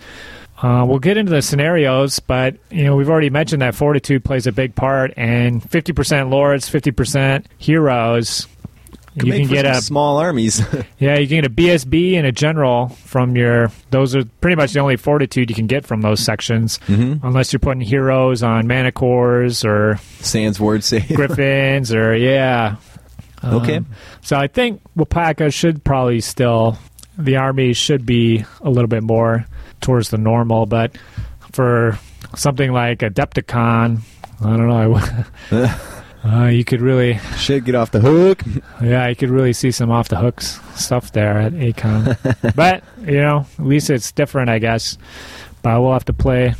Uh, 0.62 0.84
we'll 0.84 0.98
get 0.98 1.16
into 1.16 1.32
the 1.32 1.40
scenarios, 1.40 2.20
but 2.20 2.54
you 2.70 2.84
know 2.84 2.94
we've 2.94 3.08
already 3.08 3.30
mentioned 3.30 3.62
that 3.62 3.74
fortitude 3.74 4.22
plays 4.22 4.46
a 4.46 4.52
big 4.52 4.74
part, 4.74 5.10
and 5.16 5.62
fifty 5.70 5.94
percent 5.94 6.28
lords, 6.28 6.68
fifty 6.68 6.90
percent 6.90 7.46
heroes. 7.56 8.46
Could 9.18 9.26
you 9.26 9.32
can 9.34 9.48
get 9.48 9.66
a 9.66 9.82
small 9.82 10.18
armies. 10.18 10.62
yeah, 10.98 11.18
you 11.18 11.26
can 11.26 11.42
get 11.42 11.46
a 11.46 11.50
BSB 11.50 12.14
and 12.14 12.26
a 12.26 12.32
general 12.32 12.90
from 12.90 13.36
your. 13.36 13.72
Those 13.90 14.14
are 14.14 14.24
pretty 14.40 14.56
much 14.56 14.72
the 14.72 14.80
only 14.80 14.96
fortitude 14.96 15.50
you 15.50 15.56
can 15.56 15.66
get 15.66 15.84
from 15.84 16.00
those 16.00 16.20
sections, 16.20 16.78
mm-hmm. 16.86 17.26
unless 17.26 17.52
you're 17.52 17.60
putting 17.60 17.80
heroes 17.80 18.42
on 18.42 18.66
manticores 18.66 19.64
or 19.64 19.98
Sans 20.20 20.60
word 20.60 20.84
save. 20.84 21.08
griffins 21.14 21.92
or 21.92 22.14
yeah. 22.16 22.76
Okay. 23.42 23.78
Um, 23.78 23.86
so 24.20 24.36
I 24.36 24.46
think 24.46 24.80
Wapaka 24.96 25.52
should 25.52 25.82
probably 25.82 26.20
still 26.20 26.78
the 27.18 27.36
army 27.36 27.72
should 27.72 28.06
be 28.06 28.44
a 28.60 28.70
little 28.70 28.88
bit 28.88 29.02
more 29.02 29.46
towards 29.80 30.10
the 30.10 30.18
normal, 30.18 30.66
but 30.66 30.96
for 31.52 31.98
something 32.36 32.72
like 32.72 33.00
Adepticon, 33.00 34.00
I 34.40 34.56
don't 34.56 34.68
know. 34.68 35.00
uh, 36.24 36.46
you 36.46 36.64
could 36.64 36.80
really, 36.80 37.18
Shit, 37.36 37.64
get 37.64 37.74
off 37.74 37.90
the 37.90 38.00
hook. 38.00 38.42
yeah, 38.82 39.08
you 39.08 39.16
could 39.16 39.30
really 39.30 39.52
see 39.52 39.70
some 39.70 39.90
off 39.90 40.08
the 40.08 40.16
hooks 40.16 40.60
stuff 40.74 41.12
there 41.12 41.38
at 41.38 41.52
Acon. 41.52 42.54
but 42.54 42.84
you 43.00 43.20
know, 43.20 43.46
at 43.58 43.64
least 43.64 43.90
it's 43.90 44.12
different, 44.12 44.50
I 44.50 44.58
guess. 44.58 44.98
But 45.62 45.80
we'll 45.80 45.92
have 45.92 46.04
to 46.06 46.12
play 46.12 46.54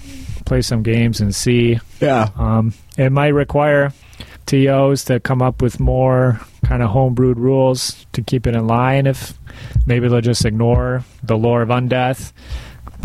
play 0.46 0.62
some 0.62 0.82
games 0.82 1.20
and 1.20 1.34
see. 1.34 1.78
Yeah. 2.00 2.30
Um, 2.36 2.74
it 2.96 3.10
might 3.10 3.28
require 3.28 3.92
TOs 4.46 5.04
to 5.04 5.20
come 5.20 5.42
up 5.42 5.62
with 5.62 5.78
more 5.78 6.40
kind 6.64 6.82
of 6.82 6.90
homebrewed 6.90 7.36
rules 7.36 8.06
to 8.12 8.22
keep 8.22 8.46
it 8.46 8.56
in 8.56 8.66
line. 8.66 9.06
If 9.06 9.34
maybe 9.86 10.08
they'll 10.08 10.20
just 10.20 10.44
ignore 10.44 11.04
the 11.22 11.36
lore 11.36 11.62
of 11.62 11.68
undeath, 11.68 12.32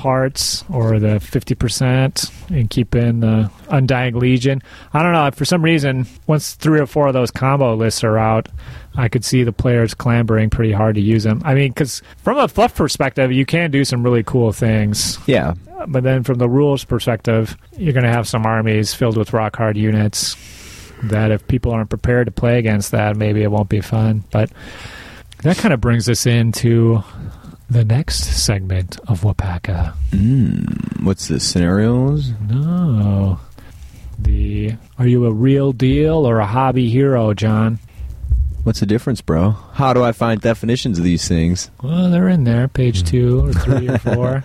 parts 0.05 0.63
or 0.69 0.99
the 0.99 1.15
50% 1.15 2.55
and 2.55 2.69
keep 2.69 2.93
in 2.93 3.21
the 3.21 3.49
Undying 3.71 4.19
Legion. 4.19 4.61
I 4.93 5.01
don't 5.01 5.13
know. 5.13 5.31
For 5.31 5.45
some 5.45 5.63
reason, 5.63 6.05
once 6.27 6.53
three 6.53 6.79
or 6.79 6.85
four 6.85 7.07
of 7.07 7.15
those 7.15 7.31
combo 7.31 7.73
lists 7.73 8.03
are 8.03 8.15
out, 8.15 8.47
I 8.95 9.07
could 9.07 9.25
see 9.25 9.43
the 9.43 9.51
players 9.51 9.95
clambering 9.95 10.51
pretty 10.51 10.71
hard 10.71 10.93
to 10.93 11.01
use 11.01 11.23
them. 11.23 11.41
I 11.43 11.55
mean, 11.55 11.71
because 11.71 12.03
from 12.17 12.37
a 12.37 12.47
fluff 12.47 12.75
perspective, 12.75 13.31
you 13.31 13.47
can 13.47 13.71
do 13.71 13.83
some 13.83 14.03
really 14.03 14.21
cool 14.21 14.51
things. 14.51 15.17
Yeah. 15.25 15.55
But 15.87 16.03
then 16.03 16.21
from 16.21 16.37
the 16.37 16.47
rules 16.47 16.85
perspective, 16.85 17.57
you're 17.75 17.93
going 17.93 18.05
to 18.05 18.13
have 18.13 18.27
some 18.27 18.45
armies 18.45 18.93
filled 18.93 19.17
with 19.17 19.33
rock 19.33 19.55
hard 19.55 19.75
units 19.75 20.35
that 21.05 21.31
if 21.31 21.47
people 21.47 21.71
aren't 21.71 21.89
prepared 21.89 22.27
to 22.27 22.31
play 22.31 22.59
against 22.59 22.91
that, 22.91 23.17
maybe 23.17 23.41
it 23.41 23.49
won't 23.49 23.69
be 23.69 23.81
fun. 23.81 24.23
But 24.29 24.51
that 25.41 25.57
kind 25.57 25.73
of 25.73 25.81
brings 25.81 26.07
us 26.07 26.27
into 26.27 27.03
the 27.69 27.83
next 27.83 28.23
segment 28.45 28.99
of 29.07 29.21
Wapaka. 29.21 29.93
Mm, 30.11 31.03
what's 31.03 31.27
the 31.27 31.39
scenarios? 31.39 32.31
No. 32.47 33.39
The 34.19 34.75
Are 34.97 35.07
you 35.07 35.25
a 35.25 35.31
real 35.33 35.73
deal 35.73 36.25
or 36.27 36.39
a 36.39 36.45
hobby 36.45 36.89
hero, 36.89 37.33
John? 37.33 37.79
What's 38.63 38.79
the 38.79 38.85
difference, 38.85 39.21
bro? 39.21 39.51
How 39.73 39.93
do 39.93 40.03
I 40.03 40.11
find 40.11 40.41
definitions 40.41 40.97
of 40.97 41.03
these 41.03 41.27
things? 41.27 41.69
Well, 41.83 42.09
they're 42.09 42.29
in 42.29 42.45
there, 42.45 42.67
page 42.67 43.03
two 43.03 43.45
or 43.45 43.53
three 43.53 43.89
or 43.89 43.97
four. 43.99 44.43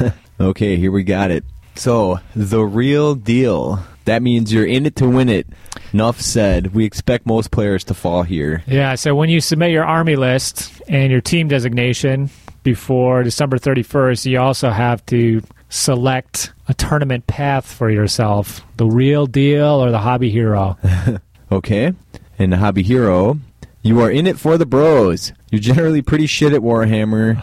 Okay, 0.40 0.76
here 0.76 0.92
we 0.92 1.02
got 1.02 1.32
it. 1.32 1.44
So, 1.74 2.20
the 2.36 2.62
real 2.62 3.16
deal. 3.16 3.82
That 4.04 4.22
means 4.22 4.52
you're 4.52 4.64
in 4.64 4.86
it 4.86 4.94
to 4.96 5.08
win 5.08 5.28
it. 5.28 5.48
Enough 5.92 6.20
said. 6.20 6.74
We 6.74 6.84
expect 6.84 7.26
most 7.26 7.50
players 7.50 7.82
to 7.84 7.94
fall 7.94 8.22
here. 8.22 8.62
Yeah, 8.68 8.94
so 8.94 9.16
when 9.16 9.30
you 9.30 9.40
submit 9.40 9.72
your 9.72 9.84
army 9.84 10.14
list 10.14 10.80
and 10.86 11.10
your 11.10 11.20
team 11.20 11.48
designation 11.48 12.30
before 12.68 13.22
December 13.22 13.56
31st, 13.56 14.26
you 14.26 14.38
also 14.38 14.68
have 14.68 15.04
to 15.06 15.40
select 15.70 16.52
a 16.68 16.74
tournament 16.74 17.26
path 17.26 17.64
for 17.64 17.88
yourself 17.88 18.60
the 18.76 18.84
real 18.84 19.26
deal 19.26 19.64
or 19.82 19.90
the 19.90 20.00
hobby 20.00 20.30
hero. 20.30 20.76
Okay? 21.50 21.94
And 22.38 22.52
the 22.52 22.58
hobby 22.58 22.82
hero, 22.82 23.38
you 23.80 24.02
are 24.02 24.10
in 24.10 24.26
it 24.26 24.38
for 24.38 24.58
the 24.58 24.66
bros. 24.66 25.32
You're 25.50 25.62
generally 25.62 26.02
pretty 26.02 26.26
shit 26.26 26.52
at 26.52 26.60
Warhammer. 26.60 27.40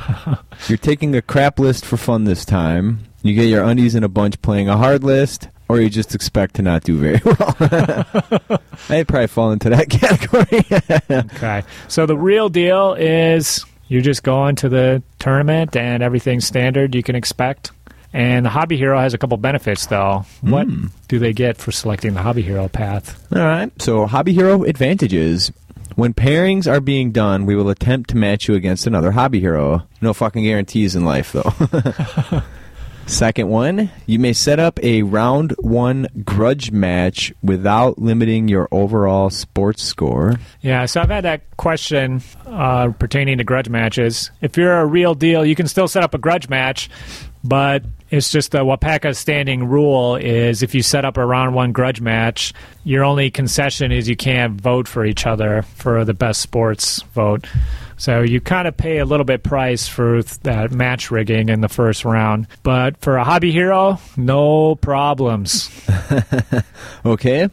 You're 0.69 0.77
taking 0.77 1.15
a 1.15 1.23
crap 1.23 1.57
list 1.57 1.83
for 1.83 1.97
fun 1.97 2.25
this 2.25 2.45
time. 2.45 2.99
You 3.23 3.33
get 3.33 3.45
your 3.49 3.63
undies 3.63 3.95
in 3.95 4.03
a 4.03 4.07
bunch 4.07 4.39
playing 4.43 4.69
a 4.69 4.77
hard 4.77 5.03
list, 5.03 5.49
or 5.67 5.81
you 5.81 5.89
just 5.89 6.13
expect 6.13 6.53
to 6.57 6.61
not 6.61 6.83
do 6.83 6.99
very 6.99 7.19
well. 7.25 8.59
I'd 8.89 9.07
probably 9.07 9.25
fall 9.25 9.51
into 9.51 9.71
that 9.71 9.89
category. 9.89 10.63
Okay. 11.09 11.63
So 11.87 12.05
the 12.05 12.15
real 12.15 12.49
deal 12.49 12.93
is 12.93 13.65
you're 13.87 14.01
just 14.01 14.23
going 14.23 14.55
to 14.57 14.69
the 14.69 15.03
tournament 15.19 15.75
and 15.75 16.01
everything's 16.01 16.45
standard 16.45 16.95
you 16.95 17.03
can 17.03 17.15
expect. 17.15 17.71
And 18.13 18.45
the 18.45 18.49
hobby 18.49 18.77
hero 18.77 18.97
has 18.97 19.13
a 19.13 19.17
couple 19.17 19.35
benefits, 19.37 19.87
though. 19.87 20.25
What 20.39 20.67
hmm. 20.67 20.87
do 21.09 21.19
they 21.19 21.33
get 21.33 21.57
for 21.57 21.73
selecting 21.73 22.13
the 22.13 22.21
hobby 22.21 22.41
hero 22.41 22.69
path? 22.69 23.21
All 23.35 23.41
right. 23.41 23.69
So, 23.81 24.05
hobby 24.05 24.31
hero 24.31 24.63
advantages. 24.63 25.51
When 25.95 26.13
pairings 26.13 26.65
are 26.65 26.79
being 26.79 27.11
done, 27.11 27.45
we 27.45 27.55
will 27.55 27.69
attempt 27.69 28.09
to 28.11 28.17
match 28.17 28.47
you 28.47 28.55
against 28.55 28.87
another 28.87 29.11
hobby 29.11 29.41
hero. 29.41 29.85
No 30.01 30.13
fucking 30.13 30.43
guarantees 30.43 30.95
in 30.95 31.03
life, 31.03 31.33
though. 31.33 31.53
Second 33.07 33.49
one, 33.49 33.91
you 34.07 34.17
may 34.17 34.33
set 34.33 34.59
up 34.59 34.83
a 34.83 35.03
round 35.03 35.53
one 35.59 36.07
grudge 36.23 36.71
match 36.71 37.31
without 37.43 37.99
limiting 37.99 38.47
your 38.47 38.67
overall 38.71 39.29
sports 39.29 39.83
score. 39.83 40.33
Yeah, 40.61 40.85
so 40.85 41.01
I've 41.01 41.09
had 41.09 41.23
that 41.23 41.55
question 41.55 42.23
uh, 42.47 42.89
pertaining 42.97 43.37
to 43.37 43.43
grudge 43.43 43.69
matches. 43.69 44.31
If 44.41 44.57
you're 44.57 44.79
a 44.79 44.85
real 44.85 45.13
deal, 45.13 45.45
you 45.45 45.55
can 45.55 45.67
still 45.67 45.87
set 45.87 46.01
up 46.03 46.15
a 46.15 46.17
grudge 46.17 46.49
match, 46.49 46.89
but 47.43 47.83
it's 48.09 48.31
just 48.31 48.51
the 48.51 48.59
Wapaka 48.59 49.15
standing 49.15 49.67
rule 49.67 50.15
is 50.15 50.63
if 50.63 50.73
you 50.73 50.81
set 50.81 51.05
up 51.05 51.17
a 51.17 51.25
round 51.25 51.53
one 51.53 51.73
grudge 51.73 52.01
match, 52.01 52.53
your 52.83 53.03
only 53.03 53.29
concession 53.29 53.91
is 53.91 54.09
you 54.09 54.15
can't 54.15 54.59
vote 54.59 54.87
for 54.87 55.05
each 55.05 55.27
other 55.27 55.61
for 55.61 56.05
the 56.05 56.13
best 56.13 56.41
sports 56.41 57.03
vote. 57.13 57.45
So 57.97 58.21
you 58.21 58.41
kind 58.41 58.67
of 58.67 58.75
pay 58.75 58.97
a 58.99 59.05
little 59.05 59.23
bit 59.25 59.41
price 59.43 59.87
for 59.87 60.21
th- 60.21 60.39
that 60.41 60.71
match 60.71 61.11
rigging 61.11 61.49
in 61.49 61.61
the 61.61 61.69
first 61.69 62.03
round. 62.05 62.47
But 62.63 62.97
for 62.97 63.17
a 63.17 63.23
hobby 63.23 63.51
hero, 63.51 63.99
no 64.17 64.75
problems. 64.75 65.69
Okay. 67.05 67.49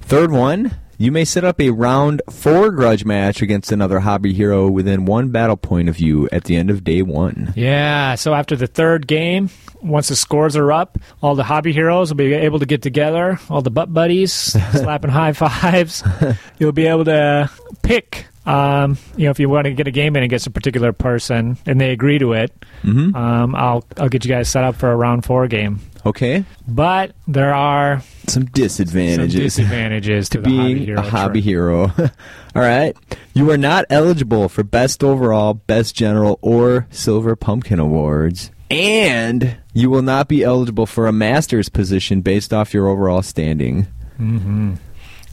Third 0.00 0.30
one, 0.32 0.76
you 0.98 1.12
may 1.12 1.24
set 1.24 1.44
up 1.44 1.60
a 1.60 1.70
round 1.70 2.22
four 2.30 2.70
grudge 2.70 3.04
match 3.04 3.42
against 3.42 3.70
another 3.72 4.00
hobby 4.00 4.32
hero 4.32 4.68
within 4.68 5.04
one 5.04 5.30
battle 5.30 5.56
point 5.56 5.88
of 5.88 5.98
you 5.98 6.28
at 6.32 6.44
the 6.44 6.56
end 6.56 6.70
of 6.70 6.84
day 6.84 7.02
one. 7.02 7.52
Yeah, 7.56 8.14
so 8.16 8.34
after 8.34 8.56
the 8.56 8.66
third 8.66 9.06
game, 9.06 9.50
once 9.82 10.08
the 10.08 10.16
scores 10.16 10.56
are 10.56 10.72
up, 10.72 10.98
all 11.22 11.34
the 11.34 11.44
hobby 11.44 11.72
heroes 11.72 12.10
will 12.10 12.16
be 12.16 12.32
able 12.34 12.58
to 12.60 12.66
get 12.66 12.82
together, 12.82 13.38
all 13.50 13.62
the 13.62 13.70
butt 13.70 13.92
buddies, 13.92 14.32
slapping 14.72 15.10
high 15.10 15.32
fives. 15.32 16.02
You'll 16.58 16.72
be 16.72 16.86
able 16.86 17.04
to 17.06 17.50
pick, 17.82 18.26
um, 18.46 18.96
you 19.16 19.24
know, 19.24 19.30
if 19.30 19.40
you 19.40 19.48
want 19.48 19.64
to 19.66 19.72
get 19.72 19.86
a 19.88 19.90
game 19.90 20.14
in 20.16 20.22
against 20.22 20.46
a 20.46 20.50
particular 20.50 20.92
person 20.92 21.58
and 21.66 21.80
they 21.80 21.90
agree 21.92 22.18
to 22.18 22.32
it, 22.32 22.52
Mm-hmm. 22.84 23.16
um, 23.16 23.54
I'll, 23.56 23.84
I'll 23.96 24.08
get 24.08 24.24
you 24.24 24.28
guys 24.30 24.48
set 24.48 24.62
up 24.62 24.76
for 24.76 24.92
a 24.92 24.96
round 24.96 25.24
four 25.24 25.48
game. 25.48 25.80
Okay. 26.04 26.44
But 26.68 27.12
there 27.26 27.52
are 27.52 28.00
Some 28.28 28.44
disadvantages. 28.44 29.32
some 29.54 29.64
disadvantages. 29.64 30.28
to, 30.30 30.42
to 30.42 30.48
hobby 30.48 30.74
being 30.74 30.86
hero. 30.86 30.98
a 31.00 31.02
hobby 31.02 31.40
trip. 31.40 31.44
hero. 31.44 31.82
All 32.54 32.62
right. 32.62 32.96
You 33.34 33.50
are 33.50 33.56
not 33.58 33.86
eligible 33.90 34.48
for 34.48 34.62
Best 34.62 35.02
Overall, 35.02 35.54
Best 35.54 35.96
General, 35.96 36.38
or 36.42 36.86
Silver 36.90 37.34
Pumpkin 37.34 37.80
Awards. 37.80 38.52
And 38.70 39.56
you 39.74 39.90
will 39.90 40.02
not 40.02 40.28
be 40.28 40.44
eligible 40.44 40.86
for 40.86 41.08
a 41.08 41.12
master's 41.12 41.68
position 41.68 42.20
based 42.20 42.52
off 42.52 42.72
your 42.72 42.86
overall 42.86 43.22
standing. 43.22 43.88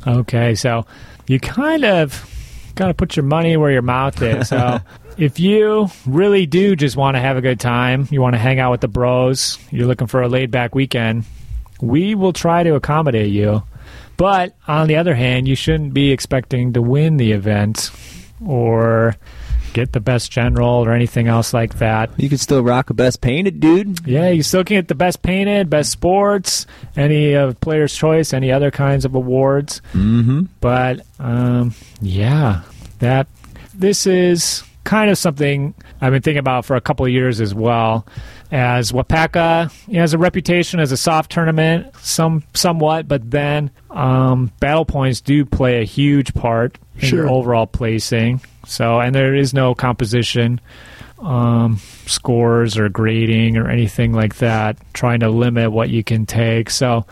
Okay, 0.08 0.56
so 0.56 0.86
you 1.28 1.40
kind 1.40 1.86
of 1.86 2.14
got 2.76 2.88
to 2.88 2.94
put 2.94 3.16
your 3.16 3.26
money 3.26 3.58
where 3.58 3.72
your 3.72 3.82
mouth 3.82 4.22
is. 4.22 4.50
So 4.50 4.80
if 5.18 5.40
you 5.40 5.88
really 6.06 6.46
do 6.46 6.76
just 6.76 6.96
want 6.96 7.16
to 7.16 7.22
have 7.22 7.38
a 7.38 7.42
good 7.42 7.60
time, 7.60 8.08
you 8.12 8.22
want 8.22 8.34
to 8.34 8.40
hang 8.40 8.60
out 8.60 8.72
with 8.72 8.82
the 8.82 8.88
bros, 8.88 9.60
you're 9.72 9.88
looking 9.88 10.08
for 10.08 10.22
a 10.22 10.28
laid 10.28 10.52
back 10.52 10.76
weekend, 10.76 11.26
we 11.82 12.16
will 12.16 12.34
try 12.34 12.64
to 12.64 12.76
accommodate 12.76 13.32
you. 13.32 13.64
But 14.18 14.56
on 14.68 14.88
the 14.88 14.98
other 14.98 15.16
hand, 15.16 15.48
you 15.48 15.56
shouldn't 15.56 15.94
be 15.94 16.12
expecting 16.12 16.74
to 16.74 16.82
win 16.82 17.18
the 17.18 17.32
event 17.32 17.92
or 18.46 19.16
get 19.74 19.92
the 19.92 20.00
best 20.00 20.32
general 20.32 20.70
or 20.70 20.92
anything 20.92 21.28
else 21.28 21.54
like 21.54 21.80
that. 21.80 22.12
You 22.18 22.30
can 22.30 22.38
still 22.38 22.64
rock 22.64 22.90
a 22.90 22.94
Best 22.94 23.22
Painted, 23.22 23.60
dude. 23.60 24.06
Yeah, 24.08 24.30
you 24.30 24.44
still 24.44 24.64
can 24.64 24.78
get 24.78 24.88
the 24.88 24.96
best 24.96 25.22
painted, 25.22 25.70
best 25.70 25.92
sports, 25.92 26.66
any 26.96 27.36
uh, 27.36 27.54
player's 27.54 27.96
choice, 27.96 28.34
any 28.34 28.52
other 28.52 28.72
kinds 28.72 29.06
of 29.06 29.16
awards. 29.16 29.82
Mm-hmm. 29.94 30.44
But 30.62 31.02
um, 31.20 31.74
yeah, 32.02 32.62
that 33.00 33.28
this 33.74 34.06
is 34.06 34.64
kind 34.84 35.10
of 35.10 35.18
something 35.18 35.74
I've 36.02 36.12
been 36.12 36.22
thinking 36.22 36.40
about 36.40 36.66
for 36.66 36.76
a 36.76 36.82
couple 36.82 37.06
of 37.06 37.12
years 37.12 37.42
as 37.42 37.54
well. 37.54 38.06
As 38.52 38.92
Wapaka 38.92 39.72
you 39.88 39.96
know, 39.96 40.02
has 40.02 40.14
a 40.14 40.18
reputation 40.18 40.80
as 40.80 40.92
a 40.92 40.98
soft 40.98 41.32
tournament, 41.32 41.88
some 42.02 42.44
somewhat, 42.54 43.08
but 43.08 43.32
then 43.32 43.72
um, 43.90 44.52
battle 44.60 44.86
points 44.86 45.22
do 45.22 45.46
play 45.46 45.82
a 45.82 45.86
huge 45.86 46.34
part 46.34 46.78
in 47.00 47.10
your 47.10 47.30
overall 47.30 47.66
placing. 47.66 48.42
So, 48.66 49.00
and 49.00 49.14
there 49.14 49.36
is 49.36 49.54
no 49.54 49.76
composition 49.76 50.62
um, 51.20 51.80
scores 52.06 52.78
or 52.78 52.90
grading 52.90 53.58
or 53.58 53.70
anything 53.70 54.14
like 54.14 54.38
that, 54.38 54.78
trying 54.94 55.22
to 55.22 55.30
limit 55.30 55.72
what 55.72 55.90
you 55.90 56.04
can 56.04 56.26
take. 56.26 56.70
So, 56.70 57.06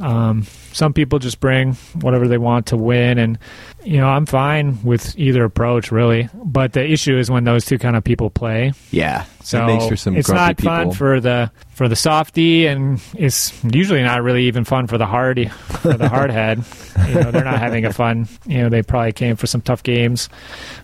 um, 0.00 0.44
some 0.72 0.92
people 0.92 1.18
just 1.18 1.40
bring 1.40 1.74
whatever 2.00 2.28
they 2.28 2.38
want 2.38 2.66
to 2.66 2.76
win, 2.76 3.18
and 3.18 3.38
you 3.84 3.96
know 3.96 4.08
I'm 4.08 4.26
fine 4.26 4.82
with 4.82 5.18
either 5.18 5.44
approach 5.44 5.90
really. 5.90 6.28
But 6.34 6.72
the 6.72 6.84
issue 6.84 7.16
is 7.16 7.30
when 7.30 7.44
those 7.44 7.64
two 7.64 7.78
kind 7.78 7.96
of 7.96 8.04
people 8.04 8.30
play. 8.30 8.72
Yeah. 8.90 9.24
So 9.42 9.62
it 9.62 9.66
makes 9.66 9.86
for 9.86 9.96
some 9.96 10.16
it's 10.16 10.28
not 10.28 10.56
people. 10.56 10.72
fun 10.72 10.92
for 10.92 11.20
the 11.20 11.50
for 11.70 11.88
the 11.88 11.96
softy, 11.96 12.66
and 12.66 13.00
it's 13.14 13.52
usually 13.64 14.02
not 14.02 14.22
really 14.22 14.44
even 14.44 14.64
fun 14.64 14.86
for 14.86 14.98
the 14.98 15.06
hardy 15.06 15.46
for 15.46 15.94
the 15.94 16.08
hardhead. 16.08 16.64
you 17.08 17.14
know, 17.14 17.30
they're 17.30 17.44
not 17.44 17.58
having 17.58 17.84
a 17.84 17.92
fun. 17.92 18.28
You 18.46 18.62
know, 18.62 18.68
they 18.68 18.82
probably 18.82 19.12
came 19.12 19.36
for 19.36 19.46
some 19.46 19.60
tough 19.60 19.82
games. 19.82 20.28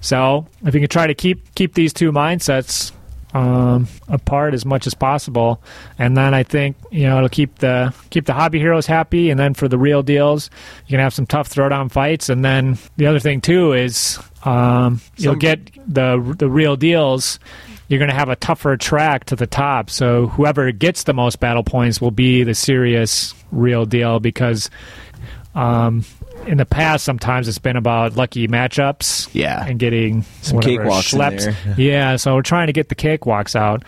So 0.01 0.47
if 0.65 0.75
you 0.75 0.81
can 0.81 0.89
try 0.89 1.07
to 1.07 1.15
keep 1.15 1.55
keep 1.55 1.75
these 1.75 1.93
two 1.93 2.11
mindsets 2.11 2.93
um, 3.35 3.89
apart 4.09 4.55
as 4.55 4.65
much 4.65 4.87
as 4.87 4.95
possible, 4.95 5.61
and 5.99 6.17
then 6.17 6.33
I 6.33 6.45
think 6.45 6.77
you 6.91 7.03
know 7.03 7.17
it'll 7.19 7.29
keep 7.29 7.59
the 7.59 7.93
keep 8.11 8.27
the 8.27 8.33
hobby 8.33 8.61
heroes 8.61 8.87
happy, 8.87 9.29
and 9.31 9.39
then 9.39 9.55
for 9.55 9.69
the 9.69 9.77
real 9.77 10.03
deals, 10.03 10.51
you 10.87 10.93
can 10.93 11.01
have 11.01 11.13
some 11.13 11.27
tough 11.27 11.51
throwdown 11.53 11.91
fights, 11.91 12.29
and 12.29 12.45
then 12.45 12.79
the 12.97 13.07
other 13.07 13.19
thing 13.19 13.41
too 13.41 13.73
is 13.73 14.19
um, 14.45 15.01
you'll 15.17 15.33
Some- 15.33 15.39
get 15.41 15.71
the 15.93 16.35
the 16.39 16.49
real 16.49 16.77
deals. 16.77 17.41
You're 17.89 17.99
going 17.99 18.11
to 18.11 18.17
have 18.17 18.31
a 18.31 18.37
tougher 18.37 18.79
track 18.79 19.25
to 19.27 19.37
the 19.37 19.47
top, 19.47 19.91
so 19.91 20.29
whoever 20.29 20.73
gets 20.73 21.03
the 21.03 21.13
most 21.13 21.39
battle 21.39 21.63
points 21.63 22.01
will 22.01 22.11
be 22.13 22.43
the 22.45 22.55
serious 22.55 23.35
real 23.53 23.85
deal 23.85 24.21
because. 24.21 24.71
Um, 25.55 26.05
in 26.47 26.59
the 26.59 26.67
past, 26.67 27.05
sometimes 27.05 27.49
it's 27.49 27.59
been 27.59 27.77
about 27.77 28.17
lucky 28.17 28.47
matchups 28.49 29.29
Yeah. 29.33 29.65
and 29.67 29.79
getting 29.79 30.23
Some 30.43 30.57
whatever, 30.57 30.85
cakewalks 30.85 31.15
schleps. 31.15 31.77
Yeah, 31.77 32.17
so 32.17 32.35
we're 32.35 32.43
trying 32.43 32.67
to 32.69 32.73
get 32.73 32.89
the 32.89 32.95
cakewalks 32.95 33.55
out. 33.57 33.83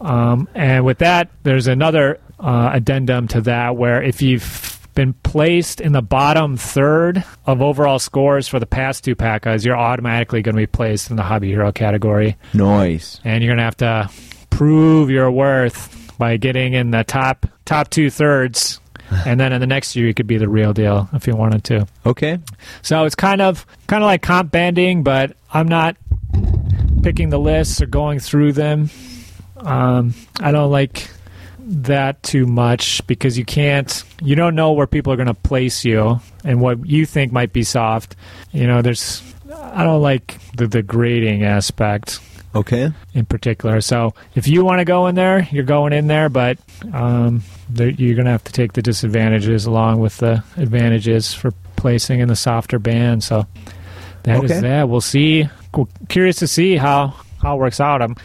Um, 0.00 0.48
and 0.54 0.84
with 0.84 0.98
that, 0.98 1.30
there's 1.42 1.66
another 1.66 2.18
uh, 2.38 2.70
addendum 2.72 3.28
to 3.28 3.40
that 3.42 3.76
where 3.76 4.02
if 4.02 4.20
you've 4.22 4.72
been 4.94 5.12
placed 5.22 5.80
in 5.80 5.92
the 5.92 6.02
bottom 6.02 6.56
third 6.56 7.22
of 7.46 7.60
overall 7.62 7.98
scores 7.98 8.48
for 8.48 8.58
the 8.58 8.66
past 8.66 9.04
two 9.04 9.14
PACAs, 9.14 9.64
you're 9.64 9.76
automatically 9.76 10.42
going 10.42 10.54
to 10.54 10.60
be 10.62 10.66
placed 10.66 11.10
in 11.10 11.16
the 11.16 11.22
Hobby 11.22 11.48
Hero 11.48 11.70
category. 11.72 12.36
Nice. 12.54 13.20
And 13.24 13.42
you're 13.42 13.50
going 13.54 13.58
to 13.58 13.64
have 13.64 13.76
to 13.78 14.10
prove 14.50 15.10
your 15.10 15.30
worth 15.30 16.14
by 16.18 16.38
getting 16.38 16.72
in 16.72 16.90
the 16.92 17.04
top 17.04 17.46
top 17.66 17.90
two 17.90 18.08
thirds. 18.10 18.80
And 19.26 19.38
then 19.38 19.52
in 19.52 19.60
the 19.60 19.66
next 19.66 19.96
year, 19.96 20.06
you 20.06 20.14
could 20.14 20.26
be 20.26 20.36
the 20.36 20.48
real 20.48 20.72
deal 20.72 21.08
if 21.12 21.26
you 21.26 21.36
wanted 21.36 21.64
to. 21.64 21.86
Okay. 22.04 22.38
So 22.82 23.04
it's 23.04 23.14
kind 23.14 23.40
of 23.40 23.66
kind 23.86 24.02
of 24.02 24.06
like 24.06 24.22
comp 24.22 24.50
banding, 24.50 25.02
but 25.02 25.36
I'm 25.52 25.68
not 25.68 25.96
picking 27.02 27.30
the 27.30 27.38
lists 27.38 27.80
or 27.80 27.86
going 27.86 28.18
through 28.18 28.52
them. 28.52 28.90
Um, 29.58 30.14
I 30.40 30.50
don't 30.52 30.70
like 30.70 31.08
that 31.68 32.22
too 32.22 32.46
much 32.46 33.04
because 33.06 33.36
you 33.36 33.44
can't 33.44 34.04
you 34.22 34.36
don't 34.36 34.54
know 34.54 34.72
where 34.72 34.86
people 34.86 35.12
are 35.12 35.16
going 35.16 35.26
to 35.26 35.34
place 35.34 35.84
you 35.84 36.20
and 36.44 36.60
what 36.60 36.86
you 36.86 37.04
think 37.04 37.32
might 37.32 37.52
be 37.52 37.64
soft 37.64 38.14
you 38.52 38.68
know 38.68 38.82
there's 38.82 39.20
i 39.72 39.82
don't 39.82 40.00
like 40.00 40.38
the, 40.56 40.68
the 40.68 40.80
grading 40.80 41.42
aspect 41.42 42.20
Okay. 42.56 42.90
in 43.14 43.26
particular. 43.26 43.80
So 43.80 44.14
if 44.34 44.48
you 44.48 44.64
want 44.64 44.78
to 44.80 44.84
go 44.84 45.06
in 45.06 45.14
there 45.14 45.46
you're 45.52 45.64
going 45.64 45.92
in 45.92 46.06
there 46.06 46.28
but 46.28 46.58
um, 46.92 47.42
there, 47.68 47.88
you're 47.90 48.14
going 48.14 48.24
to 48.26 48.30
have 48.32 48.44
to 48.44 48.52
take 48.52 48.72
the 48.72 48.82
disadvantages 48.82 49.66
along 49.66 50.00
with 50.00 50.16
the 50.18 50.42
advantages 50.56 51.32
for 51.34 51.52
placing 51.76 52.20
in 52.20 52.28
the 52.28 52.36
softer 52.36 52.78
band. 52.78 53.22
So 53.22 53.46
that 54.24 54.42
is 54.44 54.50
Okay. 54.50 54.60
that. 54.60 54.88
We'll 54.88 55.00
see. 55.00 55.48
Cu- 55.72 55.88
curious 56.08 56.36
to 56.36 56.46
see 56.48 56.76
how 56.76 57.14
how 57.42 57.56
it 57.56 57.58
works 57.60 57.80
out. 57.80 58.00
I'm 58.02 58.16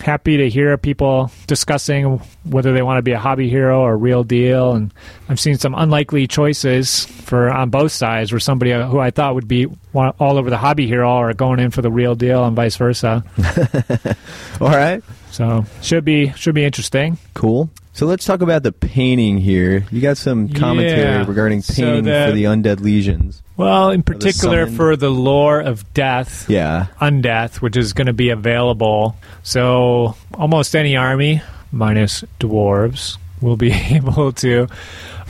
happy 0.00 0.38
to 0.38 0.48
hear 0.48 0.76
people 0.78 1.30
discussing 1.46 2.20
whether 2.44 2.72
they 2.72 2.82
want 2.82 2.98
to 2.98 3.02
be 3.02 3.12
a 3.12 3.18
hobby 3.18 3.48
hero 3.48 3.80
or 3.80 3.96
real 3.96 4.24
deal 4.24 4.72
and 4.72 4.92
i've 5.28 5.38
seen 5.38 5.56
some 5.56 5.74
unlikely 5.74 6.26
choices 6.26 7.04
for 7.04 7.50
on 7.50 7.70
both 7.70 7.92
sides 7.92 8.32
where 8.32 8.40
somebody 8.40 8.72
uh, 8.72 8.86
who 8.86 8.98
i 8.98 9.10
thought 9.10 9.34
would 9.34 9.48
be 9.48 9.66
all 9.94 10.38
over 10.38 10.48
the 10.50 10.56
hobby 10.56 10.86
hero 10.86 11.10
or 11.16 11.32
going 11.34 11.60
in 11.60 11.70
for 11.70 11.82
the 11.82 11.90
real 11.90 12.14
deal 12.14 12.44
and 12.44 12.56
vice 12.56 12.76
versa 12.76 13.22
All 14.60 14.68
right. 14.68 15.02
So 15.30 15.64
should 15.82 16.04
be 16.04 16.32
should 16.32 16.54
be 16.54 16.64
interesting 16.64 17.18
Cool. 17.34 17.70
So 17.92 18.06
let's 18.06 18.24
talk 18.24 18.40
about 18.40 18.62
the 18.62 18.70
painting 18.72 19.36
here. 19.38 19.84
You 19.90 20.00
got 20.00 20.16
some 20.16 20.48
commentary 20.48 21.00
Yeah. 21.00 21.26
regarding 21.26 21.60
So 21.60 21.74
painting 21.74 22.04
the- 22.04 22.26
for 22.28 22.32
the 22.32 22.44
undead 22.44 22.80
legions. 22.80 23.42
well 23.56 23.90
in 23.90 24.02
particular 24.02 24.60
summoned- 24.62 24.76
for 24.76 24.96
the 24.96 25.10
lore 25.10 25.60
of 25.60 25.84
death 25.92 26.46
Yeah. 26.48 26.86
undeath 27.00 27.56
which 27.56 27.76
is 27.76 27.92
going 27.92 28.06
to 28.06 28.12
be 28.12 28.30
available 28.30 29.16
so 29.42 30.14
almost 30.34 30.74
any 30.76 30.96
army 30.96 31.42
minus 31.72 32.24
dwarves 32.38 33.16
will 33.40 33.56
be 33.56 33.72
able 33.90 34.32
to 34.32 34.66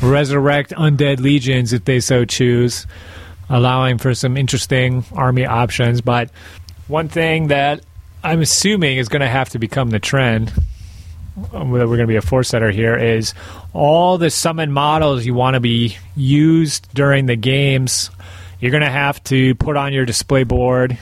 resurrect 0.02 0.72
undead 0.76 1.20
legions 1.20 1.72
if 1.72 1.84
they 1.84 2.00
so 2.00 2.24
choose 2.24 2.86
allowing 3.48 3.98
for 3.98 4.14
some 4.14 4.36
interesting 4.36 5.04
army 5.12 5.44
options 5.44 6.00
but 6.00 6.30
one 6.88 7.08
thing 7.08 7.48
that 7.48 7.80
i'm 8.22 8.40
assuming 8.40 8.98
is 8.98 9.08
going 9.08 9.20
to 9.20 9.28
have 9.28 9.48
to 9.48 9.58
become 9.58 9.90
the 9.90 9.98
trend 10.00 10.52
um, 11.52 11.70
that 11.72 11.88
we're 11.88 11.96
going 11.96 12.00
to 12.00 12.06
be 12.06 12.16
a 12.16 12.22
four 12.22 12.42
setter 12.42 12.70
here 12.70 12.96
is 12.96 13.34
all 13.72 14.18
the 14.18 14.30
summon 14.30 14.72
models 14.72 15.24
you 15.24 15.32
want 15.34 15.54
to 15.54 15.60
be 15.60 15.96
used 16.16 16.88
during 16.94 17.26
the 17.26 17.36
games 17.36 18.10
you're 18.58 18.70
going 18.72 18.82
to 18.82 18.90
have 18.90 19.22
to 19.24 19.54
put 19.54 19.76
on 19.76 19.92
your 19.92 20.04
display 20.04 20.44
board 20.44 20.98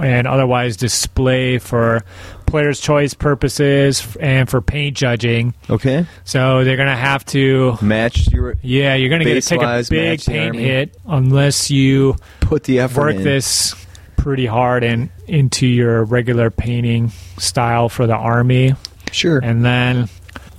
and 0.00 0.26
otherwise 0.26 0.76
display 0.76 1.58
for 1.58 2.02
players 2.46 2.80
choice 2.80 3.14
purposes 3.14 4.16
and 4.20 4.48
for 4.48 4.60
paint 4.60 4.96
judging 4.96 5.54
Okay. 5.68 6.06
so 6.24 6.64
they're 6.64 6.76
going 6.76 6.88
to 6.88 6.96
have 6.96 7.24
to 7.26 7.76
Match 7.82 8.30
your 8.32 8.56
yeah 8.62 8.94
you're 8.94 9.08
going 9.08 9.20
to 9.20 9.24
get 9.24 9.42
to 9.42 9.48
take 9.48 9.60
a 9.62 9.84
big 9.90 10.24
paint 10.24 10.54
hit 10.56 10.96
unless 11.06 11.70
you 11.70 12.16
put 12.40 12.64
the 12.64 12.80
effort 12.80 13.00
work 13.00 13.16
in. 13.16 13.24
this 13.24 13.74
pretty 14.24 14.46
hard 14.46 14.82
and 14.82 15.10
into 15.28 15.66
your 15.66 16.02
regular 16.02 16.50
painting 16.50 17.10
style 17.36 17.90
for 17.90 18.06
the 18.06 18.14
army 18.16 18.72
Sure. 19.12 19.38
and 19.38 19.62
then, 19.62 20.08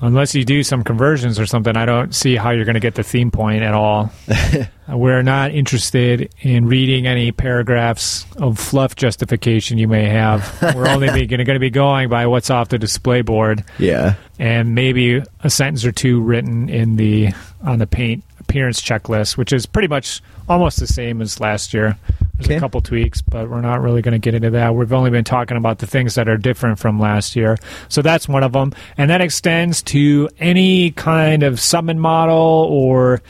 unless 0.01 0.35
you 0.35 0.45
do 0.45 0.61
some 0.61 0.83
conversions 0.83 1.39
or 1.39 1.47
something, 1.47 1.75
I 1.75 1.85
don't 1.87 2.13
see 2.13 2.35
how 2.35 2.51
you're 2.51 2.63
going 2.65 2.75
to 2.75 2.79
get 2.79 2.93
the 2.93 3.01
theme 3.01 3.31
point 3.31 3.63
at 3.63 3.73
all. 3.73 4.11
We're 4.87 5.23
not 5.23 5.49
interested 5.49 6.31
in 6.41 6.67
reading 6.67 7.07
any 7.07 7.31
paragraphs 7.31 8.27
of 8.37 8.59
fluff 8.59 8.95
justification 8.95 9.79
you 9.79 9.87
may 9.87 10.05
have. 10.09 10.61
We're 10.75 10.87
only 10.87 11.07
going 11.25 11.47
to 11.47 11.59
be 11.59 11.71
going 11.71 12.07
by 12.07 12.27
what's 12.27 12.51
off 12.51 12.69
the 12.69 12.77
display 12.77 13.23
board 13.23 13.63
yeah. 13.79 14.13
and 14.37 14.75
maybe 14.75 15.23
a 15.43 15.49
sentence 15.49 15.83
or 15.85 15.91
two 15.91 16.21
written 16.21 16.69
in 16.69 16.97
the 16.97 17.29
on 17.63 17.79
the 17.79 17.87
paint 17.87 18.23
appearance 18.39 18.79
checklist, 18.79 19.37
which 19.37 19.51
is 19.51 19.65
pretty 19.65 19.87
much 19.87 20.21
almost 20.47 20.79
the 20.79 20.85
same 20.85 21.19
as 21.19 21.39
last 21.39 21.73
year. 21.73 21.97
There's 22.37 22.47
Okay. 22.47 22.55
a 22.57 22.59
couple 22.59 22.81
tweaks, 22.81 23.21
but 23.21 23.49
we're 23.49 23.61
not 23.61 23.81
really 23.81 24.01
going 24.01 24.11
to 24.13 24.19
get 24.19 24.35
into 24.35 24.49
that. 24.51 24.75
We've 24.75 24.91
only 24.91 25.09
been 25.09 25.23
talking 25.23 25.55
about 25.57 25.79
the 25.79 25.87
things 25.87 26.15
that 26.15 26.27
are 26.27 26.37
different 26.37 26.79
from 26.79 26.99
last 26.99 27.35
year. 27.35 27.57
So 27.87 28.01
that's 28.01 28.27
one 28.27 28.43
of 28.43 28.51
them. 28.51 28.73
And 28.97 29.09
that 29.09 29.21
extends 29.21 29.81
to 29.83 30.27
any 30.39 30.91
kind 30.91 31.43
of 31.43 31.59
summon 31.61 31.97
model 31.99 32.35
or 32.69 33.21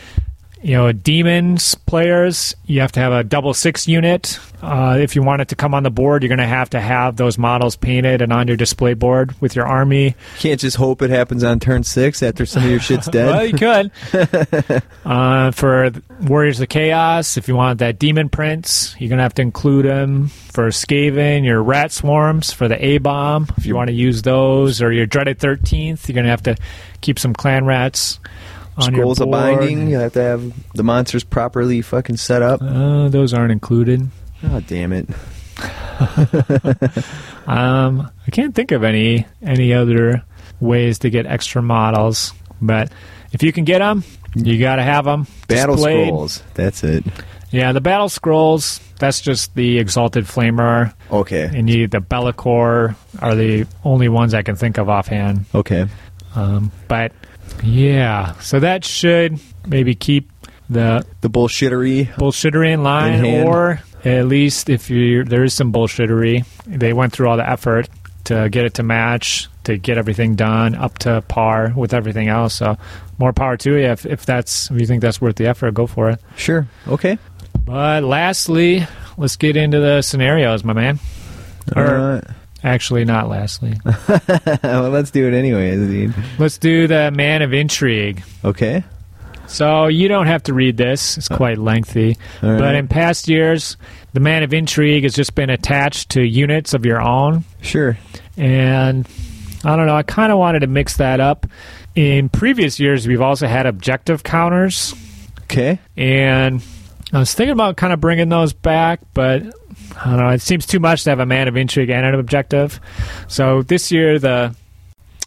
you 0.65 0.71
know, 0.71 0.91
demons 0.91 1.75
players, 1.75 2.55
you 2.65 2.81
have 2.81 2.91
to 2.93 2.99
have 2.99 3.13
a 3.13 3.23
double 3.23 3.53
six 3.53 3.87
unit. 3.87 4.39
Uh, 4.63 4.97
if 4.99 5.15
you 5.15 5.21
want 5.21 5.39
it 5.39 5.49
to 5.49 5.55
come 5.55 5.75
on 5.75 5.83
the 5.83 5.91
board, 5.91 6.23
you're 6.23 6.27
going 6.27 6.39
to 6.39 6.47
have 6.47 6.71
to 6.71 6.81
have 6.81 7.17
those 7.17 7.37
models 7.37 7.75
painted 7.75 8.23
and 8.23 8.33
on 8.33 8.47
your 8.47 8.57
display 8.57 8.95
board 8.95 9.39
with 9.39 9.55
your 9.55 9.67
army. 9.67 10.15
Can't 10.39 10.59
just 10.59 10.75
hope 10.75 11.03
it 11.03 11.11
happens 11.11 11.43
on 11.43 11.59
turn 11.59 11.83
six 11.83 12.23
after 12.23 12.47
some 12.47 12.63
of 12.63 12.71
your 12.71 12.79
shit's 12.79 13.07
dead. 13.07 13.25
Well, 13.35 13.45
you 13.45 13.53
could. 13.53 13.91
uh, 15.05 15.51
for 15.51 15.91
Warriors 16.21 16.59
of 16.59 16.69
Chaos, 16.69 17.37
if 17.37 17.47
you 17.47 17.55
want 17.55 17.79
that 17.79 17.99
Demon 17.99 18.29
Prince, 18.29 18.95
you're 18.97 19.09
going 19.09 19.17
to 19.17 19.23
have 19.23 19.35
to 19.35 19.43
include 19.43 19.85
them. 19.85 20.27
For 20.27 20.69
Skaven, 20.69 21.43
your 21.43 21.61
Rat 21.61 21.91
Swarms 21.91 22.53
for 22.53 22.67
the 22.67 22.83
A 22.83 22.97
Bomb, 22.97 23.47
if 23.57 23.65
you 23.67 23.75
want 23.75 23.89
to 23.89 23.93
use 23.93 24.23
those. 24.23 24.81
Or 24.81 24.91
your 24.91 25.05
Dreaded 25.05 25.37
13th, 25.37 26.07
you're 26.07 26.13
going 26.13 26.23
to 26.23 26.31
have 26.31 26.43
to 26.43 26.55
keep 27.01 27.19
some 27.19 27.33
Clan 27.33 27.65
Rats 27.65 28.19
Scrolls 28.79 29.19
of 29.21 29.31
binding. 29.31 29.87
You 29.89 29.97
have 29.99 30.13
to 30.13 30.21
have 30.21 30.73
the 30.73 30.83
monsters 30.83 31.23
properly 31.23 31.81
fucking 31.81 32.17
set 32.17 32.41
up. 32.41 32.61
Uh, 32.61 33.07
those 33.09 33.33
aren't 33.33 33.51
included. 33.51 34.09
Oh 34.43 34.59
damn 34.61 34.91
it! 34.93 35.07
Um, 37.47 38.09
I 38.27 38.31
can't 38.31 38.55
think 38.55 38.71
of 38.71 38.83
any 38.83 39.25
any 39.43 39.71
other 39.73 40.23
ways 40.59 40.99
to 40.99 41.09
get 41.11 41.25
extra 41.27 41.61
models, 41.61 42.33
but 42.59 42.91
if 43.31 43.43
you 43.43 43.51
can 43.53 43.65
get 43.65 43.79
them, 43.79 44.03
you 44.33 44.57
got 44.59 44.77
to 44.77 44.83
have 44.83 45.05
them. 45.05 45.27
Battle 45.47 45.75
displayed. 45.75 46.07
scrolls. 46.07 46.43
That's 46.55 46.83
it. 46.83 47.03
Yeah, 47.51 47.71
the 47.71 47.81
battle 47.81 48.09
scrolls. 48.09 48.79
That's 48.97 49.21
just 49.21 49.53
the 49.53 49.77
exalted 49.77 50.25
flamer, 50.25 50.93
Okay. 51.11 51.51
and 51.53 51.69
you 51.69 51.87
the 51.87 51.99
Be'lakor 51.99 52.95
are 53.21 53.35
the 53.35 53.67
only 53.83 54.09
ones 54.09 54.33
I 54.33 54.41
can 54.41 54.55
think 54.55 54.77
of 54.79 54.89
offhand. 54.89 55.45
Okay. 55.53 55.85
Um, 56.33 56.71
but 56.87 57.11
yeah, 57.63 58.33
so 58.39 58.59
that 58.59 58.83
should 58.85 59.39
maybe 59.67 59.95
keep 59.95 60.31
the 60.69 61.05
The 61.21 61.29
bullshittery. 61.29 62.07
bullshittery 62.15 62.73
in 62.73 62.83
line, 62.83 63.25
In 63.25 63.47
or 63.47 63.81
at 64.03 64.27
least 64.27 64.69
if 64.69 64.89
you 64.89 65.23
there 65.23 65.43
is 65.43 65.53
some 65.53 65.71
bullshittery, 65.71 66.45
they 66.65 66.93
went 66.93 67.13
through 67.13 67.27
all 67.29 67.37
the 67.37 67.47
effort 67.49 67.89
to 68.25 68.49
get 68.49 68.65
it 68.65 68.73
to 68.75 68.83
match, 68.83 69.47
to 69.65 69.77
get 69.77 69.97
everything 69.99 70.35
done 70.35 70.73
up 70.75 70.97
to 70.99 71.21
par 71.27 71.71
with 71.75 71.93
everything 71.93 72.27
else. 72.27 72.55
So 72.55 72.77
more 73.19 73.33
power 73.33 73.55
to 73.57 73.71
you 73.71 73.77
if, 73.77 74.05
if 74.05 74.25
that's 74.25 74.69
if 74.71 74.79
you 74.79 74.87
think 74.87 75.01
that's 75.01 75.21
worth 75.21 75.35
the 75.35 75.45
effort, 75.47 75.73
go 75.75 75.85
for 75.87 76.09
it. 76.09 76.19
Sure. 76.35 76.67
Okay. 76.87 77.17
But 77.63 78.03
lastly, 78.03 78.85
let's 79.17 79.35
get 79.37 79.55
into 79.55 79.79
the 79.79 80.01
scenarios, 80.01 80.63
my 80.63 80.73
man. 80.73 80.99
All 81.75 81.83
right. 81.83 82.23
Actually, 82.65 83.05
not 83.05 83.29
lastly. 83.29 83.75
well, 84.63 84.89
let's 84.89 85.11
do 85.11 85.27
it 85.27 85.35
anyway, 85.35 85.75
dude. 85.75 86.15
let's 86.39 86.57
do 86.57 86.87
the 86.87 87.11
man 87.11 87.43
of 87.43 87.53
intrigue. 87.53 88.23
Okay. 88.43 88.83
So 89.45 89.85
you 89.85 90.07
don't 90.07 90.25
have 90.25 90.41
to 90.43 90.53
read 90.55 90.75
this; 90.75 91.15
it's 91.19 91.29
uh, 91.29 91.37
quite 91.37 91.59
lengthy. 91.59 92.17
Right. 92.41 92.57
But 92.57 92.73
in 92.73 92.87
past 92.87 93.27
years, 93.29 93.77
the 94.13 94.19
man 94.19 94.41
of 94.41 94.51
intrigue 94.51 95.03
has 95.03 95.13
just 95.13 95.35
been 95.35 95.51
attached 95.51 96.09
to 96.11 96.23
units 96.23 96.73
of 96.73 96.87
your 96.87 96.99
own, 96.99 97.43
Sure. 97.61 97.95
and 98.35 99.07
I 99.63 99.75
don't 99.75 99.85
know. 99.85 99.95
I 99.95 100.01
kind 100.01 100.31
of 100.31 100.39
wanted 100.39 100.61
to 100.61 100.67
mix 100.67 100.97
that 100.97 101.19
up. 101.19 101.45
In 101.93 102.29
previous 102.29 102.79
years, 102.79 103.07
we've 103.07 103.21
also 103.21 103.45
had 103.45 103.67
objective 103.67 104.23
counters, 104.23 104.95
Okay. 105.43 105.79
and 105.95 106.63
I 107.13 107.19
was 107.19 107.31
thinking 107.35 107.53
about 107.53 107.77
kind 107.77 107.93
of 107.93 108.01
bringing 108.01 108.29
those 108.29 108.53
back, 108.53 109.01
but 109.13 109.43
I 109.97 110.09
don't 110.09 110.19
know. 110.19 110.29
It 110.29 110.41
seems 110.41 110.65
too 110.65 110.79
much 110.79 111.03
to 111.03 111.09
have 111.11 111.19
a 111.19 111.25
man 111.25 111.47
of 111.47 111.55
intrigue 111.55 111.89
and 111.89 112.05
an 112.05 112.15
objective. 112.15 112.79
So 113.27 113.61
this 113.61 113.91
year, 113.91 114.19
the 114.19 114.55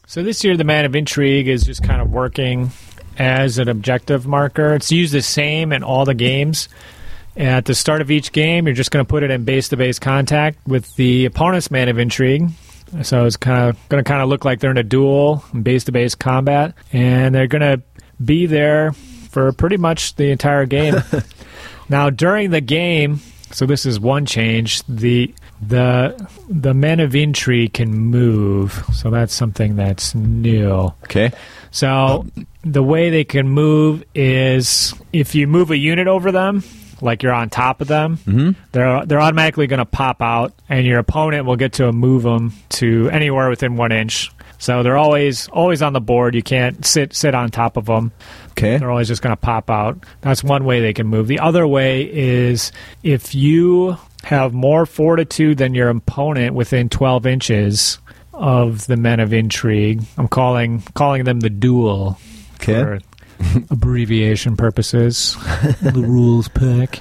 so 0.06 0.22
this 0.22 0.44
year 0.44 0.56
the 0.56 0.64
man 0.64 0.84
of 0.84 0.94
intrigue 0.96 1.48
is 1.48 1.64
just 1.64 1.82
kind 1.82 2.00
of 2.00 2.10
working 2.10 2.70
as 3.18 3.58
an 3.58 3.68
objective 3.68 4.26
marker. 4.26 4.74
It's 4.74 4.92
used 4.92 5.12
the 5.12 5.22
same 5.22 5.72
in 5.72 5.82
all 5.82 6.04
the 6.04 6.14
games. 6.14 6.68
At 7.36 7.66
the 7.66 7.74
start 7.74 8.00
of 8.00 8.10
each 8.10 8.32
game, 8.32 8.66
you're 8.66 8.74
just 8.74 8.90
going 8.90 9.04
to 9.04 9.08
put 9.08 9.22
it 9.22 9.30
in 9.30 9.44
base 9.44 9.68
to 9.68 9.76
base 9.76 9.98
contact 9.98 10.58
with 10.66 10.96
the 10.96 11.24
opponent's 11.24 11.70
man 11.70 11.88
of 11.88 11.98
intrigue. 11.98 12.50
So 13.02 13.26
it's 13.26 13.36
kind 13.36 13.68
of 13.68 13.88
going 13.88 14.02
to 14.02 14.08
kind 14.08 14.22
of 14.22 14.28
look 14.28 14.44
like 14.44 14.60
they're 14.60 14.70
in 14.70 14.78
a 14.78 14.82
duel, 14.82 15.44
base 15.62 15.84
to 15.84 15.92
base 15.92 16.14
combat, 16.14 16.74
and 16.92 17.34
they're 17.34 17.46
going 17.46 17.62
to 17.62 17.82
be 18.24 18.46
there 18.46 18.92
for 19.30 19.52
pretty 19.52 19.76
much 19.76 20.16
the 20.16 20.30
entire 20.30 20.66
game. 20.66 20.96
now 21.88 22.10
during 22.10 22.50
the 22.50 22.60
game, 22.60 23.20
so 23.50 23.66
this 23.66 23.84
is 23.86 23.98
one 24.00 24.26
change. 24.26 24.82
The 24.88 25.34
the 25.60 26.28
the 26.48 26.74
men 26.74 27.00
of 27.00 27.14
intrigue 27.16 27.74
can 27.74 27.90
move, 27.92 28.84
so 28.92 29.10
that's 29.10 29.34
something 29.34 29.76
that's 29.76 30.14
new. 30.14 30.92
Okay. 31.04 31.32
So 31.70 32.26
the 32.62 32.82
way 32.82 33.10
they 33.10 33.24
can 33.24 33.48
move 33.48 34.04
is 34.14 34.94
if 35.12 35.34
you 35.34 35.46
move 35.46 35.70
a 35.70 35.76
unit 35.76 36.06
over 36.06 36.32
them, 36.32 36.62
like 37.00 37.22
you're 37.22 37.32
on 37.32 37.50
top 37.50 37.80
of 37.80 37.88
them, 37.88 38.18
Mhm. 38.26 38.54
they're 38.72 39.04
they're 39.06 39.20
automatically 39.20 39.66
going 39.66 39.78
to 39.78 39.84
pop 39.84 40.22
out, 40.22 40.52
and 40.68 40.86
your 40.86 40.98
opponent 40.98 41.44
will 41.46 41.56
get 41.56 41.74
to 41.74 41.92
move 41.92 42.22
them 42.22 42.52
to 42.70 43.08
anywhere 43.10 43.48
within 43.50 43.76
one 43.76 43.92
inch. 43.92 44.30
So 44.60 44.82
they're 44.82 44.96
always 44.96 45.46
always 45.48 45.82
on 45.82 45.92
the 45.92 46.00
board. 46.00 46.34
You 46.34 46.42
can't 46.42 46.84
sit 46.84 47.14
sit 47.14 47.34
on 47.34 47.50
top 47.50 47.76
of 47.76 47.86
them. 47.86 48.10
Okay. 48.58 48.76
They're 48.76 48.90
always 48.90 49.08
just 49.08 49.22
going 49.22 49.32
to 49.34 49.40
pop 49.40 49.70
out. 49.70 50.04
That's 50.20 50.42
one 50.44 50.64
way 50.64 50.80
they 50.80 50.92
can 50.92 51.06
move. 51.06 51.28
The 51.28 51.38
other 51.38 51.66
way 51.66 52.02
is 52.12 52.72
if 53.02 53.34
you 53.34 53.96
have 54.24 54.52
more 54.52 54.84
fortitude 54.84 55.58
than 55.58 55.74
your 55.74 55.88
opponent 55.88 56.54
within 56.54 56.88
12 56.88 57.24
inches 57.26 57.98
of 58.34 58.86
the 58.86 58.96
men 58.96 59.20
of 59.20 59.32
intrigue. 59.32 60.02
I'm 60.16 60.28
calling 60.28 60.82
calling 60.94 61.24
them 61.24 61.40
the 61.40 61.50
duel 61.50 62.18
Okay. 62.56 62.74
for 62.82 62.98
abbreviation 63.70 64.56
purposes. 64.56 65.36
the 65.82 66.04
rules 66.06 66.48
pack. 66.48 67.00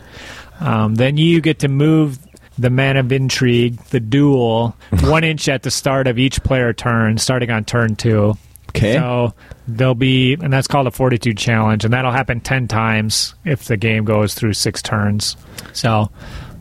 Um, 0.59 0.95
then 0.95 1.17
you 1.17 1.41
get 1.41 1.59
to 1.59 1.67
move 1.67 2.19
the 2.57 2.69
man 2.71 2.97
of 2.97 3.11
intrigue, 3.11 3.77
the 3.85 3.99
duel, 3.99 4.75
one 5.01 5.23
inch 5.23 5.47
at 5.47 5.63
the 5.63 5.71
start 5.71 6.07
of 6.07 6.17
each 6.17 6.41
player 6.43 6.73
turn, 6.73 7.17
starting 7.17 7.51
on 7.51 7.65
turn 7.65 7.95
two. 7.95 8.35
Okay. 8.69 8.93
So 8.95 9.33
there'll 9.67 9.95
be, 9.95 10.33
and 10.33 10.51
that's 10.53 10.67
called 10.67 10.87
a 10.87 10.91
fortitude 10.91 11.37
challenge, 11.37 11.83
and 11.85 11.93
that'll 11.93 12.11
happen 12.11 12.39
ten 12.41 12.67
times 12.67 13.33
if 13.45 13.65
the 13.65 13.77
game 13.77 14.05
goes 14.05 14.33
through 14.33 14.53
six 14.53 14.81
turns. 14.81 15.35
So 15.73 16.09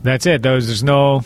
that's 0.02 0.24
it. 0.26 0.42
Those 0.42 0.66
there's 0.66 0.82
no 0.84 1.22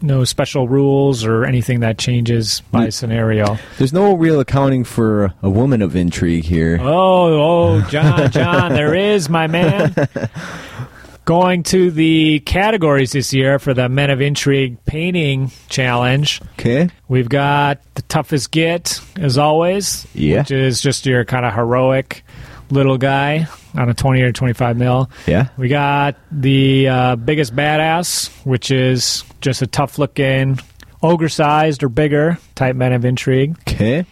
no 0.00 0.22
special 0.24 0.68
rules 0.68 1.24
or 1.24 1.44
anything 1.44 1.80
that 1.80 1.98
changes 1.98 2.60
by 2.70 2.86
Mm. 2.86 2.92
scenario. 2.92 3.58
There's 3.78 3.92
no 3.92 4.14
real 4.16 4.38
accounting 4.38 4.84
for 4.84 5.34
a 5.42 5.50
woman 5.50 5.82
of 5.82 5.96
intrigue 5.96 6.44
here. 6.44 6.78
Oh, 6.80 7.74
oh, 7.76 7.80
John, 7.90 8.30
John, 8.30 8.72
there 8.72 8.94
is, 8.94 9.28
my 9.28 9.48
man. 9.48 9.92
Going 11.30 11.62
to 11.62 11.92
the 11.92 12.40
categories 12.40 13.12
this 13.12 13.32
year 13.32 13.60
for 13.60 13.72
the 13.72 13.88
Men 13.88 14.10
of 14.10 14.20
Intrigue 14.20 14.84
painting 14.84 15.52
challenge. 15.68 16.42
Okay. 16.58 16.88
We've 17.06 17.28
got 17.28 17.78
the 17.94 18.02
toughest 18.02 18.50
get, 18.50 19.00
as 19.16 19.38
always, 19.38 20.08
Yeah. 20.12 20.40
which 20.40 20.50
is 20.50 20.80
just 20.80 21.06
your 21.06 21.24
kind 21.24 21.46
of 21.46 21.54
heroic 21.54 22.24
little 22.70 22.98
guy 22.98 23.46
on 23.76 23.88
a 23.88 23.94
20 23.94 24.22
or 24.22 24.32
25 24.32 24.76
mil. 24.76 25.08
Yeah. 25.28 25.50
We 25.56 25.68
got 25.68 26.16
the 26.32 26.88
uh, 26.88 27.14
biggest 27.14 27.54
badass, 27.54 28.28
which 28.44 28.72
is 28.72 29.22
just 29.40 29.62
a 29.62 29.68
tough 29.68 30.00
looking, 30.00 30.58
ogre 31.00 31.28
sized 31.28 31.84
or 31.84 31.88
bigger 31.88 32.38
type 32.56 32.74
Men 32.74 32.92
of 32.92 33.04
Intrigue. 33.04 33.56
Okay. 33.68 34.04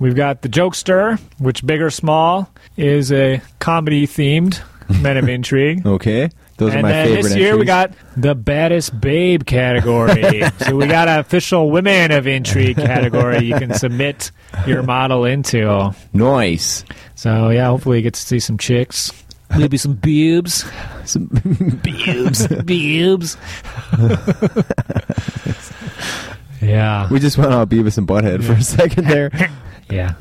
We've 0.00 0.16
got 0.16 0.42
the 0.42 0.48
jokester, 0.48 1.20
which 1.38 1.64
big 1.64 1.80
or 1.80 1.90
small 1.90 2.50
is 2.76 3.12
a 3.12 3.40
comedy 3.60 4.08
themed 4.08 4.60
Men 5.00 5.16
of 5.16 5.28
Intrigue. 5.28 5.86
Okay. 5.86 6.28
Those 6.58 6.70
and 6.70 6.80
are 6.80 6.82
my 6.82 6.88
then 6.90 7.06
favorite 7.06 7.22
this 7.24 7.36
year 7.36 7.58
we 7.58 7.66
got 7.66 7.92
the 8.16 8.34
baddest 8.34 8.98
babe 8.98 9.44
category. 9.44 10.42
so 10.58 10.74
we 10.74 10.86
got 10.86 11.08
an 11.08 11.18
official 11.18 11.70
women 11.70 12.12
of 12.12 12.26
intrigue 12.26 12.76
category 12.76 13.44
you 13.44 13.56
can 13.56 13.74
submit 13.74 14.30
your 14.66 14.82
model 14.82 15.26
into. 15.26 15.94
Nice. 16.14 16.84
So 17.14 17.50
yeah, 17.50 17.66
hopefully 17.66 17.98
you 17.98 18.02
get 18.02 18.14
to 18.14 18.20
see 18.20 18.40
some 18.40 18.56
chicks. 18.56 19.12
Maybe 19.56 19.76
some 19.76 19.94
boobs. 19.94 20.64
Some 21.04 21.26
boobs. 21.84 22.48
boobs. 22.64 23.36
yeah. 26.60 27.08
we 27.08 27.20
just 27.20 27.38
went 27.38 27.52
on 27.52 27.68
Beavis 27.68 27.96
and 27.96 28.08
Butthead 28.08 28.42
for 28.42 28.54
a 28.54 28.60
second 28.60 29.06
there. 29.06 29.30
Yeah. 29.88 30.14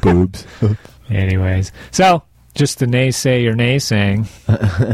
Boobs. 0.00 0.46
Anyways, 1.10 1.72
so 1.90 2.22
just 2.54 2.78
to 2.78 2.86
naysay 2.86 3.42
your 3.42 3.54
naysaying, 3.54 4.26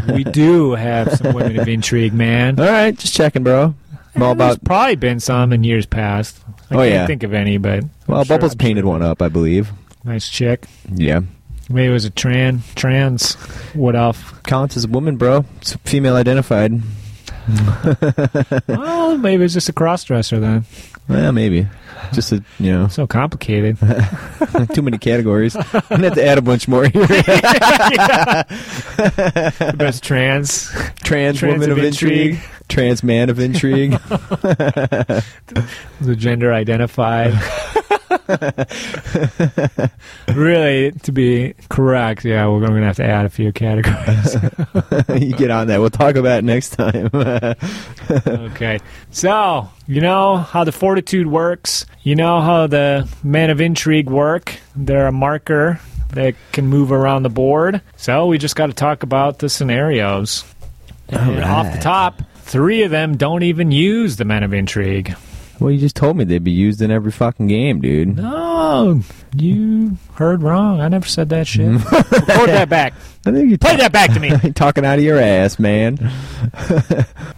we 0.14 0.24
do 0.24 0.72
have 0.72 1.12
some 1.12 1.34
women 1.34 1.58
of 1.58 1.68
intrigue, 1.68 2.12
man. 2.14 2.58
All 2.58 2.66
right, 2.66 2.96
just 2.96 3.14
checking, 3.14 3.42
bro. 3.44 3.74
I'm 4.14 4.22
all 4.22 4.34
There's 4.34 4.58
probably 4.58 4.96
been 4.96 5.20
some 5.20 5.52
in 5.52 5.62
years 5.64 5.86
past. 5.86 6.38
I 6.70 6.74
Oh, 6.74 6.78
can't 6.78 6.90
yeah. 6.90 7.06
think 7.06 7.22
of 7.22 7.32
any, 7.34 7.58
but 7.58 7.84
Well, 8.06 8.24
sure- 8.24 8.36
Bubbles 8.36 8.52
I'm 8.52 8.58
painted 8.58 8.82
sure. 8.82 8.90
one 8.90 9.02
up, 9.02 9.22
I 9.22 9.28
believe. 9.28 9.70
Nice 10.04 10.28
chick. 10.28 10.66
Yeah. 10.92 11.20
Maybe 11.68 11.88
it 11.88 11.92
was 11.92 12.04
a 12.04 12.10
tran 12.10 12.60
trans. 12.74 13.34
What 13.74 13.94
else? 13.94 14.20
Counts 14.44 14.76
as 14.76 14.84
a 14.84 14.88
woman, 14.88 15.16
bro. 15.16 15.44
It's 15.60 15.74
female 15.84 16.16
identified. 16.16 16.80
well, 18.66 19.16
maybe 19.18 19.44
it's 19.44 19.54
just 19.54 19.68
a 19.68 19.72
cross 19.72 20.04
dresser 20.04 20.40
then. 20.40 20.64
Well, 21.08 21.32
maybe. 21.32 21.66
Just 22.12 22.32
a, 22.32 22.42
you 22.58 22.72
know, 22.72 22.88
So 22.88 23.06
complicated. 23.06 23.78
too 24.74 24.82
many 24.82 24.98
categories. 24.98 25.54
I'm 25.56 25.64
going 25.88 26.00
to 26.02 26.08
have 26.08 26.14
to 26.14 26.26
add 26.26 26.38
a 26.38 26.42
bunch 26.42 26.66
more 26.66 26.84
here. 26.84 27.06
Best 29.76 30.02
trans. 30.02 30.70
Trans, 31.02 31.38
Trans 31.38 31.42
woman 31.42 31.70
of 31.70 31.78
of 31.78 31.84
intrigue. 31.84 32.40
Trans 32.68 33.02
man 33.02 33.30
of 33.30 33.38
intrigue. 33.38 33.98
The 36.00 36.16
gender 36.16 36.54
identified. 36.54 37.34
Really, 40.34 40.92
to 40.92 41.12
be 41.12 41.54
correct, 41.68 42.24
yeah, 42.24 42.46
we're 42.48 42.60
going 42.60 42.80
to 42.80 42.86
have 42.86 42.96
to 42.96 43.04
add 43.04 43.26
a 43.26 43.30
few 43.30 43.52
categories. 43.52 44.36
you 45.22 45.34
get 45.34 45.50
on 45.50 45.66
that. 45.68 45.80
We'll 45.80 45.90
talk 45.90 46.16
about 46.16 46.38
it 46.38 46.44
next 46.44 46.70
time. 46.70 47.10
okay. 48.10 48.78
So, 49.10 49.68
you 49.86 50.00
know 50.00 50.36
how 50.38 50.64
the 50.64 50.72
fortitude 50.72 51.26
works. 51.26 51.86
You 52.02 52.16
know 52.16 52.40
how 52.40 52.66
the 52.66 53.08
men 53.22 53.50
of 53.50 53.60
intrigue 53.60 54.10
work. 54.10 54.58
They're 54.74 55.06
a 55.06 55.12
marker 55.12 55.80
that 56.10 56.34
can 56.52 56.66
move 56.66 56.92
around 56.92 57.22
the 57.22 57.30
board. 57.30 57.82
So, 57.96 58.26
we 58.26 58.38
just 58.38 58.56
got 58.56 58.66
to 58.66 58.74
talk 58.74 59.02
about 59.02 59.38
the 59.38 59.48
scenarios. 59.48 60.44
Off 61.12 61.72
the 61.72 61.80
top, 61.80 62.22
three 62.36 62.82
of 62.82 62.90
them 62.90 63.16
don't 63.16 63.42
even 63.42 63.72
use 63.72 64.16
the 64.16 64.24
men 64.24 64.42
of 64.42 64.54
intrigue. 64.54 65.16
Well, 65.60 65.70
you 65.70 65.78
just 65.78 65.94
told 65.96 66.16
me 66.16 66.24
they'd 66.24 66.42
be 66.42 66.50
used 66.50 66.80
in 66.80 66.90
every 66.90 67.12
fucking 67.12 67.46
game, 67.46 67.80
dude. 67.80 68.16
No, 68.16 69.02
you 69.36 69.98
heard 70.14 70.42
wrong. 70.42 70.80
I 70.80 70.88
never 70.88 71.06
said 71.06 71.28
that 71.28 71.46
shit. 71.46 71.66
Record 71.92 72.48
that 72.48 72.68
back. 72.68 72.94
I 73.26 73.32
think 73.32 73.50
you 73.50 73.58
Play 73.58 73.76
that 73.76 73.92
back 73.92 74.12
to 74.14 74.20
me. 74.20 74.30
talking 74.54 74.84
out 74.86 74.98
of 74.98 75.04
your 75.04 75.18
ass, 75.18 75.58
man. 75.58 75.98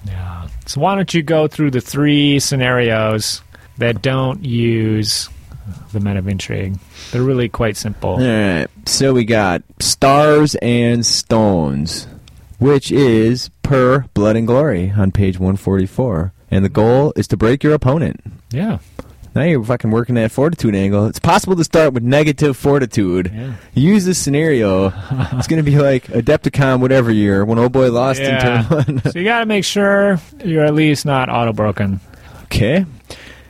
Yeah. 0.06 0.48
So 0.66 0.80
why 0.80 0.94
don't 0.94 1.12
you 1.12 1.22
go 1.22 1.48
through 1.48 1.72
the 1.72 1.80
three 1.80 2.38
scenarios 2.38 3.42
that 3.78 4.00
don't 4.00 4.44
use 4.44 5.28
the 5.92 5.98
men 5.98 6.16
of 6.16 6.28
intrigue? 6.28 6.78
They're 7.10 7.22
really 7.22 7.48
quite 7.48 7.76
simple. 7.76 8.10
All 8.10 8.18
right. 8.20 8.68
So 8.86 9.12
we 9.12 9.24
got 9.24 9.62
stars 9.80 10.54
and 10.62 11.04
stones, 11.04 12.06
which 12.60 12.92
is 12.92 13.50
per 13.64 14.04
Blood 14.14 14.36
and 14.36 14.46
Glory 14.46 14.92
on 14.96 15.10
page 15.10 15.38
144. 15.40 16.32
And 16.52 16.64
the 16.64 16.68
goal 16.68 17.12
is 17.16 17.26
to 17.28 17.36
break 17.36 17.64
your 17.64 17.72
opponent. 17.74 18.20
Yeah. 18.50 18.78
Now 19.34 19.42
you're 19.44 19.64
fucking 19.64 19.90
working 19.90 20.14
that 20.16 20.30
fortitude 20.30 20.74
angle. 20.74 21.06
It's 21.06 21.18
possible 21.18 21.56
to 21.56 21.64
start 21.64 21.94
with 21.94 22.02
negative 22.02 22.54
fortitude. 22.56 23.32
Yeah. 23.34 23.54
Use 23.74 24.04
this 24.04 24.18
scenario. 24.18 24.88
it's 25.32 25.46
going 25.48 25.64
to 25.64 25.68
be 25.68 25.78
like 25.78 26.04
Adepticon 26.08 26.80
whatever 26.80 27.10
year 27.10 27.42
when 27.46 27.58
old 27.58 27.72
boy 27.72 27.90
lost 27.90 28.20
in 28.20 28.26
Yeah. 28.26 28.62
turn 28.68 28.84
one. 28.98 29.02
So 29.10 29.18
you 29.18 29.24
got 29.24 29.40
to 29.40 29.46
make 29.46 29.64
sure 29.64 30.20
you're 30.44 30.64
at 30.66 30.74
least 30.74 31.06
not 31.06 31.30
auto 31.30 31.54
broken. 31.54 32.00
okay. 32.44 32.84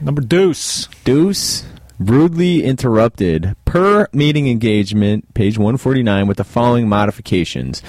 Number 0.00 0.22
deuce. 0.22 0.86
Deuce 1.04 1.64
rudely 1.98 2.62
interrupted 2.64 3.56
per 3.64 4.06
meeting 4.12 4.48
engagement, 4.48 5.34
page 5.34 5.58
149, 5.58 6.26
with 6.28 6.36
the 6.36 6.44
following 6.44 6.88
modifications. 6.88 7.82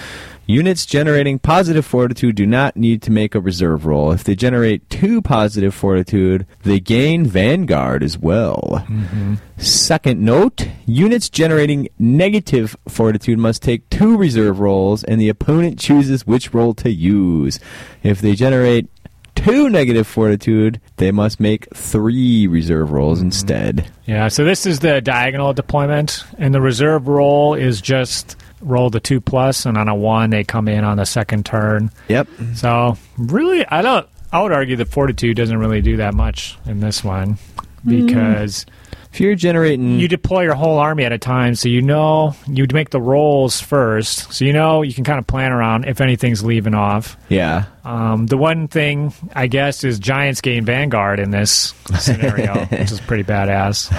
Units 0.45 0.85
generating 0.85 1.39
positive 1.39 1.85
fortitude 1.85 2.35
do 2.35 2.45
not 2.45 2.75
need 2.75 3.01
to 3.01 3.11
make 3.11 3.33
a 3.33 3.39
reserve 3.39 3.85
roll. 3.85 4.11
If 4.11 4.23
they 4.23 4.35
generate 4.35 4.89
two 4.89 5.21
positive 5.21 5.73
fortitude, 5.73 6.45
they 6.63 6.79
gain 6.79 7.25
Vanguard 7.25 8.03
as 8.03 8.17
well. 8.17 8.83
Mm-hmm. 8.87 9.35
Second 9.57 10.21
note 10.21 10.67
units 10.85 11.29
generating 11.29 11.87
negative 11.97 12.75
fortitude 12.89 13.39
must 13.39 13.63
take 13.63 13.89
two 13.89 14.17
reserve 14.17 14.59
rolls, 14.59 15.03
and 15.05 15.21
the 15.21 15.29
opponent 15.29 15.79
chooses 15.79 16.27
which 16.27 16.53
roll 16.53 16.73
to 16.73 16.91
use. 16.91 17.59
If 18.01 18.19
they 18.19 18.35
generate 18.35 18.89
two 19.35 19.69
negative 19.69 20.07
fortitude, 20.07 20.81
they 20.97 21.11
must 21.11 21.39
make 21.39 21.73
three 21.73 22.47
reserve 22.47 22.91
rolls 22.91 23.19
mm-hmm. 23.19 23.27
instead. 23.27 23.91
Yeah. 24.05 24.27
So 24.27 24.43
this 24.43 24.65
is 24.65 24.79
the 24.79 25.01
diagonal 25.01 25.53
deployment, 25.53 26.23
and 26.37 26.53
the 26.53 26.61
reserve 26.61 27.07
roll 27.07 27.53
is 27.53 27.79
just 27.81 28.35
roll 28.63 28.89
the 28.89 28.99
two 28.99 29.21
plus, 29.21 29.65
and 29.65 29.77
on 29.77 29.87
a 29.87 29.95
one 29.95 30.29
they 30.29 30.43
come 30.43 30.67
in 30.67 30.83
on 30.83 30.97
the 30.97 31.05
second 31.05 31.45
turn. 31.45 31.91
Yep. 32.07 32.27
So 32.55 32.97
really, 33.17 33.65
I 33.65 33.81
don't. 33.81 34.07
I 34.31 34.41
would 34.41 34.51
argue 34.51 34.75
that 34.77 34.87
fortitude 34.87 35.37
doesn't 35.37 35.57
really 35.57 35.81
do 35.81 35.97
that 35.97 36.15
much 36.15 36.57
in 36.65 36.79
this 36.79 37.03
one 37.03 37.35
mm-hmm. 37.35 38.05
because 38.05 38.65
If 39.13 39.21
you're 39.21 39.35
generating, 39.35 39.99
you 39.99 40.07
deploy 40.07 40.41
your 40.41 40.55
whole 40.55 40.79
army 40.79 41.03
at 41.05 41.11
a 41.11 41.19
time, 41.19 41.53
so 41.53 41.69
you 41.69 41.83
know 41.83 42.35
you 42.47 42.65
make 42.73 42.89
the 42.89 42.99
rolls 42.99 43.61
first, 43.61 44.33
so 44.33 44.43
you 44.43 44.53
know 44.53 44.81
you 44.81 44.91
can 44.91 45.03
kind 45.03 45.19
of 45.19 45.27
plan 45.27 45.51
around 45.51 45.85
if 45.85 46.01
anything's 46.01 46.43
leaving 46.43 46.73
off. 46.73 47.15
yeah, 47.29 47.65
Um, 47.85 48.25
the 48.25 48.37
one 48.37 48.67
thing 48.67 49.13
I 49.35 49.45
guess 49.45 49.83
is 49.83 49.99
Giants 49.99 50.41
gain 50.41 50.65
Vanguard 50.65 51.19
in 51.19 51.29
this 51.29 51.75
scenario, 51.99 52.65
which 52.71 52.91
is 52.91 52.99
pretty 53.01 53.23
badass. 53.23 53.91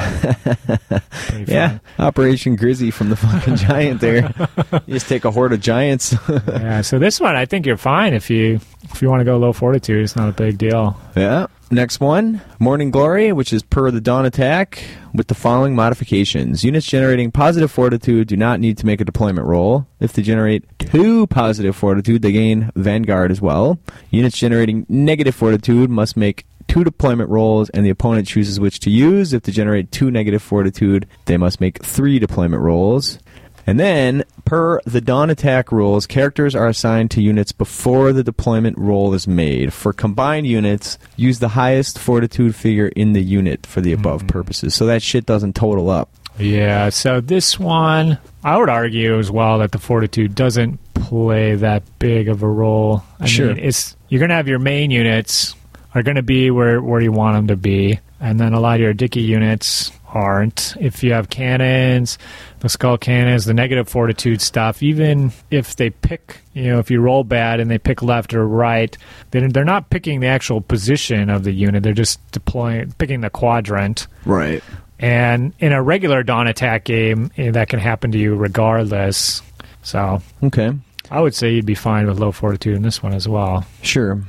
Pretty 1.28 1.53
yeah. 1.53 1.78
Operation 2.01 2.57
Grizzy 2.57 2.91
from 2.91 3.11
the 3.11 3.16
fucking 3.16 3.55
giant. 3.55 4.01
There, 4.01 4.35
you 4.86 4.95
just 4.95 5.09
take 5.09 5.24
a 5.24 5.31
horde 5.31 5.53
of 5.53 5.61
giants. 5.61 6.12
yeah. 6.49 6.81
So 6.81 6.99
this 6.99 7.20
one, 7.20 7.36
I 7.36 7.47
think 7.47 7.66
you're 7.66 7.77
fine 7.77 8.15
if 8.15 8.31
you 8.31 8.59
if 8.91 9.01
you 9.01 9.09
want 9.09 9.20
to 9.20 9.24
go 9.24 9.36
low 9.36 9.53
fortitude. 9.53 10.03
It's 10.03 10.16
not 10.16 10.28
a 10.28 10.32
big 10.32 10.59
deal. 10.59 11.01
yeah. 11.15 11.47
Next 11.70 11.99
one, 11.99 12.43
Morning 12.59 12.91
Glory, 12.91 13.32
which 13.32 13.53
is 13.53 13.62
per 13.62 13.91
the 13.91 14.01
Dawn 14.01 14.27
attack, 14.27 14.85
with 15.15 15.28
the 15.28 15.35
following 15.35 15.74
modifications. 15.74 16.62
Units 16.62 16.86
generating 16.86 17.32
positive 17.32 17.70
fortitude 17.70 18.28
do 18.28 18.36
not 18.36 18.61
need 18.61 18.77
to 18.78 18.86
make 18.86 19.01
a 19.01 19.05
deployment 19.05 19.47
roll. 19.47 19.86
If 19.99 20.12
they 20.12 20.23
generate 20.23 20.65
two 20.78 21.27
positive 21.28 21.74
fortitude, 21.74 22.23
they 22.23 22.32
gain 22.32 22.70
Vanguard 22.77 23.31
as 23.31 23.41
well. 23.41 23.78
Units 24.11 24.39
generating 24.39 24.85
negative 24.89 25.35
fortitude 25.35 25.91
must 25.91 26.16
make 26.16 26.45
two 26.69 26.85
deployment 26.85 27.31
rolls, 27.31 27.70
and 27.70 27.85
the 27.85 27.91
opponent 27.91 28.28
chooses 28.28 28.61
which 28.61 28.78
to 28.81 28.91
use. 28.91 29.32
If 29.32 29.43
they 29.43 29.53
generate 29.53 29.91
two 29.91 30.11
negative 30.11 30.43
fortitude, 30.43 31.09
they 31.24 31.39
must 31.39 31.61
make 31.61 31.82
three 31.82 32.19
deployment 32.19 32.62
rolls. 32.62 33.19
And 33.66 33.81
then, 33.81 34.24
per 34.45 34.81
the 34.85 35.01
Dawn 35.01 35.31
attack 35.31 35.73
rules, 35.73 36.07
characters 36.07 36.55
are 36.55 36.69
assigned 36.69 37.11
to 37.12 37.23
units 37.23 37.53
before 37.53 38.12
the 38.12 38.23
deployment 38.23 38.77
roll 38.77 39.15
is 39.15 39.27
made. 39.27 39.73
For 39.73 39.93
combined 39.93 40.47
units, 40.47 40.99
use 41.16 41.39
the 41.39 41.49
highest 41.49 41.99
fortitude 41.99 42.55
figure 42.55 42.89
in 42.89 43.15
the 43.15 43.23
unit 43.23 43.66
for 43.66 43.81
the 43.81 43.93
above 43.93 44.20
mm-hmm. 44.20 44.28
purposes. 44.28 44.74
So 44.74 44.86
that 44.86 45.03
shit 45.03 45.24
doesn't 45.24 45.55
total 45.57 45.89
up. 45.89 46.11
Yeah. 46.39 46.89
So 46.91 47.20
this 47.20 47.59
one, 47.59 48.19
I 48.43 48.57
would 48.57 48.69
argue 48.69 49.19
as 49.19 49.31
well 49.31 49.59
that 49.61 49.73
the 49.73 49.78
fortitude 49.78 50.35
doesn't 50.35 50.78
play 50.95 51.55
that 51.55 51.82
big 51.99 52.28
of 52.28 52.43
a 52.43 52.49
role. 52.49 53.03
I 53.20 53.27
Sure. 53.27 53.55
mean, 53.55 53.59
it's 53.65 53.97
you're 54.09 54.19
going 54.19 54.31
to 54.31 54.35
have 54.35 54.49
your 54.49 54.59
main 54.59 54.91
units 54.91 55.55
are 55.95 56.03
going 56.03 56.16
to 56.16 56.23
be 56.23 56.51
where 56.51 56.82
where 56.82 57.01
you 57.01 57.12
want 57.12 57.36
them 57.36 57.47
to 57.49 57.57
be, 57.57 58.01
and 58.20 58.39
then 58.39 58.53
a 58.53 58.61
lot 58.61 58.74
of 58.74 58.81
your 58.81 58.95
dicky 58.95 59.20
units 59.23 59.93
aren't. 60.15 60.74
If 60.81 61.03
you 61.03 61.12
have 61.12 61.28
cannons, 61.28 62.16
the 62.61 62.69
skull 62.69 62.97
cannons, 62.97 63.45
the 63.45 63.53
negative 63.53 63.89
fortitude 63.89 64.41
stuff, 64.41 64.82
even 64.82 65.32
if 65.51 65.77
they 65.77 65.91
pick, 65.91 66.39
you 66.55 66.65
know, 66.70 66.78
if 66.78 66.91
you 66.91 67.01
roll 67.01 67.24
bad 67.24 67.61
and 67.61 67.70
they 67.70 67.78
pick 67.78 68.01
left 68.03 68.32
or 68.32 68.47
right, 68.49 68.97
then 69.32 69.51
they're 69.51 69.65
not 69.65 69.91
picking 69.91 70.20
the 70.20 70.28
actual 70.28 70.61
position 70.61 71.28
of 71.28 71.45
the 71.45 71.53
unit. 71.53 71.82
They're 71.82 71.93
just 71.93 72.20
deploying, 72.31 72.93
picking 72.99 73.20
the 73.20 73.31
quadrant. 73.31 74.07
Right. 74.24 74.62
And 74.99 75.53
in 75.59 75.73
a 75.73 75.82
regular 75.82 76.23
dawn 76.23 76.47
attack 76.47 76.85
game, 76.85 77.31
eh, 77.36 77.51
that 77.51 77.69
can 77.69 77.81
happen 77.81 78.12
to 78.12 78.19
you 78.19 78.35
regardless. 78.36 79.43
So 79.82 80.23
Okay. 80.43 80.73
I 81.11 81.20
would 81.20 81.35
say 81.35 81.53
you'd 81.53 81.66
be 81.66 81.74
fine 81.74 82.07
with 82.07 82.19
low 82.19 82.32
fortitude 82.32 82.77
in 82.77 82.82
this 82.82 83.03
one 83.03 83.12
as 83.12 83.28
well. 83.28 83.66
Sure. 83.82 84.23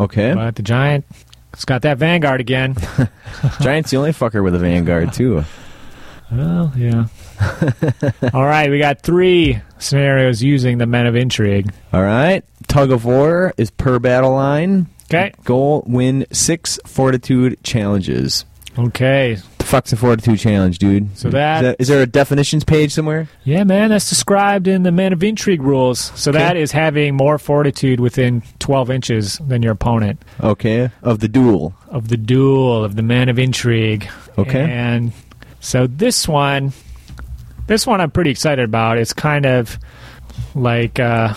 Okay. 0.00 0.32
But 0.32 0.54
the 0.56 0.62
giant, 0.62 1.04
it's 1.54 1.64
got 1.64 1.82
that 1.82 1.98
vanguard 1.98 2.40
again. 2.40 2.74
Giant's 3.60 3.90
the 3.90 3.96
only 3.96 4.10
fucker 4.10 4.42
with 4.42 4.54
a 4.54 4.58
Vanguard, 4.58 5.12
too. 5.12 5.44
well, 6.32 6.72
yeah. 6.76 7.06
All 8.34 8.44
right, 8.44 8.70
we 8.70 8.78
got 8.78 9.02
three 9.02 9.60
scenarios 9.78 10.42
using 10.42 10.78
the 10.78 10.86
men 10.86 11.06
of 11.06 11.14
intrigue. 11.14 11.72
All 11.92 12.02
right. 12.02 12.44
Tug 12.66 12.90
of 12.90 13.04
War 13.04 13.54
is 13.56 13.70
per 13.70 13.98
battle 13.98 14.32
line. 14.32 14.86
Okay. 15.04 15.32
Goal 15.44 15.84
win 15.86 16.26
six 16.32 16.78
fortitude 16.86 17.62
challenges. 17.62 18.44
Okay. 18.76 19.38
The 19.64 19.70
fuck's 19.70 19.92
a 19.94 19.96
fortitude 19.96 20.38
challenge, 20.40 20.78
dude? 20.78 21.16
So 21.16 21.30
that- 21.30 21.64
is, 21.64 21.76
is 21.78 21.88
there 21.88 22.02
a 22.02 22.06
definitions 22.06 22.64
page 22.64 22.92
somewhere? 22.92 23.28
Yeah, 23.44 23.64
man, 23.64 23.88
that's 23.88 24.10
described 24.10 24.68
in 24.68 24.82
the 24.82 24.92
Man 24.92 25.14
of 25.14 25.24
intrigue 25.24 25.62
rules. 25.62 26.12
So 26.14 26.32
that 26.32 26.58
is 26.58 26.70
having 26.70 27.14
more 27.16 27.38
fortitude 27.38 27.98
within 27.98 28.42
12 28.58 28.90
inches 28.90 29.38
than 29.38 29.62
your 29.62 29.72
opponent. 29.72 30.20
Okay. 30.42 30.90
Of 31.02 31.20
the 31.20 31.28
duel. 31.28 31.74
of 31.88 32.08
the 32.08 32.18
duel 32.18 32.84
of 32.84 32.94
the 32.96 33.02
Man 33.02 33.30
of 33.30 33.38
intrigue. 33.38 34.06
Okay. 34.36 34.60
And 34.70 35.12
so 35.60 35.86
this 35.86 36.28
one, 36.28 36.74
this 37.66 37.86
one 37.86 38.02
I'm 38.02 38.10
pretty 38.10 38.30
excited 38.32 38.66
about. 38.66 38.98
It's 38.98 39.14
kind 39.14 39.46
of 39.46 39.78
like 40.54 41.00
uh, 41.00 41.32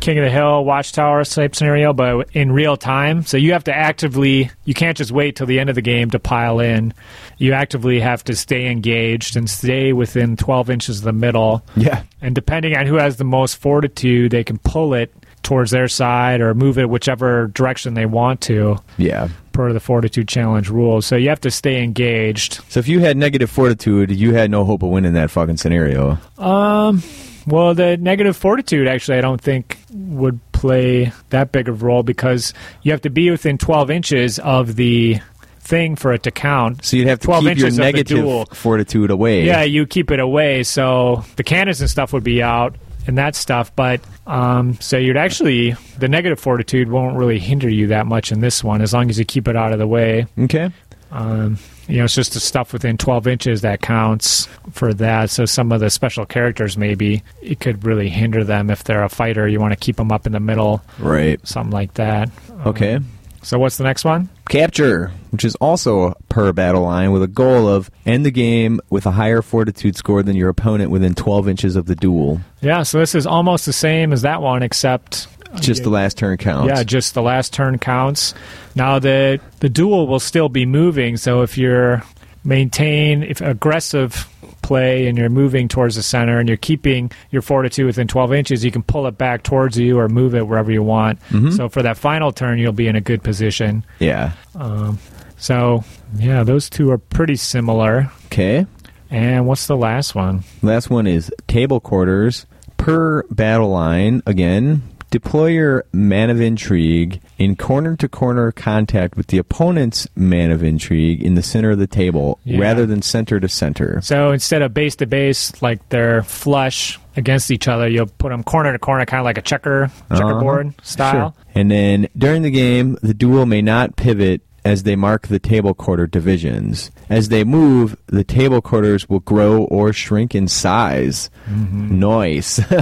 King 0.00 0.18
of 0.18 0.24
the 0.24 0.30
Hill 0.30 0.64
Watchtower 0.64 1.24
type 1.24 1.54
scenario, 1.54 1.92
but 1.92 2.28
in 2.32 2.52
real 2.52 2.76
time. 2.76 3.22
So 3.24 3.36
you 3.36 3.52
have 3.52 3.64
to 3.64 3.74
actively, 3.74 4.50
you 4.64 4.74
can't 4.74 4.96
just 4.96 5.10
wait 5.10 5.36
till 5.36 5.46
the 5.46 5.58
end 5.58 5.68
of 5.68 5.74
the 5.74 5.82
game 5.82 6.10
to 6.10 6.18
pile 6.18 6.60
in. 6.60 6.94
You 7.38 7.52
actively 7.52 8.00
have 8.00 8.22
to 8.24 8.36
stay 8.36 8.66
engaged 8.70 9.36
and 9.36 9.48
stay 9.50 9.92
within 9.92 10.36
12 10.36 10.70
inches 10.70 10.98
of 10.98 11.04
the 11.04 11.12
middle. 11.12 11.64
Yeah. 11.76 12.02
And 12.22 12.34
depending 12.34 12.76
on 12.76 12.86
who 12.86 12.94
has 12.96 13.16
the 13.16 13.24
most 13.24 13.56
fortitude, 13.56 14.30
they 14.30 14.44
can 14.44 14.58
pull 14.58 14.94
it 14.94 15.12
towards 15.42 15.70
their 15.70 15.88
side 15.88 16.40
or 16.40 16.54
move 16.54 16.76
it 16.78 16.90
whichever 16.90 17.46
direction 17.48 17.94
they 17.94 18.06
want 18.06 18.40
to 18.42 18.76
Yeah. 18.98 19.28
per 19.52 19.72
the 19.72 19.78
fortitude 19.80 20.26
challenge 20.28 20.68
rules. 20.68 21.06
So 21.06 21.14
you 21.16 21.28
have 21.28 21.40
to 21.42 21.50
stay 21.52 21.82
engaged. 21.84 22.60
So 22.68 22.80
if 22.80 22.88
you 22.88 22.98
had 23.00 23.16
negative 23.16 23.48
fortitude, 23.48 24.10
you 24.10 24.34
had 24.34 24.50
no 24.50 24.64
hope 24.64 24.82
of 24.82 24.90
winning 24.90 25.12
that 25.12 25.30
fucking 25.30 25.56
scenario. 25.58 26.18
Um, 26.36 27.02
well, 27.46 27.74
the 27.74 27.96
negative 27.96 28.36
fortitude 28.36 28.88
actually, 28.88 29.18
I 29.18 29.20
don't 29.20 29.40
think 29.40 29.78
would 29.90 30.40
play 30.52 31.12
that 31.30 31.52
big 31.52 31.68
of 31.68 31.82
a 31.82 31.86
role 31.86 32.02
because 32.02 32.52
you 32.82 32.92
have 32.92 33.02
to 33.02 33.10
be 33.10 33.30
within 33.30 33.58
12 33.58 33.90
inches 33.90 34.38
of 34.38 34.76
the 34.76 35.20
thing 35.60 35.96
for 35.96 36.12
it 36.12 36.22
to 36.24 36.30
count. 36.30 36.84
So 36.84 36.96
you'd 36.96 37.08
have 37.08 37.20
to 37.20 37.26
12 37.26 37.40
keep 37.40 37.44
your 37.58 37.66
inches 37.66 37.78
of 37.78 37.84
negative 37.84 38.48
fortitude 38.52 39.10
away. 39.10 39.44
Yeah, 39.44 39.62
you 39.62 39.86
keep 39.86 40.10
it 40.10 40.20
away, 40.20 40.62
so 40.62 41.24
the 41.36 41.44
cannons 41.44 41.80
and 41.80 41.90
stuff 41.90 42.12
would 42.12 42.24
be 42.24 42.42
out 42.42 42.76
and 43.06 43.18
that 43.18 43.34
stuff. 43.34 43.74
But 43.74 44.00
um, 44.26 44.74
so 44.80 44.96
you'd 44.96 45.16
actually 45.16 45.72
the 45.98 46.08
negative 46.08 46.40
fortitude 46.40 46.90
won't 46.90 47.16
really 47.16 47.38
hinder 47.38 47.68
you 47.68 47.88
that 47.88 48.06
much 48.06 48.32
in 48.32 48.40
this 48.40 48.62
one 48.64 48.80
as 48.80 48.92
long 48.92 49.10
as 49.10 49.18
you 49.18 49.24
keep 49.24 49.48
it 49.48 49.56
out 49.56 49.72
of 49.72 49.78
the 49.78 49.86
way. 49.86 50.26
Okay. 50.38 50.70
Um, 51.10 51.58
you 51.88 51.98
know, 51.98 52.04
it's 52.04 52.14
just 52.14 52.32
the 52.34 52.40
stuff 52.40 52.72
within 52.72 52.98
12 52.98 53.26
inches 53.28 53.60
that 53.62 53.80
counts 53.80 54.48
for 54.72 54.92
that. 54.94 55.30
So 55.30 55.44
some 55.46 55.70
of 55.72 55.80
the 55.80 55.88
special 55.90 56.26
characters, 56.26 56.76
maybe 56.76 57.22
it 57.40 57.60
could 57.60 57.84
really 57.84 58.08
hinder 58.08 58.42
them 58.44 58.70
if 58.70 58.84
they're 58.84 59.04
a 59.04 59.08
fighter. 59.08 59.46
You 59.46 59.60
want 59.60 59.72
to 59.72 59.76
keep 59.78 59.96
them 59.96 60.10
up 60.10 60.26
in 60.26 60.32
the 60.32 60.40
middle, 60.40 60.82
Right. 60.98 61.38
something 61.46 61.70
like 61.72 61.94
that. 61.94 62.30
Okay. 62.66 62.98
So 63.42 63.60
what's 63.60 63.76
the 63.76 63.84
next 63.84 64.04
one? 64.04 64.28
Capture, 64.48 65.12
which 65.30 65.44
is 65.44 65.54
also 65.56 66.14
per 66.28 66.52
battle 66.52 66.82
line 66.82 67.12
with 67.12 67.22
a 67.22 67.28
goal 67.28 67.68
of 67.68 67.88
end 68.04 68.26
the 68.26 68.32
game 68.32 68.80
with 68.90 69.06
a 69.06 69.12
higher 69.12 69.40
fortitude 69.40 69.94
score 69.96 70.24
than 70.24 70.34
your 70.34 70.48
opponent 70.48 70.90
within 70.90 71.14
12 71.14 71.48
inches 71.48 71.76
of 71.76 71.86
the 71.86 71.94
duel. 71.94 72.40
Yeah, 72.60 72.82
so 72.82 72.98
this 72.98 73.14
is 73.14 73.24
almost 73.24 73.64
the 73.64 73.72
same 73.72 74.12
as 74.12 74.22
that 74.22 74.42
one, 74.42 74.64
except 74.64 75.28
Just 75.60 75.82
the 75.82 75.90
last 75.90 76.18
turn 76.18 76.36
counts. 76.36 76.68
Yeah, 76.68 76.82
just 76.82 77.14
the 77.14 77.22
last 77.22 77.52
turn 77.52 77.78
counts. 77.78 78.34
Now 78.74 78.98
the 78.98 79.40
the 79.60 79.68
duel 79.68 80.06
will 80.06 80.20
still 80.20 80.48
be 80.48 80.66
moving, 80.66 81.16
so 81.16 81.42
if 81.42 81.56
you're 81.58 82.02
maintain 82.44 83.22
if 83.22 83.40
aggressive 83.40 84.28
play 84.62 85.06
and 85.06 85.16
you're 85.18 85.28
moving 85.28 85.68
towards 85.68 85.94
the 85.96 86.02
center 86.02 86.38
and 86.38 86.48
you're 86.48 86.56
keeping 86.56 87.10
your 87.30 87.42
fortitude 87.42 87.86
within 87.86 88.08
12 88.08 88.32
inches, 88.32 88.64
you 88.64 88.70
can 88.72 88.82
pull 88.82 89.06
it 89.06 89.16
back 89.16 89.42
towards 89.44 89.78
you 89.78 89.98
or 89.98 90.08
move 90.08 90.34
it 90.34 90.46
wherever 90.46 90.70
you 90.72 90.82
want. 90.82 91.20
So 91.54 91.68
for 91.68 91.82
that 91.82 91.96
final 91.96 92.32
turn, 92.32 92.58
you'll 92.58 92.72
be 92.72 92.88
in 92.88 92.96
a 92.96 93.00
good 93.00 93.22
position. 93.22 93.84
Yeah. 94.00 94.32
Um, 94.54 94.98
So 95.38 95.84
yeah, 96.16 96.42
those 96.44 96.68
two 96.70 96.90
are 96.90 96.98
pretty 96.98 97.36
similar. 97.36 98.10
Okay. 98.26 98.66
And 99.10 99.46
what's 99.46 99.66
the 99.68 99.76
last 99.76 100.14
one? 100.16 100.42
Last 100.62 100.90
one 100.90 101.06
is 101.06 101.30
table 101.46 101.78
quarters 101.78 102.46
per 102.76 103.22
battle 103.30 103.70
line. 103.70 104.22
Again, 104.26 104.82
deploy 105.10 105.46
your 105.46 105.84
man 105.92 106.30
of 106.30 106.40
intrigue 106.40 107.20
in 107.38 107.56
corner 107.56 107.96
to 107.96 108.08
corner 108.08 108.52
contact 108.52 109.16
with 109.16 109.28
the 109.28 109.38
opponent's 109.38 110.06
man 110.16 110.50
of 110.50 110.62
intrigue 110.62 111.22
in 111.22 111.34
the 111.34 111.42
center 111.42 111.70
of 111.70 111.78
the 111.78 111.86
table 111.86 112.38
Yeah. 112.44 112.60
rather 112.60 112.86
than 112.86 113.02
center 113.02 113.40
to 113.40 113.48
center. 113.48 114.00
So 114.02 114.32
instead 114.32 114.62
of 114.62 114.74
base 114.74 114.96
to 114.96 115.06
base, 115.06 115.62
like 115.62 115.88
they're 115.88 116.22
flush 116.22 116.98
against 117.16 117.50
each 117.50 117.68
other, 117.68 117.88
you'll 117.88 118.06
put 118.06 118.30
them 118.30 118.42
corner 118.42 118.72
to 118.72 118.78
corner, 118.78 119.04
kind 119.06 119.20
of 119.20 119.24
like 119.24 119.38
a 119.38 119.42
checker 119.42 119.90
checkerboard 120.10 120.68
uh-huh. 120.68 120.82
style. 120.82 121.12
Sure. 121.34 121.44
And 121.54 121.70
then 121.70 122.08
during 122.16 122.42
the 122.42 122.50
game, 122.50 122.98
the 123.02 123.14
duel 123.14 123.46
may 123.46 123.62
not 123.62 123.96
pivot 123.96 124.42
as 124.66 124.82
they 124.82 124.96
mark 124.96 125.28
the 125.28 125.38
table 125.38 125.74
quarter 125.74 126.08
divisions. 126.08 126.90
As 127.08 127.28
they 127.28 127.44
move, 127.44 127.96
the 128.06 128.24
table 128.24 128.60
quarters 128.60 129.08
will 129.08 129.20
grow 129.20 129.62
or 129.64 129.92
shrink 129.92 130.34
in 130.34 130.48
size. 130.48 131.30
Mm-hmm. 131.48 132.00
Nice. 132.00 132.60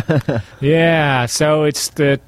Yeah, 0.60 1.26
so 1.26 1.64
it's 1.64 1.88
the 1.90 2.20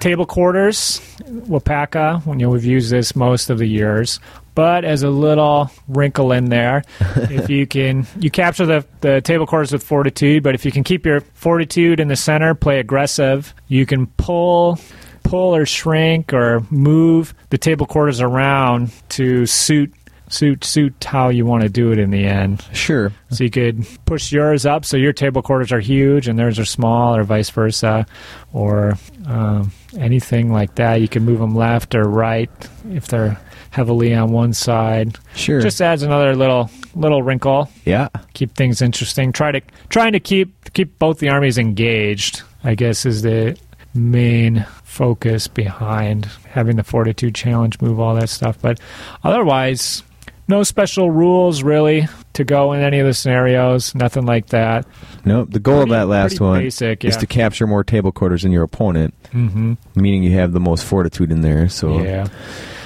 table 0.00 0.26
quarters, 0.26 1.00
Wapaka, 1.24 2.24
when 2.26 2.40
you 2.40 2.46
know, 2.46 2.50
we've 2.50 2.64
used 2.64 2.90
this 2.90 3.14
most 3.14 3.48
of 3.48 3.58
the 3.58 3.66
years. 3.66 4.18
But 4.56 4.84
as 4.84 5.02
a 5.02 5.10
little 5.10 5.70
wrinkle 5.86 6.32
in 6.32 6.46
there, 6.46 6.82
if 7.00 7.48
you 7.48 7.66
can, 7.66 8.06
you 8.18 8.30
capture 8.30 8.66
the, 8.66 8.86
the 9.02 9.20
table 9.20 9.46
quarters 9.46 9.72
with 9.72 9.84
fortitude, 9.84 10.42
but 10.42 10.54
if 10.54 10.64
you 10.64 10.72
can 10.72 10.82
keep 10.82 11.06
your 11.06 11.20
fortitude 11.20 12.00
in 12.00 12.08
the 12.08 12.16
center, 12.16 12.54
play 12.54 12.80
aggressive, 12.80 13.54
you 13.68 13.86
can 13.86 14.06
pull 14.06 14.80
pull 15.28 15.54
or 15.54 15.66
shrink 15.66 16.32
or 16.32 16.60
move 16.70 17.34
the 17.50 17.58
table 17.58 17.86
quarters 17.86 18.20
around 18.20 18.92
to 19.10 19.46
suit 19.46 19.92
suit 20.28 20.64
suit 20.64 21.04
how 21.04 21.28
you 21.28 21.46
want 21.46 21.62
to 21.62 21.68
do 21.68 21.92
it 21.92 21.98
in 21.98 22.10
the 22.10 22.24
end. 22.26 22.64
Sure. 22.72 23.12
So 23.30 23.44
you 23.44 23.50
could 23.50 23.86
push 24.06 24.32
yours 24.32 24.66
up 24.66 24.84
so 24.84 24.96
your 24.96 25.12
table 25.12 25.40
quarters 25.40 25.70
are 25.70 25.78
huge 25.80 26.26
and 26.26 26.36
theirs 26.38 26.58
are 26.58 26.64
small, 26.64 27.14
or 27.16 27.22
vice 27.22 27.48
versa, 27.50 28.06
or 28.52 28.94
um, 29.26 29.70
anything 29.96 30.52
like 30.52 30.74
that. 30.76 30.96
You 31.00 31.08
can 31.08 31.24
move 31.24 31.38
them 31.38 31.54
left 31.54 31.94
or 31.94 32.02
right 32.08 32.50
if 32.90 33.06
they're 33.06 33.38
heavily 33.70 34.14
on 34.14 34.32
one 34.32 34.52
side. 34.52 35.16
Sure. 35.36 35.60
Just 35.60 35.80
adds 35.80 36.02
another 36.02 36.34
little 36.34 36.70
little 36.94 37.22
wrinkle. 37.22 37.70
yeah. 37.84 38.08
Keep 38.34 38.54
things 38.54 38.82
interesting. 38.82 39.32
Try 39.32 39.52
to 39.52 39.60
trying 39.90 40.12
to 40.12 40.20
keep 40.20 40.72
keep 40.72 40.98
both 40.98 41.18
the 41.20 41.28
armies 41.28 41.56
engaged. 41.58 42.42
I 42.64 42.74
guess 42.74 43.06
is 43.06 43.22
the 43.22 43.56
main 43.94 44.66
focus 44.96 45.46
behind 45.48 46.24
having 46.48 46.76
the 46.76 46.82
fortitude 46.84 47.34
challenge 47.34 47.80
move 47.80 48.00
all 48.00 48.14
that 48.14 48.28
stuff. 48.30 48.58
But 48.60 48.80
otherwise, 49.22 50.02
no 50.48 50.62
special 50.62 51.10
rules 51.10 51.62
really 51.62 52.08
to 52.32 52.44
go 52.44 52.72
in 52.72 52.80
any 52.82 52.98
of 52.98 53.06
the 53.06 53.14
scenarios. 53.14 53.94
Nothing 53.94 54.26
like 54.26 54.46
that. 54.48 54.86
Nope. 55.24 55.48
The 55.50 55.58
goal 55.58 55.78
Pretty- 55.82 55.92
of 55.92 55.98
that 56.00 56.06
last 56.08 56.40
one 56.40 56.60
basic, 56.60 57.04
is 57.04 57.16
to 57.18 57.26
capture 57.26 57.66
more 57.66 57.84
table 57.84 58.12
quarters 58.12 58.42
than 58.42 58.52
your 58.52 58.62
opponent, 58.62 59.14
Mm-hmm. 59.32 59.74
meaning 59.94 60.22
you 60.22 60.32
have 60.32 60.52
the 60.52 60.60
most 60.60 60.84
fortitude 60.84 61.30
in 61.30 61.40
there. 61.42 61.68
So 61.68 62.00
Yeah. 62.02 62.26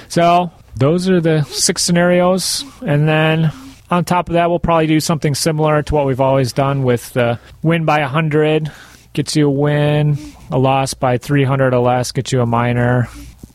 So 0.09 0.51
those 0.75 1.07
are 1.09 1.21
the 1.21 1.43
six 1.43 1.81
scenarios, 1.83 2.65
and 2.85 3.07
then 3.07 3.51
on 3.89 4.03
top 4.05 4.27
of 4.29 4.33
that, 4.33 4.49
we'll 4.49 4.59
probably 4.59 4.87
do 4.87 4.99
something 4.99 5.35
similar 5.35 5.81
to 5.83 5.93
what 5.95 6.05
we've 6.05 6.19
always 6.21 6.51
done 6.53 6.83
with 6.83 7.13
the 7.13 7.39
win 7.61 7.85
by 7.85 8.01
hundred 8.01 8.71
gets 9.13 9.35
you 9.35 9.47
a 9.47 9.51
win, 9.51 10.17
a 10.51 10.57
loss 10.57 10.93
by 10.93 11.17
three 11.17 11.43
hundred 11.43 11.73
or 11.73 11.79
less 11.79 12.11
gets 12.11 12.31
you 12.31 12.41
a 12.41 12.45
minor. 12.45 13.07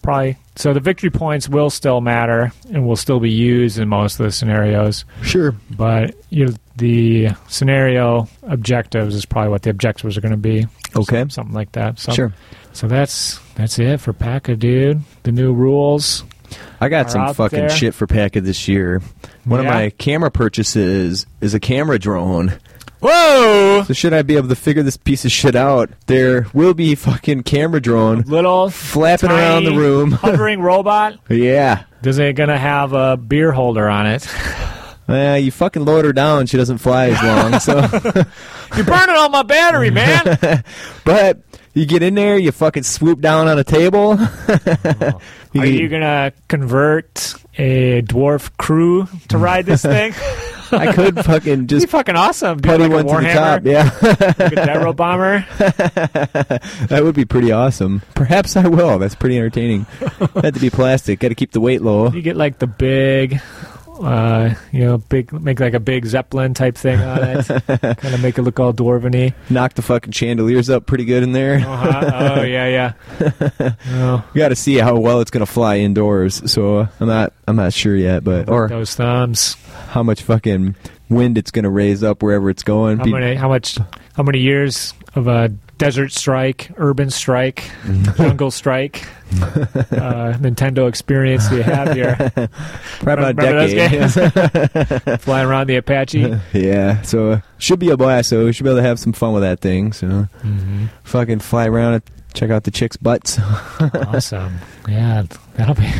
Probably. 0.02 0.36
So 0.55 0.73
the 0.73 0.81
victory 0.81 1.10
points 1.10 1.48
will 1.48 1.68
still 1.68 2.01
matter 2.01 2.52
and 2.73 2.86
will 2.86 2.97
still 2.97 3.18
be 3.20 3.31
used 3.31 3.78
in 3.78 3.89
most 3.89 4.18
of 4.20 4.24
the 4.24 4.32
scenarios, 4.32 5.05
sure. 5.23 5.55
but 5.70 6.14
you 6.31 6.55
the 6.77 7.31
scenario 7.48 8.28
objectives 8.44 9.14
is 9.14 9.27
probably 9.27 9.51
what 9.51 9.62
the 9.62 9.70
objectives 9.70 10.16
are 10.16 10.20
going 10.20 10.31
to 10.32 10.36
be. 10.39 10.66
Okay. 10.94 11.24
something 11.28 11.55
like 11.55 11.73
that. 11.73 11.98
So, 11.98 12.12
Sure. 12.12 12.32
So 12.73 12.86
that's 12.86 13.39
that's 13.56 13.78
it 13.78 14.01
for 14.01 14.12
PACA, 14.12 14.56
dude. 14.56 15.01
The 15.24 15.32
new 15.32 15.52
rules. 15.52 16.23
I 16.81 16.89
got 16.89 17.10
some 17.10 17.35
fucking 17.35 17.59
there. 17.59 17.70
shit 17.70 17.94
for 17.94 18.06
Packet 18.06 18.44
this 18.44 18.68
year. 18.68 19.02
One 19.44 19.62
Yeah? 19.62 19.68
of 19.68 19.74
my 19.74 19.90
camera 19.90 20.31
purchases 20.31 21.27
is 21.40 21.55
a 21.55 21.60
camera 21.60 21.98
drone. 21.98 22.52
Whoa! 23.08 23.84
So 23.86 23.92
should 23.92 24.12
I 24.12 24.22
be 24.22 24.36
able 24.36 24.48
to 24.48 24.56
figure 24.56 24.82
this 24.82 24.96
piece 24.96 25.24
of 25.24 25.30
shit 25.30 25.54
out? 25.54 25.90
There 26.06 26.48
will 26.52 26.74
be 26.74 26.96
fucking 26.96 27.44
camera 27.44 27.80
drone 27.80 28.22
Little 28.22 28.68
flapping 28.68 29.30
around 29.30 29.62
the 29.64 29.76
room. 29.76 30.10
hovering 30.12 30.60
robot. 30.60 31.18
yeah. 31.28 31.84
Is 32.02 32.18
it 32.18 32.34
gonna 32.34 32.58
have 32.58 32.94
a 32.94 33.16
beer 33.16 33.52
holder 33.52 33.88
on 33.88 34.06
it? 34.06 34.26
Yeah, 35.08 35.36
you 35.36 35.52
fucking 35.52 35.84
load 35.84 36.04
her 36.04 36.12
down, 36.12 36.46
she 36.46 36.56
doesn't 36.56 36.78
fly 36.78 37.10
as 37.10 37.22
long. 37.22 37.60
So, 37.60 37.78
You're 38.76 38.84
burning 38.84 39.14
all 39.14 39.28
my 39.28 39.44
battery, 39.44 39.90
man. 39.90 40.64
but 41.04 41.42
you 41.74 41.86
get 41.86 42.02
in 42.02 42.16
there, 42.16 42.36
you 42.36 42.50
fucking 42.50 42.82
swoop 42.82 43.20
down 43.20 43.46
on 43.46 43.56
a 43.56 43.64
table. 43.64 44.18
You 45.52 45.60
Are 45.62 45.66
you 45.66 45.88
gonna 45.88 46.32
convert 46.48 47.34
a 47.56 48.02
dwarf 48.02 48.56
crew 48.56 49.06
to 49.28 49.38
ride 49.38 49.64
this 49.66 49.82
thing? 49.82 50.12
I 50.72 50.93
could 50.93 51.24
fucking 51.24 51.62
Be 51.62 51.66
just 51.66 51.88
fucking 51.88 52.16
awesome. 52.16 52.60
Putty 52.60 52.86
like 52.86 53.05
one 53.05 53.22
to 53.22 53.26
the 53.26 53.32
top. 53.32 53.64
Yeah, 53.64 53.84
like 54.38 54.52
a 54.52 54.66
Gyrobomber. 54.66 55.47
that 56.88 57.05
would 57.05 57.14
be 57.14 57.24
pretty 57.24 57.52
awesome. 57.52 58.02
Perhaps 58.14 58.56
I 58.56 58.68
will. 58.68 58.98
That's 58.98 59.14
pretty 59.14 59.36
entertaining. 59.36 59.86
Had 60.43 60.55
to 60.55 60.60
be 60.60 60.70
plastic. 60.70 61.20
Got 61.20 61.28
to 61.28 61.34
keep 61.34 61.52
the 61.52 61.60
weight 61.60 61.82
low. 61.82 62.10
You 62.10 62.22
get 62.22 62.36
like 62.36 62.59
the 62.59 62.66
big, 62.66 63.40
uh, 64.05 64.55
you 64.73 64.81
know, 64.85 64.98
big 64.98 65.32
make 65.32 65.60
like 65.60 65.74
a 65.74 65.81
big 65.81 66.06
zeppelin 66.06 66.55
type 66.55 66.77
thing 66.77 67.01
on 67.01 67.18
it. 67.23 67.47
kind 67.98 68.14
of 68.14 68.23
make 68.23 68.39
it 68.39 68.43
look 68.43 68.59
all 68.60 68.73
dwarven-y. 68.73 69.35
Knock 69.51 69.74
the 69.74 69.82
fucking 69.82 70.12
chandeliers 70.12 70.68
up 70.70 70.86
pretty 70.86 71.05
good 71.05 71.23
in 71.23 71.32
there. 71.32 71.56
Uh-huh. 71.56 72.36
Oh 72.39 72.43
yeah, 72.43 72.93
yeah. 73.20 73.73
Oh, 73.89 74.24
We 74.35 74.39
got 74.39 74.48
to 74.48 74.56
see 74.56 74.77
how 74.77 74.98
well 74.98 75.20
it's 75.20 75.31
gonna 75.31 75.47
fly 75.47 75.78
indoors. 75.78 76.51
So 76.51 76.89
I'm 77.01 77.06
not. 77.09 77.32
I'm 77.48 77.56
not 77.56 77.73
sure 77.73 77.94
yet, 77.97 78.24
but 78.24 78.48
or 78.48 78.68
those 78.68 78.94
thumbs. 78.94 79.55
how 79.89 80.02
much 80.02 80.23
fucking 80.23 80.74
wind 81.08 81.38
it's 81.38 81.50
gonna 81.50 81.70
raise 81.70 82.02
up 82.02 82.22
wherever 82.22 82.50
it's 82.50 82.62
going. 82.62 82.98
How 82.98 83.04
Be- 83.04 83.12
many? 83.12 83.34
How 83.34 83.48
much? 83.48 83.78
How 84.14 84.22
many 84.22 84.38
years 84.40 84.94
of 85.14 85.28
a 85.28 85.48
desert 85.78 86.10
strike, 86.12 86.70
urban 86.78 87.10
strike, 87.10 87.70
jungle 88.16 88.50
strike, 88.50 89.06
uh, 89.42 90.32
Nintendo 90.38 90.88
experience 90.88 91.48
do 91.48 91.56
you 91.56 91.62
have 91.62 91.92
here? 91.92 92.16
Probably 93.00 93.30
about 93.30 93.36
Remember 93.36 93.58
a 93.58 93.74
decade. 94.08 95.20
Flying 95.20 95.46
around 95.46 95.66
the 95.68 95.76
Apache. 95.76 96.38
yeah. 96.54 97.02
So 97.02 97.32
uh, 97.32 97.40
should 97.58 97.78
be 97.78 97.90
a 97.90 97.96
blast. 97.96 98.30
So 98.30 98.44
we 98.46 98.52
should 98.52 98.64
be 98.64 98.70
able 98.70 98.78
to 98.80 98.86
have 98.86 98.98
some 98.98 99.12
fun 99.12 99.32
with 99.34 99.42
that 99.42 99.60
thing. 99.60 99.92
So 99.92 100.28
fucking 101.04 101.40
fly 101.40 101.66
around 101.68 101.94
it. 101.94 102.10
Check 102.34 102.50
out 102.50 102.64
the 102.64 102.70
chicks' 102.70 102.96
butts. 102.96 103.38
awesome. 103.80 104.58
Yeah, 104.88 105.24
that'll 105.54 105.74
be. 105.74 105.90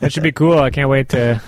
that 0.00 0.12
should 0.12 0.22
be 0.22 0.32
cool. 0.32 0.58
I 0.58 0.70
can't 0.70 0.88
wait 0.88 1.08
to 1.10 1.42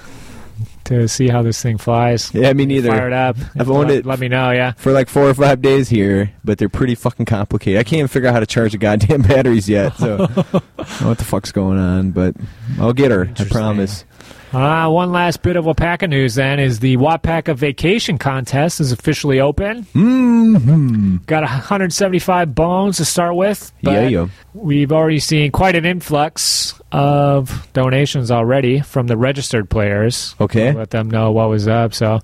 to 0.89 1.09
see 1.09 1.29
how 1.29 1.43
this 1.43 1.63
thing 1.63 1.79
flies. 1.79 2.33
yeah, 2.35 2.53
me 2.53 2.67
neither. 2.67 2.91
Fire 2.91 3.07
it 3.07 3.13
up. 3.13 3.37
I've 3.59 3.71
owned 3.71 3.89
let, 3.89 3.99
it. 3.99 4.07
Let 4.07 4.19
me 4.19 4.29
know. 4.29 4.51
Yeah. 4.51 4.73
for 4.73 4.93
like 4.93 5.09
four 5.09 5.29
or 5.29 5.35
five 5.35 5.63
days 5.63 5.89
here, 5.89 6.33
but 6.45 6.59
they're 6.59 6.69
pretty 6.69 6.95
fucking 6.95 7.27
complicated. 7.27 7.79
I 7.81 7.85
can't 7.85 7.99
even 7.99 8.09
figure 8.09 8.29
out 8.29 8.35
how 8.35 8.41
to 8.41 8.47
charge 8.47 8.73
the 8.73 8.79
goddamn 8.79 9.23
batteries 9.29 9.69
yet. 9.69 9.97
So 9.97 10.15
I 10.15 10.27
don't 10.27 11.01
know 11.01 11.09
what 11.09 11.19
the 11.19 11.25
fuck's 11.25 11.53
going 11.53 11.79
on, 11.79 12.11
but 12.11 12.35
I'll 12.79 12.93
get 12.93 13.11
her. 13.11 13.31
I 13.39 13.45
promise. 13.45 14.05
Uh, 14.53 14.89
one 14.89 15.13
last 15.13 15.43
bit 15.43 15.57
of 15.57 15.65
Wapaka 15.67 16.09
news 16.09 16.35
then 16.35 16.59
is 16.59 16.81
the 16.81 16.97
Wapaka 16.97 17.55
Vacation 17.55 18.17
Contest 18.19 18.81
is 18.81 18.93
officially 18.93 19.41
open. 19.41 19.85
Mm-hmm. 19.95 21.17
Got 21.27 21.43
175 21.43 22.55
bones 22.55 22.97
to 22.97 23.05
start 23.05 23.35
with. 23.37 23.73
but 23.83 23.93
Yeah, 23.93 24.09
yeah. 24.09 24.29
We've 24.55 24.93
already 24.93 25.19
seen 25.19 25.53
quite 25.53 25.77
an 25.77 25.85
influx 25.85 26.75
of 26.93 27.69
donations 27.73 28.31
already 28.31 28.81
from 28.81 29.07
the 29.07 29.17
registered 29.17 29.69
players. 29.69 30.35
Okay. 30.41 30.73
Let 30.73 30.91
them 30.91 31.11
know 31.11 31.33
what 31.33 31.49
was 31.51 31.69
up. 31.69 31.93
So 31.93 32.21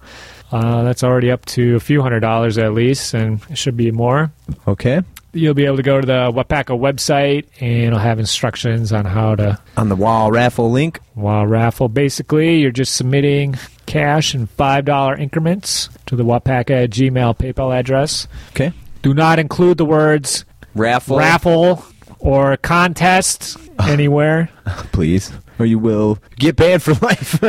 uh, 0.50 0.82
that's 0.82 1.04
already 1.04 1.30
up 1.30 1.44
to 1.46 1.76
a 1.76 1.80
few 1.80 2.00
hundred 2.00 2.20
dollars 2.20 2.58
at 2.58 2.72
least, 2.72 3.12
and 3.14 3.40
it 3.50 3.58
should 3.58 3.76
be 3.76 3.90
more. 3.90 4.32
Okay. 4.66 5.02
You'll 5.34 5.54
be 5.54 5.66
able 5.66 5.76
to 5.78 5.82
go 5.82 6.00
to 6.00 6.06
the 6.06 6.30
Wapaka 6.32 6.78
website, 6.78 7.46
and 7.60 7.84
it'll 7.88 7.98
have 7.98 8.18
instructions 8.18 8.92
on 8.92 9.04
how 9.04 9.34
to 9.34 9.58
On 9.76 9.88
the 9.88 9.96
wall 9.96 10.30
raffle 10.30 10.70
link. 10.70 11.00
Wow, 11.14 11.44
raffle. 11.44 11.88
Basically, 11.88 12.58
you're 12.60 12.70
just 12.70 12.94
submitting 12.94 13.56
cash 13.86 14.34
in 14.34 14.46
$5 14.46 15.18
increments 15.18 15.88
to 16.06 16.16
the 16.16 16.24
Wapaka 16.24 16.88
Gmail 16.88 17.36
PayPal 17.36 17.76
address. 17.76 18.26
Okay. 18.50 18.72
Do 19.02 19.12
not 19.12 19.38
include 19.38 19.76
the 19.78 19.84
words 19.84 20.44
Raffle. 20.74 21.18
raffle 21.18 21.84
or 22.20 22.56
contest 22.56 23.56
anywhere 23.80 24.48
Please. 24.92 25.30
Or 25.58 25.66
you 25.66 25.78
will 25.78 26.18
get 26.36 26.56
banned 26.56 26.82
for 26.82 26.94
life. 27.02 27.40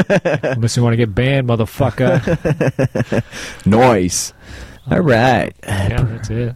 unless 0.43 0.75
you 0.75 0.83
want 0.83 0.93
to 0.93 0.97
get 0.97 1.15
banned, 1.15 1.47
motherfucker. 1.47 2.19
Noise. 3.65 4.33
All 4.91 4.99
right. 4.99 5.55
yeah, 5.63 6.03
that's 6.03 6.29
it. 6.29 6.55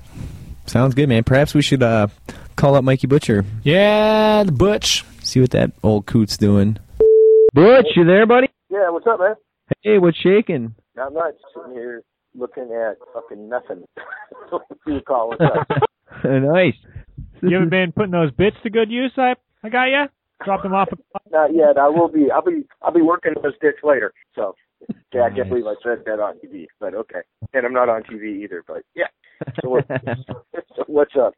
Sounds 0.70 0.94
good, 0.94 1.10
man. 1.10 1.24
Perhaps 1.24 1.56
we 1.56 1.64
should 1.64 1.82
uh, 1.82 2.08
call 2.56 2.76
up 2.76 2.84
Mikey 2.84 3.08
Butcher. 3.08 3.44
Yeah, 3.64 4.44
the 4.44 4.52
Butch. 4.52 5.04
See 5.24 5.42
what 5.42 5.50
that 5.52 5.72
old 5.82 6.06
coot's 6.06 6.38
doing. 6.38 6.78
Butch, 7.54 7.88
you 7.96 8.06
there, 8.06 8.28
buddy? 8.28 8.50
Yeah, 8.70 8.92
what's 8.92 9.08
up, 9.08 9.20
man? 9.20 9.34
Hey, 9.82 9.98
what's 9.98 10.18
shaking? 10.18 10.76
Not 10.96 11.14
much. 11.14 11.34
Sitting 11.56 11.74
here 11.74 12.04
looking 12.36 12.70
at 12.72 12.98
fucking 13.16 13.50
nothing. 13.50 13.84
what 14.50 14.62
do 14.86 14.94
you 14.94 15.02
call 15.02 15.30
what's 15.30 15.42
up? 15.42 15.68
nice. 16.24 16.76
You 17.42 17.56
haven't 17.56 17.70
been 17.70 17.92
putting 17.92 18.12
those 18.12 18.32
bits 18.32 18.58
to 18.62 18.70
good 18.70 18.92
use? 18.92 19.12
I, 19.18 19.34
I 19.64 19.70
got 19.70 19.86
you. 19.86 20.06
Drop 20.46 20.62
them 20.62 20.76
off. 20.76 20.90
Not 21.32 21.56
yet. 21.56 21.80
I 21.80 21.90
will 21.90 22.10
be. 22.10 22.30
I'll 22.32 22.44
be. 22.44 22.64
I'll 22.84 22.94
be 22.94 23.02
working 23.02 23.34
those 23.42 23.58
dicks 23.60 23.84
later. 23.84 24.14
So, 24.36 24.54
yeah, 25.14 25.24
I 25.24 25.32
can't 25.32 25.50
believe 25.50 25.66
I 25.66 25.74
said 25.84 26.04
that 26.06 26.20
on 26.20 26.36
TV, 26.46 26.68
but 26.80 26.94
okay. 26.94 27.22
And 27.54 27.66
I'm 27.66 27.74
not 27.74 27.90
on 27.90 28.04
TV 28.04 28.44
either. 28.44 28.64
But 28.68 28.84
yeah. 28.96 29.08
So, 29.62 29.80
what, 30.90 31.08
what's 31.14 31.16
up? 31.16 31.34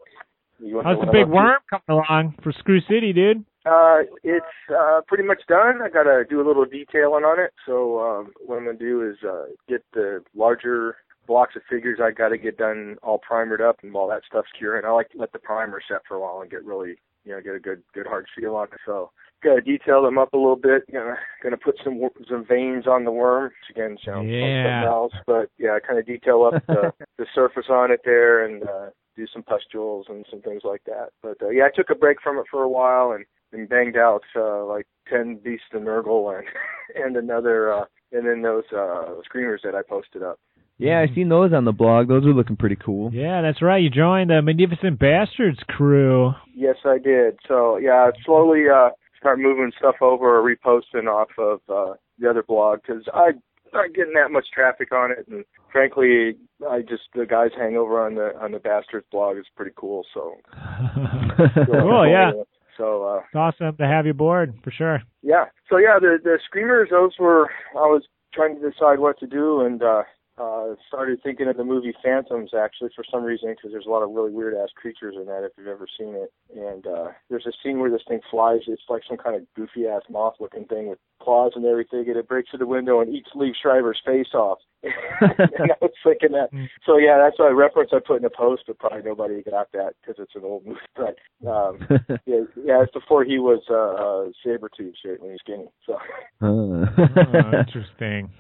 How's 0.84 1.00
the 1.00 1.12
big 1.12 1.28
worm 1.28 1.60
coming 1.70 1.84
along 1.90 2.36
for 2.44 2.52
Screw 2.52 2.82
City, 2.82 3.14
dude? 3.14 3.44
Uh, 3.66 4.00
it's 4.24 4.46
uh 4.76 5.02
pretty 5.08 5.24
much 5.24 5.42
done. 5.48 5.82
I 5.84 5.90
gotta 5.90 6.24
do 6.28 6.42
a 6.42 6.46
little 6.48 6.66
detailing 6.66 7.24
on 7.24 7.40
it. 7.40 7.52
So 7.66 8.00
um, 8.00 8.32
what 8.46 8.58
I'm 8.58 8.66
gonna 8.66 8.78
do 8.78 9.08
is 9.08 9.18
uh 9.28 9.46
get 9.68 9.84
the 9.94 10.24
larger 10.36 10.98
blocks 11.28 11.56
of 11.56 11.62
figures 11.70 12.00
I 12.02 12.12
got 12.12 12.30
to 12.30 12.38
get 12.38 12.58
done 12.58 12.98
all 13.04 13.20
primered 13.20 13.62
up 13.62 13.78
and 13.84 13.94
while 13.94 14.08
that 14.10 14.24
stuff's 14.28 14.50
curing, 14.58 14.84
I 14.86 14.90
like 14.90 15.10
to 15.12 15.18
let 15.20 15.32
the 15.32 15.40
primer 15.40 15.80
set 15.88 16.02
for 16.08 16.16
a 16.16 16.20
while 16.20 16.42
and 16.42 16.50
get 16.50 16.66
really, 16.66 16.96
you 17.24 17.32
know, 17.32 17.42
get 17.42 17.56
a 17.56 17.60
good 17.60 17.84
good 17.94 18.08
hard 18.08 18.26
seal 18.38 18.56
on 18.56 18.66
it. 18.66 18.80
So 18.86 19.12
got 19.44 19.56
to 19.56 19.62
detail 19.62 20.02
them 20.04 20.18
up 20.18 20.34
a 20.34 20.38
little 20.38 20.56
bit. 20.56 20.84
You 20.88 20.96
know, 20.96 21.16
going 21.44 21.52
to 21.52 21.58
put 21.58 21.80
some 21.84 22.02
some 22.30 22.46
veins 22.46 22.88
on 22.88 23.06
the 23.06 23.12
worm, 23.12 23.46
which 23.46 23.76
again 23.76 23.98
sounds 24.04 24.30
Yeah. 24.30 24.64
something 24.64 24.88
else, 24.88 25.14
but 25.28 25.50
yeah, 25.58 25.78
kind 25.86 26.00
of 26.00 26.06
detail 26.06 26.44
up 26.44 26.66
the 26.68 26.92
the 27.18 27.26
surface 27.34 27.68
on 27.70 27.92
it 27.92 28.02
there 28.04 28.44
and 28.44 28.64
uh, 28.64 28.90
do 29.16 29.26
some 29.34 29.44
pustules 29.44 30.06
and 30.10 30.26
some 30.30 30.42
things 30.42 30.62
like 30.64 30.84
that. 30.86 31.10
But 31.22 31.42
uh, 31.42 31.50
yeah, 31.50 31.64
I 31.66 31.76
took 31.76 31.90
a 31.90 31.96
break 31.96 32.22
from 32.22 32.38
it 32.38 32.46
for 32.50 32.64
a 32.64 32.70
while 32.70 33.12
and 33.12 33.26
and 33.54 33.68
banged 33.68 33.98
out 33.98 34.24
uh, 34.36 34.66
like 34.66 34.88
ten 35.10 35.40
beasts 35.44 35.66
of 35.74 35.82
Nurgle 35.82 36.38
and 36.38 36.48
and 36.96 37.18
another 37.18 37.74
uh, 37.74 37.86
and 38.12 38.28
then 38.28 38.42
those 38.42 38.64
uh, 38.76 39.06
screamers 39.24 39.62
that 39.64 39.76
I 39.76 39.82
posted 39.88 40.24
up. 40.24 40.40
Yeah, 40.78 41.00
I 41.00 41.14
seen 41.14 41.30
those 41.30 41.54
on 41.54 41.66
the 41.66 41.72
blog. 41.72 42.08
Those 42.08 42.26
are 42.26 42.34
looking 42.34 42.56
pretty 42.56 42.78
cool. 42.84 43.14
Yeah, 43.14 43.44
that's 43.44 43.62
right. 43.62 43.84
You 43.84 43.92
joined 43.92 44.32
the 44.32 44.42
Magnificent 44.42 44.98
Bastards 44.98 45.60
crew. 45.68 46.32
Yes, 46.56 46.78
I 46.86 46.98
did. 46.98 47.38
So 47.48 47.78
yeah, 47.78 48.10
I 48.10 48.12
slowly 48.26 48.64
uh, 48.74 48.90
start 49.20 49.40
moving 49.40 49.72
stuff 49.78 49.96
over 50.02 50.40
or 50.40 50.44
reposting 50.44 51.06
off 51.08 51.30
of 51.38 51.60
uh, 51.70 51.94
the 52.18 52.30
other 52.30 52.42
blog 52.42 52.80
because 52.82 53.04
I 53.14 53.32
not 53.74 53.94
getting 53.94 54.14
that 54.14 54.32
much 54.32 54.46
traffic 54.54 54.92
on 54.92 55.12
it, 55.12 55.28
and 55.30 55.44
frankly, 55.72 56.36
I 56.70 56.82
just 56.82 57.04
the 57.16 57.26
guys 57.26 57.52
hang 57.58 57.76
over 57.78 58.06
on 58.06 58.16
the 58.16 58.32
on 58.42 58.52
the 58.52 58.60
Bastards 58.60 59.06
blog 59.12 59.38
is 59.38 59.46
pretty 59.56 59.72
cool. 59.76 60.06
So 60.14 60.36
cool, 61.66 62.08
yeah. 62.10 62.32
So 62.78 63.04
uh, 63.06 63.18
It's 63.20 63.36
awesome 63.36 63.76
to 63.78 63.86
have 63.88 64.06
you 64.06 64.12
aboard 64.12 64.54
for 64.64 64.72
sure. 64.72 65.02
yeah, 65.22 65.46
so 65.70 65.78
yeah, 65.78 66.00
the 66.00 66.18
the 66.24 66.40
screamers, 66.46 66.90
those 66.92 67.12
were 67.20 67.50
I 67.76 67.86
was 67.88 68.04
trying 68.34 68.60
to 68.60 68.70
decide 68.70 69.00
what 69.00 69.20
to 69.20 69.28
do, 69.28 69.62
and 69.62 69.84
uh, 69.84 70.04
uh, 70.42 70.76
started 70.88 71.22
thinking 71.22 71.48
of 71.48 71.58
the 71.58 71.64
movie 71.64 71.94
Phantoms 72.04 72.52
actually 72.58 72.90
for 72.96 73.04
some 73.12 73.24
reason 73.24 73.50
because 73.50 73.72
there's 73.72 73.86
a 73.86 73.90
lot 73.90 74.02
of 74.02 74.10
really 74.10 74.32
weird 74.32 74.56
ass 74.56 74.70
creatures 74.76 75.16
in 75.16 75.26
that 75.28 75.44
if 75.44 75.52
you've 75.58 75.68
ever 75.68 75.88
seen 76.00 76.16
it. 76.16 76.34
And 76.56 76.88
uh, 76.88 77.10
there's 77.30 77.46
a 77.46 77.52
scene 77.64 77.80
where 77.80 77.92
this 77.92 78.02
thing 78.08 78.22
flies. 78.32 78.62
It's 78.68 78.82
like 78.90 79.04
some 79.08 79.18
kind 79.18 79.36
of 79.36 79.44
goofy 79.56 79.88
ass 79.88 80.02
moth 80.10 80.36
looking 80.40 80.66
thing 80.66 80.88
with 80.88 80.98
claws 81.22 81.52
and 81.56 81.66
everything, 81.66 82.06
and 82.08 82.18
it 82.18 82.28
breaks 82.28 82.50
through 82.50 82.60
the 82.60 82.66
window 82.66 83.02
and 83.02 83.14
eats 83.14 83.30
Liev 83.36 83.52
Schreiber's 83.62 84.02
face 84.04 84.34
off. 84.34 84.58
and 84.84 85.72
I 85.72 85.78
was 85.80 85.92
thinking 86.04 86.32
that. 86.32 86.50
So 86.88 86.98
yeah, 86.98 87.20
that's 87.24 87.38
a 87.40 87.54
reference 87.54 87.92
I 87.94 88.00
put 88.06 88.18
in 88.18 88.26
a 88.26 88.32
post, 88.32 88.64
but 88.66 88.80
probably 88.80 89.04
nobody 89.04 89.44
got 89.44 89.72
that 89.74 89.94
because 90.02 90.16
it's 90.18 90.36
an 90.36 90.42
old 90.44 90.66
movie. 90.66 90.80
But 90.96 91.18
um, 91.48 91.78
yeah, 92.26 92.42
yeah, 92.66 92.82
it's 92.82 92.92
before 92.92 93.24
he 93.24 93.38
was 93.38 93.62
uh, 93.70 93.76
uh, 93.76 94.32
saber 94.44 94.70
tooth 94.76 94.96
shit 95.04 95.22
when 95.22 95.30
he 95.30 95.34
was 95.34 95.42
skinny. 95.46 95.68
So. 95.86 95.98
Huh. 96.42 97.60
interesting. 97.60 98.32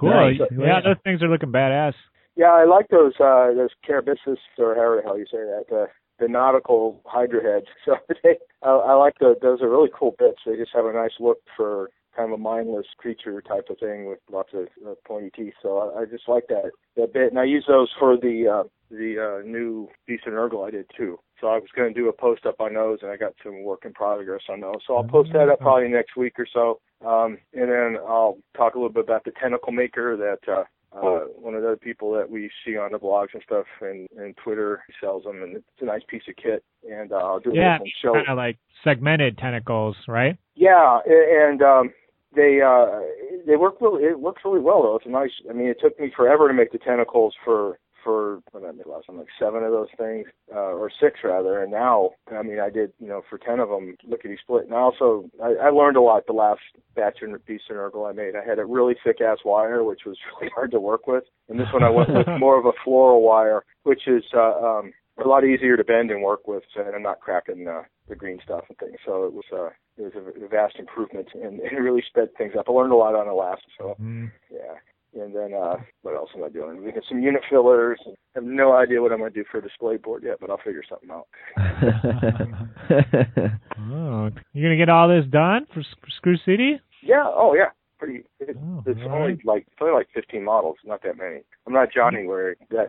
Cool. 0.00 0.10
Nice. 0.10 0.40
Yeah, 0.50 0.80
those 0.82 0.96
things 1.04 1.22
are 1.22 1.28
looking 1.28 1.52
badass. 1.52 1.92
Yeah, 2.36 2.52
I 2.52 2.64
like 2.64 2.88
those 2.88 3.12
uh 3.20 3.52
those 3.54 3.70
Carabissus 3.86 4.40
or 4.58 4.74
however 4.74 4.96
the 4.96 5.02
hell 5.04 5.18
you 5.18 5.26
say 5.26 5.38
that, 5.38 5.64
uh, 5.70 5.86
the 6.18 6.28
nautical 6.28 7.02
hydra 7.04 7.42
heads. 7.42 7.66
So 7.84 7.96
they, 8.22 8.38
I, 8.62 8.70
I 8.70 8.94
like 8.94 9.14
the 9.20 9.34
those 9.42 9.60
are 9.60 9.68
really 9.68 9.90
cool 9.96 10.14
bits. 10.18 10.38
They 10.46 10.56
just 10.56 10.72
have 10.74 10.86
a 10.86 10.92
nice 10.92 11.12
look 11.20 11.38
for 11.56 11.90
kind 12.16 12.32
of 12.32 12.38
a 12.38 12.42
mindless 12.42 12.86
creature 12.98 13.40
type 13.42 13.66
of 13.70 13.78
thing 13.78 14.06
with 14.06 14.18
lots 14.30 14.50
of 14.52 14.68
uh, 14.86 14.94
pointy 15.06 15.30
teeth. 15.34 15.54
So 15.62 15.78
I, 15.78 16.00
I 16.00 16.04
just 16.06 16.28
like 16.28 16.44
that 16.48 16.70
that 16.96 17.12
bit, 17.12 17.30
and 17.30 17.38
I 17.38 17.44
use 17.44 17.64
those 17.68 17.90
for 17.98 18.16
the 18.16 18.62
uh, 18.62 18.68
the 18.90 19.40
uh, 19.42 19.46
new 19.46 19.88
Beast 20.06 20.26
of 20.26 20.32
Nurgle 20.32 20.66
I 20.66 20.70
did 20.70 20.90
too. 20.96 21.18
So 21.40 21.48
I 21.48 21.56
was 21.56 21.68
going 21.74 21.92
to 21.92 22.00
do 22.00 22.08
a 22.08 22.12
post 22.12 22.46
up 22.46 22.60
on 22.60 22.74
those, 22.74 22.98
and 23.02 23.10
I 23.10 23.16
got 23.16 23.32
some 23.42 23.62
work 23.62 23.84
in 23.84 23.92
progress 23.92 24.42
on 24.48 24.60
those. 24.60 24.80
So 24.86 24.96
I'll 24.96 25.04
post 25.04 25.30
that 25.32 25.48
up 25.48 25.60
probably 25.60 25.88
next 25.88 26.16
week 26.16 26.34
or 26.38 26.46
so, 26.52 26.80
um, 27.06 27.38
and 27.54 27.70
then 27.70 27.96
I'll 28.06 28.38
talk 28.56 28.74
a 28.74 28.78
little 28.78 28.92
bit 28.92 29.04
about 29.04 29.24
the 29.24 29.32
tentacle 29.40 29.72
maker 29.72 30.16
that. 30.16 30.52
Uh, 30.52 30.64
uh, 30.92 31.20
one 31.36 31.54
of 31.54 31.62
the 31.62 31.78
people 31.80 32.10
that 32.12 32.28
we 32.28 32.50
see 32.66 32.76
on 32.76 32.90
the 32.90 32.98
blogs 32.98 33.28
and 33.32 33.40
stuff 33.46 33.64
and, 33.80 34.08
and 34.18 34.36
Twitter 34.42 34.82
sells 35.00 35.22
them 35.22 35.40
and 35.40 35.54
it's 35.54 35.64
a 35.80 35.84
nice 35.84 36.02
piece 36.08 36.24
of 36.28 36.34
kit 36.34 36.64
and 36.82 37.12
uh, 37.12 37.14
I'll 37.14 37.38
do 37.38 37.52
a 37.52 37.54
Yeah, 37.54 37.74
little 37.74 37.86
show. 38.02 38.12
kind 38.14 38.26
of 38.28 38.36
like 38.36 38.58
segmented 38.82 39.38
tentacles, 39.38 39.94
right? 40.08 40.36
Yeah, 40.56 40.98
and 41.06 41.62
um 41.62 41.92
they 42.34 42.60
uh 42.60 43.02
they 43.46 43.54
work 43.54 43.80
really 43.80 44.02
it 44.02 44.18
works 44.18 44.42
really 44.44 44.58
well 44.58 44.82
though. 44.82 44.96
It's 44.96 45.06
a 45.06 45.10
nice 45.10 45.30
I 45.48 45.52
mean 45.52 45.68
it 45.68 45.78
took 45.80 45.96
me 46.00 46.10
forever 46.16 46.48
to 46.48 46.54
make 46.54 46.72
the 46.72 46.78
tentacles 46.78 47.36
for 47.44 47.78
for 48.02 48.40
what 48.50 48.60
did 48.60 48.68
I 48.68 48.72
make 48.72 48.86
last 48.86 49.06
time 49.06 49.18
like 49.18 49.26
seven 49.38 49.62
of 49.62 49.70
those 49.72 49.88
things 49.96 50.26
uh 50.54 50.72
or 50.74 50.90
six 51.00 51.20
rather 51.24 51.62
and 51.62 51.70
now 51.70 52.10
I 52.30 52.42
mean 52.42 52.58
I 52.60 52.70
did 52.70 52.92
you 52.98 53.08
know 53.08 53.22
for 53.28 53.38
ten 53.38 53.60
of 53.60 53.68
them 53.68 53.96
lickety 54.06 54.36
split 54.42 54.64
and 54.64 54.74
I 54.74 54.78
also 54.78 55.30
I, 55.42 55.66
I 55.66 55.70
learned 55.70 55.96
a 55.96 56.00
lot 56.02 56.26
the 56.26 56.32
last 56.32 56.60
batch 56.94 57.18
of 57.22 57.46
Beast 57.46 57.64
of 57.70 57.76
Nurgle 57.76 58.08
I 58.08 58.12
made. 58.12 58.34
I 58.36 58.48
had 58.48 58.58
a 58.58 58.64
really 58.64 58.94
thick 59.04 59.20
ass 59.20 59.38
wire 59.44 59.84
which 59.84 60.00
was 60.06 60.16
really 60.40 60.52
hard 60.54 60.70
to 60.72 60.80
work 60.80 61.06
with 61.06 61.24
and 61.48 61.58
this 61.58 61.68
one 61.72 61.82
I 61.84 61.90
went 61.90 62.10
with 62.12 62.26
more 62.38 62.58
of 62.58 62.66
a 62.66 62.72
floral 62.84 63.22
wire 63.22 63.64
which 63.84 64.06
is 64.06 64.24
uh 64.34 64.52
um 64.60 64.92
a 65.22 65.28
lot 65.28 65.44
easier 65.44 65.76
to 65.76 65.84
bend 65.84 66.10
and 66.10 66.22
work 66.22 66.48
with 66.48 66.62
and 66.76 66.94
I'm 66.94 67.02
not 67.02 67.20
cracking 67.20 67.68
uh, 67.68 67.82
the 68.08 68.16
green 68.16 68.38
stuff 68.42 68.64
and 68.70 68.78
things. 68.78 68.96
So 69.04 69.24
it 69.24 69.34
was 69.34 69.44
uh 69.52 69.68
it 69.98 70.02
was 70.02 70.12
a, 70.16 70.44
a 70.44 70.48
vast 70.48 70.76
improvement 70.78 71.28
and 71.34 71.60
it 71.60 71.74
really 71.74 72.02
sped 72.08 72.28
things 72.38 72.54
up. 72.58 72.66
I 72.68 72.72
learned 72.72 72.92
a 72.92 72.96
lot 72.96 73.14
on 73.14 73.26
the 73.26 73.34
last 73.34 73.62
so 73.78 73.96
Mm. 74.00 74.30
yeah. 74.50 74.76
And 75.14 75.34
then 75.34 75.52
uh 75.54 75.76
what 76.02 76.14
else 76.14 76.30
am 76.36 76.44
I 76.44 76.48
doing? 76.48 76.84
We 76.84 76.92
got 76.92 77.02
some 77.08 77.20
unit 77.20 77.42
fillers. 77.50 77.98
I 78.06 78.10
have 78.36 78.44
no 78.44 78.72
idea 78.72 79.02
what 79.02 79.12
I'm 79.12 79.18
gonna 79.18 79.30
do 79.30 79.44
for 79.50 79.58
a 79.58 79.62
display 79.62 79.96
board 79.96 80.22
yet, 80.24 80.36
but 80.40 80.50
I'll 80.50 80.58
figure 80.58 80.82
something 80.88 81.10
out. 81.10 81.26
Oh, 83.92 84.30
you 84.52 84.62
gonna 84.62 84.76
get 84.76 84.88
all 84.88 85.08
this 85.08 85.24
done 85.30 85.66
for, 85.72 85.82
for 85.82 86.10
Screw 86.16 86.36
City? 86.44 86.80
Yeah, 87.02 87.24
oh 87.26 87.54
yeah. 87.54 87.70
Pretty 88.00 88.24
it, 88.40 88.56
Oh, 88.56 88.82
it's 88.86 89.00
only 89.10 89.38
like 89.44 89.66
it's 89.66 89.76
only 89.78 89.92
like 89.92 90.08
fifteen 90.14 90.42
models, 90.42 90.76
not 90.86 91.02
that 91.02 91.18
many. 91.18 91.42
I'm 91.66 91.74
not 91.74 91.92
Johnny 91.92 92.26
where 92.26 92.56
that 92.70 92.88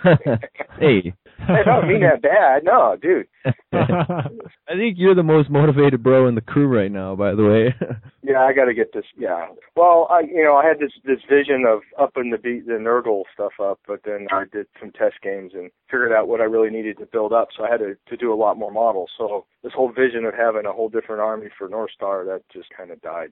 hey, 0.80 1.12
I 1.46 1.62
don't 1.62 1.86
mean 1.86 2.00
that 2.00 2.22
bad. 2.22 2.64
No, 2.64 2.96
dude. 3.00 3.26
I 3.74 4.74
think 4.74 4.96
you're 4.96 5.14
the 5.14 5.22
most 5.22 5.50
motivated 5.50 6.02
bro 6.02 6.26
in 6.26 6.34
the 6.34 6.40
crew 6.40 6.66
right 6.68 6.90
now. 6.90 7.14
By 7.14 7.34
the 7.34 7.44
way. 7.44 7.74
Yeah, 8.28 8.40
I 8.40 8.52
got 8.52 8.64
to 8.64 8.74
get 8.74 8.92
this. 8.92 9.04
Yeah. 9.16 9.46
Well, 9.76 10.08
I 10.10 10.22
you 10.22 10.42
know 10.42 10.56
I 10.56 10.66
had 10.66 10.80
this 10.80 10.90
this 11.04 11.20
vision 11.30 11.64
of 11.64 11.82
upping 11.96 12.30
the 12.30 12.38
beat 12.38 12.66
the 12.66 12.72
Nurgle 12.72 13.22
stuff 13.32 13.52
up, 13.62 13.78
but 13.86 14.00
then 14.04 14.26
I 14.32 14.46
did 14.52 14.66
some 14.80 14.90
test 14.90 15.22
games 15.22 15.52
and 15.54 15.70
figured 15.88 16.10
out 16.10 16.26
what 16.26 16.40
I 16.40 16.44
really 16.44 16.70
needed 16.70 16.98
to 16.98 17.06
build 17.06 17.32
up. 17.32 17.50
So 17.56 17.64
I 17.64 17.70
had 17.70 17.78
to 17.78 17.96
to 18.08 18.16
do 18.16 18.32
a 18.32 18.34
lot 18.34 18.58
more 18.58 18.72
models. 18.72 19.10
So 19.16 19.46
this 19.62 19.72
whole 19.72 19.92
vision 19.92 20.24
of 20.24 20.34
having 20.34 20.66
a 20.66 20.72
whole 20.72 20.88
different 20.88 21.20
army 21.20 21.50
for 21.56 21.68
North 21.68 21.92
Star 21.94 22.24
that 22.24 22.42
just 22.52 22.66
kind 22.76 22.90
of 22.90 23.00
died. 23.00 23.30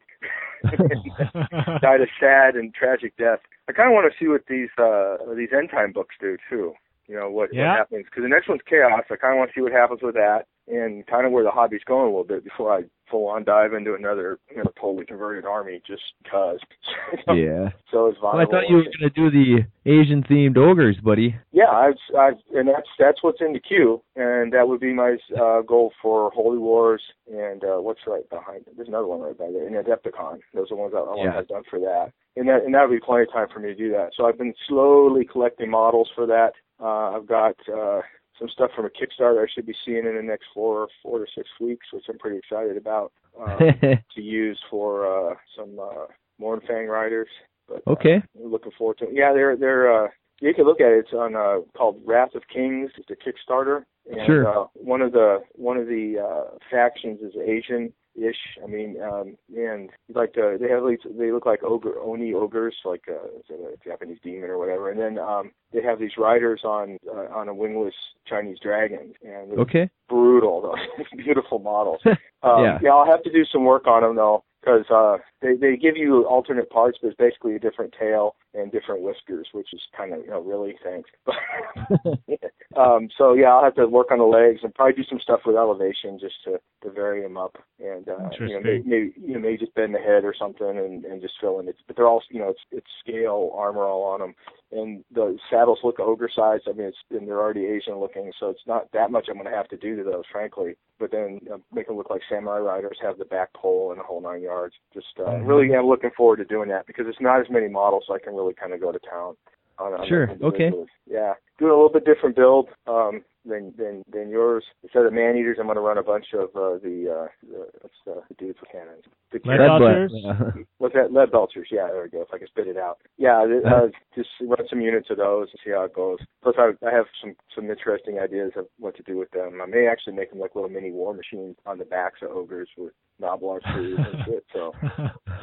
died 1.80 2.00
a 2.00 2.06
sad 2.20 2.54
and 2.56 2.74
tragic 2.74 3.16
death. 3.16 3.40
I 3.68 3.72
kind 3.72 3.88
of 3.88 3.94
want 3.94 4.10
to 4.12 4.18
see 4.18 4.28
what 4.28 4.42
these 4.48 4.70
uh 4.78 5.16
these 5.36 5.50
end 5.56 5.70
time 5.70 5.92
books 5.92 6.14
do 6.20 6.36
too. 6.50 6.74
You 7.06 7.16
know 7.16 7.30
what, 7.30 7.52
Yeah. 7.52 7.68
what 7.70 7.78
happens 7.78 8.04
because 8.06 8.22
the 8.22 8.28
next 8.28 8.48
one's 8.48 8.62
chaos. 8.68 9.04
I 9.10 9.16
kind 9.16 9.34
of 9.34 9.38
want 9.38 9.50
to 9.50 9.54
see 9.54 9.62
what 9.62 9.72
happens 9.72 10.00
with 10.02 10.14
that 10.14 10.46
and 10.68 11.06
kind 11.06 11.26
of 11.26 11.32
where 11.32 11.44
the 11.44 11.50
hobby's 11.50 11.84
going 11.86 12.02
a 12.02 12.06
little 12.06 12.24
bit 12.24 12.44
before 12.44 12.72
I 12.72 12.82
full 13.10 13.28
on 13.28 13.44
dive 13.44 13.74
into 13.74 13.94
another 13.94 14.38
you 14.50 14.56
know 14.56 14.72
totally 14.80 15.04
converted 15.04 15.44
army 15.44 15.82
just 15.86 16.02
cause. 16.30 16.58
yeah. 17.28 17.68
So 17.90 18.06
it's 18.06 18.18
Well. 18.22 18.36
I 18.38 18.46
thought 18.46 18.68
you 18.68 18.76
were 18.76 18.84
gonna 18.98 19.10
do 19.10 19.30
the 19.30 19.64
Asian 19.84 20.22
themed 20.22 20.56
ogres, 20.56 20.96
buddy. 21.04 21.36
Yeah, 21.52 21.68
I've, 21.70 21.98
I've, 22.18 22.34
and 22.54 22.66
that's 22.68 22.88
that's 22.98 23.22
what's 23.22 23.40
in 23.42 23.52
the 23.52 23.60
queue, 23.60 24.02
and 24.16 24.52
that 24.54 24.66
would 24.68 24.80
be 24.80 24.94
my 24.94 25.16
uh, 25.38 25.60
goal 25.60 25.92
for 26.00 26.30
Holy 26.30 26.58
Wars 26.58 27.02
and 27.30 27.62
uh, 27.62 27.76
what's 27.80 28.00
right 28.06 28.28
behind 28.30 28.62
it. 28.66 28.74
There's 28.76 28.88
another 28.88 29.06
one 29.06 29.20
right 29.20 29.36
by 29.36 29.50
there, 29.52 29.66
and 29.66 29.76
Adepticon. 29.76 30.38
Those 30.54 30.66
are 30.72 30.76
the 30.76 30.76
ones 30.76 30.94
I, 30.96 31.00
I 31.00 31.02
want 31.02 31.20
Yeah. 31.20 31.30
to 31.32 31.36
have 31.36 31.48
done 31.48 31.62
for 31.68 31.78
that, 31.80 32.12
and 32.36 32.48
that 32.48 32.64
and 32.64 32.74
that 32.74 32.88
would 32.88 32.94
be 32.98 33.04
plenty 33.04 33.24
of 33.24 33.32
time 33.32 33.48
for 33.52 33.60
me 33.60 33.68
to 33.68 33.74
do 33.74 33.90
that. 33.90 34.10
So 34.16 34.24
I've 34.26 34.38
been 34.38 34.54
slowly 34.66 35.26
collecting 35.30 35.70
models 35.70 36.10
for 36.14 36.26
that. 36.26 36.52
Uh, 36.80 37.16
I've 37.16 37.26
got 37.26 37.54
uh, 37.72 38.00
some 38.38 38.48
stuff 38.48 38.70
from 38.74 38.86
a 38.86 38.90
Kickstarter 38.90 39.42
I 39.42 39.46
should 39.52 39.66
be 39.66 39.74
seeing 39.84 40.06
in 40.06 40.16
the 40.16 40.22
next 40.22 40.46
four 40.52 40.88
four 41.02 41.18
to 41.20 41.26
six 41.34 41.48
weeks, 41.60 41.86
which 41.92 42.04
I'm 42.08 42.18
pretty 42.18 42.38
excited 42.38 42.76
about 42.76 43.12
uh, 43.40 43.56
to 44.14 44.20
use 44.20 44.58
for 44.70 45.06
uh, 45.32 45.34
some 45.56 45.78
uh, 45.78 46.06
Mournfang 46.40 46.88
riders. 46.88 47.28
But, 47.68 47.82
uh, 47.86 47.92
okay. 47.92 48.22
I'm 48.42 48.50
looking 48.50 48.72
forward 48.76 48.98
to 48.98 49.04
it. 49.04 49.10
Yeah, 49.14 49.32
they're 49.32 49.56
they're 49.56 50.04
uh 50.04 50.08
you 50.40 50.52
can 50.52 50.64
look 50.64 50.80
at 50.80 50.88
it. 50.92 51.04
It's 51.06 51.12
on 51.12 51.34
uh 51.36 51.60
called 51.76 52.00
Wrath 52.04 52.34
of 52.34 52.42
Kings. 52.52 52.90
It's 52.98 53.10
a 53.10 53.14
Kickstarter. 53.52 53.84
And 54.10 54.26
Sure. 54.26 54.46
uh 54.46 54.66
one 54.74 55.00
of 55.00 55.12
the 55.12 55.40
one 55.52 55.76
of 55.76 55.86
the 55.86 56.18
uh 56.18 56.58
factions 56.70 57.20
is 57.20 57.34
Asian 57.42 57.92
ish. 58.16 58.36
I 58.62 58.66
mean, 58.66 59.00
um 59.02 59.36
and 59.56 59.90
like 60.14 60.34
uh 60.38 60.56
they 60.58 60.68
have 60.68 60.86
these 60.86 60.98
they 61.18 61.32
look 61.32 61.46
like 61.46 61.62
ogre 61.62 61.98
oni 62.00 62.34
ogres, 62.34 62.76
like 62.84 63.04
uh 63.08 63.54
a 63.54 63.76
Japanese 63.84 64.18
demon 64.22 64.50
or 64.50 64.58
whatever. 64.58 64.90
And 64.90 65.00
then 65.00 65.18
um 65.18 65.50
they 65.72 65.82
have 65.82 65.98
these 65.98 66.16
riders 66.18 66.62
on 66.64 66.98
uh, 67.08 67.26
on 67.34 67.48
a 67.48 67.54
wingless 67.54 67.94
Chinese 68.26 68.58
dragon 68.62 69.14
and 69.24 69.58
Okay. 69.58 69.90
brutal 70.08 70.62
though. 70.62 70.76
beautiful 71.16 71.58
models. 71.58 72.00
Um, 72.44 72.60
Yeah. 72.62 72.78
yeah, 72.82 72.90
I'll 72.90 73.06
have 73.06 73.22
to 73.22 73.32
do 73.32 73.46
some 73.46 73.64
work 73.64 73.86
on 73.86 74.02
them 74.02 74.16
though, 74.16 74.44
because 74.60 74.84
uh, 74.90 75.16
they 75.44 75.54
they 75.54 75.76
give 75.76 75.96
you 75.96 76.24
alternate 76.26 76.70
parts, 76.70 76.98
but 77.00 77.08
it's 77.08 77.16
basically 77.16 77.54
a 77.54 77.58
different 77.58 77.94
tail 77.98 78.34
and 78.54 78.72
different 78.72 79.02
whiskers, 79.02 79.48
which 79.52 79.68
is 79.72 79.80
kind 79.96 80.14
of 80.14 80.20
you 80.20 80.30
know 80.30 80.40
really 80.40 80.74
thanks. 80.82 81.10
um, 82.76 83.08
so 83.16 83.34
yeah, 83.34 83.48
I'll 83.48 83.62
have 83.62 83.74
to 83.74 83.86
work 83.86 84.10
on 84.10 84.18
the 84.18 84.24
legs 84.24 84.60
and 84.62 84.74
probably 84.74 84.94
do 84.94 85.08
some 85.08 85.20
stuff 85.20 85.40
with 85.44 85.56
elevation 85.56 86.18
just 86.18 86.36
to 86.44 86.58
to 86.82 86.90
vary 86.90 87.22
them 87.22 87.36
up 87.36 87.56
and 87.78 88.08
uh, 88.08 88.30
you 88.40 88.54
know 88.54 88.60
maybe, 88.62 88.76
Interesting. 88.76 88.90
maybe 88.90 89.12
you 89.20 89.34
know 89.34 89.40
maybe 89.40 89.58
just 89.58 89.74
bend 89.74 89.94
the 89.94 89.98
head 89.98 90.24
or 90.24 90.34
something 90.38 90.78
and 90.78 91.04
and 91.04 91.20
just 91.20 91.34
fill 91.40 91.60
in 91.60 91.68
it. 91.68 91.76
But 91.86 91.96
they're 91.96 92.08
all 92.08 92.22
you 92.30 92.40
know 92.40 92.48
it's 92.48 92.64
it's 92.72 92.86
scale 93.00 93.52
armor 93.54 93.84
all 93.84 94.04
on 94.04 94.20
them 94.20 94.34
and 94.74 95.04
the 95.12 95.36
saddles 95.50 95.78
look 95.84 96.00
ogre 96.00 96.28
sized. 96.34 96.64
I 96.68 96.72
mean, 96.72 96.88
it's 96.88 96.98
and 97.10 97.26
they're 97.26 97.40
already 97.40 97.66
Asian 97.66 97.96
looking, 97.96 98.32
so 98.38 98.50
it's 98.50 98.66
not 98.66 98.90
that 98.92 99.10
much 99.10 99.26
I'm 99.28 99.36
going 99.36 99.46
to 99.46 99.56
have 99.56 99.68
to 99.68 99.76
do 99.76 99.96
to 99.96 100.02
those, 100.02 100.24
frankly. 100.30 100.76
But 100.98 101.10
then 101.10 101.40
uh, 101.52 101.58
make 101.72 101.86
them 101.86 101.96
look 101.96 102.10
like 102.10 102.22
samurai 102.28 102.58
riders, 102.58 102.98
have 103.02 103.18
the 103.18 103.24
back 103.24 103.52
pole 103.54 103.90
and 103.90 104.00
the 104.00 104.04
whole 104.04 104.20
nine 104.20 104.42
yards. 104.42 104.74
Just 104.92 105.06
uh, 105.18 105.33
Mhm. 105.42 105.48
really 105.48 105.74
am 105.74 105.86
looking 105.86 106.10
forward 106.10 106.36
to 106.36 106.44
doing 106.44 106.68
that 106.68 106.86
because 106.86 107.06
it's 107.08 107.20
not 107.20 107.40
as 107.40 107.50
many 107.50 107.68
models, 107.68 108.04
so 108.06 108.14
I 108.14 108.18
can 108.18 108.34
really 108.34 108.54
kind 108.54 108.72
of 108.72 108.80
go 108.80 108.92
to 108.92 108.98
town. 108.98 109.36
On, 109.78 109.92
on 109.92 110.06
Sure, 110.06 110.30
okay. 110.42 110.72
Yeah, 111.06 111.34
doing 111.58 111.72
a 111.72 111.74
little 111.74 111.88
bit 111.88 112.04
different 112.04 112.36
build 112.36 112.68
um, 112.86 113.24
than 113.44 113.72
than 113.76 114.02
than 114.12 114.28
yours. 114.28 114.64
Instead 114.82 115.06
of 115.06 115.12
man 115.12 115.36
eaters, 115.36 115.58
I'm 115.58 115.66
going 115.66 115.76
to 115.76 115.82
run 115.82 115.98
a 115.98 116.02
bunch 116.02 116.26
of 116.34 116.48
uh, 116.54 116.78
the 116.82 117.26
uh, 117.26 117.28
the, 117.42 117.66
what's 117.80 117.94
the, 118.04 118.22
dudes 118.38 118.58
with 118.60 118.70
cannons. 118.70 119.04
The 119.32 119.38
Leadbelchers? 119.40 120.66
What's 120.78 120.94
that? 120.94 121.10
Leadbelchers. 121.10 121.66
Yeah, 121.70 121.88
there 121.90 122.02
we 122.02 122.08
go. 122.08 122.22
If 122.22 122.28
I 122.32 122.38
can 122.38 122.46
spit 122.46 122.68
it 122.68 122.76
out. 122.76 122.98
Yeah, 123.16 123.44
uh, 123.66 123.88
just 124.14 124.28
run 124.40 124.66
some 124.70 124.80
units 124.80 125.08
of 125.10 125.16
those 125.16 125.48
and 125.50 125.60
see 125.64 125.72
how 125.72 125.84
it 125.84 125.94
goes. 125.94 126.18
Plus, 126.42 126.54
I, 126.58 126.72
I 126.86 126.92
have 126.92 127.06
some 127.20 127.34
some 127.54 127.70
interesting 127.70 128.18
ideas 128.18 128.52
of 128.56 128.66
what 128.78 128.96
to 128.96 129.02
do 129.02 129.16
with 129.18 129.30
them. 129.30 129.60
I 129.62 129.66
may 129.66 129.88
actually 129.88 130.14
make 130.14 130.30
them 130.30 130.38
like 130.38 130.54
little 130.54 130.70
mini 130.70 130.92
war 130.92 131.14
machines 131.14 131.56
on 131.66 131.78
the 131.78 131.84
backs 131.84 132.20
of 132.22 132.30
ogres 132.30 132.68
with 132.76 132.92
screws 133.20 133.98
and 133.98 134.24
shit. 134.26 134.44
So 134.52 134.72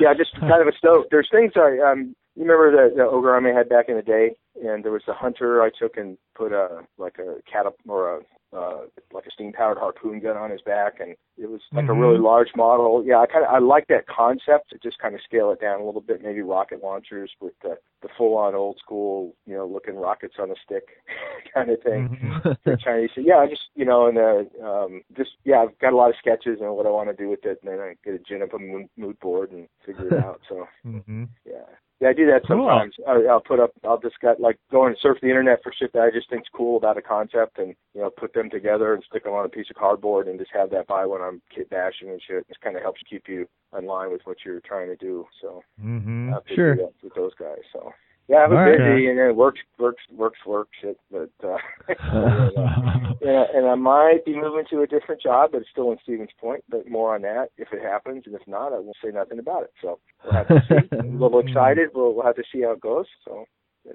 yeah, 0.00 0.14
just 0.16 0.32
kind 0.40 0.60
of 0.60 0.68
a 0.68 0.76
stoke. 0.76 1.06
There's 1.10 1.28
things 1.30 1.52
I 1.56 1.78
um. 1.90 2.14
You 2.40 2.46
remember 2.46 2.88
the, 2.88 2.94
the 2.96 3.02
ogre 3.02 3.34
army 3.34 3.50
I 3.50 3.58
had 3.58 3.68
back 3.68 3.90
in 3.90 3.96
the 3.96 4.02
day, 4.02 4.34
and 4.64 4.82
there 4.82 4.92
was 4.92 5.02
a 5.08 5.12
hunter 5.12 5.60
I 5.60 5.68
took 5.78 5.98
and 5.98 6.16
put 6.34 6.52
a 6.52 6.80
like 6.96 7.18
a 7.18 7.36
catap 7.46 7.74
or 7.86 8.16
a 8.16 8.20
uh, 8.56 8.80
like 9.12 9.26
a 9.26 9.30
steam 9.30 9.52
powered 9.52 9.76
harpoon 9.76 10.20
gun 10.20 10.38
on 10.38 10.50
his 10.50 10.62
back, 10.62 11.00
and 11.00 11.14
it 11.36 11.50
was 11.50 11.60
like 11.72 11.84
a 11.84 11.88
Mhm. 11.88 12.00
really 12.00 12.18
large 12.18 12.48
model. 12.56 13.04
Yeah, 13.04 13.18
I 13.18 13.26
kind 13.26 13.44
of 13.44 13.52
I 13.52 13.58
like 13.58 13.88
that 13.88 14.06
concept. 14.06 14.70
To 14.70 14.78
just 14.78 14.98
kind 15.00 15.14
of 15.14 15.20
scale 15.20 15.50
it 15.50 15.60
down 15.60 15.82
a 15.82 15.84
little 15.84 16.00
bit, 16.00 16.22
maybe 16.22 16.40
rocket 16.40 16.82
launchers 16.82 17.30
with 17.42 17.52
the 17.62 17.76
the 18.00 18.08
full 18.16 18.38
on 18.38 18.54
old 18.54 18.78
school, 18.78 19.36
you 19.44 19.54
know, 19.54 19.66
looking 19.66 19.96
rockets 19.96 20.36
on 20.38 20.50
a 20.50 20.54
stick 20.64 20.88
kind 21.54 21.68
of 21.68 21.82
thing 21.82 22.08
Mhm. 22.08 22.56
for 22.64 22.76
Chinese. 22.78 23.10
So, 23.14 23.20
yeah, 23.20 23.36
I 23.36 23.48
just 23.48 23.68
you 23.74 23.84
know, 23.84 24.06
and 24.06 24.16
uh, 24.16 24.44
um, 24.66 25.02
just 25.14 25.32
yeah, 25.44 25.58
I've 25.60 25.78
got 25.78 25.92
a 25.92 25.96
lot 25.96 26.08
of 26.08 26.16
sketches 26.16 26.60
and 26.62 26.74
what 26.74 26.86
I 26.86 26.90
want 26.90 27.10
to 27.10 27.22
do 27.22 27.28
with 27.28 27.44
it, 27.44 27.58
and 27.62 27.70
then 27.70 27.80
I 27.80 27.96
get 28.02 28.14
a 28.14 28.18
gin 28.18 28.40
up 28.42 28.54
a 28.54 28.58
mood, 28.58 28.88
mood 28.96 29.20
board 29.20 29.52
and 29.52 29.68
figure 29.84 30.08
it 30.08 30.16
out. 30.24 30.40
So 30.48 30.66
Mhm. 30.86 31.28
yeah, 31.44 31.68
yeah, 32.00 32.08
I 32.08 32.12
do 32.12 32.26
that 32.26 32.42
Cool. 32.46 32.66
sometimes. 32.68 32.94
I, 33.06 33.30
I'll 33.30 33.40
put 33.40 33.60
up, 33.60 33.70
I'll 33.84 34.00
just 34.00 34.18
got 34.20 34.40
like 34.40 34.58
go 34.70 34.86
and 34.86 34.96
surf 35.00 35.18
the 35.20 35.28
internet 35.28 35.62
for 35.62 35.72
shit 35.72 35.92
that 35.92 36.02
I 36.02 36.10
just 36.10 36.30
think's 36.30 36.48
cool 36.54 36.76
about 36.76 36.96
a 36.96 37.02
concept, 37.02 37.58
and 37.58 37.74
you 37.94 38.00
know, 38.00 38.10
put 38.10 38.32
them 38.32 38.48
together 38.50 38.94
and 38.94 39.02
stick 39.08 39.24
them 39.24 39.34
on 39.34 39.44
a 39.44 39.48
piece 39.48 39.66
of 39.70 39.76
cardboard, 39.76 40.26
and 40.28 40.38
just 40.38 40.50
have 40.52 40.70
that 40.70 40.86
by 40.86 41.04
when 41.06 41.20
I'm 41.20 41.40
kit 41.54 41.68
bashing 41.70 42.08
and 42.10 42.20
shit. 42.26 42.46
It 42.48 42.56
kind 42.62 42.76
of 42.76 42.82
helps 42.82 43.00
keep 43.08 43.24
you 43.28 43.46
in 43.78 43.86
line 43.86 44.10
with 44.10 44.22
what 44.24 44.38
you're 44.44 44.60
trying 44.60 44.88
to 44.88 44.96
do. 44.96 45.26
So 45.40 45.62
Mhm. 45.82 46.32
Have 46.32 46.42
Sure. 46.54 46.76
with 47.02 47.14
those 47.14 47.34
guys. 47.34 47.62
So 47.72 47.92
yeah, 48.30 48.44
I'm 48.44 48.52
All 48.52 48.58
right. 48.58 48.78
busy 48.78 49.08
and 49.08 49.18
it 49.18 49.34
works, 49.34 49.58
works, 49.76 50.02
works, 50.12 50.38
works. 50.46 50.70
Shit, 50.80 50.96
but 51.10 51.30
uh, 51.42 51.56
yeah, 53.20 53.44
and 53.52 53.66
I 53.66 53.74
might 53.74 54.24
be 54.24 54.36
moving 54.40 54.64
to 54.70 54.82
a 54.82 54.86
different 54.86 55.20
job, 55.20 55.50
but 55.50 55.62
it's 55.62 55.70
still 55.72 55.90
in 55.90 55.98
Stevens 56.04 56.30
Point. 56.40 56.62
But 56.68 56.88
more 56.88 57.16
on 57.16 57.22
that 57.22 57.48
if 57.58 57.72
it 57.72 57.82
happens, 57.82 58.22
and 58.26 58.34
if 58.36 58.46
not, 58.46 58.72
I 58.72 58.78
won't 58.78 58.96
say 59.04 59.10
nothing 59.10 59.40
about 59.40 59.64
it. 59.64 59.72
So 59.82 59.98
we'll 60.24 60.34
have 60.34 60.46
to 60.46 60.62
see. 60.68 60.96
I'm 60.96 61.16
a 61.16 61.22
little 61.24 61.40
excited. 61.40 61.88
We'll, 61.92 62.14
we'll 62.14 62.24
have 62.24 62.36
to 62.36 62.44
see 62.52 62.62
how 62.62 62.70
it 62.72 62.80
goes. 62.80 63.06
So 63.24 63.46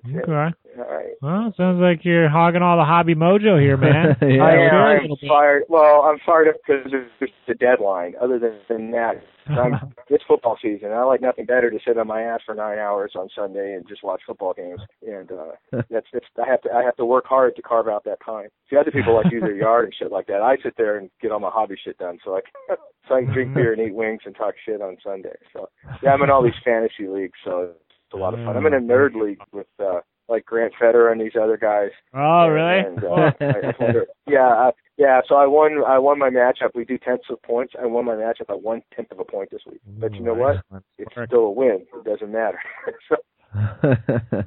that's 0.03 0.15
it. 0.15 0.29
All 0.29 0.35
right. 0.35 1.13
Well, 1.21 1.53
sounds 1.55 1.79
like 1.81 2.03
you're 2.03 2.29
hogging 2.29 2.61
all 2.61 2.77
the 2.77 2.85
hobby 2.85 3.15
mojo 3.15 3.59
here, 3.59 3.77
man. 3.77 4.15
Yeah, 4.21 4.43
I 4.43 4.51
am. 4.53 4.69
sure 4.69 4.99
I'm 5.01 5.29
fired. 5.29 5.63
Well, 5.69 6.01
I'm 6.01 6.17
fired 6.25 6.49
up 6.49 6.55
because 6.65 6.91
there's 6.91 7.31
the 7.47 7.53
deadline. 7.53 8.15
Other 8.21 8.39
than, 8.39 8.59
than 8.67 8.91
that, 8.91 9.23
I'm, 9.47 9.73
it's 10.09 10.23
football 10.27 10.57
season. 10.61 10.91
I 10.91 11.03
like 11.03 11.21
nothing 11.21 11.45
better 11.45 11.69
to 11.69 11.79
sit 11.85 11.97
on 11.97 12.07
my 12.07 12.21
ass 12.21 12.41
for 12.45 12.55
nine 12.55 12.79
hours 12.79 13.13
on 13.15 13.29
Sunday 13.35 13.75
and 13.75 13.87
just 13.87 14.03
watch 14.03 14.21
football 14.25 14.53
games. 14.53 14.81
And 15.07 15.31
uh 15.31 15.51
that's 15.89 16.07
that's 16.11 16.25
I 16.41 16.49
have 16.49 16.61
to 16.61 16.71
I 16.71 16.83
have 16.83 16.95
to 16.97 17.05
work 17.05 17.25
hard 17.27 17.55
to 17.55 17.61
carve 17.61 17.87
out 17.87 18.03
that 18.05 18.19
time. 18.25 18.49
See, 18.69 18.77
other 18.77 18.91
people 18.91 19.15
like 19.15 19.31
use 19.31 19.41
their 19.41 19.55
yard 19.55 19.85
and 19.85 19.95
shit 19.97 20.11
like 20.11 20.27
that. 20.27 20.41
I 20.41 20.57
sit 20.63 20.73
there 20.77 20.97
and 20.97 21.09
get 21.21 21.31
all 21.31 21.39
my 21.39 21.51
hobby 21.51 21.75
shit 21.83 21.97
done, 21.97 22.17
so 22.25 22.35
I 22.35 22.41
can, 22.41 22.77
so 23.07 23.15
I 23.15 23.23
can 23.23 23.33
drink 23.33 23.53
beer 23.53 23.73
and 23.73 23.81
eat 23.81 23.93
wings 23.93 24.21
and 24.25 24.35
talk 24.35 24.55
shit 24.65 24.81
on 24.81 24.97
Sunday. 25.03 25.35
So 25.53 25.69
yeah, 26.01 26.11
I'm 26.11 26.21
in 26.23 26.29
all 26.29 26.43
these 26.43 26.53
fantasy 26.63 27.07
leagues, 27.07 27.37
so 27.43 27.71
it's 27.71 27.84
a 28.13 28.17
lot 28.17 28.33
of 28.33 28.45
fun. 28.45 28.57
I'm 28.57 28.65
in 28.65 28.73
a 28.73 28.79
nerd 28.79 29.15
league 29.15 29.41
with 29.51 29.67
uh 29.79 30.01
like 30.27 30.45
Grant 30.45 30.73
Federer 30.81 31.11
and 31.11 31.21
these 31.21 31.35
other 31.39 31.57
guys. 31.57 31.91
Oh, 32.13 32.47
really? 32.47 32.79
And, 32.79 33.03
uh, 33.03 33.31
I, 33.39 33.45
I 33.45 33.73
wonder, 33.79 34.07
yeah, 34.27 34.47
I, 34.47 34.71
yeah. 34.97 35.21
So 35.27 35.35
I 35.35 35.45
won. 35.45 35.83
I 35.87 35.99
won 35.99 36.17
my 36.17 36.29
matchup. 36.29 36.71
We 36.73 36.85
do 36.85 36.97
tenths 36.97 37.25
of 37.29 37.41
points. 37.43 37.73
I 37.81 37.85
won 37.85 38.05
my 38.05 38.15
matchup 38.15 38.47
by 38.47 38.55
one 38.55 38.81
tenth 38.95 39.11
of 39.11 39.19
a 39.19 39.23
point 39.23 39.49
this 39.51 39.61
week. 39.69 39.81
But 39.99 40.13
you 40.13 40.21
know 40.21 40.33
what? 40.33 40.57
It's 40.97 41.11
still 41.27 41.39
a 41.39 41.51
win. 41.51 41.85
It 41.93 42.03
doesn't 42.05 42.31
matter. 42.31 42.59
so, 43.09 43.17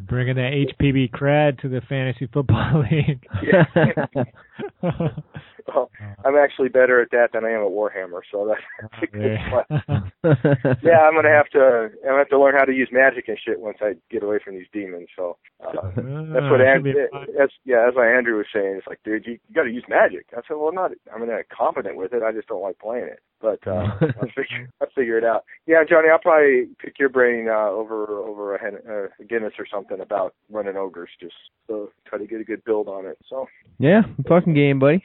Bringing 0.02 0.36
that 0.36 0.52
HPB 0.80 1.10
cred 1.12 1.60
to 1.62 1.68
the 1.68 1.80
fantasy 1.88 2.28
football 2.32 2.84
league. 2.90 3.24
Well, 5.68 5.90
I'm 6.24 6.36
actually 6.36 6.68
better 6.68 7.00
at 7.00 7.10
that 7.12 7.28
than 7.32 7.44
I 7.44 7.50
am 7.50 7.60
at 7.62 7.70
Warhammer. 7.70 8.20
So 8.32 8.46
that's 8.48 9.02
a 9.02 9.06
good 9.06 9.22
Yeah. 9.22 10.00
Yeah, 10.82 11.00
I'm 11.06 11.14
gonna 11.14 11.28
have 11.30 11.48
to. 11.50 11.90
I'm 12.02 12.04
gonna 12.04 12.18
have 12.18 12.28
to 12.30 12.38
learn 12.40 12.54
how 12.56 12.64
to 12.64 12.72
use 12.72 12.88
magic 12.92 13.28
and 13.28 13.38
shit 13.38 13.60
once 13.60 13.78
I 13.80 13.94
get 14.10 14.22
away 14.22 14.38
from 14.44 14.54
these 14.54 14.66
demons. 14.72 15.08
So 15.16 15.36
uh, 15.64 15.72
that's 15.96 16.50
what 16.50 16.60
Andrew. 16.60 16.92
That's 17.36 17.52
yeah. 17.64 17.84
That's 17.84 17.96
what 17.96 18.06
Andrew 18.08 18.36
was 18.36 18.46
saying. 18.52 18.76
It's 18.78 18.86
like, 18.86 19.00
dude, 19.04 19.26
you, 19.26 19.32
you 19.48 19.54
got 19.54 19.64
to 19.64 19.70
use 19.70 19.84
magic. 19.88 20.26
I 20.32 20.40
said, 20.46 20.56
well, 20.56 20.72
not. 20.72 20.92
I 21.14 21.18
mean, 21.18 21.30
I'm 21.30 21.42
confident 21.56 21.96
with 21.96 22.12
it. 22.12 22.22
I 22.22 22.32
just 22.32 22.48
don't 22.48 22.62
like 22.62 22.78
playing 22.78 23.04
it. 23.04 23.20
But 23.40 23.60
uh, 23.66 23.86
I'll 24.00 24.28
figure. 24.34 24.68
I'll 24.80 24.88
figure 24.94 25.16
it 25.18 25.24
out. 25.24 25.44
Yeah, 25.66 25.84
Johnny, 25.88 26.08
I'll 26.10 26.18
probably 26.18 26.66
pick 26.82 26.98
your 26.98 27.08
brain 27.08 27.48
uh, 27.48 27.68
over 27.70 28.06
over 28.18 28.56
a, 28.56 28.60
hen- 28.60 28.82
uh, 28.88 29.06
a 29.20 29.24
Guinness 29.28 29.54
or 29.58 29.66
something 29.72 30.00
about 30.00 30.34
running 30.50 30.76
ogres. 30.76 31.10
Just 31.20 31.34
so 31.68 31.90
try 32.06 32.18
to 32.18 32.26
get 32.26 32.40
a 32.40 32.44
good 32.44 32.64
build 32.64 32.88
on 32.88 33.06
it. 33.06 33.18
So 33.30 33.46
yeah, 33.78 34.02
fucking 34.28 34.54
game, 34.54 34.80
buddy. 34.80 35.04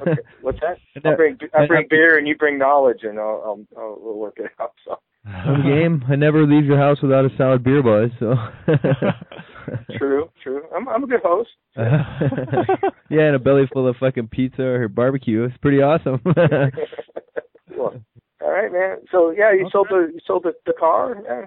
Okay. 0.00 0.20
what's 0.42 0.58
that? 0.60 0.78
I'll 1.04 1.16
bring 1.16 1.38
I 1.54 1.66
bring 1.66 1.86
beer 1.88 2.18
and 2.18 2.26
you 2.26 2.36
bring 2.36 2.58
knowledge, 2.58 3.00
and 3.02 3.18
I'll, 3.18 3.42
I'll, 3.44 3.66
I'll 3.76 3.98
we'll 4.00 4.18
work 4.18 4.38
it 4.38 4.50
out. 4.60 4.72
So 4.84 4.98
Fun 5.24 5.62
game. 5.62 6.02
I 6.08 6.16
never 6.16 6.44
leave 6.46 6.64
your 6.64 6.78
house 6.78 6.98
without 7.02 7.24
a 7.24 7.28
solid 7.36 7.62
beer 7.62 7.82
buzz. 7.82 8.10
So. 8.18 8.34
true, 9.98 10.28
true. 10.42 10.62
I'm 10.74 10.88
I'm 10.88 11.04
a 11.04 11.06
good 11.06 11.20
host. 11.22 11.50
yeah, 11.76 13.26
and 13.26 13.36
a 13.36 13.38
belly 13.38 13.64
full 13.72 13.88
of 13.88 13.96
fucking 13.96 14.28
pizza 14.28 14.62
or 14.62 14.88
barbecue. 14.88 15.44
It's 15.44 15.56
pretty 15.58 15.78
awesome. 15.78 16.20
Cool. 17.74 18.02
All 18.42 18.50
right, 18.50 18.72
man. 18.72 18.98
So 19.10 19.30
yeah, 19.30 19.52
you 19.52 19.68
sold 19.70 19.88
the 19.90 20.10
you 20.12 20.20
sold 20.26 20.44
the, 20.44 20.52
the 20.66 20.72
car. 20.78 21.16
Yeah. 21.24 21.46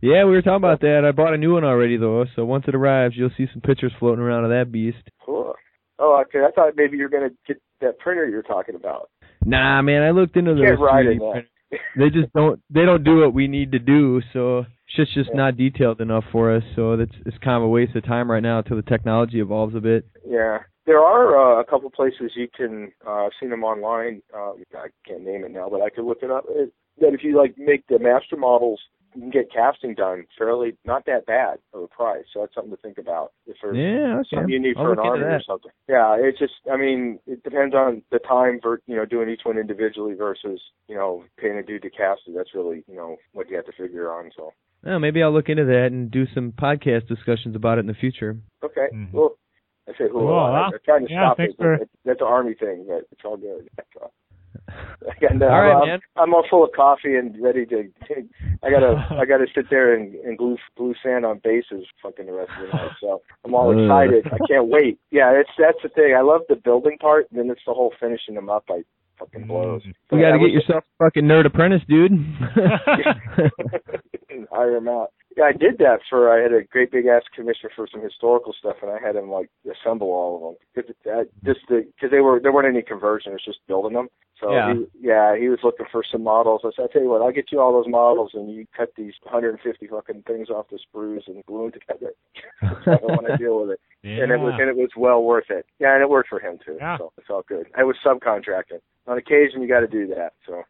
yeah, 0.00 0.24
we 0.24 0.32
were 0.32 0.42
talking 0.42 0.56
about 0.56 0.80
that. 0.80 1.02
I 1.06 1.10
bought 1.10 1.34
a 1.34 1.38
new 1.38 1.54
one 1.54 1.64
already 1.64 1.96
though, 1.96 2.24
so 2.34 2.44
once 2.44 2.64
it 2.68 2.74
arrives, 2.74 3.14
you'll 3.16 3.30
see 3.36 3.46
some 3.52 3.62
pictures 3.62 3.92
floating 3.98 4.22
around 4.22 4.44
of 4.44 4.50
that 4.50 4.70
beast. 4.70 4.98
Cool. 5.24 5.54
Oh, 5.98 6.22
okay. 6.26 6.44
I 6.46 6.50
thought 6.52 6.74
maybe 6.76 6.96
you're 6.96 7.08
gonna 7.08 7.30
get 7.46 7.60
that 7.80 7.98
printer 7.98 8.26
you're 8.28 8.42
talking 8.42 8.74
about. 8.74 9.10
Nah, 9.44 9.82
man, 9.82 10.02
I 10.02 10.10
looked 10.10 10.36
into 10.36 10.54
those. 10.54 10.64
can't 10.64 10.80
ride 10.80 11.06
3D 11.06 11.12
in 11.12 11.18
that. 11.18 11.30
printers. 11.32 11.50
They 11.98 12.10
just 12.10 12.32
don't. 12.32 12.60
They 12.70 12.84
don't 12.84 13.02
do 13.04 13.20
what 13.20 13.34
we 13.34 13.48
need 13.48 13.72
to 13.72 13.78
do. 13.78 14.22
So 14.32 14.64
shit's 14.86 15.12
just 15.14 15.30
Yeah. 15.30 15.36
not 15.36 15.56
detailed 15.56 16.00
enough 16.00 16.24
for 16.30 16.54
us. 16.54 16.62
So 16.76 16.96
that's 16.96 17.10
it's 17.26 17.36
kind 17.38 17.56
of 17.56 17.62
a 17.64 17.68
waste 17.68 17.96
of 17.96 18.04
time 18.04 18.30
right 18.30 18.42
now 18.42 18.58
until 18.58 18.76
the 18.76 18.82
technology 18.82 19.40
evolves 19.40 19.74
a 19.74 19.80
bit. 19.80 20.06
Yeah. 20.24 20.58
There 20.86 21.00
are 21.00 21.58
uh, 21.58 21.60
a 21.60 21.64
couple 21.64 21.90
places 21.90 22.32
you 22.36 22.46
can. 22.56 22.92
Uh, 23.04 23.26
I've 23.26 23.32
seen 23.40 23.50
them 23.50 23.64
online. 23.64 24.22
Uh, 24.32 24.52
I 24.76 24.86
can't 25.06 25.24
name 25.24 25.44
it 25.44 25.50
now, 25.50 25.68
but 25.68 25.82
I 25.82 25.90
could 25.90 26.04
look 26.04 26.18
it 26.22 26.30
up. 26.30 26.44
It, 26.48 26.72
that 27.00 27.12
if 27.12 27.24
you 27.24 27.36
like 27.36 27.56
make 27.58 27.84
the 27.88 27.98
master 27.98 28.36
models, 28.36 28.80
you 29.16 29.22
can 29.22 29.30
get 29.30 29.50
casting 29.52 29.94
done 29.94 30.26
fairly 30.38 30.76
not 30.84 31.06
that 31.06 31.26
bad 31.26 31.58
of 31.72 31.82
a 31.82 31.88
price. 31.88 32.24
So 32.32 32.40
that's 32.40 32.54
something 32.54 32.70
to 32.76 32.76
think 32.82 32.98
about. 32.98 33.32
If 33.46 33.56
there's 33.62 33.76
Yeah, 33.76 34.18
okay. 34.20 34.28
something 34.36 34.50
you 34.50 34.60
need 34.60 34.76
I'll 34.76 34.84
for 34.84 34.92
an 34.92 34.98
army 34.98 35.24
or 35.24 35.42
something. 35.42 35.70
Yeah, 35.88 36.16
it's 36.20 36.38
just 36.38 36.54
I 36.70 36.76
mean, 36.76 37.18
it 37.26 37.42
depends 37.42 37.74
on 37.74 38.02
the 38.12 38.18
time 38.20 38.60
for 38.62 38.80
you 38.86 38.96
know 38.96 39.04
doing 39.06 39.28
each 39.30 39.40
one 39.44 39.58
individually 39.58 40.14
versus 40.14 40.60
you 40.88 40.94
know 40.94 41.24
paying 41.38 41.56
a 41.58 41.62
dude 41.62 41.82
to 41.82 41.90
cast 41.90 42.22
it. 42.26 42.34
That's 42.36 42.54
really 42.54 42.84
you 42.86 42.94
know 42.94 43.16
what 43.32 43.48
you 43.50 43.56
have 43.56 43.66
to 43.66 43.72
figure 43.72 44.12
on. 44.12 44.30
So 44.36 44.52
Well, 44.84 44.98
maybe 45.00 45.22
I'll 45.22 45.32
look 45.32 45.48
into 45.48 45.64
that 45.64 45.88
and 45.92 46.10
do 46.10 46.26
some 46.34 46.52
podcast 46.52 47.08
discussions 47.08 47.56
about 47.56 47.78
it 47.78 47.80
in 47.80 47.86
the 47.86 47.94
future. 47.94 48.36
okay, 48.62 48.88
Mhm. 48.94 49.12
well. 49.12 49.36
I 49.88 49.92
say, 49.92 50.08
Cool, 50.10 50.26
well, 50.26 50.34
I, 50.40 50.50
well, 50.50 50.62
I'm 50.64 50.72
trying 50.84 51.06
to 51.06 51.12
yeah, 51.12 51.20
stop 51.26 51.36
thanks 51.36 51.54
it. 51.54 51.58
for- 51.58 51.78
but 51.78 51.88
That's 52.04 52.20
an 52.20 52.26
army 52.26 52.54
thing, 52.54 52.86
but 52.88 53.04
it's 53.12 53.20
all 53.24 53.36
good. 53.36 53.68
Got 55.20 55.36
no, 55.36 55.46
uh, 55.46 55.50
All 55.50 55.62
right, 55.62 55.82
I'm, 55.82 55.88
man. 55.88 56.00
I'm 56.16 56.34
all 56.34 56.44
full 56.48 56.64
of 56.64 56.72
coffee 56.72 57.14
and 57.14 57.40
ready 57.42 57.66
to. 57.66 57.84
I 58.62 58.70
gotta, 58.70 59.06
I 59.20 59.24
gotta 59.24 59.46
sit 59.54 59.66
there 59.70 59.94
and, 59.94 60.14
and 60.16 60.36
glue 60.36 60.56
glue 60.76 60.94
sand 61.02 61.24
on 61.24 61.40
bases, 61.42 61.86
fucking 62.02 62.26
the 62.26 62.32
rest 62.32 62.50
of 62.58 62.66
the 62.66 62.76
night. 62.76 62.90
So 63.00 63.22
I'm 63.44 63.54
all 63.54 63.72
excited. 63.72 64.26
I 64.26 64.38
can't 64.48 64.68
wait. 64.68 64.98
Yeah, 65.10 65.32
it's 65.32 65.50
that's 65.58 65.78
the 65.82 65.88
thing. 65.88 66.14
I 66.16 66.22
love 66.22 66.42
the 66.48 66.56
building 66.56 66.98
part, 66.98 67.26
and 67.30 67.38
then 67.38 67.50
it's 67.50 67.62
the 67.66 67.74
whole 67.74 67.92
finishing 68.00 68.34
them 68.34 68.50
up. 68.50 68.64
I 68.70 68.82
fucking 69.18 69.46
blows. 69.46 69.82
You 69.84 69.92
mm. 70.12 70.20
got 70.20 70.32
to 70.32 70.38
get 70.38 70.52
yourself 70.52 70.84
a 70.84 71.04
fucking 71.04 71.24
nerd 71.24 71.46
apprentice, 71.46 71.82
dude. 71.88 72.12
hire 74.50 74.76
him 74.76 74.88
out. 74.88 75.12
Yeah, 75.36 75.44
I 75.44 75.52
did 75.52 75.76
that 75.78 76.00
for. 76.08 76.32
I 76.32 76.42
had 76.42 76.52
a 76.54 76.64
great 76.64 76.90
big 76.90 77.06
ass 77.06 77.22
commission 77.34 77.68
for 77.76 77.86
some 77.90 78.00
historical 78.02 78.54
stuff, 78.58 78.76
and 78.80 78.90
I 78.90 78.98
had 78.98 79.16
him 79.16 79.30
like 79.30 79.50
assemble 79.70 80.08
all 80.08 80.36
of 80.36 80.42
them. 80.42 80.56
Cause 80.74 80.94
it, 81.04 81.10
uh, 81.10 81.24
just 81.44 81.60
because 81.68 82.10
they 82.10 82.20
were 82.20 82.40
there 82.40 82.52
weren't 82.52 82.68
any 82.74 82.82
conversion, 82.82 83.32
it 83.32 83.34
was 83.34 83.44
just 83.44 83.58
building 83.68 83.92
them. 83.92 84.08
So 84.40 84.52
Yeah. 84.52 84.74
he, 84.74 84.86
yeah, 85.08 85.36
he 85.36 85.48
was 85.48 85.58
looking 85.62 85.86
for 85.92 86.02
some 86.10 86.22
models. 86.22 86.60
I 86.64 86.70
said, 86.76 86.86
I 86.88 86.92
tell 86.92 87.02
you 87.02 87.08
what, 87.08 87.22
I'll 87.22 87.32
get 87.32 87.52
you 87.52 87.60
all 87.60 87.72
those 87.72 87.90
models, 87.90 88.32
and 88.34 88.50
you 88.52 88.66
cut 88.76 88.90
these 88.96 89.14
150 89.22 89.86
fucking 89.86 90.22
things 90.26 90.48
off 90.50 90.66
the 90.70 90.78
sprues 90.78 91.26
and 91.26 91.44
glue 91.46 91.70
them 91.70 91.80
together. 91.80 92.12
I 92.62 92.96
don't 92.96 93.02
want 93.04 93.26
to 93.26 93.36
deal 93.42 93.60
with 93.60 93.70
it. 93.72 93.80
And 94.04 94.30
it 94.30 94.38
was 94.38 94.54
and 94.58 94.68
it 94.70 94.76
was 94.76 94.90
well 94.96 95.22
worth 95.22 95.50
it. 95.50 95.66
Yeah, 95.78 95.94
and 95.94 96.02
it 96.02 96.08
worked 96.08 96.28
for 96.28 96.40
him 96.40 96.58
too. 96.64 96.76
Yeah. 96.78 96.96
So 96.98 97.12
it's 97.18 97.28
all 97.28 97.42
good. 97.46 97.66
I 97.76 97.82
was 97.84 97.96
subcontracting. 98.04 98.80
On 99.06 99.18
occasion, 99.18 99.60
you 99.60 99.68
got 99.68 99.80
to 99.80 99.86
do 99.86 100.06
that. 100.08 100.32
So. 100.46 100.62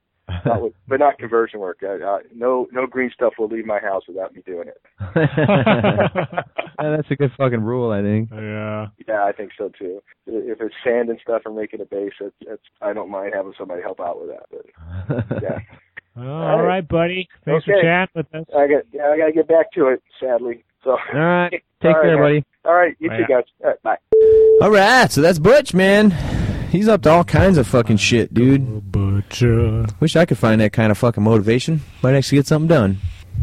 Not 0.45 0.61
with, 0.63 0.73
but 0.89 0.99
not 1.01 1.19
conversion 1.19 1.61
work. 1.61 1.79
Uh, 1.83 2.05
uh, 2.05 2.19
no, 2.35 2.67
no 2.73 2.87
green 2.87 3.11
stuff 3.15 3.35
will 3.39 3.47
leave 3.49 3.65
my 3.67 3.79
house 3.79 4.03
without 4.09 4.35
me 4.35 4.43
doing 4.45 4.67
it. 4.69 4.81
that's 6.79 7.11
a 7.11 7.17
good 7.17 7.33
fucking 7.37 7.61
rule, 7.63 7.91
I 7.93 8.03
think. 8.03 8.31
yeah. 8.33 8.87
Yeah, 9.07 9.25
I 9.25 9.33
think 9.33 9.53
so 9.57 9.71
too. 9.79 10.03
If 10.27 10.61
it's 10.61 10.75
sand 10.85 11.09
and 11.11 11.19
stuff 11.23 11.43
and 11.45 11.55
making 11.57 11.81
a 11.81 11.85
base, 11.85 12.13
it's, 12.21 12.35
it's 12.41 12.63
I 12.83 12.93
don't 12.93 13.11
mind 13.11 13.33
having 13.35 13.55
somebody 13.59 13.83
help 13.83 14.01
out 14.01 14.21
with 14.21 14.31
that. 14.31 14.47
But 14.51 15.43
yeah, 15.43 15.59
All 16.17 16.61
right, 16.63 16.87
buddy. 16.87 17.29
Thanks 17.45 17.65
for 17.65 17.75
Okay. 17.75 17.83
chatting 17.87 18.13
with 18.17 18.35
us. 18.35 18.47
I 18.57 18.67
got 18.67 18.83
yeah, 18.93 19.09
I 19.13 19.19
got 19.19 19.27
to 19.27 19.33
get 19.33 19.49
back 19.49 19.71
to 19.73 19.89
it. 19.89 20.03
Sadly, 20.21 20.65
so 20.83 20.91
All 20.93 20.99
right. 21.15 21.51
Take 21.53 21.63
All 21.85 21.93
right, 21.93 22.03
care, 22.03 22.17
man. 22.17 22.25
buddy. 22.25 22.45
all 22.65 22.75
right, 22.75 22.97
you 22.99 23.09
Bye. 23.11 23.17
two 23.19 23.25
guys. 23.29 23.45
All 23.63 23.71
right, 23.71 23.83
bye. 23.83 23.97
All 24.63 24.71
right, 24.71 25.11
so 25.13 25.21
that's 25.21 25.39
Butch, 25.39 25.73
man. 25.75 26.11
He's 26.77 26.89
up 26.89 27.03
to 27.03 27.11
all 27.11 27.25
kinds 27.25 27.57
of 27.59 27.67
fucking 27.67 27.97
shit, 27.97 28.33
dude. 28.35 28.93
Butcher. 28.93 29.87
Wish 30.01 30.15
I 30.17 30.27
could 30.27 30.39
find 30.39 30.61
that 30.61 30.73
kind 30.73 30.91
of 30.91 30.99
fucking 30.99 31.23
motivation. 31.23 31.81
Might 32.03 32.15
actually 32.15 32.39
get 32.39 32.47
something 32.47 32.69
done. 32.69 32.99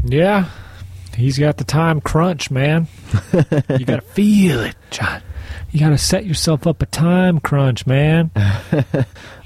Yeah. 0.05 0.49
He's 1.15 1.38
got 1.38 1.57
the 1.57 1.64
time 1.64 1.99
crunch, 2.01 2.49
man. 2.51 2.88
you 3.34 3.85
got 3.85 3.97
to 3.97 4.01
feel 4.01 4.60
it, 4.61 4.76
John. 4.91 5.22
You 5.72 5.80
got 5.80 5.89
to 5.89 5.97
set 5.97 6.26
yourself 6.26 6.68
up 6.68 6.81
a 6.84 6.85
time 6.85 7.39
crunch, 7.39 7.85
man. 7.88 8.31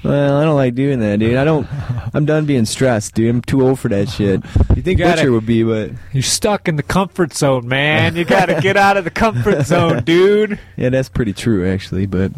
Well, 0.04 0.36
I 0.38 0.44
don't 0.44 0.54
like 0.54 0.76
doing 0.76 1.00
that, 1.00 1.18
dude. 1.18 1.34
I 1.36 1.42
don't. 1.44 1.66
I'm 2.14 2.24
done 2.24 2.46
being 2.46 2.66
stressed, 2.66 3.14
dude. 3.16 3.28
I'm 3.34 3.42
too 3.42 3.66
old 3.66 3.80
for 3.80 3.88
that 3.88 4.08
shit. 4.08 4.44
You 4.76 4.80
think 4.80 4.86
You 4.86 5.04
gotta- 5.04 5.16
Butcher 5.22 5.32
would 5.32 5.44
be, 5.44 5.64
but 5.64 5.90
You're 6.12 6.22
stuck 6.22 6.68
in 6.68 6.76
the 6.76 6.84
comfort 6.84 7.34
zone, 7.34 7.66
man. 7.66 8.14
You 8.14 8.24
got 8.24 8.46
to 8.46 8.60
get 8.60 8.76
out 8.76 8.96
of 8.96 9.02
the 9.02 9.10
comfort 9.10 9.62
zone, 9.66 10.04
dude. 10.04 10.60
yeah, 10.76 10.90
that's 10.90 11.08
pretty 11.08 11.32
true, 11.32 11.68
actually. 11.68 12.06
But 12.06 12.30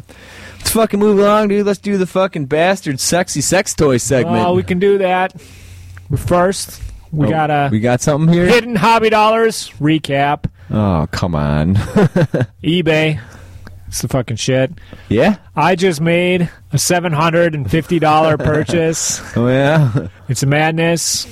let's 0.60 0.70
fucking 0.70 1.00
move 1.00 1.18
along, 1.18 1.48
dude. 1.48 1.66
Let's 1.66 1.78
do 1.80 1.96
the 1.98 2.06
fucking 2.06 2.46
bastard 2.46 3.00
sexy 3.00 3.40
sex 3.40 3.74
toy 3.74 3.96
segment. 3.96 4.46
Oh, 4.46 4.54
we 4.54 4.62
can 4.62 4.78
do 4.78 4.98
that. 4.98 5.34
But 6.08 6.20
first, 6.20 6.80
we 7.12 7.26
Oh, 7.26 7.30
got 7.30 7.50
a 7.50 7.68
we 7.72 7.80
got 7.80 8.00
something 8.00 8.32
here. 8.32 8.46
hidden 8.46 8.76
hobby 8.76 9.10
dollars 9.10 9.70
recap. 9.80 10.44
Oh, 10.70 11.08
come 11.10 11.34
on. 11.34 11.74
eBay. 12.62 13.20
It's 13.88 14.02
the 14.02 14.08
fucking 14.08 14.36
shit. 14.36 14.70
yeah. 15.08 15.38
I 15.56 15.74
just 15.74 16.00
made 16.00 16.48
a 16.72 16.78
seven 16.78 17.12
hundred 17.12 17.54
and 17.56 17.68
fifty 17.68 17.98
dollar 17.98 18.36
purchase. 18.38 19.20
Oh 19.36 19.48
yeah. 19.48 20.08
It's 20.28 20.42
a 20.44 20.46
madness. 20.46 21.26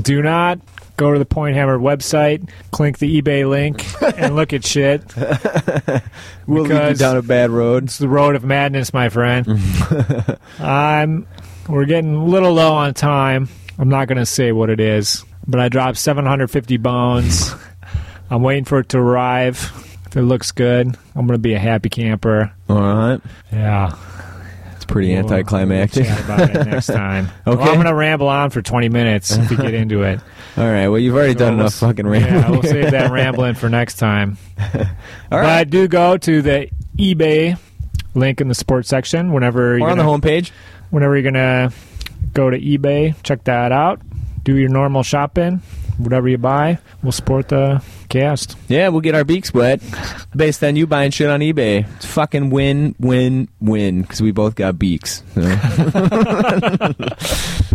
Do 0.00 0.20
not 0.22 0.58
go 1.02 1.12
to 1.12 1.18
the 1.18 1.24
Point 1.26 1.56
Hammer 1.56 1.78
website, 1.78 2.48
click 2.70 2.98
the 2.98 3.20
eBay 3.20 3.48
link, 3.48 3.84
and 4.18 4.36
look 4.36 4.52
at 4.52 4.64
shit. 4.64 5.02
We'll 6.46 6.62
lead 6.64 6.70
you 6.70 6.76
Because- 6.78 6.98
down 6.98 7.16
a 7.16 7.22
bad 7.22 7.50
road. 7.50 7.84
It's 7.84 7.98
the 7.98 8.08
road 8.08 8.34
of 8.34 8.44
madness, 8.44 8.92
my 8.92 9.08
friend. 9.08 9.46
I'm. 10.58 11.26
We're 11.68 11.84
getting 11.84 12.14
a 12.16 12.24
little 12.24 12.52
low 12.52 12.74
on 12.74 12.94
time. 12.94 13.48
I'm 13.78 13.88
not 13.88 14.08
going 14.08 14.18
to 14.18 14.26
say 14.26 14.50
what 14.50 14.68
it 14.68 14.80
is, 14.80 15.24
but 15.46 15.60
I 15.60 15.68
dropped 15.68 15.98
750 15.98 16.76
bones. 16.78 17.54
I'm 18.30 18.42
waiting 18.42 18.64
for 18.64 18.80
it 18.80 18.88
to 18.90 18.98
arrive. 18.98 19.70
If 20.06 20.16
it 20.16 20.22
looks 20.22 20.50
good, 20.50 20.88
I'm 21.14 21.26
going 21.26 21.38
to 21.38 21.38
be 21.38 21.54
a 21.54 21.58
happy 21.60 21.88
camper. 21.88 22.52
All 22.68 22.80
right. 22.80 23.20
Yeah. 23.52 23.94
Pretty 24.92 25.08
We'll- 25.14 25.20
anticlimactic. 25.32 26.04
We'll 26.04 26.18
about 26.24 26.50
it 26.50 26.66
next 26.66 26.86
time. 26.86 27.28
Well, 27.46 27.54
Okay. 27.58 27.68
I'm 27.68 27.74
going 27.74 27.86
to 27.86 27.94
ramble 27.94 28.28
on 28.28 28.50
for 28.50 28.60
20 28.62 28.88
minutes 28.90 29.36
we 29.50 29.56
get 29.56 29.74
into 29.74 30.02
it. 30.02 30.20
All 30.56 30.64
right. 30.70 30.88
Well, 30.88 30.98
you've 30.98 31.14
already 31.14 31.34
done 31.34 31.54
We'll- 31.56 31.62
enough 31.66 31.74
fucking 31.74 32.06
rambling. 32.06 32.34
Yeah, 32.42 32.50
we'll 32.50 32.62
save 32.62 32.90
that 32.90 33.10
rambling 33.12 33.54
for 33.54 33.68
next 33.70 33.94
time. 33.96 34.36
All 34.60 34.68
But 35.30 35.40
right. 35.40 35.68
do 35.70 35.88
go 35.88 36.16
to 36.18 36.42
the 36.42 36.68
eBay 36.98 37.58
link 38.14 38.40
in 38.42 38.48
the 38.48 38.54
sports 38.54 38.88
section 38.90 39.32
whenever 39.32 39.78
you're 39.78 39.88
on 39.88 39.96
the 39.96 40.04
gonna, 40.04 40.18
homepage. 40.18 40.50
whenever 40.90 41.16
you're 41.16 41.22
gonna 41.32 41.72
go 42.34 42.50
to 42.50 42.58
eBay. 42.60 43.14
Check 43.22 43.44
that 43.44 43.72
out. 43.72 44.00
Do 44.44 44.56
your 44.56 44.68
normal 44.68 45.02
shopping. 45.02 45.62
Whatever 45.98 46.28
you 46.28 46.38
buy, 46.38 46.78
we'll 47.02 47.12
support 47.12 47.48
the 47.48 47.82
cast. 48.08 48.56
Yeah, 48.68 48.88
we'll 48.88 49.00
get 49.02 49.14
our 49.14 49.24
beaks 49.24 49.52
wet 49.54 49.80
based 50.34 50.62
on 50.64 50.74
you 50.76 50.86
buying 50.86 51.10
shit 51.10 51.28
on 51.30 51.40
eBay. 51.40 51.86
It's 51.96 52.06
fucking 52.06 52.50
win, 52.50 52.94
win, 52.98 53.48
win 53.60 54.02
because 54.02 54.20
we 54.22 54.32
both 54.32 54.54
got 54.54 54.78
beaks. 54.78 55.22
so. 55.34 55.42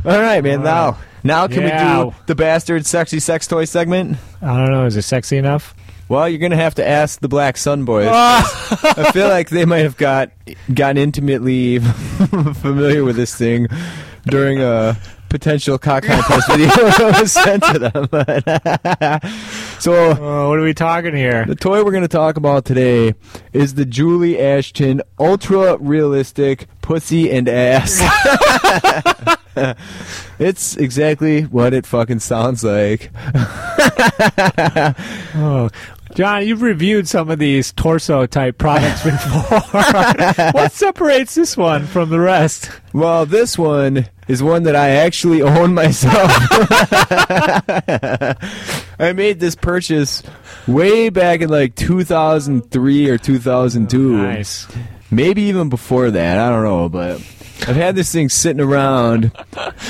All 0.06 0.20
right, 0.22 0.44
man. 0.44 0.64
Now, 0.64 0.98
now 1.24 1.48
can 1.48 1.64
Yeah. 1.64 2.04
we 2.06 2.10
do 2.12 2.16
the 2.28 2.36
bastard 2.36 2.86
sexy 2.86 3.20
sex 3.20 3.48
toy 3.48 3.66
segment? 3.66 4.18
I 4.42 4.58
don't 4.58 4.72
know. 4.72 4.86
Is 4.86 4.96
it 4.96 5.02
sexy 5.04 5.38
enough? 5.38 5.76
Well, 6.10 6.30
you're 6.30 6.40
gonna 6.40 6.56
have 6.56 6.76
to 6.76 6.88
ask 6.88 7.20
the 7.20 7.28
Black 7.28 7.58
Sun 7.58 7.84
Boys. 7.84 8.08
I 8.10 9.12
feel 9.14 9.28
like 9.28 9.50
they 9.50 9.66
might 9.66 9.80
have 9.84 9.98
got 9.98 10.32
gotten 10.74 10.98
intimately 10.98 11.80
familiar 11.80 13.04
with 13.04 13.18
this 13.18 13.36
thing 13.36 13.68
during 14.26 14.62
a 14.62 14.98
potential 15.30 15.78
cock 15.78 16.04
contest 16.04 16.48
video 16.50 16.70
was 17.20 17.32
sent 17.32 17.64
to 17.64 17.80
them. 17.80 18.08
so 19.80 19.94
Oh, 20.20 20.50
what 20.50 20.60
are 20.60 20.64
we 20.64 20.74
talking 20.74 21.16
here? 21.16 21.46
the 21.46 21.56
toy 21.56 21.84
we're 21.84 21.92
going 21.92 22.04
to 22.04 22.08
talk 22.08 22.38
about 22.38 22.66
today 22.66 23.14
is 23.54 23.74
the 23.76 23.86
Julie 23.86 24.40
Ashton 24.40 25.02
Ultra 25.20 25.78
Realistic 25.78 26.68
Pussy 26.82 27.30
and 27.32 27.48
Ass. 27.50 28.00
it's 30.40 30.78
exactly 30.78 31.42
what 31.44 31.74
it 31.74 31.86
fucking 31.86 32.20
sounds 32.20 32.64
like. 32.64 33.12
Oh, 35.36 35.70
John, 36.16 36.48
you've 36.48 36.62
reviewed 36.62 37.08
some 37.08 37.30
of 37.30 37.38
these 37.40 37.74
torso 37.74 38.26
type 38.26 38.58
products 38.58 39.04
before. 39.04 39.60
what 40.52 40.72
separates 40.72 41.36
this 41.36 41.56
one 41.58 41.86
from 41.86 42.10
the 42.10 42.20
rest? 42.20 42.72
Well, 42.94 43.26
this 43.26 43.58
one 43.58 44.08
is 44.28 44.44
one 44.44 44.64
that 44.64 44.76
I 44.76 44.90
actually 44.90 45.42
own 45.42 45.74
myself. 45.74 46.14
I 49.00 49.14
made 49.14 49.40
this 49.40 49.56
purchase 49.56 50.24
way 50.68 51.10
back 51.10 51.42
in 51.42 51.50
like 51.50 51.76
2003 51.76 53.10
or 53.10 53.18
2002. 53.18 54.18
Nice. 54.18 54.68
Maybe 55.10 55.44
even 55.44 55.70
before 55.70 56.12
that. 56.12 56.38
I 56.38 56.50
don't 56.50 56.64
know, 56.64 56.90
but 56.90 57.16
I've 57.68 57.76
had 57.76 57.96
this 57.96 58.12
thing 58.12 58.30
sitting 58.30 58.62
around. 58.62 59.32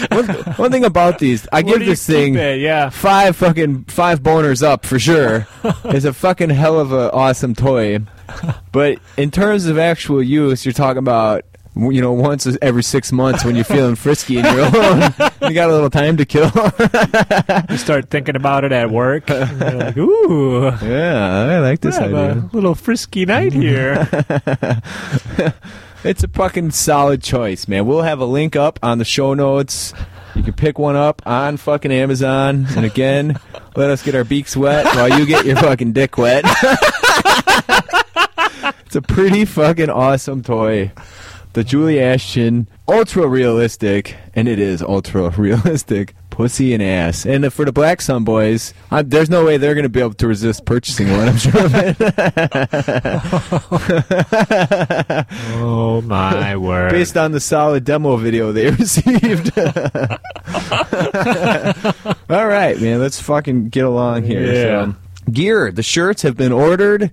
One, 0.09 0.27
one 0.27 0.71
thing 0.71 0.85
about 0.85 1.19
these, 1.19 1.47
I 1.51 1.61
Where 1.61 1.79
give 1.79 1.87
this 1.87 2.05
thing 2.05 2.35
it? 2.35 2.59
Yeah. 2.59 2.89
five 2.89 3.35
fucking 3.35 3.85
five 3.85 4.21
boners 4.21 4.63
up 4.63 4.85
for 4.85 4.99
sure. 4.99 5.47
it's 5.85 6.05
a 6.05 6.13
fucking 6.13 6.49
hell 6.49 6.79
of 6.79 6.91
an 6.91 7.09
awesome 7.11 7.55
toy. 7.55 7.99
But 8.71 8.99
in 9.17 9.31
terms 9.31 9.65
of 9.67 9.77
actual 9.77 10.21
use, 10.21 10.65
you're 10.65 10.73
talking 10.73 10.99
about 10.99 11.43
you 11.77 12.01
know 12.01 12.11
once 12.13 12.47
every 12.61 12.83
six 12.83 13.11
months 13.11 13.45
when 13.45 13.55
you're 13.55 13.63
feeling 13.65 13.95
frisky 13.95 14.37
and 14.39 14.45
you're 14.47 14.65
alone, 14.67 15.13
you 15.41 15.53
got 15.53 15.69
a 15.69 15.73
little 15.73 15.89
time 15.89 16.17
to 16.17 16.25
kill. 16.25 16.51
You 17.69 17.77
start 17.77 18.09
thinking 18.09 18.35
about 18.35 18.63
it 18.63 18.71
at 18.71 18.89
work. 18.89 19.29
and 19.29 19.59
you're 19.59 19.71
like, 19.73 19.97
ooh, 19.97 20.63
yeah, 20.83 21.47
I 21.51 21.59
like 21.59 21.81
this 21.81 21.97
have 21.97 22.13
idea. 22.13 22.49
a 22.51 22.55
little 22.55 22.75
frisky 22.75 23.25
night 23.25 23.53
here. 23.53 24.07
It's 26.03 26.23
a 26.23 26.27
fucking 26.27 26.71
solid 26.71 27.21
choice, 27.23 27.67
man. 27.67 27.85
We'll 27.87 28.03
have 28.03 28.19
a 28.19 28.25
link 28.25 28.55
up 28.55 28.79
on 28.83 28.97
the 28.99 29.03
show 29.03 29.33
notes. 29.33 29.93
You 30.35 30.43
can 30.43 30.53
pick 30.53 30.77
one 30.79 30.95
up 30.95 31.21
on 31.25 31.57
fucking 31.57 31.91
Amazon. 31.91 32.67
And 32.77 32.85
again, 32.85 33.39
let 33.75 33.89
us 33.89 34.03
get 34.03 34.13
our 34.15 34.23
beaks 34.23 34.55
wet 34.55 34.85
while 34.95 35.09
you 35.19 35.25
get 35.25 35.45
your 35.45 35.55
fucking 35.57 35.93
dick 35.93 36.17
wet. 36.17 36.45
it's 38.85 38.95
a 38.95 39.01
pretty 39.01 39.43
fucking 39.43 39.89
awesome 39.89 40.43
toy. 40.43 40.91
The 41.57 41.63
Julie 41.63 41.99
Ashton 41.99 42.67
ultra 42.87 43.25
realistic, 43.25 44.15
and 44.35 44.47
it 44.47 44.59
is 44.59 44.83
ultra 44.83 45.29
realistic 45.31 46.13
Pussy 46.29 46.75
and 46.75 46.83
ass. 46.83 47.25
And 47.25 47.51
for 47.51 47.65
the 47.65 47.71
Black 47.71 47.99
Sun 47.99 48.25
boys, 48.25 48.75
I, 48.91 49.01
there's 49.01 49.27
no 49.27 49.43
way 49.43 49.57
they're 49.57 49.73
going 49.73 49.81
to 49.81 49.89
be 49.89 49.99
able 49.99 50.13
to 50.13 50.27
resist 50.27 50.65
purchasing 50.65 51.09
one, 51.09 51.29
I'm 51.29 51.37
sure 51.37 51.65
of 51.65 51.73
it. 51.73 51.97
Oh 55.55 56.01
my 56.01 56.55
word! 56.57 56.91
Based 56.91 57.17
on 57.17 57.31
the 57.31 57.39
solid 57.39 57.83
demo 57.83 58.17
video 58.17 58.51
they 58.51 58.69
received. 58.79 59.57
All 62.29 62.47
right, 62.47 62.79
man, 62.79 62.99
let's 62.99 63.19
fucking 63.19 63.69
get 63.69 63.85
along 63.85 64.25
here. 64.25 64.45
Yeah. 64.45 64.85
So, 64.85 64.95
gear, 65.31 65.71
the 65.71 65.81
shirts 65.81 66.21
have 66.21 66.37
been 66.37 66.51
ordered. 66.51 67.09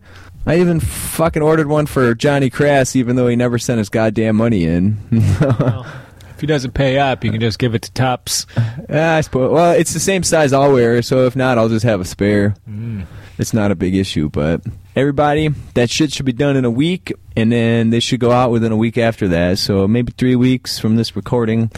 I 0.47 0.61
even 0.61 0.79
fucking 0.81 1.43
ordered 1.43 1.69
one 1.69 1.87
for 1.87 2.15
Johnny 2.15 2.51
Crass, 2.51 2.95
even 2.97 3.17
though 3.17 3.29
he 3.29 3.37
never 3.37 3.59
sent 3.59 3.79
his 3.79 3.89
goddamn 3.89 4.37
money 4.37 4.65
in. 4.65 4.99
if 5.11 6.41
he 6.41 6.47
doesn't 6.47 6.73
pay 6.73 6.99
up, 6.99 7.25
you 7.25 7.31
can 7.31 7.41
just 7.41 7.59
give 7.59 7.75
it 7.75 7.83
to 7.83 7.93
Tops. 7.93 8.47
Yeah, 8.91 9.15
I 9.17 9.21
suppose. 9.23 9.51
Well, 9.53 9.73
it's 9.73 9.95
the 9.95 10.01
same 10.01 10.23
size 10.23 10.53
I'll 10.53 10.73
wear, 10.73 11.01
so 11.01 11.25
if 11.27 11.35
not, 11.35 11.57
I'll 11.57 11.71
just 11.71 11.85
have 11.87 12.01
a 12.01 12.05
spare. 12.05 12.55
Mm. 12.69 13.07
It's 13.39 13.55
not 13.55 13.71
a 13.71 13.75
big 13.75 13.95
issue, 13.95 14.29
but 14.29 14.61
everybody, 14.95 15.49
that 15.75 15.89
shit 15.91 16.13
should 16.13 16.27
be 16.27 16.33
done 16.33 16.57
in 16.57 16.65
a 16.67 16.71
week, 16.71 17.13
and 17.37 17.51
then 17.51 17.89
they 17.91 18.01
should 18.01 18.21
go 18.21 18.31
out 18.31 18.51
within 18.51 18.71
a 18.71 18.77
week 18.77 18.99
after 18.99 19.27
that. 19.29 19.59
So 19.59 19.89
maybe 19.89 20.13
three 20.17 20.37
weeks 20.37 20.79
from 20.79 20.97
this 20.97 21.17
recording. 21.17 21.71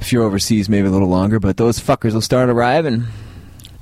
If 0.00 0.12
you're 0.12 0.24
overseas, 0.24 0.68
maybe 0.68 0.88
a 0.88 0.90
little 0.90 1.08
longer, 1.08 1.38
but 1.40 1.56
those 1.56 1.78
fuckers 1.78 2.14
will 2.14 2.20
start 2.20 2.48
arriving, 2.48 3.04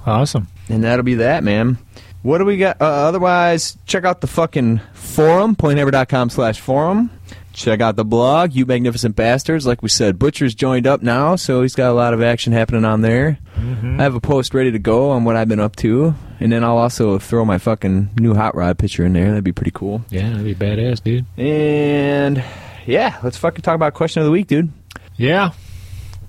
Awesome. 0.07 0.49
and 0.69 0.83
that'll 0.85 1.03
be 1.05 1.15
that, 1.15 1.43
man. 1.45 1.79
What 2.25 2.39
do 2.39 2.47
we 2.47 2.57
got? 2.57 2.81
Uh, 2.81 2.87
otherwise, 2.87 3.77
check 3.85 4.05
out 4.07 4.23
the 4.23 4.27
fucking 4.27 4.81
forum, 4.95 5.55
pointhammer.com 5.55 6.31
slash 6.31 6.59
forum. 6.59 7.11
Check 7.53 7.83
out 7.83 7.97
the 7.97 8.05
blog, 8.05 8.55
You 8.55 8.65
Magnificent 8.65 9.15
Bastards. 9.15 9.67
Like 9.67 9.83
we 9.83 9.91
said, 9.91 10.19
Butcher's 10.19 10.55
joined 10.55 10.87
up 10.87 11.03
now, 11.03 11.37
so 11.37 11.61
he's 11.61 11.75
got 11.75 11.91
a 11.91 11.93
lot 11.93 12.15
of 12.15 12.23
action 12.23 12.55
happening 12.55 12.87
on 12.87 13.03
there. 13.03 13.39
I 13.57 14.03
have 14.03 14.15
a 14.15 14.21
post 14.21 14.55
ready 14.55 14.73
to 14.73 14.79
go 14.79 15.11
on 15.11 15.25
what 15.25 15.37
I've 15.37 15.49
been 15.49 15.61
up 15.61 15.77
to, 15.77 16.15
and 16.41 16.51
then 16.51 16.65
I'll 16.65 16.79
also 16.79 17.19
throw 17.19 17.45
my 17.45 17.59
fucking 17.59 18.09
new 18.19 18.33
hot 18.35 18.55
rod 18.57 18.79
picture 18.79 19.05
in 19.05 19.13
there. 19.13 19.29
That'd 19.29 19.45
be 19.45 19.53
pretty 19.53 19.73
cool. 19.73 20.03
Yeah, 20.09 20.31
that'd 20.31 20.45
be 20.45 20.55
badass, 20.55 21.03
dude. 21.03 21.27
And 21.37 22.43
yeah, 22.87 23.19
let's 23.23 23.37
fucking 23.37 23.61
talk 23.61 23.75
about 23.75 23.93
question 23.93 24.23
of 24.23 24.25
the 24.27 24.33
week, 24.33 24.47
dude. 24.47 24.73
Yeah, 25.17 25.51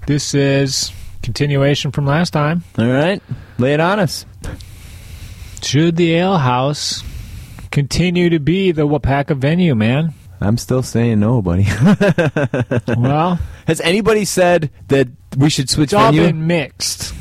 this 0.07 0.33
is 0.33 0.91
continuation 1.23 1.91
from 1.91 2.05
last 2.05 2.31
time. 2.31 2.65
All 2.77 2.85
right, 2.85 3.21
lay 3.57 3.73
it 3.73 3.79
on 3.79 3.99
us. 3.99 4.25
Should 5.65 5.95
the 5.95 6.13
ale 6.15 6.37
house 6.37 7.03
continue 7.71 8.29
to 8.29 8.39
be 8.39 8.71
the 8.71 8.87
Wapaka 8.87 9.35
venue, 9.35 9.73
man? 9.75 10.13
I'm 10.39 10.57
still 10.57 10.83
saying 10.83 11.19
no, 11.19 11.41
buddy. 11.41 11.65
well, 12.97 13.39
Has 13.67 13.81
anybody 13.81 14.25
said 14.25 14.69
that 14.89 15.07
we 15.37 15.49
should 15.49 15.69
switch 15.69 15.85
it's 15.87 15.93
all 15.93 16.11
venue? 16.11 16.27
been 16.27 16.45
mixed. 16.47 17.13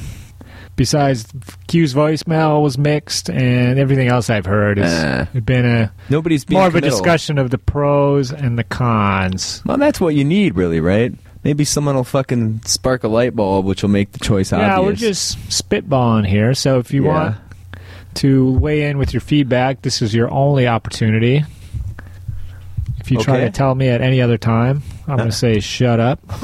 Besides, 0.76 1.26
Q's 1.68 1.94
voicemail 1.94 2.60
was 2.60 2.76
mixed, 2.76 3.30
and 3.30 3.78
everything 3.78 4.08
else 4.08 4.28
I've 4.28 4.44
heard 4.46 4.76
has 4.78 4.92
Uh, 4.92 5.40
been 5.40 5.64
a 5.64 5.92
Nobody's 6.10 6.48
more 6.50 6.66
of 6.66 6.74
a 6.74 6.80
discussion 6.80 7.38
of 7.38 7.50
the 7.50 7.58
pros 7.58 8.32
and 8.32 8.58
the 8.58 8.64
cons. 8.64 9.62
Well, 9.64 9.78
that's 9.78 10.00
what 10.00 10.16
you 10.16 10.24
need, 10.24 10.56
really, 10.56 10.80
right? 10.80 11.14
Maybe 11.44 11.64
someone 11.64 11.94
will 11.94 12.04
fucking 12.04 12.62
spark 12.64 13.04
a 13.04 13.08
light 13.08 13.36
bulb, 13.36 13.66
which 13.66 13.82
will 13.82 13.90
make 13.90 14.12
the 14.12 14.18
choice 14.18 14.52
obvious. 14.52 14.68
Yeah, 14.70 14.80
we're 14.80 14.92
just 14.94 15.38
spitballing 15.48 16.26
here. 16.26 16.54
So 16.54 16.78
if 16.80 16.92
you 16.92 17.04
Yeah. 17.04 17.08
want 17.08 17.36
to 18.16 18.52
weigh 18.52 18.88
in 18.88 18.98
with 18.98 19.12
your 19.12 19.20
feedback, 19.20 19.82
this 19.82 20.02
is 20.02 20.14
your 20.14 20.30
only 20.30 20.66
opportunity. 20.68 21.44
If 23.00 23.10
you 23.10 23.18
try 23.18 23.36
Okay. 23.36 23.44
to 23.46 23.50
tell 23.50 23.74
me 23.74 23.88
at 23.88 24.00
any 24.00 24.22
other 24.22 24.38
time, 24.38 24.82
I'm 25.06 25.16
going 25.18 25.28
to 25.28 25.34
say 25.36 25.60
shut 25.60 26.00
up. 26.00 26.20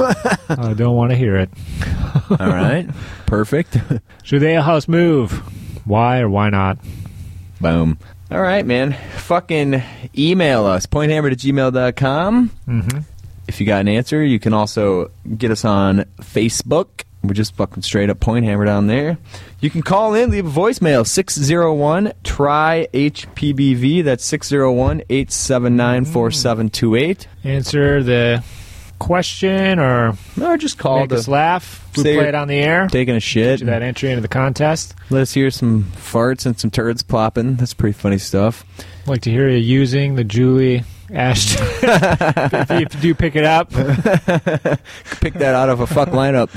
I 0.51 0.75
don't 0.75 0.95
want 0.95 1.11
to 1.11 1.17
hear 1.17 1.37
it. 1.37 1.51
All 2.31 2.37
right, 2.49 2.87
perfect. 3.27 3.79
Should 4.25 4.43
the 4.43 4.49
ale 4.49 4.63
house 4.63 4.87
move? 4.87 5.33
Why 5.87 6.21
or 6.21 6.29
why 6.29 6.51
not? 6.51 6.79
Boom. 7.61 7.99
All 8.31 8.41
right, 8.43 8.65
man. 8.67 8.93
Fucking 9.17 9.83
email 10.17 10.67
us, 10.67 10.85
pointhammer 10.87 11.33
at 11.33 11.39
gmail.com. 11.39 12.51
Mm-hmm. 12.69 12.99
If 13.49 13.59
you 13.61 13.67
got 13.67 13.81
an 13.81 13.89
answer, 13.89 14.23
you 14.23 14.39
can 14.39 14.53
also 14.53 15.11
get 15.37 15.51
us 15.51 15.65
on 15.65 16.05
Facebook. 16.21 17.05
We're 17.23 17.35
just 17.35 17.55
fucking 17.55 17.83
straight 17.83 18.09
up 18.09 18.19
point 18.19 18.47
hammer 18.47 18.65
down 18.65 18.87
there. 18.87 19.19
You 19.61 19.69
can 19.69 19.83
call 19.83 20.15
in, 20.15 20.31
leave 20.31 20.47
a 20.47 20.51
voicemail 20.51 21.07
601 21.07 22.13
try 22.25 22.89
HPBV. 22.95 24.03
That's 24.05 24.25
601 24.25 25.03
879 25.09 26.05
4728. 26.07 27.29
Answer 27.45 28.03
the 28.03 28.43
question 28.99 29.79
or 29.79 30.15
Or 30.41 30.57
just 30.57 30.79
call 30.79 31.01
make 31.01 31.13
us 31.13 31.27
laugh. 31.29 31.89
We 31.97 32.03
say 32.03 32.17
play 32.17 32.29
it 32.29 32.35
on 32.35 32.49
the 32.49 32.57
air. 32.59 32.87
taking 32.89 33.17
a 33.17 33.21
shit. 33.21 33.65
That 33.67 33.83
entry 33.83 34.11
into 34.11 34.21
the 34.23 34.29
contest. 34.29 34.95
Let 35.11 35.23
us 35.23 35.33
hear 35.33 35.51
some 35.51 35.85
farts 35.97 36.47
and 36.47 36.59
some 36.59 36.71
turds 36.71 37.03
plopping. 37.03 37.57
That's 37.57 37.75
pretty 37.75 37.95
funny 37.95 38.19
stuff. 38.19 38.65
like 39.07 39.23
to 39.23 39.31
hear 39.31 39.49
you 39.49 39.57
using 39.59 40.15
the 40.15 40.25
Julie 40.25 40.85
You, 41.11 41.17
if 41.83 42.71
you 42.95 43.01
do 43.01 43.15
pick 43.15 43.35
it 43.37 43.45
up, 43.45 43.71
Pick 45.21 45.35
that 45.35 45.55
out 45.55 45.69
of 45.69 45.81
a 45.81 45.87
fuck 45.87 46.11
lineup. 46.11 46.49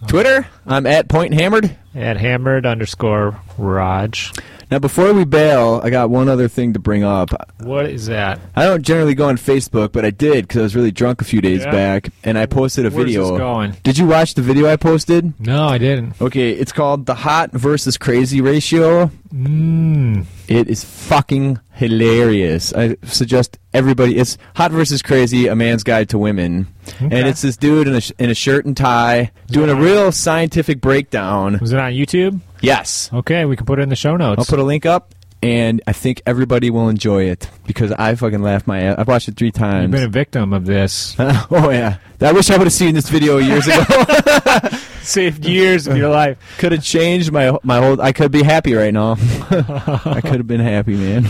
Twitter, 0.08 0.46
I'm 0.66 0.86
at 0.86 1.08
Point 1.08 1.34
Hammered. 1.34 1.76
at 1.94 2.16
hammered 2.18 2.64
underscore 2.66 3.40
Raj. 3.58 4.32
Now, 4.70 4.78
before 4.80 5.12
we 5.12 5.24
bail, 5.24 5.80
I 5.82 5.90
got 5.90 6.10
one 6.10 6.28
other 6.28 6.48
thing 6.48 6.72
to 6.74 6.78
bring 6.80 7.02
up. 7.04 7.30
What 7.60 7.86
is 7.86 8.06
that? 8.06 8.40
I 8.56 8.64
don't 8.64 8.82
generally 8.82 9.14
go 9.14 9.28
on 9.28 9.36
Facebook, 9.36 9.92
but 9.92 10.04
I 10.04 10.10
did 10.10 10.46
because 10.48 10.58
I 10.58 10.62
was 10.62 10.76
really 10.76 10.90
drunk 10.90 11.20
a 11.22 11.24
few 11.24 11.40
days 11.40 11.64
Yeah? 11.64 11.70
back, 11.70 12.08
and 12.24 12.36
I 12.36 12.46
posted 12.46 12.84
a 12.84 12.90
Where's 12.90 13.06
video. 13.06 13.30
this 13.30 13.38
going? 13.38 13.76
Did 13.84 13.96
you 13.98 14.06
watch 14.06 14.34
the 14.34 14.42
video 14.42 14.68
I 14.68 14.76
posted? 14.76 15.32
No, 15.40 15.68
I 15.68 15.78
didn't. 15.78 16.20
Okay, 16.20 16.50
it's 16.50 16.72
called 16.72 17.06
the 17.06 17.14
hot 17.14 17.52
versus 17.52 17.96
crazy 17.96 18.40
ratio. 18.40 19.10
Mm. 19.32 20.26
It 20.48 20.68
is 20.68 20.84
fucking 20.84 21.58
hilarious. 21.72 22.72
I 22.74 22.96
suggest 23.04 23.58
everybody. 23.74 24.16
It's 24.16 24.38
hot 24.54 24.70
versus 24.70 25.02
crazy: 25.02 25.46
a 25.48 25.54
man's 25.56 25.82
guide 25.82 26.08
to 26.10 26.18
women, 26.18 26.68
and 27.00 27.12
it's 27.12 27.42
this 27.42 27.56
dude 27.56 27.88
in 27.88 27.94
a 27.96 28.00
in 28.18 28.30
a 28.30 28.34
shirt 28.34 28.64
and 28.64 28.76
tie 28.76 29.32
doing 29.48 29.70
a 29.70 29.74
real 29.74 30.12
scientific 30.12 30.80
breakdown. 30.80 31.58
Was 31.60 31.72
it 31.72 31.78
on 31.80 31.92
YouTube? 31.92 32.40
Yes, 32.60 33.10
Okay, 33.12 33.44
we 33.44 33.56
can 33.56 33.66
put 33.66 33.78
it 33.78 33.82
in 33.82 33.88
the 33.88 33.96
show 33.96 34.16
notes. 34.16 34.38
I'll 34.38 34.44
put 34.46 34.58
a 34.58 34.62
link 34.64 34.86
up, 34.86 35.14
and 35.42 35.82
I 35.86 35.92
think 35.92 36.22
everybody 36.26 36.70
will 36.70 36.88
enjoy 36.88 37.24
it 37.24 37.50
because 37.66 37.92
I 37.92 38.14
fucking 38.14 38.42
laughed 38.42 38.66
my 38.66 38.80
ass. 38.80 38.96
I've 38.98 39.08
watched 39.08 39.28
it 39.28 39.36
three 39.36 39.52
times. 39.52 39.82
You've 39.82 39.90
been 39.92 40.04
a 40.04 40.08
victim 40.08 40.52
of 40.52 40.64
this. 40.64 41.14
oh 41.18 41.70
yeah, 41.70 41.98
I 42.20 42.32
wish 42.32 42.50
I 42.50 42.56
would 42.56 42.64
have 42.66 42.72
seen 42.72 42.94
this 42.94 43.08
video 43.08 43.38
years 43.38 43.66
ago. 43.66 43.82
Saved 45.16 45.44
years 45.44 45.86
of 45.86 45.96
your 45.96 46.10
life. 46.10 46.38
could 46.58 46.72
have 46.72 46.82
changed 46.82 47.30
my 47.30 47.56
my 47.62 47.78
whole. 47.78 48.00
I 48.00 48.12
could 48.12 48.32
be 48.32 48.42
happy 48.42 48.74
right 48.74 48.92
now. 48.92 49.12
I 49.50 50.20
could 50.20 50.36
have 50.36 50.46
been 50.46 50.60
happy, 50.60 50.96
man. 50.96 51.22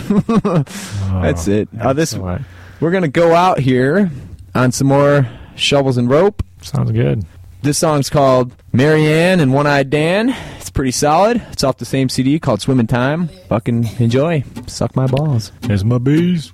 That's 1.21 1.47
it. 1.47 1.69
Uh, 1.79 1.93
this 1.93 2.17
we're 2.17 2.91
gonna 2.91 3.07
go 3.07 3.35
out 3.35 3.59
here 3.59 4.09
on 4.55 4.71
some 4.71 4.87
more 4.87 5.27
shovels 5.55 5.97
and 5.97 6.09
rope. 6.09 6.43
Sounds 6.61 6.91
good. 6.91 7.23
This 7.61 7.77
song's 7.77 8.09
called 8.09 8.53
Marianne 8.71 9.39
and 9.39 9.53
One 9.53 9.67
Eyed 9.67 9.89
Dan. 9.89 10.29
It's 10.57 10.69
pretty 10.69 10.91
solid. 10.91 11.41
It's 11.51 11.63
off 11.63 11.77
the 11.77 11.85
same 11.85 12.09
CD 12.09 12.39
called 12.39 12.61
Swimmin' 12.61 12.87
Time. 12.87 13.29
Fucking 13.49 13.99
enjoy. 13.99 14.43
Suck 14.67 14.95
my 14.95 15.07
balls. 15.07 15.51
There's 15.61 15.83
my 15.83 15.97
bees. 15.97 16.51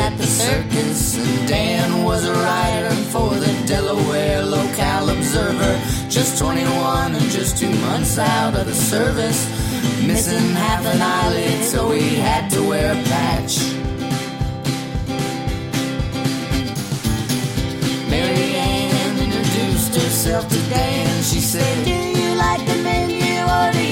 At 0.00 0.16
the 0.16 0.26
circus, 0.26 1.18
and 1.18 1.48
Dan 1.48 2.04
was 2.04 2.24
a 2.24 2.32
writer 2.32 2.94
for 3.12 3.30
the 3.44 3.52
Delaware 3.66 4.42
Local 4.42 5.10
Observer. 5.10 5.74
Just 6.08 6.38
21 6.38 7.14
and 7.14 7.28
just 7.30 7.58
two 7.58 7.70
months 7.86 8.18
out 8.18 8.54
of 8.54 8.66
the 8.66 8.74
service, 8.74 9.40
missing 10.06 10.48
half 10.54 10.84
an 10.86 11.00
eyelid, 11.02 11.64
so 11.64 11.90
he 11.90 12.16
had 12.16 12.50
to 12.50 12.60
wear 12.62 12.92
a 12.92 13.02
patch. 13.12 13.54
Marianne 18.08 19.18
introduced 19.26 19.94
herself 19.94 20.48
to 20.48 20.60
Dan. 20.70 21.22
She 21.22 21.40
said, 21.40 21.84
Do 21.84 21.98
you 22.20 22.34
like 22.46 22.62
the 22.66 22.78
menu 22.82 23.36
or 23.56 23.66
do 23.72 23.89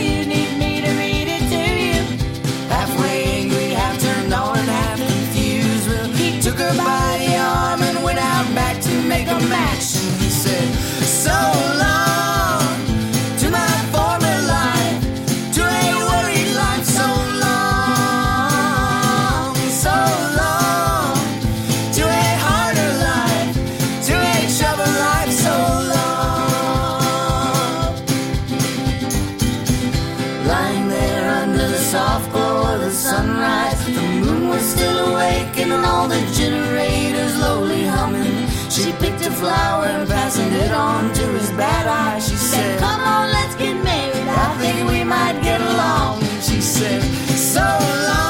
make 9.09 9.27
a 9.29 9.41
match. 9.49 9.97
He 10.21 10.29
said, 10.29 10.75
So 11.03 11.31
long 11.31 11.98
flower 39.39 39.87
and 39.87 40.09
passing 40.09 40.53
it 40.53 40.73
on 40.73 41.13
to 41.15 41.25
his 41.39 41.51
bad 41.53 41.87
eye. 41.87 42.19
She 42.19 42.37
said, 42.37 42.79
Come 42.81 43.01
on, 43.01 43.31
let's 43.31 43.55
get 43.55 43.75
married. 43.83 44.29
I 44.29 44.49
think 44.61 44.89
we 44.91 45.05
might 45.05 45.41
get 45.43 45.61
along. 45.61 46.21
She 46.41 46.61
said, 46.61 47.03
So 47.53 47.61
long 47.61 48.28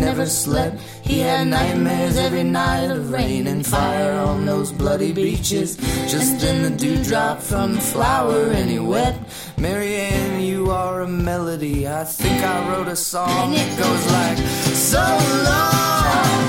never 0.00 0.26
slept. 0.26 0.80
He 1.02 1.20
had 1.20 1.48
nightmares 1.48 2.16
every 2.16 2.44
night 2.44 2.90
of 2.90 3.12
rain 3.12 3.46
and 3.46 3.66
fire 3.66 4.18
on 4.18 4.46
those 4.46 4.72
bloody 4.72 5.12
beaches. 5.12 5.76
Just 6.10 6.40
then 6.40 6.62
the 6.62 6.70
dewdrop 6.70 7.40
from 7.40 7.74
the 7.74 7.80
flower 7.80 8.50
and 8.50 8.70
he 8.70 8.78
wept. 8.78 9.20
Marianne, 9.58 10.40
you 10.40 10.70
are 10.70 11.02
a 11.02 11.08
melody. 11.08 11.86
I 11.86 12.04
think 12.04 12.42
I 12.42 12.68
wrote 12.70 12.88
a 12.88 12.96
song 12.96 13.52
that 13.52 13.70
goes 13.78 14.04
like, 14.16 14.38
So 14.74 15.04
long 15.48 16.40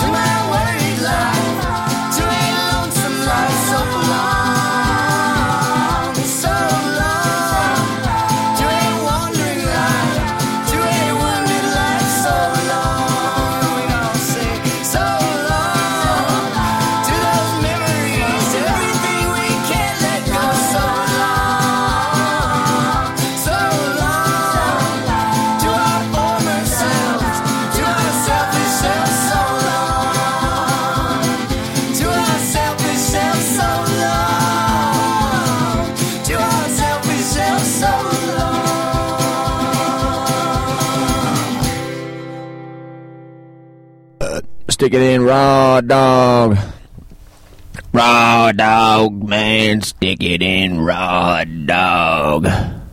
to 0.00 0.06
my 0.18 0.34
worried 0.52 1.00
life, 1.02 1.45
Stick 44.86 45.02
it 45.02 45.14
in 45.14 45.24
raw 45.24 45.80
dog. 45.80 46.56
Raw 47.92 48.52
dog, 48.52 49.28
man. 49.28 49.82
Stick 49.82 50.22
it 50.22 50.42
in 50.42 50.80
raw 50.80 51.42
dog. 51.42 52.46